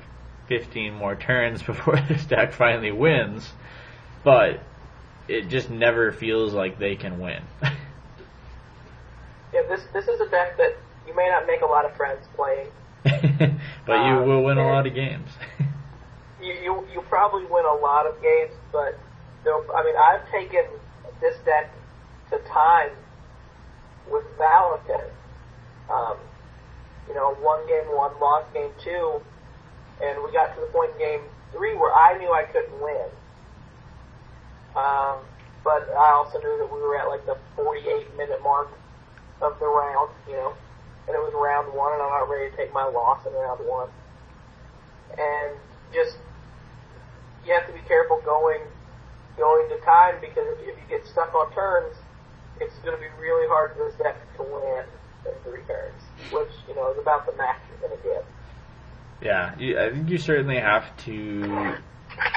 15 0.48 0.94
more 0.94 1.16
turns 1.16 1.64
before 1.72 2.00
this 2.08 2.24
deck 2.26 2.54
finally 2.54 2.92
wins, 2.92 3.52
but 4.24 4.60
it 5.28 5.50
just 5.50 5.72
never 5.72 6.12
feels 6.12 6.54
like 6.54 6.78
they 6.78 6.96
can 6.96 7.20
win. 7.20 7.42
Yeah, 9.54 9.62
this 9.70 9.86
this 9.94 10.08
is 10.10 10.20
a 10.20 10.28
deck 10.30 10.58
that 10.58 10.76
you 11.08 11.16
may 11.16 11.30
not 11.30 11.48
make 11.48 11.62
a 11.62 11.66
lot 11.66 11.86
of 11.86 11.96
friends 11.96 12.28
playing. 12.36 12.68
but 13.86 14.06
you 14.06 14.14
Um, 14.18 14.28
will 14.28 14.44
win 14.44 14.58
a 14.58 14.66
lot 14.68 14.88
of 14.88 14.94
games. 14.94 15.30
You 16.42 16.54
you 16.54 16.88
you 16.94 17.02
probably 17.10 17.46
win 17.46 17.66
a 17.66 17.74
lot 17.74 18.06
of 18.06 18.22
games, 18.22 18.54
but 18.72 19.00
I 19.48 19.84
mean 19.84 19.96
I've 19.98 20.30
taken 20.30 20.66
this 21.20 21.36
deck 21.46 21.72
to 22.30 22.38
time 22.54 22.92
with 24.12 24.24
Valakut. 24.38 25.10
Um, 25.90 26.18
you 27.08 27.16
know, 27.16 27.34
one 27.42 27.66
game 27.68 27.88
one, 27.96 28.12
lost 28.20 28.54
game 28.54 28.70
two, 28.84 29.22
and 30.04 30.24
we 30.24 30.32
got 30.34 30.54
to 30.54 30.62
the 30.62 30.68
point 30.68 30.92
in 30.94 30.98
game 31.00 31.22
three 31.52 31.74
where 31.76 31.94
I 31.94 32.18
knew 32.18 32.32
I 32.32 32.44
couldn't 32.44 32.80
win. 32.82 33.10
Um, 34.76 35.18
but 35.64 35.88
I 35.98 36.12
also 36.14 36.38
knew 36.40 36.58
that 36.60 36.70
we 36.72 36.80
were 36.82 36.98
at 36.98 37.08
like 37.08 37.26
the 37.26 37.38
48 37.56 38.18
minute 38.18 38.42
mark 38.44 38.68
of 39.42 39.58
the 39.60 39.66
round, 39.66 40.10
you 40.28 40.34
know, 40.34 40.54
and 41.08 41.16
it 41.16 41.22
was 41.22 41.34
round 41.34 41.74
one, 41.74 41.94
and 41.94 42.02
I'm 42.02 42.10
not 42.10 42.30
ready 42.30 42.50
to 42.50 42.58
take 42.58 42.74
my 42.74 42.86
loss 42.86 43.26
in 43.26 43.34
round 43.34 43.62
one. 43.66 43.90
And 45.18 45.56
just 45.94 46.18
you 47.46 47.54
have 47.54 47.68
to 47.68 47.74
be 47.74 47.82
careful 47.88 48.22
going 48.26 48.62
going 49.38 49.70
to 49.70 49.78
time 49.86 50.16
because 50.22 50.48
if, 50.60 50.76
you 50.76 50.88
get 50.90 51.06
stuck 51.06 51.34
on 51.36 51.52
turns, 51.54 51.96
it's 52.60 52.76
going 52.80 52.96
to 52.96 53.02
be 53.02 53.10
really 53.20 53.48
hard 53.48 53.76
for 53.76 53.86
this 53.86 53.96
deck 54.00 54.16
to 54.38 54.44
win 54.44 54.86
in 55.26 55.34
three 55.44 55.62
turns, 55.68 56.02
which 56.32 56.52
you 56.68 56.76
know 56.76 56.92
is 56.92 56.98
about 56.98 57.26
the 57.26 57.36
max 57.38 57.60
you're 57.70 57.90
going 57.90 58.02
to 58.02 58.04
get. 58.04 58.26
Yeah, 59.22 59.56
I 59.82 59.92
think 59.92 60.10
you 60.10 60.18
certainly 60.18 60.58
have 60.58 60.96
to. 61.06 61.76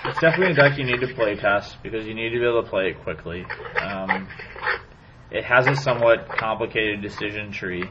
It's 0.05 0.21
definitely 0.21 0.53
a 0.53 0.55
deck 0.55 0.79
you 0.79 0.85
need 0.85 1.01
to 1.01 1.15
play 1.15 1.37
test 1.37 1.83
because 1.83 2.07
you 2.07 2.15
need 2.15 2.31
to 2.31 2.39
be 2.39 2.45
able 2.45 2.63
to 2.63 2.69
play 2.69 2.89
it 2.91 3.03
quickly. 3.03 3.45
Um, 3.81 4.29
it 5.31 5.45
has 5.45 5.67
a 5.67 5.77
somewhat 5.77 6.29
complicated 6.29 7.03
decision 7.03 7.53
tree, 7.53 7.85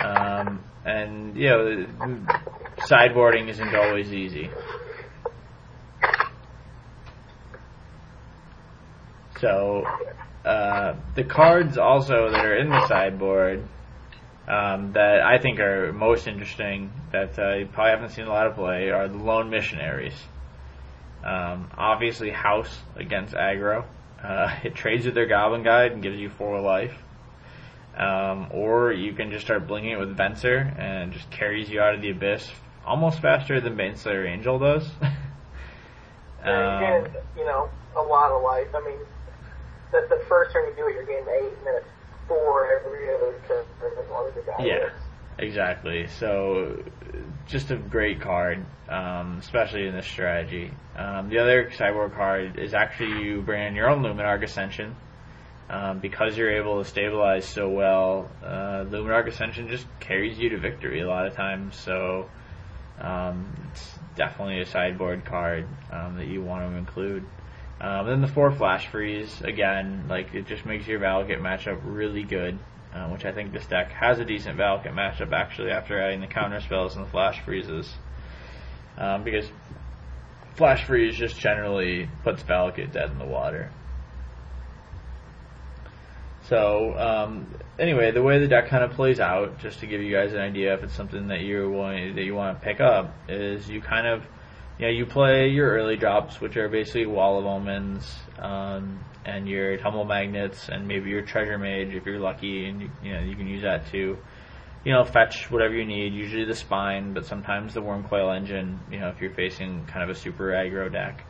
um, 0.00 0.64
and 0.84 1.36
you 1.36 1.48
know, 1.48 1.86
sideboarding 2.78 3.48
isn't 3.48 3.74
always 3.74 4.12
easy. 4.12 4.50
So, 9.40 9.84
uh, 10.44 10.96
the 11.14 11.24
cards 11.24 11.78
also 11.78 12.30
that 12.30 12.44
are 12.44 12.56
in 12.56 12.68
the 12.68 12.86
sideboard 12.86 13.66
um, 14.46 14.92
that 14.92 15.22
I 15.22 15.38
think 15.38 15.60
are 15.60 15.92
most 15.92 16.26
interesting 16.26 16.90
that 17.12 17.38
uh, 17.38 17.54
you 17.54 17.66
probably 17.66 17.90
haven't 17.90 18.10
seen 18.10 18.26
a 18.26 18.30
lot 18.30 18.46
of 18.46 18.56
play 18.56 18.90
are 18.90 19.08
the 19.08 19.16
lone 19.16 19.48
missionaries. 19.48 20.14
Um, 21.24 21.70
obviously, 21.76 22.30
House 22.30 22.80
against 22.96 23.34
aggro. 23.34 23.84
Uh, 24.22 24.54
it 24.64 24.74
trades 24.74 25.06
with 25.06 25.14
their 25.14 25.26
Goblin 25.26 25.62
Guide 25.62 25.92
and 25.92 26.02
gives 26.02 26.18
you 26.18 26.30
four 26.30 26.60
life. 26.60 26.94
Um, 28.00 28.48
or 28.50 28.92
you 28.92 29.12
can 29.12 29.30
just 29.30 29.44
start 29.44 29.68
blinging 29.68 29.92
it 29.92 29.98
with 29.98 30.16
Venser 30.16 30.76
and 30.80 31.12
it 31.12 31.16
just 31.16 31.30
carries 31.30 31.68
you 31.68 31.82
out 31.82 31.94
of 31.94 32.00
the 32.00 32.10
abyss 32.10 32.50
almost 32.86 33.20
faster 33.20 33.60
than 33.60 33.76
Baneslayer 33.76 34.26
Angel 34.26 34.58
does. 34.58 34.90
You 36.42 36.52
um, 36.52 36.80
get, 37.04 37.24
you 37.36 37.44
know, 37.44 37.68
a 37.94 38.00
lot 38.00 38.30
of 38.30 38.42
life. 38.42 38.68
I 38.74 38.80
mean, 38.80 38.96
the, 39.92 40.06
the 40.08 40.24
first 40.26 40.54
turn 40.54 40.66
you 40.68 40.74
do 40.74 40.88
it, 40.88 40.94
you're 40.94 41.04
getting 41.04 41.28
eight, 41.28 41.52
and 41.58 41.66
then 41.66 41.74
it's 41.76 41.86
four 42.26 42.80
every 42.80 43.14
other 43.14 43.34
turn 43.46 43.64
as 44.02 44.08
long 44.08 44.26
as 44.26 44.34
the 44.34 44.40
guy 44.40 44.64
Yeah. 44.64 44.74
lives. 44.84 45.02
Exactly. 45.38 46.06
So, 46.06 46.82
just 47.46 47.70
a 47.70 47.76
great 47.76 48.22
card, 48.22 48.64
um, 48.88 49.36
especially 49.38 49.86
in 49.86 49.94
this 49.94 50.06
strategy. 50.06 50.70
Um, 50.96 51.28
the 51.28 51.38
other 51.38 51.70
sideboard 51.72 52.14
card 52.14 52.58
is 52.58 52.72
actually 52.72 53.22
you 53.22 53.42
bring 53.42 53.66
in 53.66 53.74
your 53.74 53.90
own 53.90 54.02
Luminarch 54.02 54.42
Ascension. 54.42 54.96
Um, 55.70 56.00
because 56.00 56.36
you're 56.36 56.50
able 56.56 56.82
to 56.82 56.88
stabilize 56.88 57.44
so 57.46 57.68
well, 57.68 58.28
uh, 58.42 58.84
Luminarch 58.90 59.28
Ascension 59.28 59.68
just 59.68 59.86
carries 60.00 60.36
you 60.36 60.48
to 60.48 60.58
victory 60.58 61.00
a 61.00 61.06
lot 61.06 61.28
of 61.28 61.34
times. 61.34 61.76
So, 61.76 62.28
um, 63.00 63.46
it's 63.70 63.96
definitely 64.16 64.60
a 64.60 64.66
sideboard 64.66 65.24
card 65.24 65.68
um, 65.92 66.16
that 66.16 66.26
you 66.26 66.42
want 66.42 66.68
to 66.68 66.76
include. 66.76 67.24
Um, 67.80 68.06
then 68.06 68.20
the 68.20 68.26
four 68.26 68.50
flash 68.50 68.88
freeze 68.88 69.40
again, 69.42 70.06
like 70.08 70.34
it 70.34 70.48
just 70.48 70.66
makes 70.66 70.88
your 70.88 70.98
Valakut 70.98 71.40
matchup 71.40 71.80
really 71.84 72.24
good, 72.24 72.58
uh, 72.92 73.08
which 73.08 73.24
I 73.24 73.30
think 73.30 73.52
this 73.52 73.66
deck 73.66 73.92
has 73.92 74.18
a 74.18 74.24
decent 74.24 74.58
Valakut 74.58 74.92
matchup 74.92 75.32
actually 75.32 75.70
after 75.70 76.02
adding 76.02 76.20
the 76.20 76.26
counter 76.26 76.60
spells 76.60 76.96
and 76.96 77.06
the 77.06 77.10
flash 77.10 77.40
freezes, 77.44 77.94
um, 78.98 79.22
because 79.22 79.48
flash 80.56 80.84
freeze 80.84 81.16
just 81.16 81.38
generally 81.38 82.08
puts 82.24 82.42
Valakut 82.42 82.90
dead 82.90 83.12
in 83.12 83.18
the 83.18 83.24
water. 83.24 83.70
So 86.50 86.98
um, 86.98 87.54
anyway, 87.78 88.10
the 88.10 88.22
way 88.22 88.40
the 88.40 88.48
deck 88.48 88.68
kind 88.68 88.82
of 88.82 88.90
plays 88.90 89.20
out, 89.20 89.60
just 89.60 89.78
to 89.80 89.86
give 89.86 90.02
you 90.02 90.12
guys 90.12 90.32
an 90.32 90.40
idea, 90.40 90.74
if 90.74 90.82
it's 90.82 90.94
something 90.94 91.28
that 91.28 91.42
you're 91.42 91.70
willing 91.70 92.16
that 92.16 92.24
you 92.24 92.34
want 92.34 92.58
to 92.58 92.64
pick 92.64 92.80
up, 92.80 93.14
is 93.28 93.68
you 93.68 93.80
kind 93.80 94.08
of 94.08 94.24
you 94.76 94.86
know, 94.86 94.92
you 94.92 95.06
play 95.06 95.48
your 95.48 95.70
early 95.70 95.96
drops, 95.96 96.40
which 96.40 96.56
are 96.56 96.68
basically 96.68 97.06
Wall 97.06 97.38
of 97.38 97.46
Omens, 97.46 98.16
um, 98.40 98.98
and 99.24 99.48
your 99.48 99.76
Tumble 99.76 100.04
Magnets, 100.04 100.68
and 100.68 100.88
maybe 100.88 101.08
your 101.10 101.22
Treasure 101.22 101.56
Mage 101.56 101.94
if 101.94 102.04
you're 102.04 102.18
lucky, 102.18 102.64
and 102.64 102.80
you, 102.80 102.90
you 103.04 103.12
know 103.12 103.20
you 103.20 103.36
can 103.36 103.46
use 103.46 103.62
that 103.62 103.86
to, 103.92 104.18
you 104.84 104.92
know, 104.92 105.04
fetch 105.04 105.52
whatever 105.52 105.74
you 105.74 105.84
need. 105.84 106.14
Usually 106.14 106.44
the 106.44 106.56
Spine, 106.56 107.14
but 107.14 107.26
sometimes 107.26 107.74
the 107.74 107.80
Wurmcoil 107.80 108.34
Engine. 108.36 108.80
You 108.90 108.98
know, 108.98 109.08
if 109.10 109.20
you're 109.20 109.34
facing 109.34 109.86
kind 109.86 110.02
of 110.02 110.08
a 110.08 110.18
super 110.18 110.48
aggro 110.48 110.90
deck. 110.90 111.24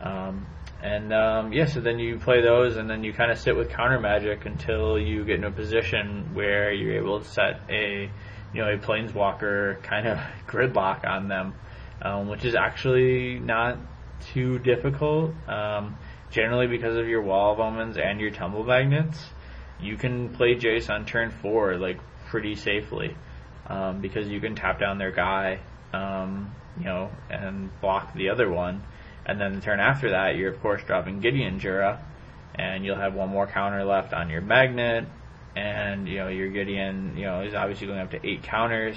Um, 0.00 0.46
and 0.82 1.12
um, 1.12 1.52
yeah, 1.52 1.66
so 1.66 1.80
then 1.80 1.98
you 1.98 2.18
play 2.18 2.40
those, 2.40 2.76
and 2.76 2.88
then 2.88 3.04
you 3.04 3.12
kind 3.12 3.30
of 3.30 3.38
sit 3.38 3.56
with 3.56 3.70
counter 3.70 4.00
magic 4.00 4.46
until 4.46 4.98
you 4.98 5.24
get 5.24 5.36
in 5.36 5.44
a 5.44 5.50
position 5.50 6.34
where 6.34 6.72
you're 6.72 6.96
able 6.96 7.20
to 7.20 7.26
set 7.26 7.60
a, 7.68 8.10
you 8.52 8.62
know, 8.62 8.72
a 8.72 8.78
planeswalker 8.78 9.82
kind 9.82 10.06
of 10.06 10.18
gridlock 10.46 11.06
on 11.06 11.28
them 11.28 11.54
um, 12.02 12.28
which 12.28 12.44
is 12.44 12.54
actually 12.54 13.38
not 13.38 13.78
too 14.32 14.58
difficult. 14.58 15.32
Um, 15.48 15.96
generally, 16.30 16.66
because 16.66 16.96
of 16.96 17.08
your 17.08 17.22
wall 17.22 17.52
of 17.52 17.60
omens 17.60 17.96
and 17.96 18.20
your 18.20 18.30
tumble 18.30 18.64
magnets, 18.64 19.18
you 19.80 19.96
can 19.96 20.30
play 20.30 20.54
Jace 20.54 20.90
on 20.90 21.06
turn 21.06 21.30
four 21.30 21.76
like 21.76 21.98
pretty 22.28 22.56
safely 22.56 23.16
um, 23.66 24.00
because 24.00 24.28
you 24.28 24.40
can 24.40 24.54
tap 24.54 24.80
down 24.80 24.98
their 24.98 25.12
guy, 25.12 25.60
um, 25.92 26.52
you 26.78 26.84
know, 26.84 27.10
and 27.30 27.70
block 27.80 28.14
the 28.14 28.30
other 28.30 28.50
one. 28.50 28.82
And 29.28 29.40
then 29.40 29.54
the 29.54 29.60
turn 29.60 29.78
after 29.78 30.10
that, 30.10 30.36
you're 30.36 30.52
of 30.52 30.60
course 30.60 30.82
dropping 30.86 31.20
Gideon 31.20 31.60
Jura, 31.60 32.02
and 32.54 32.84
you'll 32.84 32.96
have 32.98 33.14
one 33.14 33.28
more 33.28 33.46
counter 33.46 33.84
left 33.84 34.12
on 34.12 34.30
your 34.30 34.40
magnet. 34.40 35.04
And 35.54 36.08
you 36.08 36.18
know 36.18 36.28
your 36.28 36.48
Gideon, 36.48 37.14
you 37.16 37.24
know, 37.24 37.42
is 37.42 37.54
obviously 37.54 37.86
going 37.86 38.00
up 38.00 38.10
to 38.12 38.26
eight 38.26 38.42
counters. 38.42 38.96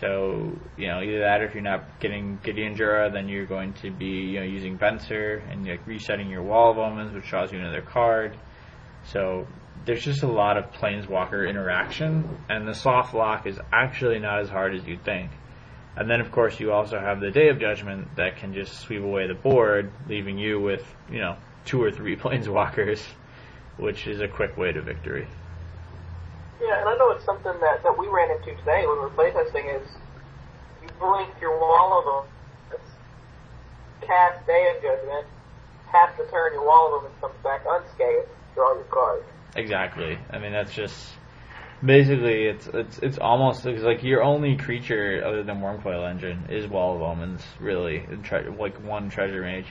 So, 0.00 0.56
you 0.78 0.86
know, 0.86 1.02
either 1.02 1.20
that 1.20 1.42
or 1.42 1.44
if 1.44 1.54
you're 1.54 1.62
not 1.62 2.00
getting 2.00 2.38
Gideon 2.42 2.76
Jura, 2.76 3.10
then 3.12 3.28
you're 3.28 3.46
going 3.46 3.74
to 3.74 3.90
be, 3.90 4.06
you 4.06 4.40
know, 4.40 4.46
using 4.46 4.78
Venser 4.78 5.42
and 5.50 5.66
like 5.66 5.86
resetting 5.86 6.30
your 6.30 6.42
Wall 6.42 6.70
of 6.70 6.78
Omens, 6.78 7.12
which 7.12 7.28
draws 7.28 7.52
you 7.52 7.58
another 7.58 7.82
card. 7.82 8.36
So 9.04 9.46
there's 9.84 10.02
just 10.02 10.22
a 10.22 10.28
lot 10.28 10.56
of 10.56 10.72
Planeswalker 10.72 11.48
interaction, 11.48 12.38
and 12.48 12.66
the 12.66 12.74
soft 12.74 13.14
lock 13.14 13.46
is 13.46 13.58
actually 13.72 14.18
not 14.18 14.40
as 14.40 14.48
hard 14.48 14.74
as 14.74 14.86
you'd 14.86 15.04
think. 15.04 15.30
And 15.96 16.10
then, 16.10 16.20
of 16.20 16.32
course, 16.32 16.58
you 16.58 16.72
also 16.72 16.98
have 16.98 17.20
the 17.20 17.30
Day 17.30 17.48
of 17.48 17.58
Judgment 17.60 18.16
that 18.16 18.38
can 18.38 18.54
just 18.54 18.80
sweep 18.80 19.02
away 19.02 19.26
the 19.26 19.34
board, 19.34 19.90
leaving 20.08 20.38
you 20.38 20.58
with, 20.58 20.84
you 21.10 21.18
know, 21.18 21.36
two 21.64 21.82
or 21.82 21.90
three 21.90 22.16
Planeswalkers, 22.22 23.02
which 23.76 24.06
is 24.06 24.20
a 24.20 24.28
quick 24.28 24.56
way 24.56 24.72
to 24.72 24.80
victory. 24.80 25.26
Yeah, 26.60 26.80
and 26.80 26.88
I 26.88 26.96
know 26.96 27.10
it's 27.10 27.24
something 27.24 27.52
that, 27.60 27.82
that 27.82 27.98
we 27.98 28.08
ran 28.08 28.30
into 28.30 28.54
today 28.60 28.86
when 28.86 28.96
we 28.96 29.02
were 29.02 29.10
playtesting 29.10 29.82
is 29.82 29.86
you 30.82 30.88
blink 30.98 31.28
your 31.40 31.58
Wall 31.58 31.98
of 31.98 32.06
Omens, 32.06 32.88
cast 34.00 34.46
Day 34.46 34.72
of 34.74 34.82
Judgment, 34.82 35.26
half 35.88 36.16
the 36.16 36.24
turn 36.24 36.54
your 36.54 36.64
Wall 36.64 36.88
of 36.88 37.02
Omens 37.02 37.12
and 37.12 37.20
comes 37.20 37.44
back 37.44 37.62
unscathed, 37.68 38.28
draw 38.54 38.74
your 38.74 38.84
card. 38.84 39.22
Exactly. 39.56 40.18
I 40.30 40.38
mean, 40.38 40.52
that's 40.52 40.72
just 40.72 40.96
basically 41.84 42.46
it's 42.46 42.66
it's 42.68 42.98
it's 42.98 43.18
almost 43.18 43.66
it's 43.66 43.82
like 43.82 44.02
your 44.02 44.22
only 44.22 44.56
creature 44.56 45.22
other 45.24 45.42
than 45.42 45.60
Wurmcoil 45.60 46.08
Engine 46.08 46.46
is 46.48 46.66
Wall 46.66 46.96
of 46.96 47.02
Omens, 47.02 47.42
really, 47.60 48.06
tre- 48.22 48.48
like 48.48 48.82
one 48.84 49.10
Treasure 49.10 49.42
Mage. 49.42 49.66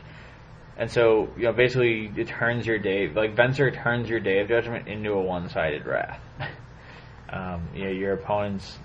And 0.77 0.89
so, 0.89 1.29
you 1.37 1.43
know, 1.43 1.53
basically 1.53 2.11
it 2.15 2.27
turns 2.27 2.65
your 2.65 2.79
day, 2.79 3.07
like 3.09 3.35
Venser 3.35 3.73
turns 3.73 4.09
your 4.09 4.19
Day 4.19 4.39
of 4.39 4.47
Judgment 4.47 4.87
into 4.87 5.11
a 5.11 5.21
one-sided 5.21 5.85
Wrath. 5.85 6.19
um, 7.29 7.67
you 7.75 7.85
know, 7.85 7.91
your 7.91 8.13
opponents 8.13 8.79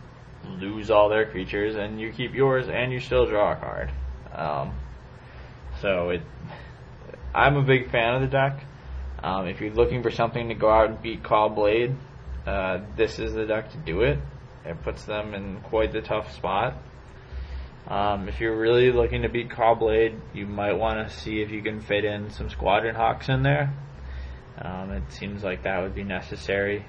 lose 0.59 0.90
all 0.90 1.09
their 1.09 1.27
creatures 1.27 1.77
and 1.77 2.01
you 2.01 2.12
keep 2.12 2.35
yours 2.35 2.69
and 2.69 2.93
you 2.93 3.01
still 3.01 3.27
draw 3.27 3.53
a 3.53 3.57
card. 3.57 3.90
Um, 4.35 4.74
so 5.81 6.11
it, 6.11 6.23
I'm 7.35 7.57
a 7.57 7.62
big 7.62 7.90
fan 7.90 8.16
of 8.16 8.20
the 8.20 8.28
deck. 8.28 8.65
Um, 9.23 9.47
if 9.47 9.61
you're 9.61 9.73
looking 9.73 10.03
for 10.03 10.11
something 10.11 10.48
to 10.48 10.55
go 10.55 10.69
out 10.69 10.90
and 10.90 11.01
beat 11.01 11.23
Caw-Blade, 11.23 11.97
uh, 12.47 12.81
this 12.97 13.18
is 13.18 13.35
the 13.35 13.44
deck 13.44 13.70
to 13.73 13.78
do 13.78 14.02
it. 14.02 14.18
It 14.64 14.82
puts 14.82 15.05
them 15.05 15.35
in 15.35 15.60
quite 15.62 15.93
the 15.93 16.01
tough 16.01 16.32
spot. 16.35 16.74
Um, 17.89 18.28
if 18.28 18.40
you're 18.40 18.59
really 18.59 18.90
looking 18.90 19.23
to 19.23 19.28
beat 19.28 19.51
Caw-Blade, 19.51 20.20
you 20.35 20.47
might 20.47 20.73
want 20.73 21.09
to 21.09 21.14
see 21.14 21.40
if 21.40 21.51
you 21.51 21.62
can 21.62 21.81
fit 21.81 22.05
in 22.05 22.31
some 22.31 22.51
Squadron 22.51 22.97
Hawks 22.97 23.28
in 23.28 23.43
there. 23.43 23.73
Um, 24.60 24.90
it 24.90 25.05
seems 25.12 25.44
like 25.44 25.62
that 25.64 25.82
would 25.82 25.94
be 25.94 26.02
necessary. 26.02 26.85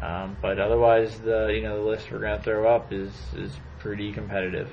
Um, 0.00 0.36
but 0.40 0.58
otherwise, 0.58 1.18
the 1.20 1.48
you 1.48 1.62
know 1.62 1.82
the 1.82 1.90
list 1.90 2.10
we're 2.10 2.20
going 2.20 2.36
to 2.36 2.44
throw 2.44 2.74
up 2.74 2.92
is 2.92 3.10
is 3.34 3.52
pretty 3.78 4.12
competitive. 4.12 4.70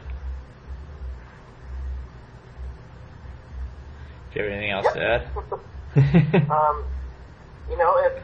Do 4.34 4.40
you 4.40 4.46
have 4.46 4.52
anything 4.52 4.72
else 4.72 4.94
to 4.94 5.02
add? 5.02 5.28
um, 6.52 6.86
you 7.70 7.78
know, 7.78 7.98
if 8.06 8.22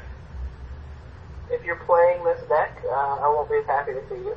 if 1.51 1.63
you're 1.65 1.81
playing 1.88 2.23
this 2.23 2.41
deck, 2.47 2.81
uh, 2.85 3.19
I 3.21 3.27
won't 3.27 3.49
be 3.49 3.57
as 3.57 3.65
happy 3.65 3.93
to 3.93 4.01
see 4.09 4.15
you 4.15 4.35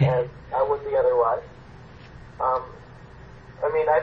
as 0.06 0.28
I 0.54 0.62
would 0.62 0.84
be 0.84 0.96
otherwise. 0.96 1.42
Um, 2.40 2.64
I 3.64 3.70
mean, 3.72 3.88
I 3.88 4.02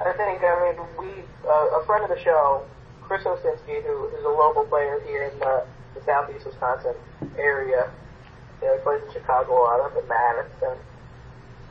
I 0.00 0.12
think 0.12 0.42
I 0.42 0.72
mean 0.72 0.86
we 0.98 1.22
uh, 1.48 1.80
a 1.80 1.86
friend 1.86 2.04
of 2.04 2.10
the 2.10 2.22
show, 2.22 2.64
Chris 3.02 3.22
Osinski, 3.24 3.82
who 3.84 4.08
is 4.08 4.24
a 4.24 4.28
local 4.28 4.64
player 4.64 5.00
here 5.06 5.24
in 5.24 5.38
the 5.38 5.64
the 5.94 6.04
southeast 6.04 6.46
Wisconsin 6.46 6.94
area. 7.38 7.90
You 8.60 8.68
know, 8.68 8.76
he 8.76 8.80
plays 8.82 9.02
in 9.06 9.12
Chicago 9.12 9.52
a 9.52 9.60
lot, 9.60 9.80
up 9.80 9.96
in 9.96 10.08
Madison. 10.08 10.78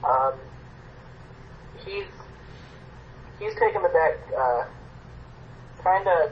Um, 0.04 0.34
he's 1.86 2.06
he's 3.40 3.54
taken 3.60 3.82
the 3.82 3.90
deck 3.90 4.18
uh, 4.38 4.66
kind 5.84 6.08
of 6.08 6.32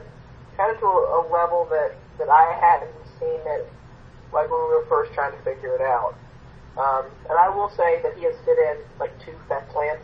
kind 0.56 0.72
of 0.74 0.80
to 0.80 0.86
a, 0.86 0.88
a 0.88 1.20
level 1.32 1.66
that 1.70 1.94
that 2.18 2.28
I 2.28 2.52
hadn't 2.60 3.01
seen 3.22 3.40
it 3.46 3.70
like 4.34 4.50
when 4.50 4.58
we 4.58 4.70
were 4.74 4.86
first 4.90 5.14
trying 5.14 5.32
to 5.32 5.42
figure 5.46 5.78
it 5.78 5.82
out. 5.82 6.18
Um, 6.74 7.06
and 7.30 7.38
I 7.38 7.48
will 7.54 7.70
say 7.70 8.02
that 8.02 8.16
he 8.16 8.24
has 8.24 8.34
fit 8.44 8.58
in 8.58 8.82
like 8.98 9.12
two 9.22 9.36
fetch 9.46 9.70
lands 9.76 10.02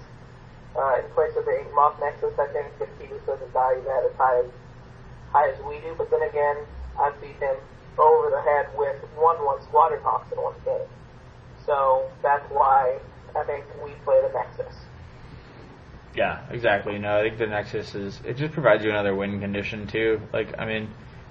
uh, 0.77 1.01
in 1.03 1.11
place 1.13 1.35
of 1.35 1.45
the 1.45 1.59
Inkmoth 1.65 1.99
Nexus. 1.99 2.39
I 2.39 2.47
think 2.53 2.79
that 2.79 2.89
he 3.01 3.09
doesn't 3.27 3.53
value 3.53 3.83
that 3.85 4.05
as 4.05 4.15
high 4.17 4.39
as 4.45 4.51
high 5.33 5.49
as 5.51 5.59
we 5.65 5.81
do. 5.81 5.95
But 5.97 6.11
then 6.11 6.23
again, 6.23 6.57
I've 7.01 7.19
beat 7.21 7.41
him 7.41 7.57
over 7.99 8.31
the 8.31 8.43
head 8.43 8.69
with 8.77 9.01
one 9.17 9.37
one 9.45 9.63
Squadron 9.63 10.03
Hawks 10.03 10.31
in 10.31 10.39
one 10.39 10.55
game. 10.65 10.87
So 11.65 12.09
that's 12.23 12.45
why 12.51 12.99
I 13.35 13.45
think 13.45 13.65
we 13.83 13.93
play 14.05 14.21
the 14.21 14.33
Nexus. 14.33 14.75
Yeah, 16.15 16.45
exactly. 16.51 16.99
No, 16.99 17.19
I 17.19 17.23
think 17.23 17.39
the 17.39 17.47
Nexus 17.47 17.95
is 17.95 18.21
it 18.25 18.37
just 18.37 18.53
provides 18.53 18.85
you 18.85 18.91
another 18.91 19.15
win 19.15 19.41
condition 19.41 19.87
too. 19.87 20.21
Like 20.33 20.59
I 20.59 20.67
mean, 20.67 20.89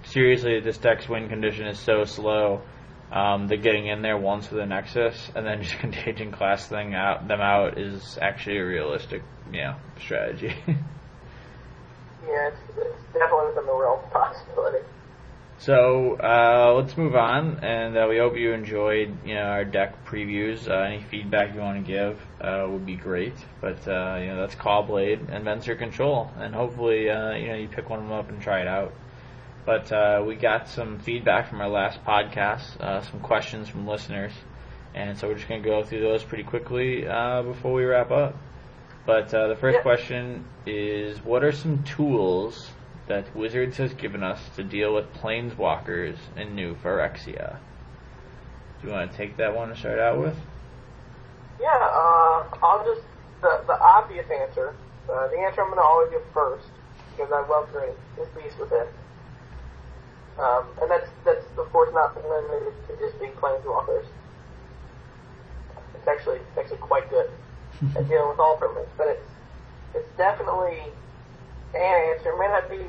seriously, 0.07 0.59
this 0.59 0.77
deck's 0.77 1.07
win 1.07 1.29
condition 1.29 1.67
is 1.67 1.79
so 1.79 2.03
slow. 2.03 2.61
Um, 3.09 3.47
that 3.47 3.63
getting 3.63 3.87
in 3.87 4.01
there 4.01 4.17
once 4.17 4.51
with 4.51 4.59
a 4.59 4.65
Nexus 4.65 5.31
and 5.33 5.45
then 5.45 5.63
just 5.63 5.75
Contagion 5.79 6.33
Clasp 6.33 6.69
thing 6.69 6.93
out 6.93 7.25
them 7.29 7.39
out 7.39 7.77
is 7.77 8.19
actually 8.21 8.57
a 8.57 8.65
realistic, 8.65 9.23
you 9.49 9.61
know, 9.61 9.75
strategy. 10.03 10.53
yeah, 10.67 12.49
it's, 12.49 12.57
it's 12.75 13.03
definitely 13.13 13.47
within 13.47 13.65
the 13.65 13.73
realm 13.73 14.03
of 14.03 14.11
possibility. 14.11 14.85
So 15.59 16.17
uh, 16.17 16.73
let's 16.75 16.95
move 16.97 17.15
on, 17.15 17.63
and 17.63 17.97
uh, 17.97 18.05
we 18.07 18.19
hope 18.19 18.37
you 18.37 18.53
enjoyed 18.53 19.17
you 19.25 19.33
know 19.33 19.41
our 19.41 19.65
deck 19.65 20.05
previews. 20.05 20.69
Uh, 20.69 20.83
any 20.83 21.03
feedback 21.09 21.55
you 21.55 21.61
want 21.61 21.83
to 21.83 21.91
give 21.91 22.21
uh, 22.39 22.67
would 22.69 22.85
be 22.85 22.95
great. 22.95 23.33
But 23.59 23.87
uh, 23.87 24.17
you 24.21 24.27
know 24.27 24.37
that's 24.41 24.53
Caw-Blade 24.53 25.29
and 25.29 25.43
Venser 25.43 25.77
Control, 25.77 26.29
and 26.37 26.53
hopefully 26.53 27.09
uh, 27.09 27.33
you 27.33 27.47
know 27.47 27.55
you 27.55 27.67
pick 27.67 27.89
one 27.89 27.99
of 27.99 28.05
them 28.05 28.13
up 28.13 28.29
and 28.29 28.39
try 28.39 28.61
it 28.61 28.67
out. 28.67 28.93
But 29.67 30.25
we 30.25 30.35
got 30.35 30.67
some 30.69 30.97
feedback 30.99 31.49
from 31.49 31.61
our 31.61 31.69
last 31.69 32.03
podcast, 32.03 32.79
some 32.79 33.19
questions 33.19 33.67
from 33.67 33.85
listeners, 33.85 34.31
and 34.95 35.17
so 35.17 35.27
we're 35.27 35.35
just 35.35 35.47
going 35.47 35.61
to 35.61 35.69
go 35.69 35.83
through 35.83 35.99
those 35.99 36.23
pretty 36.23 36.45
quickly 36.45 37.01
before 37.01 37.73
we 37.73 37.83
wrap 37.83 38.09
up. 38.09 38.35
But 39.05 39.29
the 39.29 39.57
first 39.59 39.81
question 39.81 40.45
is, 40.65 41.23
what 41.23 41.43
are 41.43 41.51
some 41.51 41.83
tools 41.83 42.71
that 43.07 43.33
Wizards 43.35 43.77
has 43.77 43.93
given 43.93 44.21
us 44.21 44.39
to 44.55 44.63
deal 44.63 44.93
with 44.93 45.11
planeswalkers 45.13 46.17
in 46.35 46.55
New 46.55 46.75
Phyrexia. 46.75 47.57
Do 48.81 48.87
you 48.87 48.93
want 48.93 49.11
to 49.11 49.17
take 49.17 49.37
that 49.37 49.55
one 49.55 49.69
to 49.69 49.75
start 49.75 49.99
out 49.99 50.19
with? 50.19 50.35
Yeah, 51.59 51.67
uh, 51.69 52.45
I'll 52.61 52.85
just 52.85 53.01
the 53.41 53.63
the 53.65 53.79
obvious 53.79 54.25
answer. 54.29 54.75
Uh, 55.09 55.27
the 55.29 55.39
answer 55.39 55.61
I'm 55.61 55.67
going 55.67 55.77
to 55.79 55.83
always 55.83 56.11
give 56.11 56.21
first 56.33 56.67
because 57.15 57.31
I 57.31 57.47
love 57.47 57.71
green 57.71 57.95
is 58.21 58.27
Beast 58.35 58.59
Within. 58.59 58.87
Um, 60.39 60.65
and 60.81 60.91
that's 60.91 61.09
that's 61.25 61.45
of 61.57 61.71
course 61.71 61.89
not 61.93 62.15
limited 62.15 62.73
to 62.87 62.95
just 63.01 63.19
being 63.19 63.33
planeswalkers. 63.33 64.05
It's 65.95 66.07
actually 66.07 66.37
it's 66.37 66.57
actually 66.57 66.77
quite 66.77 67.09
good 67.09 67.29
at 67.95 68.07
dealing 68.09 68.29
with 68.29 68.39
all 68.39 68.57
permanents, 68.57 68.93
but 68.97 69.07
it's 69.07 69.27
it's 69.95 70.09
definitely 70.17 70.77
an 71.73 72.13
answer. 72.13 72.29
It 72.29 72.39
may 72.39 72.47
not 72.47 72.69
be 72.69 72.85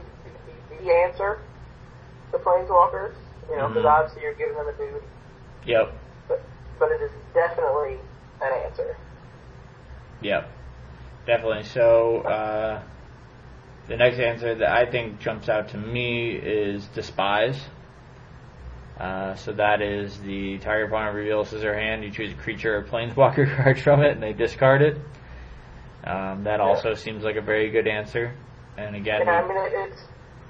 the 0.84 0.92
answer, 0.92 1.38
the 2.32 2.38
planeswalkers, 2.38 3.14
you 3.50 3.56
know, 3.56 3.68
because 3.68 3.84
Mhm. 3.84 3.90
obviously 3.90 4.22
you're 4.22 4.34
giving 4.34 4.54
them 4.54 4.68
a 4.68 4.72
dude, 4.76 5.02
Yep. 5.64 5.92
but 6.28 6.42
but 6.78 6.92
it 6.92 7.00
is 7.00 7.10
definitely 7.32 7.98
an 8.42 8.52
answer. 8.64 8.96
Yep. 10.20 10.50
Definitely. 11.26 11.62
So, 11.64 12.22
uh, 12.22 12.82
the 13.88 13.96
next 13.96 14.18
answer 14.18 14.54
that 14.56 14.70
I 14.70 14.90
think 14.90 15.18
jumps 15.20 15.48
out 15.48 15.70
to 15.70 15.78
me 15.78 16.32
is 16.32 16.84
despise. 16.94 17.58
Uh, 18.98 19.34
so 19.36 19.52
that 19.52 19.80
is 19.80 20.18
the 20.20 20.58
target 20.58 20.88
opponent 20.88 21.14
reveals 21.14 21.48
scissor 21.50 21.74
hand. 21.74 22.02
You 22.02 22.10
choose 22.10 22.32
a 22.32 22.36
creature 22.36 22.76
or 22.76 22.82
planeswalker 22.82 23.54
card 23.62 23.80
from 23.80 24.02
it, 24.02 24.12
and 24.12 24.22
they 24.22 24.32
discard 24.32 24.82
it. 24.82 24.96
Um, 26.04 26.44
that 26.44 26.58
Yeah. 26.58 26.66
also 26.66 26.94
seems 26.94 27.22
like 27.24 27.36
a 27.36 27.40
very 27.40 27.70
good 27.70 27.86
answer. 27.86 28.34
And 28.76 28.96
again, 28.96 29.22
Yeah, 29.26 29.42
I 29.42 29.48
mean 29.48 29.56
it's 29.88 30.02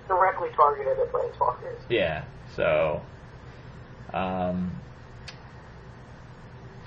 directly 0.06 0.48
targeted 0.56 0.98
at 0.98 1.12
planeswalkers. 1.12 1.78
yeah. 1.88 2.24
So, 2.56 3.02
um, 4.12 4.72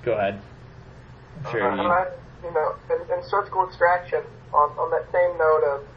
go 0.03 0.13
ahead. 0.13 0.41
I'm 1.45 1.51
sure 1.51 1.75
you. 1.75 1.81
Uh, 1.81 2.05
you 2.43 2.51
know, 2.51 2.75
and, 2.89 3.09
and 3.11 3.25
surgical 3.25 3.67
extraction 3.67 4.21
on, 4.53 4.69
on 4.71 4.89
that 4.91 5.05
same 5.11 5.37
note 5.37 5.63
of, 5.75 5.87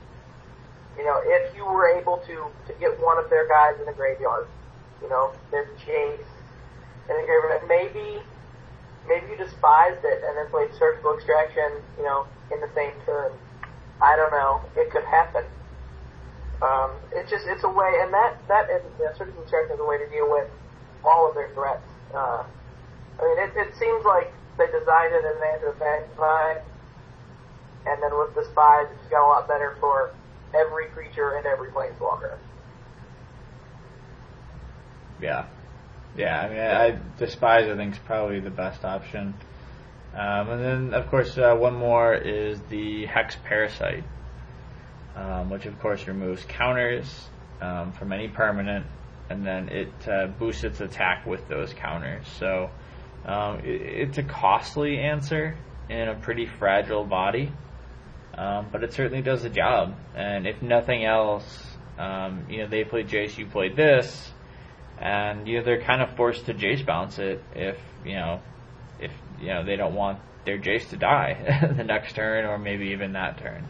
you 0.97 1.05
know, 1.05 1.21
if 1.25 1.55
you 1.57 1.65
were 1.65 1.89
able 1.89 2.19
to, 2.27 2.47
to 2.67 2.73
get 2.79 2.99
one 3.01 3.19
of 3.19 3.29
their 3.31 3.49
guys 3.49 3.79
in 3.81 3.87
the 3.87 3.93
graveyard, 3.93 4.47
you 5.03 5.09
know, 5.09 5.33
their 5.51 5.67
Jace 5.85 6.31
in 7.09 7.15
the 7.17 7.27
graveyard, 7.27 7.63
maybe, 7.69 8.23
maybe 9.09 9.27
you 9.31 9.37
despised 9.37 10.05
it 10.05 10.23
and 10.25 10.37
then 10.37 10.49
played 10.51 10.71
surgical 10.79 11.15
extraction, 11.15 11.83
you 11.99 12.05
know, 12.05 12.27
in 12.53 12.61
the 12.61 12.71
same 12.75 12.93
turn. 13.05 13.33
I 14.01 14.17
don't 14.17 14.31
know. 14.31 14.61
It 14.77 14.91
could 14.91 15.05
happen. 15.05 15.45
Um, 16.63 16.93
it's 17.13 17.31
just, 17.31 17.47
it's 17.47 17.65
a 17.65 17.69
way, 17.69 17.93
and 18.01 18.15
that, 18.15 18.39
that, 18.49 18.69
you 18.69 19.05
know, 19.05 19.13
surgical 19.19 19.43
extraction 19.43 19.75
is 19.75 19.81
a 19.81 19.85
way 19.85 19.99
to 19.99 20.09
deal 20.09 20.31
with 20.31 20.49
all 21.05 21.29
of 21.29 21.35
their 21.35 21.51
threats. 21.53 21.85
Uh, 22.15 22.45
I 23.19 23.23
mean, 23.23 23.39
it, 23.43 23.53
it 23.57 23.75
seems 23.77 24.05
like 24.05 24.33
they 24.57 24.67
designed 24.67 25.13
it 25.13 25.25
as 25.25 25.37
an 25.37 25.43
anti-vampire, 25.43 26.63
and 27.87 28.03
then 28.03 28.17
with 28.17 28.35
the 28.35 28.45
spies, 28.51 28.87
it's 28.95 29.11
got 29.11 29.27
a 29.27 29.29
lot 29.29 29.49
better 29.49 29.77
for 29.81 30.15
every 30.55 30.87
creature 30.87 31.37
and 31.37 31.47
every 31.47 31.71
planeswalker. 31.71 32.37
Yeah, 35.21 35.47
yeah. 36.17 36.41
I 36.41 36.49
mean, 36.49 36.59
I, 36.59 36.99
despise. 37.19 37.69
I 37.69 37.77
think 37.77 37.95
is 37.95 38.01
probably 38.01 38.41
the 38.41 38.51
best 38.51 38.85
option. 38.85 39.35
Um, 40.15 40.51
and 40.51 40.65
then, 40.65 40.95
of 40.95 41.11
course, 41.11 41.37
uh, 41.37 41.57
one 41.57 41.75
more 41.75 42.15
is 42.15 42.61
the 42.71 43.07
hex 43.07 43.37
parasite, 43.45 44.05
um, 45.17 45.51
which 45.51 45.67
of 45.67 45.79
course 45.81 46.07
removes 46.07 46.45
counters 46.45 47.29
um, 47.61 47.93
from 47.93 48.13
any 48.13 48.29
permanent, 48.29 48.87
and 49.29 49.45
then 49.45 49.69
it 49.71 49.93
uh, 50.09 50.29
boosts 50.39 50.63
its 50.63 50.81
attack 50.81 51.27
with 51.27 51.49
those 51.49 51.73
counters. 51.73 52.27
So 52.39 52.71
um, 53.25 53.61
it, 53.61 53.81
it's 53.81 54.19
a 54.19 54.23
costly 54.23 54.99
answer 54.99 55.57
in 55.89 56.09
a 56.09 56.15
pretty 56.15 56.47
fragile 56.47 57.05
body, 57.05 57.51
um, 58.37 58.67
but 58.73 58.83
it 58.85 58.93
certainly 58.93 59.23
does 59.23 59.43
the 59.43 59.51
job. 59.51 59.95
And 60.15 60.47
if 60.47 60.61
nothing 60.63 61.05
else, 61.05 61.45
um, 61.99 62.45
you 62.49 62.59
know, 62.59 62.67
they 62.69 62.85
played 62.85 63.09
Jace, 63.09 63.37
you 63.39 63.47
played 63.47 63.77
this, 63.77 64.33
and 64.99 65.47
you 65.49 65.59
know 65.59 65.65
they're 65.65 65.81
kind 65.83 66.03
of 66.03 66.15
forced 66.17 66.47
to 66.47 66.55
Jace 66.55 66.85
bounce 66.85 67.19
it 67.19 67.43
if 67.55 67.77
you 68.05 68.15
know 68.15 68.41
if 69.01 69.11
you 69.41 69.49
know 69.49 69.65
they 69.65 69.77
don't 69.77 69.95
want 69.95 70.19
their 70.45 70.59
Jace 70.59 70.89
to 70.91 70.97
die 70.97 71.35
the 71.77 71.85
next 71.85 72.15
turn 72.15 72.45
or 72.45 72.59
maybe 72.59 72.89
even 72.89 73.13
that 73.15 73.39
turn. 73.39 73.65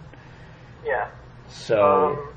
Yeah. 0.85 1.09
So 1.49 2.07
Um, 2.07 2.35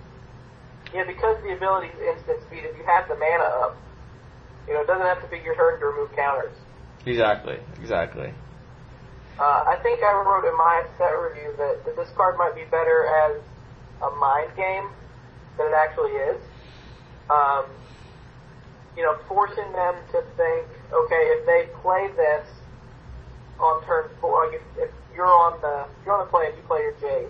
yeah, 0.93 1.03
because 1.05 1.41
the 1.43 1.53
ability 1.53 1.87
is 1.87 2.17
instant 2.17 2.41
speed, 2.43 2.63
if 2.63 2.77
you 2.77 2.83
have 2.85 3.07
the 3.07 3.15
mana 3.15 3.43
up, 3.43 3.77
you 4.67 4.73
know, 4.73 4.81
it 4.81 4.87
doesn't 4.87 5.05
have 5.05 5.21
to 5.21 5.27
be 5.27 5.37
your 5.43 5.55
turn 5.55 5.79
to 5.79 5.85
remove 5.85 6.15
counters. 6.15 6.55
exactly, 7.05 7.57
exactly. 7.79 8.33
Uh, 9.39 9.63
I 9.69 9.77
think 9.83 10.01
I 10.01 10.13
wrote 10.25 10.49
in 10.49 10.57
my 10.57 10.83
set 10.97 11.13
review 11.13 11.53
that, 11.57 11.85
that 11.85 11.95
this 11.95 12.09
card 12.17 12.37
might 12.37 12.55
be 12.55 12.65
better 12.65 13.05
as 13.05 13.41
a 14.01 14.09
mind 14.17 14.49
game 14.57 14.89
than 15.57 15.67
it 15.67 15.75
actually 15.77 16.11
is. 16.11 16.41
Um, 17.29 17.65
you 18.95 19.03
know, 19.03 19.17
forcing 19.27 19.71
them 19.73 19.95
to 20.11 20.25
think, 20.35 20.65
okay, 20.89 21.23
if 21.37 21.45
they 21.45 21.69
play 21.81 22.09
this 22.17 22.47
on 23.59 23.85
turn 23.85 24.09
four, 24.19 24.47
like 24.47 24.55
if, 24.55 24.89
if 24.89 24.91
you're 25.13 25.25
on 25.25 25.61
the 25.61 25.85
if 25.85 26.05
you're 26.05 26.17
on 26.17 26.25
the 26.25 26.31
play 26.31 26.47
and 26.47 26.57
you 26.57 26.63
play 26.63 26.81
your 26.81 26.93
Jace, 26.93 27.29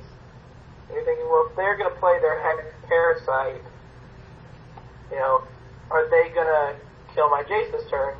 and 0.88 0.96
you're 0.96 1.04
thinking, 1.04 1.28
well, 1.28 1.48
if 1.50 1.56
they're 1.56 1.76
going 1.76 1.92
to 1.92 2.00
play 2.00 2.20
their 2.22 2.40
Hex 2.40 2.64
Parasite, 2.88 3.64
you 5.12 5.18
know, 5.18 5.44
are 5.92 6.08
they 6.10 6.32
going 6.34 6.48
to 6.48 6.76
kill 7.16 7.30
my 7.30 7.44
Jace 7.44 7.72
this 7.72 7.90
turn? 7.90 8.16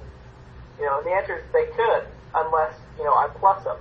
You 0.80 0.86
know, 0.86 1.00
and 1.00 1.08
the 1.08 1.12
answer 1.12 1.38
is 1.40 1.44
they 1.54 1.68
could, 1.76 2.04
unless, 2.36 2.76
you 2.98 3.04
know, 3.06 3.14
I 3.14 3.30
plus 3.40 3.64
them. 3.64 3.78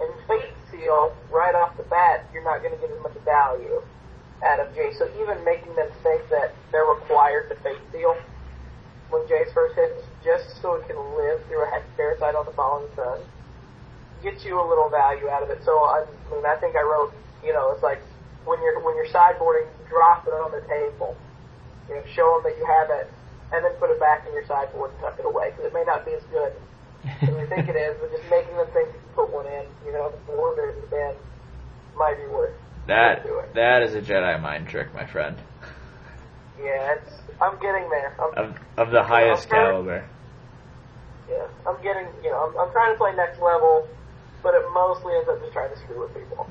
And 0.00 0.10
Fate 0.26 0.50
Seal, 0.70 1.14
right 1.30 1.54
off 1.54 1.76
the 1.76 1.84
bat, 1.84 2.26
you're 2.32 2.44
not 2.44 2.60
going 2.62 2.74
to 2.74 2.80
get 2.80 2.90
as 2.90 3.00
much 3.02 3.14
value 3.24 3.80
out 4.42 4.58
of 4.58 4.74
Jace. 4.74 4.98
So 4.98 5.06
even 5.20 5.44
making 5.44 5.76
them 5.76 5.88
think 6.02 6.26
that 6.30 6.52
they're 6.72 6.88
required 6.88 7.48
to 7.50 7.56
Fate 7.62 7.80
Seal 7.92 8.16
when 9.10 9.22
Jace 9.30 9.52
first 9.54 9.76
hits, 9.76 10.02
just 10.24 10.60
so 10.60 10.74
it 10.74 10.88
can 10.88 10.98
live 11.14 11.44
through 11.46 11.62
a 11.62 11.70
Hex 11.70 11.84
Parasite 11.96 12.34
on 12.34 12.44
the 12.46 12.52
following 12.52 12.90
turn, 12.96 13.20
gets 14.24 14.44
you 14.44 14.58
a 14.58 14.66
little 14.66 14.88
value 14.90 15.28
out 15.28 15.44
of 15.44 15.50
it. 15.50 15.62
So 15.64 15.78
I, 15.84 16.02
I 16.02 16.34
mean, 16.34 16.44
I 16.44 16.56
think 16.58 16.74
I 16.74 16.82
wrote, 16.82 17.12
you 17.44 17.52
know, 17.52 17.70
it's 17.70 17.84
like 17.84 18.00
when 18.44 18.58
you're 18.64 18.80
when 18.80 18.96
you're 18.96 19.12
sideboarding, 19.12 19.68
drop 19.88 20.26
it 20.26 20.34
on 20.34 20.50
the 20.50 20.64
table. 20.66 21.14
You 21.88 22.00
know, 22.00 22.04
show 22.16 22.40
them 22.40 22.50
that 22.50 22.56
you 22.58 22.64
have 22.64 22.88
it, 22.88 23.12
and 23.52 23.62
then 23.62 23.72
put 23.76 23.92
it 23.92 24.00
back 24.00 24.26
in 24.26 24.32
your 24.32 24.46
sideboard 24.48 24.90
and 24.96 25.00
tuck 25.00 25.20
it 25.20 25.26
away 25.28 25.52
because 25.52 25.68
it 25.68 25.74
may 25.76 25.84
not 25.84 26.04
be 26.04 26.16
as 26.16 26.24
good 26.32 26.56
as 27.22 27.28
you 27.28 27.46
think 27.48 27.68
it 27.68 27.76
is. 27.76 27.96
But 28.00 28.10
just 28.12 28.28
making 28.30 28.56
them 28.56 28.66
think 28.72 28.88
put 29.14 29.32
one 29.32 29.46
in, 29.46 29.64
you 29.86 29.92
know, 29.92 30.12
the 30.26 30.32
order 30.32 30.70
in 30.70 30.80
the 30.80 30.86
bin 30.88 31.14
might 31.96 32.16
be 32.16 32.26
worth 32.26 32.54
That 32.86 33.24
that 33.54 33.82
is 33.82 33.94
a 33.94 34.02
Jedi 34.02 34.40
mind 34.40 34.68
trick, 34.68 34.92
my 34.94 35.06
friend, 35.06 35.36
Yeah, 36.58 36.94
it's, 36.94 37.12
I'm 37.40 37.54
getting 37.60 37.88
there. 37.90 38.16
I'm, 38.20 38.50
of 38.50 38.56
of 38.76 38.90
the 38.90 39.02
highest 39.02 39.46
Okay. 39.46 39.56
caliber. 39.56 40.04
yeah, 41.30 41.46
I'm 41.66 41.76
getting, 41.82 42.06
you 42.22 42.30
know, 42.30 42.48
I'm, 42.48 42.58
I'm 42.66 42.72
trying 42.72 42.92
to 42.94 42.98
play 42.98 43.14
next 43.16 43.40
level, 43.40 43.86
but 44.42 44.54
it 44.54 44.62
mostly 44.72 45.14
ends 45.14 45.28
up 45.28 45.40
just 45.40 45.52
trying 45.52 45.70
to 45.70 45.78
screw 45.78 46.00
with 46.02 46.14
people. 46.14 46.48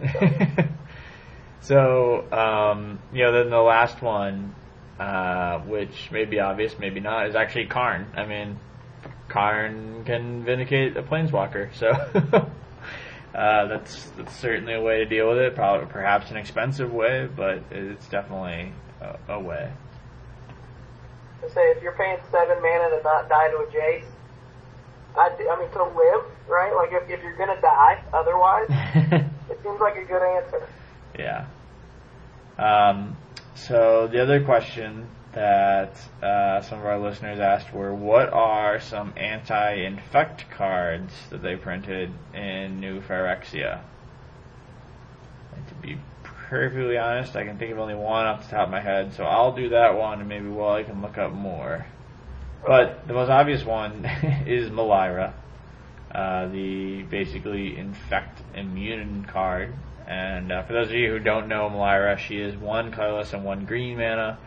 so, 1.62 2.32
um, 2.32 3.00
you 3.14 3.24
know, 3.24 3.32
then 3.32 3.50
the 3.50 3.62
last 3.62 4.02
one, 4.02 4.56
uh, 5.00 5.60
which 5.60 6.10
may 6.12 6.26
be 6.26 6.40
obvious, 6.40 6.78
maybe 6.80 7.00
not, 7.00 7.28
is 7.28 7.36
actually 7.36 7.66
Karn. 7.68 8.08
I 8.16 8.26
mean, 8.26 8.58
Karn 9.34 10.06
can 10.06 10.46
vindicate 10.46 10.96
a 10.96 11.02
planeswalker, 11.02 11.74
so 11.74 11.88
uh, 13.36 13.66
that's 13.68 14.12
that's 14.12 14.36
certainly 14.36 14.76
a 14.76 14.82
way 14.82 15.00
to 15.00 15.06
deal 15.06 15.28
with 15.30 15.40
it. 15.40 15.56
Probably, 15.56 15.88
perhaps 15.88 16.30
an 16.30 16.38
expensive 16.38 16.94
way, 16.94 17.28
but 17.36 17.64
it's 17.72 18.08
definitely 18.10 18.74
a, 19.02 19.34
a 19.34 19.40
way. 19.40 19.74
I 21.44 21.48
say 21.48 21.62
if 21.72 21.82
you're 21.82 21.98
paying 21.98 22.18
seven 22.32 22.62
mana 22.62 22.90
to 22.96 23.02
not 23.04 23.28
die 23.28 23.50
to 23.50 23.58
a 23.58 23.68
Jace, 23.68 24.06
I, 25.18 25.30
I 25.52 25.60
mean 25.60 25.72
to 25.72 25.84
live, 25.84 26.26
right? 26.48 26.74
Like 26.76 26.92
if, 26.92 27.10
if 27.10 27.24
you're 27.24 27.36
gonna 27.36 27.60
die, 27.60 28.04
otherwise, 28.14 28.68
it 29.50 29.60
seems 29.64 29.82
like 29.82 29.96
a 29.96 30.06
good 30.06 30.22
answer. 30.22 30.68
Yeah. 31.18 31.48
Um, 32.60 33.18
so 33.56 34.08
the 34.12 34.22
other 34.22 34.44
question 34.46 35.08
that 35.34 35.96
uh, 36.22 36.62
some 36.62 36.80
of 36.80 36.86
our 36.86 37.00
listeners 37.00 37.40
asked 37.40 37.74
were, 37.74 37.94
what 37.94 38.32
are 38.32 38.80
some 38.80 39.14
anti-infect 39.18 40.50
cards 40.52 41.14
that 41.30 41.42
they 41.42 41.56
printed 41.56 42.12
in 42.34 42.80
New 42.80 43.02
Phyrexia? 43.02 43.82
And 45.56 45.68
to 45.68 45.74
be 45.76 45.98
perfectly 46.24 46.98
honest, 46.98 47.36
I 47.36 47.46
can 47.46 47.58
think 47.58 47.72
of 47.72 47.80
only 47.80 47.96
one 47.96 48.26
off 48.26 48.44
the 48.44 48.56
top 48.56 48.68
of 48.68 48.72
my 48.72 48.82
head, 48.82 49.14
so 49.14 49.24
I'll 49.24 49.56
do 49.56 49.70
that 49.70 49.96
one, 49.96 50.20
and 50.20 50.30
maybe 50.30 50.48
while 50.48 50.76
I 50.76 50.84
can 50.84 51.02
look 51.02 51.18
up 51.18 51.32
more. 51.32 51.86
But 52.66 53.08
the 53.08 53.14
most 53.14 53.30
obvious 53.30 53.64
one 53.66 54.06
is 54.46 54.70
Melira, 54.70 55.34
uh, 56.14 56.48
the 56.48 57.04
basically 57.04 57.78
infect 57.78 58.42
immune 58.56 59.26
card. 59.26 59.74
And 60.08 60.52
uh, 60.52 60.64
for 60.64 60.74
those 60.74 60.90
of 60.90 60.94
you 60.94 61.10
who 61.10 61.20
don't 61.20 61.48
know 61.48 61.70
Melira, 61.70 62.18
she 62.18 62.40
is 62.40 62.56
one 62.56 62.92
colorless 62.92 63.34
and 63.34 63.44
one 63.44 63.66
green 63.66 63.98
mana, 63.98 64.38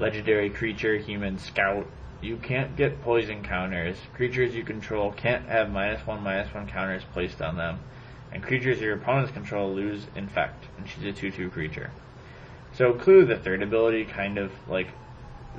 legendary 0.00 0.50
creature, 0.50 0.96
human 0.96 1.38
scout. 1.38 1.86
You 2.22 2.36
can't 2.38 2.74
get 2.76 3.02
poison 3.02 3.44
counters. 3.44 3.96
Creatures 4.14 4.54
you 4.54 4.64
control 4.64 5.12
can't 5.12 5.46
have 5.46 5.70
minus 5.70 6.04
one, 6.06 6.22
minus 6.22 6.52
one 6.52 6.66
counters 6.66 7.02
placed 7.12 7.40
on 7.40 7.56
them. 7.56 7.78
And 8.32 8.42
creatures 8.42 8.80
your 8.80 8.94
opponents 8.94 9.32
control 9.32 9.72
lose 9.74 10.06
infect. 10.16 10.66
And 10.78 10.88
she's 10.88 11.04
a 11.04 11.12
2-2 11.12 11.52
creature. 11.52 11.90
So 12.72 12.94
Clue, 12.94 13.24
the 13.24 13.36
third 13.36 13.62
ability, 13.62 14.04
kind 14.04 14.38
of 14.38 14.52
like 14.68 14.88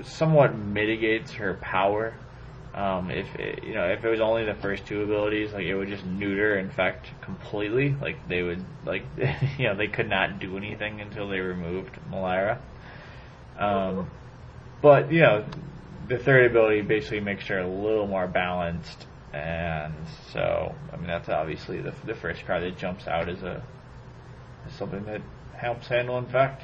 somewhat 0.03 0.55
mitigates 0.55 1.33
her 1.33 1.55
power. 1.55 2.15
Um, 2.73 3.11
if 3.11 3.27
it, 3.35 3.63
you 3.63 3.73
know, 3.73 3.85
if 3.89 4.03
it 4.03 4.09
was 4.09 4.21
only 4.21 4.45
the 4.45 4.55
first 4.55 4.85
two 4.85 5.01
abilities, 5.01 5.51
like 5.51 5.65
it 5.65 5.75
would 5.75 5.89
just 5.89 6.05
neuter 6.05 6.57
infect 6.57 7.09
completely. 7.21 7.95
Like 8.01 8.27
they 8.29 8.41
would, 8.43 8.63
like 8.85 9.03
you 9.57 9.65
know, 9.65 9.75
they 9.75 9.87
could 9.87 10.09
not 10.09 10.39
do 10.39 10.55
anything 10.55 11.01
until 11.01 11.27
they 11.27 11.39
removed 11.39 11.91
Melira. 12.09 12.59
Um, 13.57 14.09
but 14.81 15.11
you 15.11 15.21
know, 15.21 15.45
the 16.07 16.17
third 16.17 16.49
ability 16.49 16.81
basically 16.81 17.19
makes 17.19 17.45
her 17.47 17.59
a 17.59 17.67
little 17.67 18.07
more 18.07 18.27
balanced, 18.27 19.07
and 19.33 19.93
so 20.33 20.75
I 20.91 20.97
mean 20.97 21.07
that's 21.07 21.29
obviously 21.29 21.81
the 21.81 21.93
the 22.05 22.15
first 22.15 22.45
card 22.45 22.63
that 22.63 22.77
jumps 22.77 23.07
out 23.07 23.29
as 23.29 23.43
a 23.43 23.63
as 24.65 24.73
something 24.73 25.05
that 25.05 25.21
helps 25.55 25.87
handle 25.87 26.17
infect. 26.17 26.63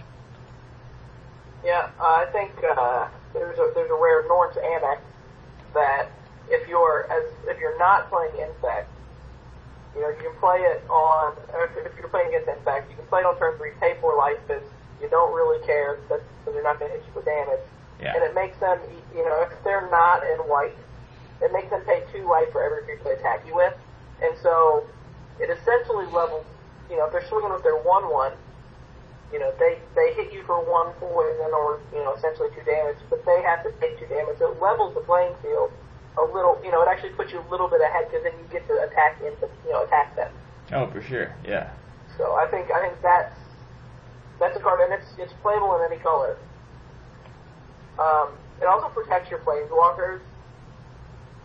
Yeah, 1.63 1.89
I 1.99 2.25
think 2.31 2.51
uh, 2.63 3.07
there's 3.33 3.57
a 3.57 3.71
there's 3.73 3.89
a 3.89 3.95
rare 3.95 4.27
Norn's 4.27 4.57
Annex 4.57 5.01
that 5.73 6.09
if 6.49 6.67
you're 6.67 7.07
as 7.11 7.31
if 7.47 7.59
you're 7.59 7.77
not 7.77 8.09
playing 8.09 8.33
infect, 8.39 8.89
you 9.95 10.01
know 10.01 10.09
you 10.09 10.17
can 10.17 10.35
play 10.39 10.59
it 10.59 10.83
on. 10.89 11.35
If, 11.53 11.97
you're 11.97 12.09
playing 12.09 12.29
against 12.29 12.49
infect, 12.49 12.89
you 12.89 12.95
can 12.95 13.05
play 13.07 13.21
it 13.21 13.25
on 13.25 13.37
turn 13.37 13.57
three, 13.57 13.71
pay 13.79 13.95
four 14.01 14.15
life 14.17 14.37
because 14.47 14.63
you 15.01 15.09
don't 15.09 15.33
really 15.33 15.63
care 15.65 15.99
because 16.07 16.21
they're 16.45 16.63
not 16.63 16.79
going 16.79 16.91
to 16.91 16.97
hit 16.97 17.05
you 17.05 17.13
for 17.13 17.23
damage. 17.23 17.61
Yeah. 18.01 18.13
And 18.13 18.23
it 18.23 18.35
makes 18.35 18.57
them, 18.59 18.79
you 19.15 19.25
know, 19.25 19.41
if 19.41 19.63
they're 19.63 19.89
not 19.89 20.23
in 20.23 20.37
white, 20.45 20.75
it 21.41 21.51
makes 21.51 21.69
them 21.69 21.81
pay 21.81 22.03
two 22.13 22.27
white 22.27 22.51
for 22.51 22.61
every 22.63 22.83
creature 22.83 23.03
they 23.03 23.19
attack 23.19 23.45
you 23.45 23.55
with. 23.55 23.73
And 24.21 24.37
so 24.41 24.85
it 25.39 25.49
essentially 25.49 26.05
levels, 26.07 26.45
you 26.89 26.97
know, 26.97 27.05
if 27.05 27.11
they're 27.11 27.27
swinging 27.27 27.51
with 27.51 27.63
their 27.63 27.77
one 27.77 28.09
one, 28.11 28.33
you 29.31 29.39
know, 29.39 29.51
they 29.59 29.79
they 29.95 30.13
hit 30.13 30.31
you 30.31 30.43
for 30.43 30.55
one 30.63 30.93
poison 30.99 31.51
or 31.51 31.79
you 31.91 31.99
know 31.99 32.13
essentially 32.15 32.49
two 32.55 32.63
damage, 32.63 32.97
but 33.09 33.25
they 33.25 33.41
have 33.43 33.63
to 33.63 33.71
take 33.81 33.99
two 33.99 34.07
damage. 34.07 34.39
So 34.39 34.53
it 34.53 34.61
levels 34.61 34.93
the 34.95 35.01
playing 35.01 35.35
field 35.41 35.71
a 36.17 36.23
little. 36.23 36.59
You 36.63 36.71
know, 36.71 36.81
it 36.81 36.87
actually 36.87 37.11
puts 37.11 37.31
you 37.33 37.39
a 37.39 37.47
little 37.51 37.67
bit 37.67 37.81
ahead 37.81 38.07
because 38.07 38.23
then 38.23 38.33
you 38.39 38.45
get 38.51 38.65
to 38.67 38.81
attack 38.87 39.19
into 39.19 39.49
you 39.65 39.73
know 39.73 39.83
attack 39.83 40.15
them. 40.15 40.31
Oh, 40.71 40.87
for 40.87 41.01
sure. 41.01 41.35
Yeah. 41.45 41.69
So 42.17 42.33
I 42.33 42.47
think 42.49 42.71
I 42.71 42.79
think 42.87 43.01
that's 43.01 43.35
that's 44.39 44.55
a 44.55 44.59
card, 44.61 44.79
and 44.79 44.93
it's 44.93 45.11
it's 45.17 45.33
playable 45.41 45.75
in 45.75 45.91
any 45.91 46.01
color. 46.01 46.37
Um, 47.99 48.29
it 48.61 48.65
also 48.65 48.89
protects 48.89 49.29
your 49.29 49.39
planeswalkers, 49.39 50.21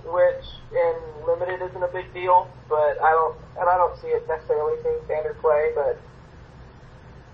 which 0.05 0.45
in 0.73 0.95
limited 1.27 1.63
isn't 1.63 1.83
a 1.83 1.89
big 1.89 2.13
deal, 2.13 2.49
but 2.69 3.01
I 3.01 3.11
don't 3.11 3.37
and 3.61 3.69
I 3.69 3.77
don't 3.77 3.99
see 4.01 4.09
it 4.09 4.27
necessarily 4.29 4.83
being 4.83 4.99
standard 5.05 5.39
play, 5.41 5.73
but 5.75 6.01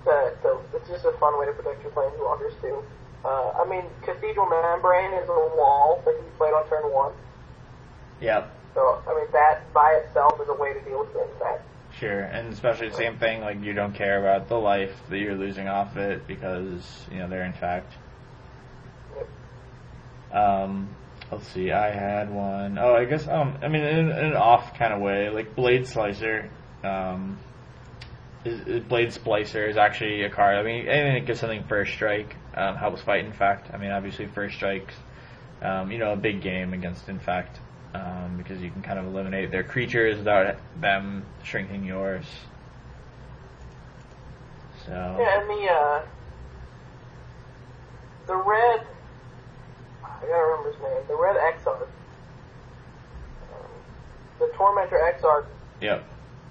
to, 0.04 0.58
it's 0.74 0.88
just 0.88 1.04
a 1.04 1.12
fun 1.18 1.38
way 1.38 1.46
to 1.46 1.52
protect 1.52 1.82
your 1.82 1.92
planeswalkers 1.92 2.58
too. 2.60 2.82
Uh, 3.24 3.52
I 3.60 3.68
mean, 3.68 3.84
Cathedral 4.02 4.48
Membrane 4.48 5.12
is 5.12 5.28
a 5.28 5.32
wall 5.56 6.00
that 6.04 6.14
can 6.14 6.24
be 6.24 6.30
played 6.38 6.54
on 6.54 6.68
turn 6.68 6.90
one. 6.92 7.12
Yep. 8.20 8.54
So 8.74 9.02
I 9.08 9.14
mean 9.14 9.26
that 9.32 9.72
by 9.72 10.00
itself 10.04 10.40
is 10.40 10.48
a 10.48 10.54
way 10.54 10.72
to 10.72 10.80
deal 10.80 11.00
with 11.00 11.12
things 11.12 11.34
that. 11.40 11.62
Sure, 11.98 12.20
and 12.20 12.52
especially 12.52 12.88
the 12.90 12.96
same 12.96 13.18
thing. 13.18 13.40
Like 13.40 13.62
you 13.62 13.72
don't 13.72 13.94
care 13.94 14.18
about 14.20 14.48
the 14.48 14.58
life 14.58 14.94
that 15.08 15.18
you're 15.18 15.34
losing 15.34 15.68
off 15.68 15.96
it 15.96 16.26
because 16.26 17.06
you 17.10 17.18
know 17.18 17.28
they're 17.28 17.44
infect. 17.44 17.92
Um, 20.32 20.88
let's 21.30 21.46
see. 21.48 21.72
I 21.72 21.90
had 21.90 22.32
one. 22.32 22.78
Oh, 22.78 22.94
I 22.94 23.04
guess. 23.04 23.26
Um, 23.26 23.58
I 23.62 23.68
mean, 23.68 23.82
in, 23.82 24.10
in 24.10 24.26
an 24.26 24.36
off 24.36 24.76
kind 24.78 24.92
of 24.92 25.00
way, 25.00 25.30
like 25.30 25.54
Blade 25.54 25.86
Slicer. 25.86 26.50
Um, 26.84 27.38
is, 28.44 28.60
is 28.66 28.80
Blade 28.84 29.08
Splicer 29.08 29.68
is 29.68 29.76
actually 29.76 30.22
a 30.22 30.30
card. 30.30 30.56
I 30.56 30.62
mean, 30.62 30.86
anything 30.86 31.14
that 31.14 31.26
gives 31.26 31.40
something 31.40 31.64
first 31.64 31.92
strike 31.92 32.36
um, 32.54 32.76
helps 32.76 33.02
fight 33.02 33.24
infect, 33.24 33.72
I 33.72 33.78
mean, 33.78 33.90
obviously 33.90 34.26
first 34.26 34.56
strikes. 34.56 34.94
Um, 35.60 35.90
you 35.90 35.98
know, 35.98 36.12
a 36.12 36.16
big 36.16 36.40
game 36.40 36.72
against 36.72 37.08
infect 37.08 37.58
um, 37.92 38.36
because 38.36 38.60
you 38.60 38.70
can 38.70 38.82
kind 38.82 38.98
of 38.98 39.06
eliminate 39.06 39.50
their 39.50 39.64
creatures 39.64 40.18
without 40.18 40.56
them 40.80 41.24
shrinking 41.42 41.84
yours. 41.84 42.24
So. 44.86 44.92
Yeah, 44.92 45.40
and 45.40 45.50
the 45.50 45.72
uh, 45.72 46.06
the 48.26 48.36
red. 48.36 48.86
I 50.18 50.26
gotta 50.26 50.42
remember 50.42 50.72
his 50.72 50.82
name. 50.82 51.02
The 51.08 51.16
red 51.16 51.36
Exarch. 51.36 51.88
Um, 53.54 53.70
the 54.38 54.50
Tormentor 54.54 55.00
Exarch. 55.08 55.46
Yep. 55.80 56.04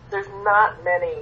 There's 0.09 0.27
not 0.43 0.83
many 0.83 1.15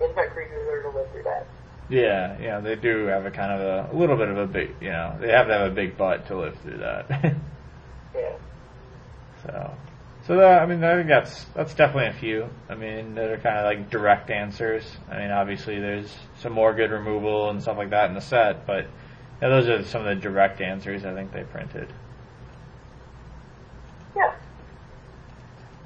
infect 0.00 0.34
creatures 0.34 0.66
that 0.66 0.72
are 0.72 0.82
gonna 0.82 0.96
live 0.96 1.10
through 1.12 1.22
that. 1.24 1.46
Yeah, 1.88 2.38
yeah, 2.40 2.60
they 2.60 2.76
do 2.76 3.06
have 3.06 3.24
a 3.24 3.30
kind 3.30 3.50
of 3.52 3.60
a, 3.60 3.90
a 3.92 3.96
little 3.96 4.16
bit 4.16 4.28
of 4.28 4.36
a 4.36 4.46
big, 4.46 4.74
you 4.80 4.90
know, 4.90 5.16
they 5.20 5.30
have 5.30 5.46
to 5.46 5.54
have 5.54 5.72
a 5.72 5.74
big 5.74 5.96
butt 5.96 6.26
to 6.26 6.36
live 6.38 6.58
through 6.60 6.78
that. 6.78 7.34
Yeah. 8.14 8.36
so, 9.44 9.74
so 10.26 10.36
that, 10.38 10.62
I 10.62 10.66
mean, 10.66 10.82
I 10.82 10.96
think 10.96 11.08
that's 11.08 11.44
that's 11.54 11.74
definitely 11.74 12.08
a 12.08 12.20
few. 12.20 12.48
I 12.68 12.74
mean, 12.74 13.14
that 13.14 13.30
are 13.30 13.36
kind 13.36 13.58
of 13.58 13.64
like 13.64 13.90
direct 13.90 14.30
answers. 14.30 14.82
I 15.10 15.18
mean, 15.18 15.30
obviously 15.30 15.78
there's 15.78 16.12
some 16.40 16.52
more 16.52 16.74
good 16.74 16.90
removal 16.90 17.50
and 17.50 17.62
stuff 17.62 17.76
like 17.76 17.90
that 17.90 18.08
in 18.08 18.14
the 18.14 18.20
set, 18.20 18.66
but 18.66 18.86
yeah, 19.40 19.48
those 19.48 19.68
are 19.68 19.84
some 19.84 20.06
of 20.06 20.16
the 20.16 20.20
direct 20.20 20.60
answers 20.60 21.04
I 21.04 21.14
think 21.14 21.32
they 21.32 21.44
printed. 21.44 21.92
Yeah. 24.16 24.34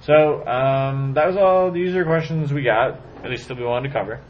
So 0.01 0.47
um, 0.47 1.15
that 1.15 1.27
was 1.27 1.37
all 1.37 1.71
the 1.71 1.79
user 1.79 2.05
questions 2.05 2.53
we 2.53 2.63
got, 2.63 3.01
at 3.23 3.31
least 3.31 3.49
that 3.49 3.59
we 3.59 3.65
wanted 3.65 3.89
to 3.89 3.95
cover. 3.95 4.21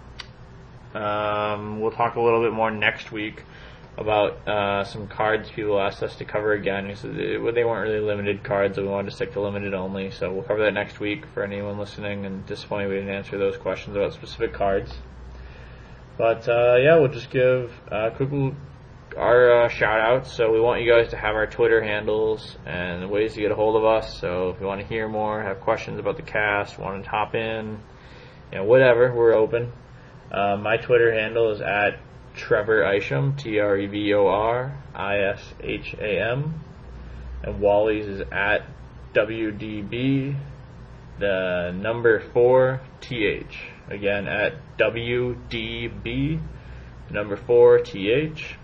Um, 0.94 1.80
we'll 1.80 1.92
talk 1.92 2.16
a 2.16 2.20
little 2.20 2.42
bit 2.42 2.52
more 2.52 2.70
next 2.70 3.12
week 3.12 3.44
about 3.96 4.46
uh, 4.48 4.84
some 4.84 5.06
cards 5.06 5.50
people 5.50 5.80
asked 5.80 6.02
us 6.02 6.16
to 6.16 6.24
cover 6.24 6.52
again. 6.52 6.86
Because 6.88 7.02
they 7.02 7.36
they 7.52 7.64
weren't 7.64 7.88
really 7.88 8.04
limited 8.04 8.42
cards, 8.42 8.76
and 8.76 8.86
we 8.86 8.92
wanted 8.92 9.10
to 9.10 9.16
stick 9.16 9.32
to 9.34 9.40
limited 9.40 9.74
only. 9.74 10.10
So 10.10 10.32
we'll 10.32 10.42
cover 10.42 10.64
that 10.64 10.74
next 10.74 11.00
week 11.00 11.24
for 11.32 11.42
anyone 11.42 11.78
listening. 11.78 12.26
And 12.26 12.44
disappointed 12.46 12.88
we 12.88 12.96
didn't 12.96 13.14
answer 13.14 13.38
those 13.38 13.56
questions 13.56 13.96
about 13.96 14.12
specific 14.12 14.52
cards. 14.52 14.92
But 16.18 16.48
uh, 16.48 16.76
yeah, 16.80 16.96
we'll 16.96 17.08
just 17.08 17.30
give 17.30 17.72
uh, 17.90 18.10
quick 18.10 18.30
our 19.16 19.64
uh, 19.64 19.68
shout 19.68 20.01
outs. 20.01 20.32
So 20.32 20.52
we 20.52 20.60
want 20.60 20.82
you 20.82 20.93
guys 20.93 21.10
to 21.10 21.16
have 21.16 21.34
our 21.34 21.47
Twitter 21.47 21.82
handles 21.82 22.56
and 22.66 23.10
ways 23.10 23.34
to 23.34 23.40
get 23.40 23.51
a 23.51 23.55
hold 23.55 23.76
of 23.76 23.84
us. 23.84 24.18
So 24.20 24.51
if 24.51 24.60
you 24.60 24.66
want 24.66 24.80
to 24.80 24.86
hear 24.86 25.09
more, 25.09 25.43
have 25.43 25.60
questions 25.60 25.98
about 25.98 26.16
the 26.16 26.22
cast, 26.22 26.78
want 26.78 27.05
to 27.05 27.10
hop 27.10 27.34
in, 27.34 27.78
you 28.51 28.59
know, 28.59 28.64
whatever, 28.64 29.12
we're 29.14 29.34
open. 29.34 29.72
Uh, 30.30 30.56
my 30.56 30.76
Twitter 30.76 31.12
handle 31.12 31.52
is 31.52 31.60
at 31.60 31.98
Trevor 32.34 32.82
Isham, 32.94 33.36
T 33.36 33.59
R 33.59 33.76
E 33.76 33.86
V 33.86 34.14
O 34.14 34.26
R 34.26 34.82
I 34.94 35.18
S 35.18 35.43
H 35.60 35.94
A 35.98 36.30
M. 36.32 36.60
And 37.43 37.60
Wally's 37.60 38.06
is 38.06 38.20
at 38.32 38.62
WDB, 39.14 40.36
the 41.18 41.72
number 41.74 42.20
4 42.20 42.80
TH. 43.01 43.59
Again, 43.89 44.26
at 44.26 44.55
WDB, 44.78 46.40
number 47.10 47.36
4 47.36 47.80
TH. 47.80 48.56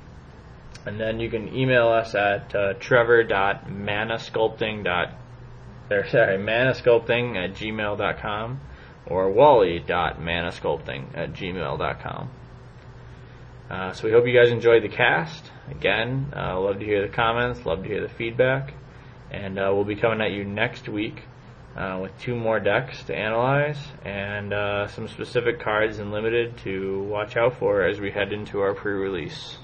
And 0.89 0.99
then 0.99 1.21
you 1.21 1.29
can 1.29 1.55
email 1.55 1.89
us 1.89 2.15
at 2.15 2.55
uh, 2.55 2.73
trevor.manasculpting. 2.81 5.13
Or 5.91 6.07
sorry, 6.09 6.39
manasculpting 6.39 7.37
at 7.37 7.53
gmail.com 7.53 8.61
or 9.07 9.31
wally.manasculpting 9.31 11.15
at 11.15 11.35
gmail.com. 11.35 12.31
Uh, 13.71 13.93
so 13.93 14.07
we 14.07 14.13
hope 14.13 14.27
you 14.27 14.33
guys 14.33 14.51
enjoyed 14.51 14.83
the 14.83 14.89
cast. 14.89 15.45
Again, 15.71 16.33
uh, 16.35 16.59
love 16.59 16.79
to 16.79 16.87
hear 16.87 17.07
the 17.07 17.15
comments, 17.15 17.67
love 17.67 17.83
to 17.83 17.89
hear 17.89 18.01
the 18.01 18.09
feedback, 18.09 18.73
and 19.31 19.59
uh, 19.59 19.71
we'll 19.75 19.85
be 19.85 19.97
coming 19.97 20.23
at 20.23 20.33
you 20.33 20.43
next 20.43 20.89
week 20.89 21.25
uh, 21.77 21.99
with 22.01 22.19
two 22.19 22.35
more 22.35 22.61
decks 22.61 23.05
to 23.05 23.15
analyze 23.15 23.77
and 24.07 24.55
uh, 24.55 24.89
some 24.89 25.07
specific 25.07 25.61
cards 25.61 25.99
and 25.99 26.13
limited 26.13 26.57
to 26.59 27.03
watch 27.03 27.37
out 27.37 27.59
for 27.59 27.83
as 27.83 28.01
we 28.01 28.11
head 28.11 28.33
into 28.33 28.61
our 28.61 28.73
pre-release. 28.73 29.59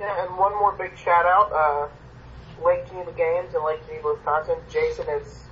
Yeah, 0.00 0.24
and 0.24 0.36
one 0.36 0.52
more 0.52 0.72
big 0.72 0.96
shout 0.98 1.24
out. 1.24 1.52
Uh, 1.52 2.64
Lake 2.64 2.86
Geneva 2.88 3.12
Games 3.12 3.54
in 3.54 3.64
Lake 3.64 3.84
Geneva, 3.86 4.12
Wisconsin. 4.14 4.56
Jason 4.70 5.08
is 5.08 5.44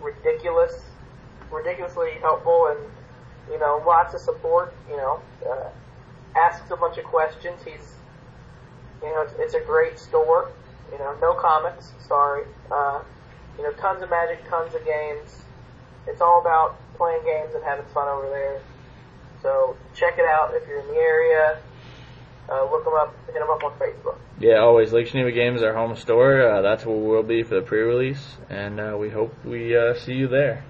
ridiculous, 0.00 0.74
ridiculously 1.50 2.12
helpful, 2.20 2.66
and 2.68 2.78
you 3.50 3.58
know, 3.58 3.82
lots 3.86 4.14
of 4.14 4.20
support. 4.20 4.74
You 4.90 4.96
know, 4.96 5.20
uh, 5.48 5.70
asks 6.36 6.70
a 6.70 6.76
bunch 6.76 6.98
of 6.98 7.04
questions. 7.04 7.60
He's, 7.64 7.94
you 9.02 9.08
know, 9.08 9.22
it's, 9.22 9.32
it's 9.38 9.54
a 9.54 9.60
great 9.60 9.98
store. 9.98 10.50
You 10.92 10.98
know, 10.98 11.16
no 11.20 11.34
comics. 11.34 11.92
Sorry. 12.06 12.44
Uh, 12.70 13.00
you 13.56 13.64
know, 13.64 13.72
tons 13.72 14.02
of 14.02 14.10
magic, 14.10 14.48
tons 14.48 14.74
of 14.74 14.84
games. 14.84 15.42
It's 16.06 16.20
all 16.20 16.40
about 16.40 16.76
playing 16.96 17.24
games 17.24 17.54
and 17.54 17.64
having 17.64 17.84
fun 17.92 18.08
over 18.08 18.28
there. 18.28 18.60
So 19.42 19.76
check 19.94 20.18
it 20.18 20.24
out 20.24 20.54
if 20.54 20.66
you're 20.66 20.80
in 20.80 20.88
the 20.88 21.00
area. 21.00 21.58
Uh, 22.50 22.70
look 22.70 22.84
them 22.84 22.94
up, 22.94 23.14
hit 23.26 23.34
them 23.34 23.50
up 23.50 23.62
on 23.62 23.72
Facebook. 23.78 24.16
Yeah, 24.40 24.58
always 24.58 24.92
Lake 24.92 25.08
Geneva 25.08 25.32
Games, 25.32 25.62
our 25.62 25.74
home 25.74 25.96
store. 25.96 26.40
Uh, 26.40 26.62
that's 26.62 26.86
where 26.86 26.96
we'll 26.96 27.22
be 27.22 27.42
for 27.42 27.56
the 27.56 27.62
pre-release, 27.62 28.38
and 28.48 28.80
uh, 28.80 28.96
we 28.98 29.10
hope 29.10 29.34
we 29.44 29.76
uh, 29.76 29.94
see 29.94 30.14
you 30.14 30.28
there. 30.28 30.64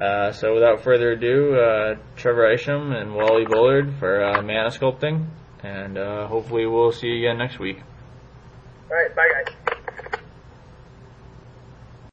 Uh, 0.00 0.32
so 0.32 0.54
without 0.54 0.82
further 0.82 1.12
ado, 1.12 1.54
uh, 1.54 1.94
Trevor 2.16 2.52
Isham 2.52 2.92
and 2.92 3.14
Wally 3.14 3.44
Bullard 3.44 3.94
for 3.98 4.24
uh, 4.24 4.42
Mana 4.42 4.70
Sculpting, 4.70 5.26
and 5.62 5.98
uh, 5.98 6.26
hopefully 6.26 6.66
we'll 6.66 6.92
see 6.92 7.08
you 7.08 7.18
again 7.18 7.38
next 7.38 7.58
week. 7.58 7.82
All 8.90 8.96
right, 8.96 9.14
bye 9.14 9.28
guys. 9.32 9.54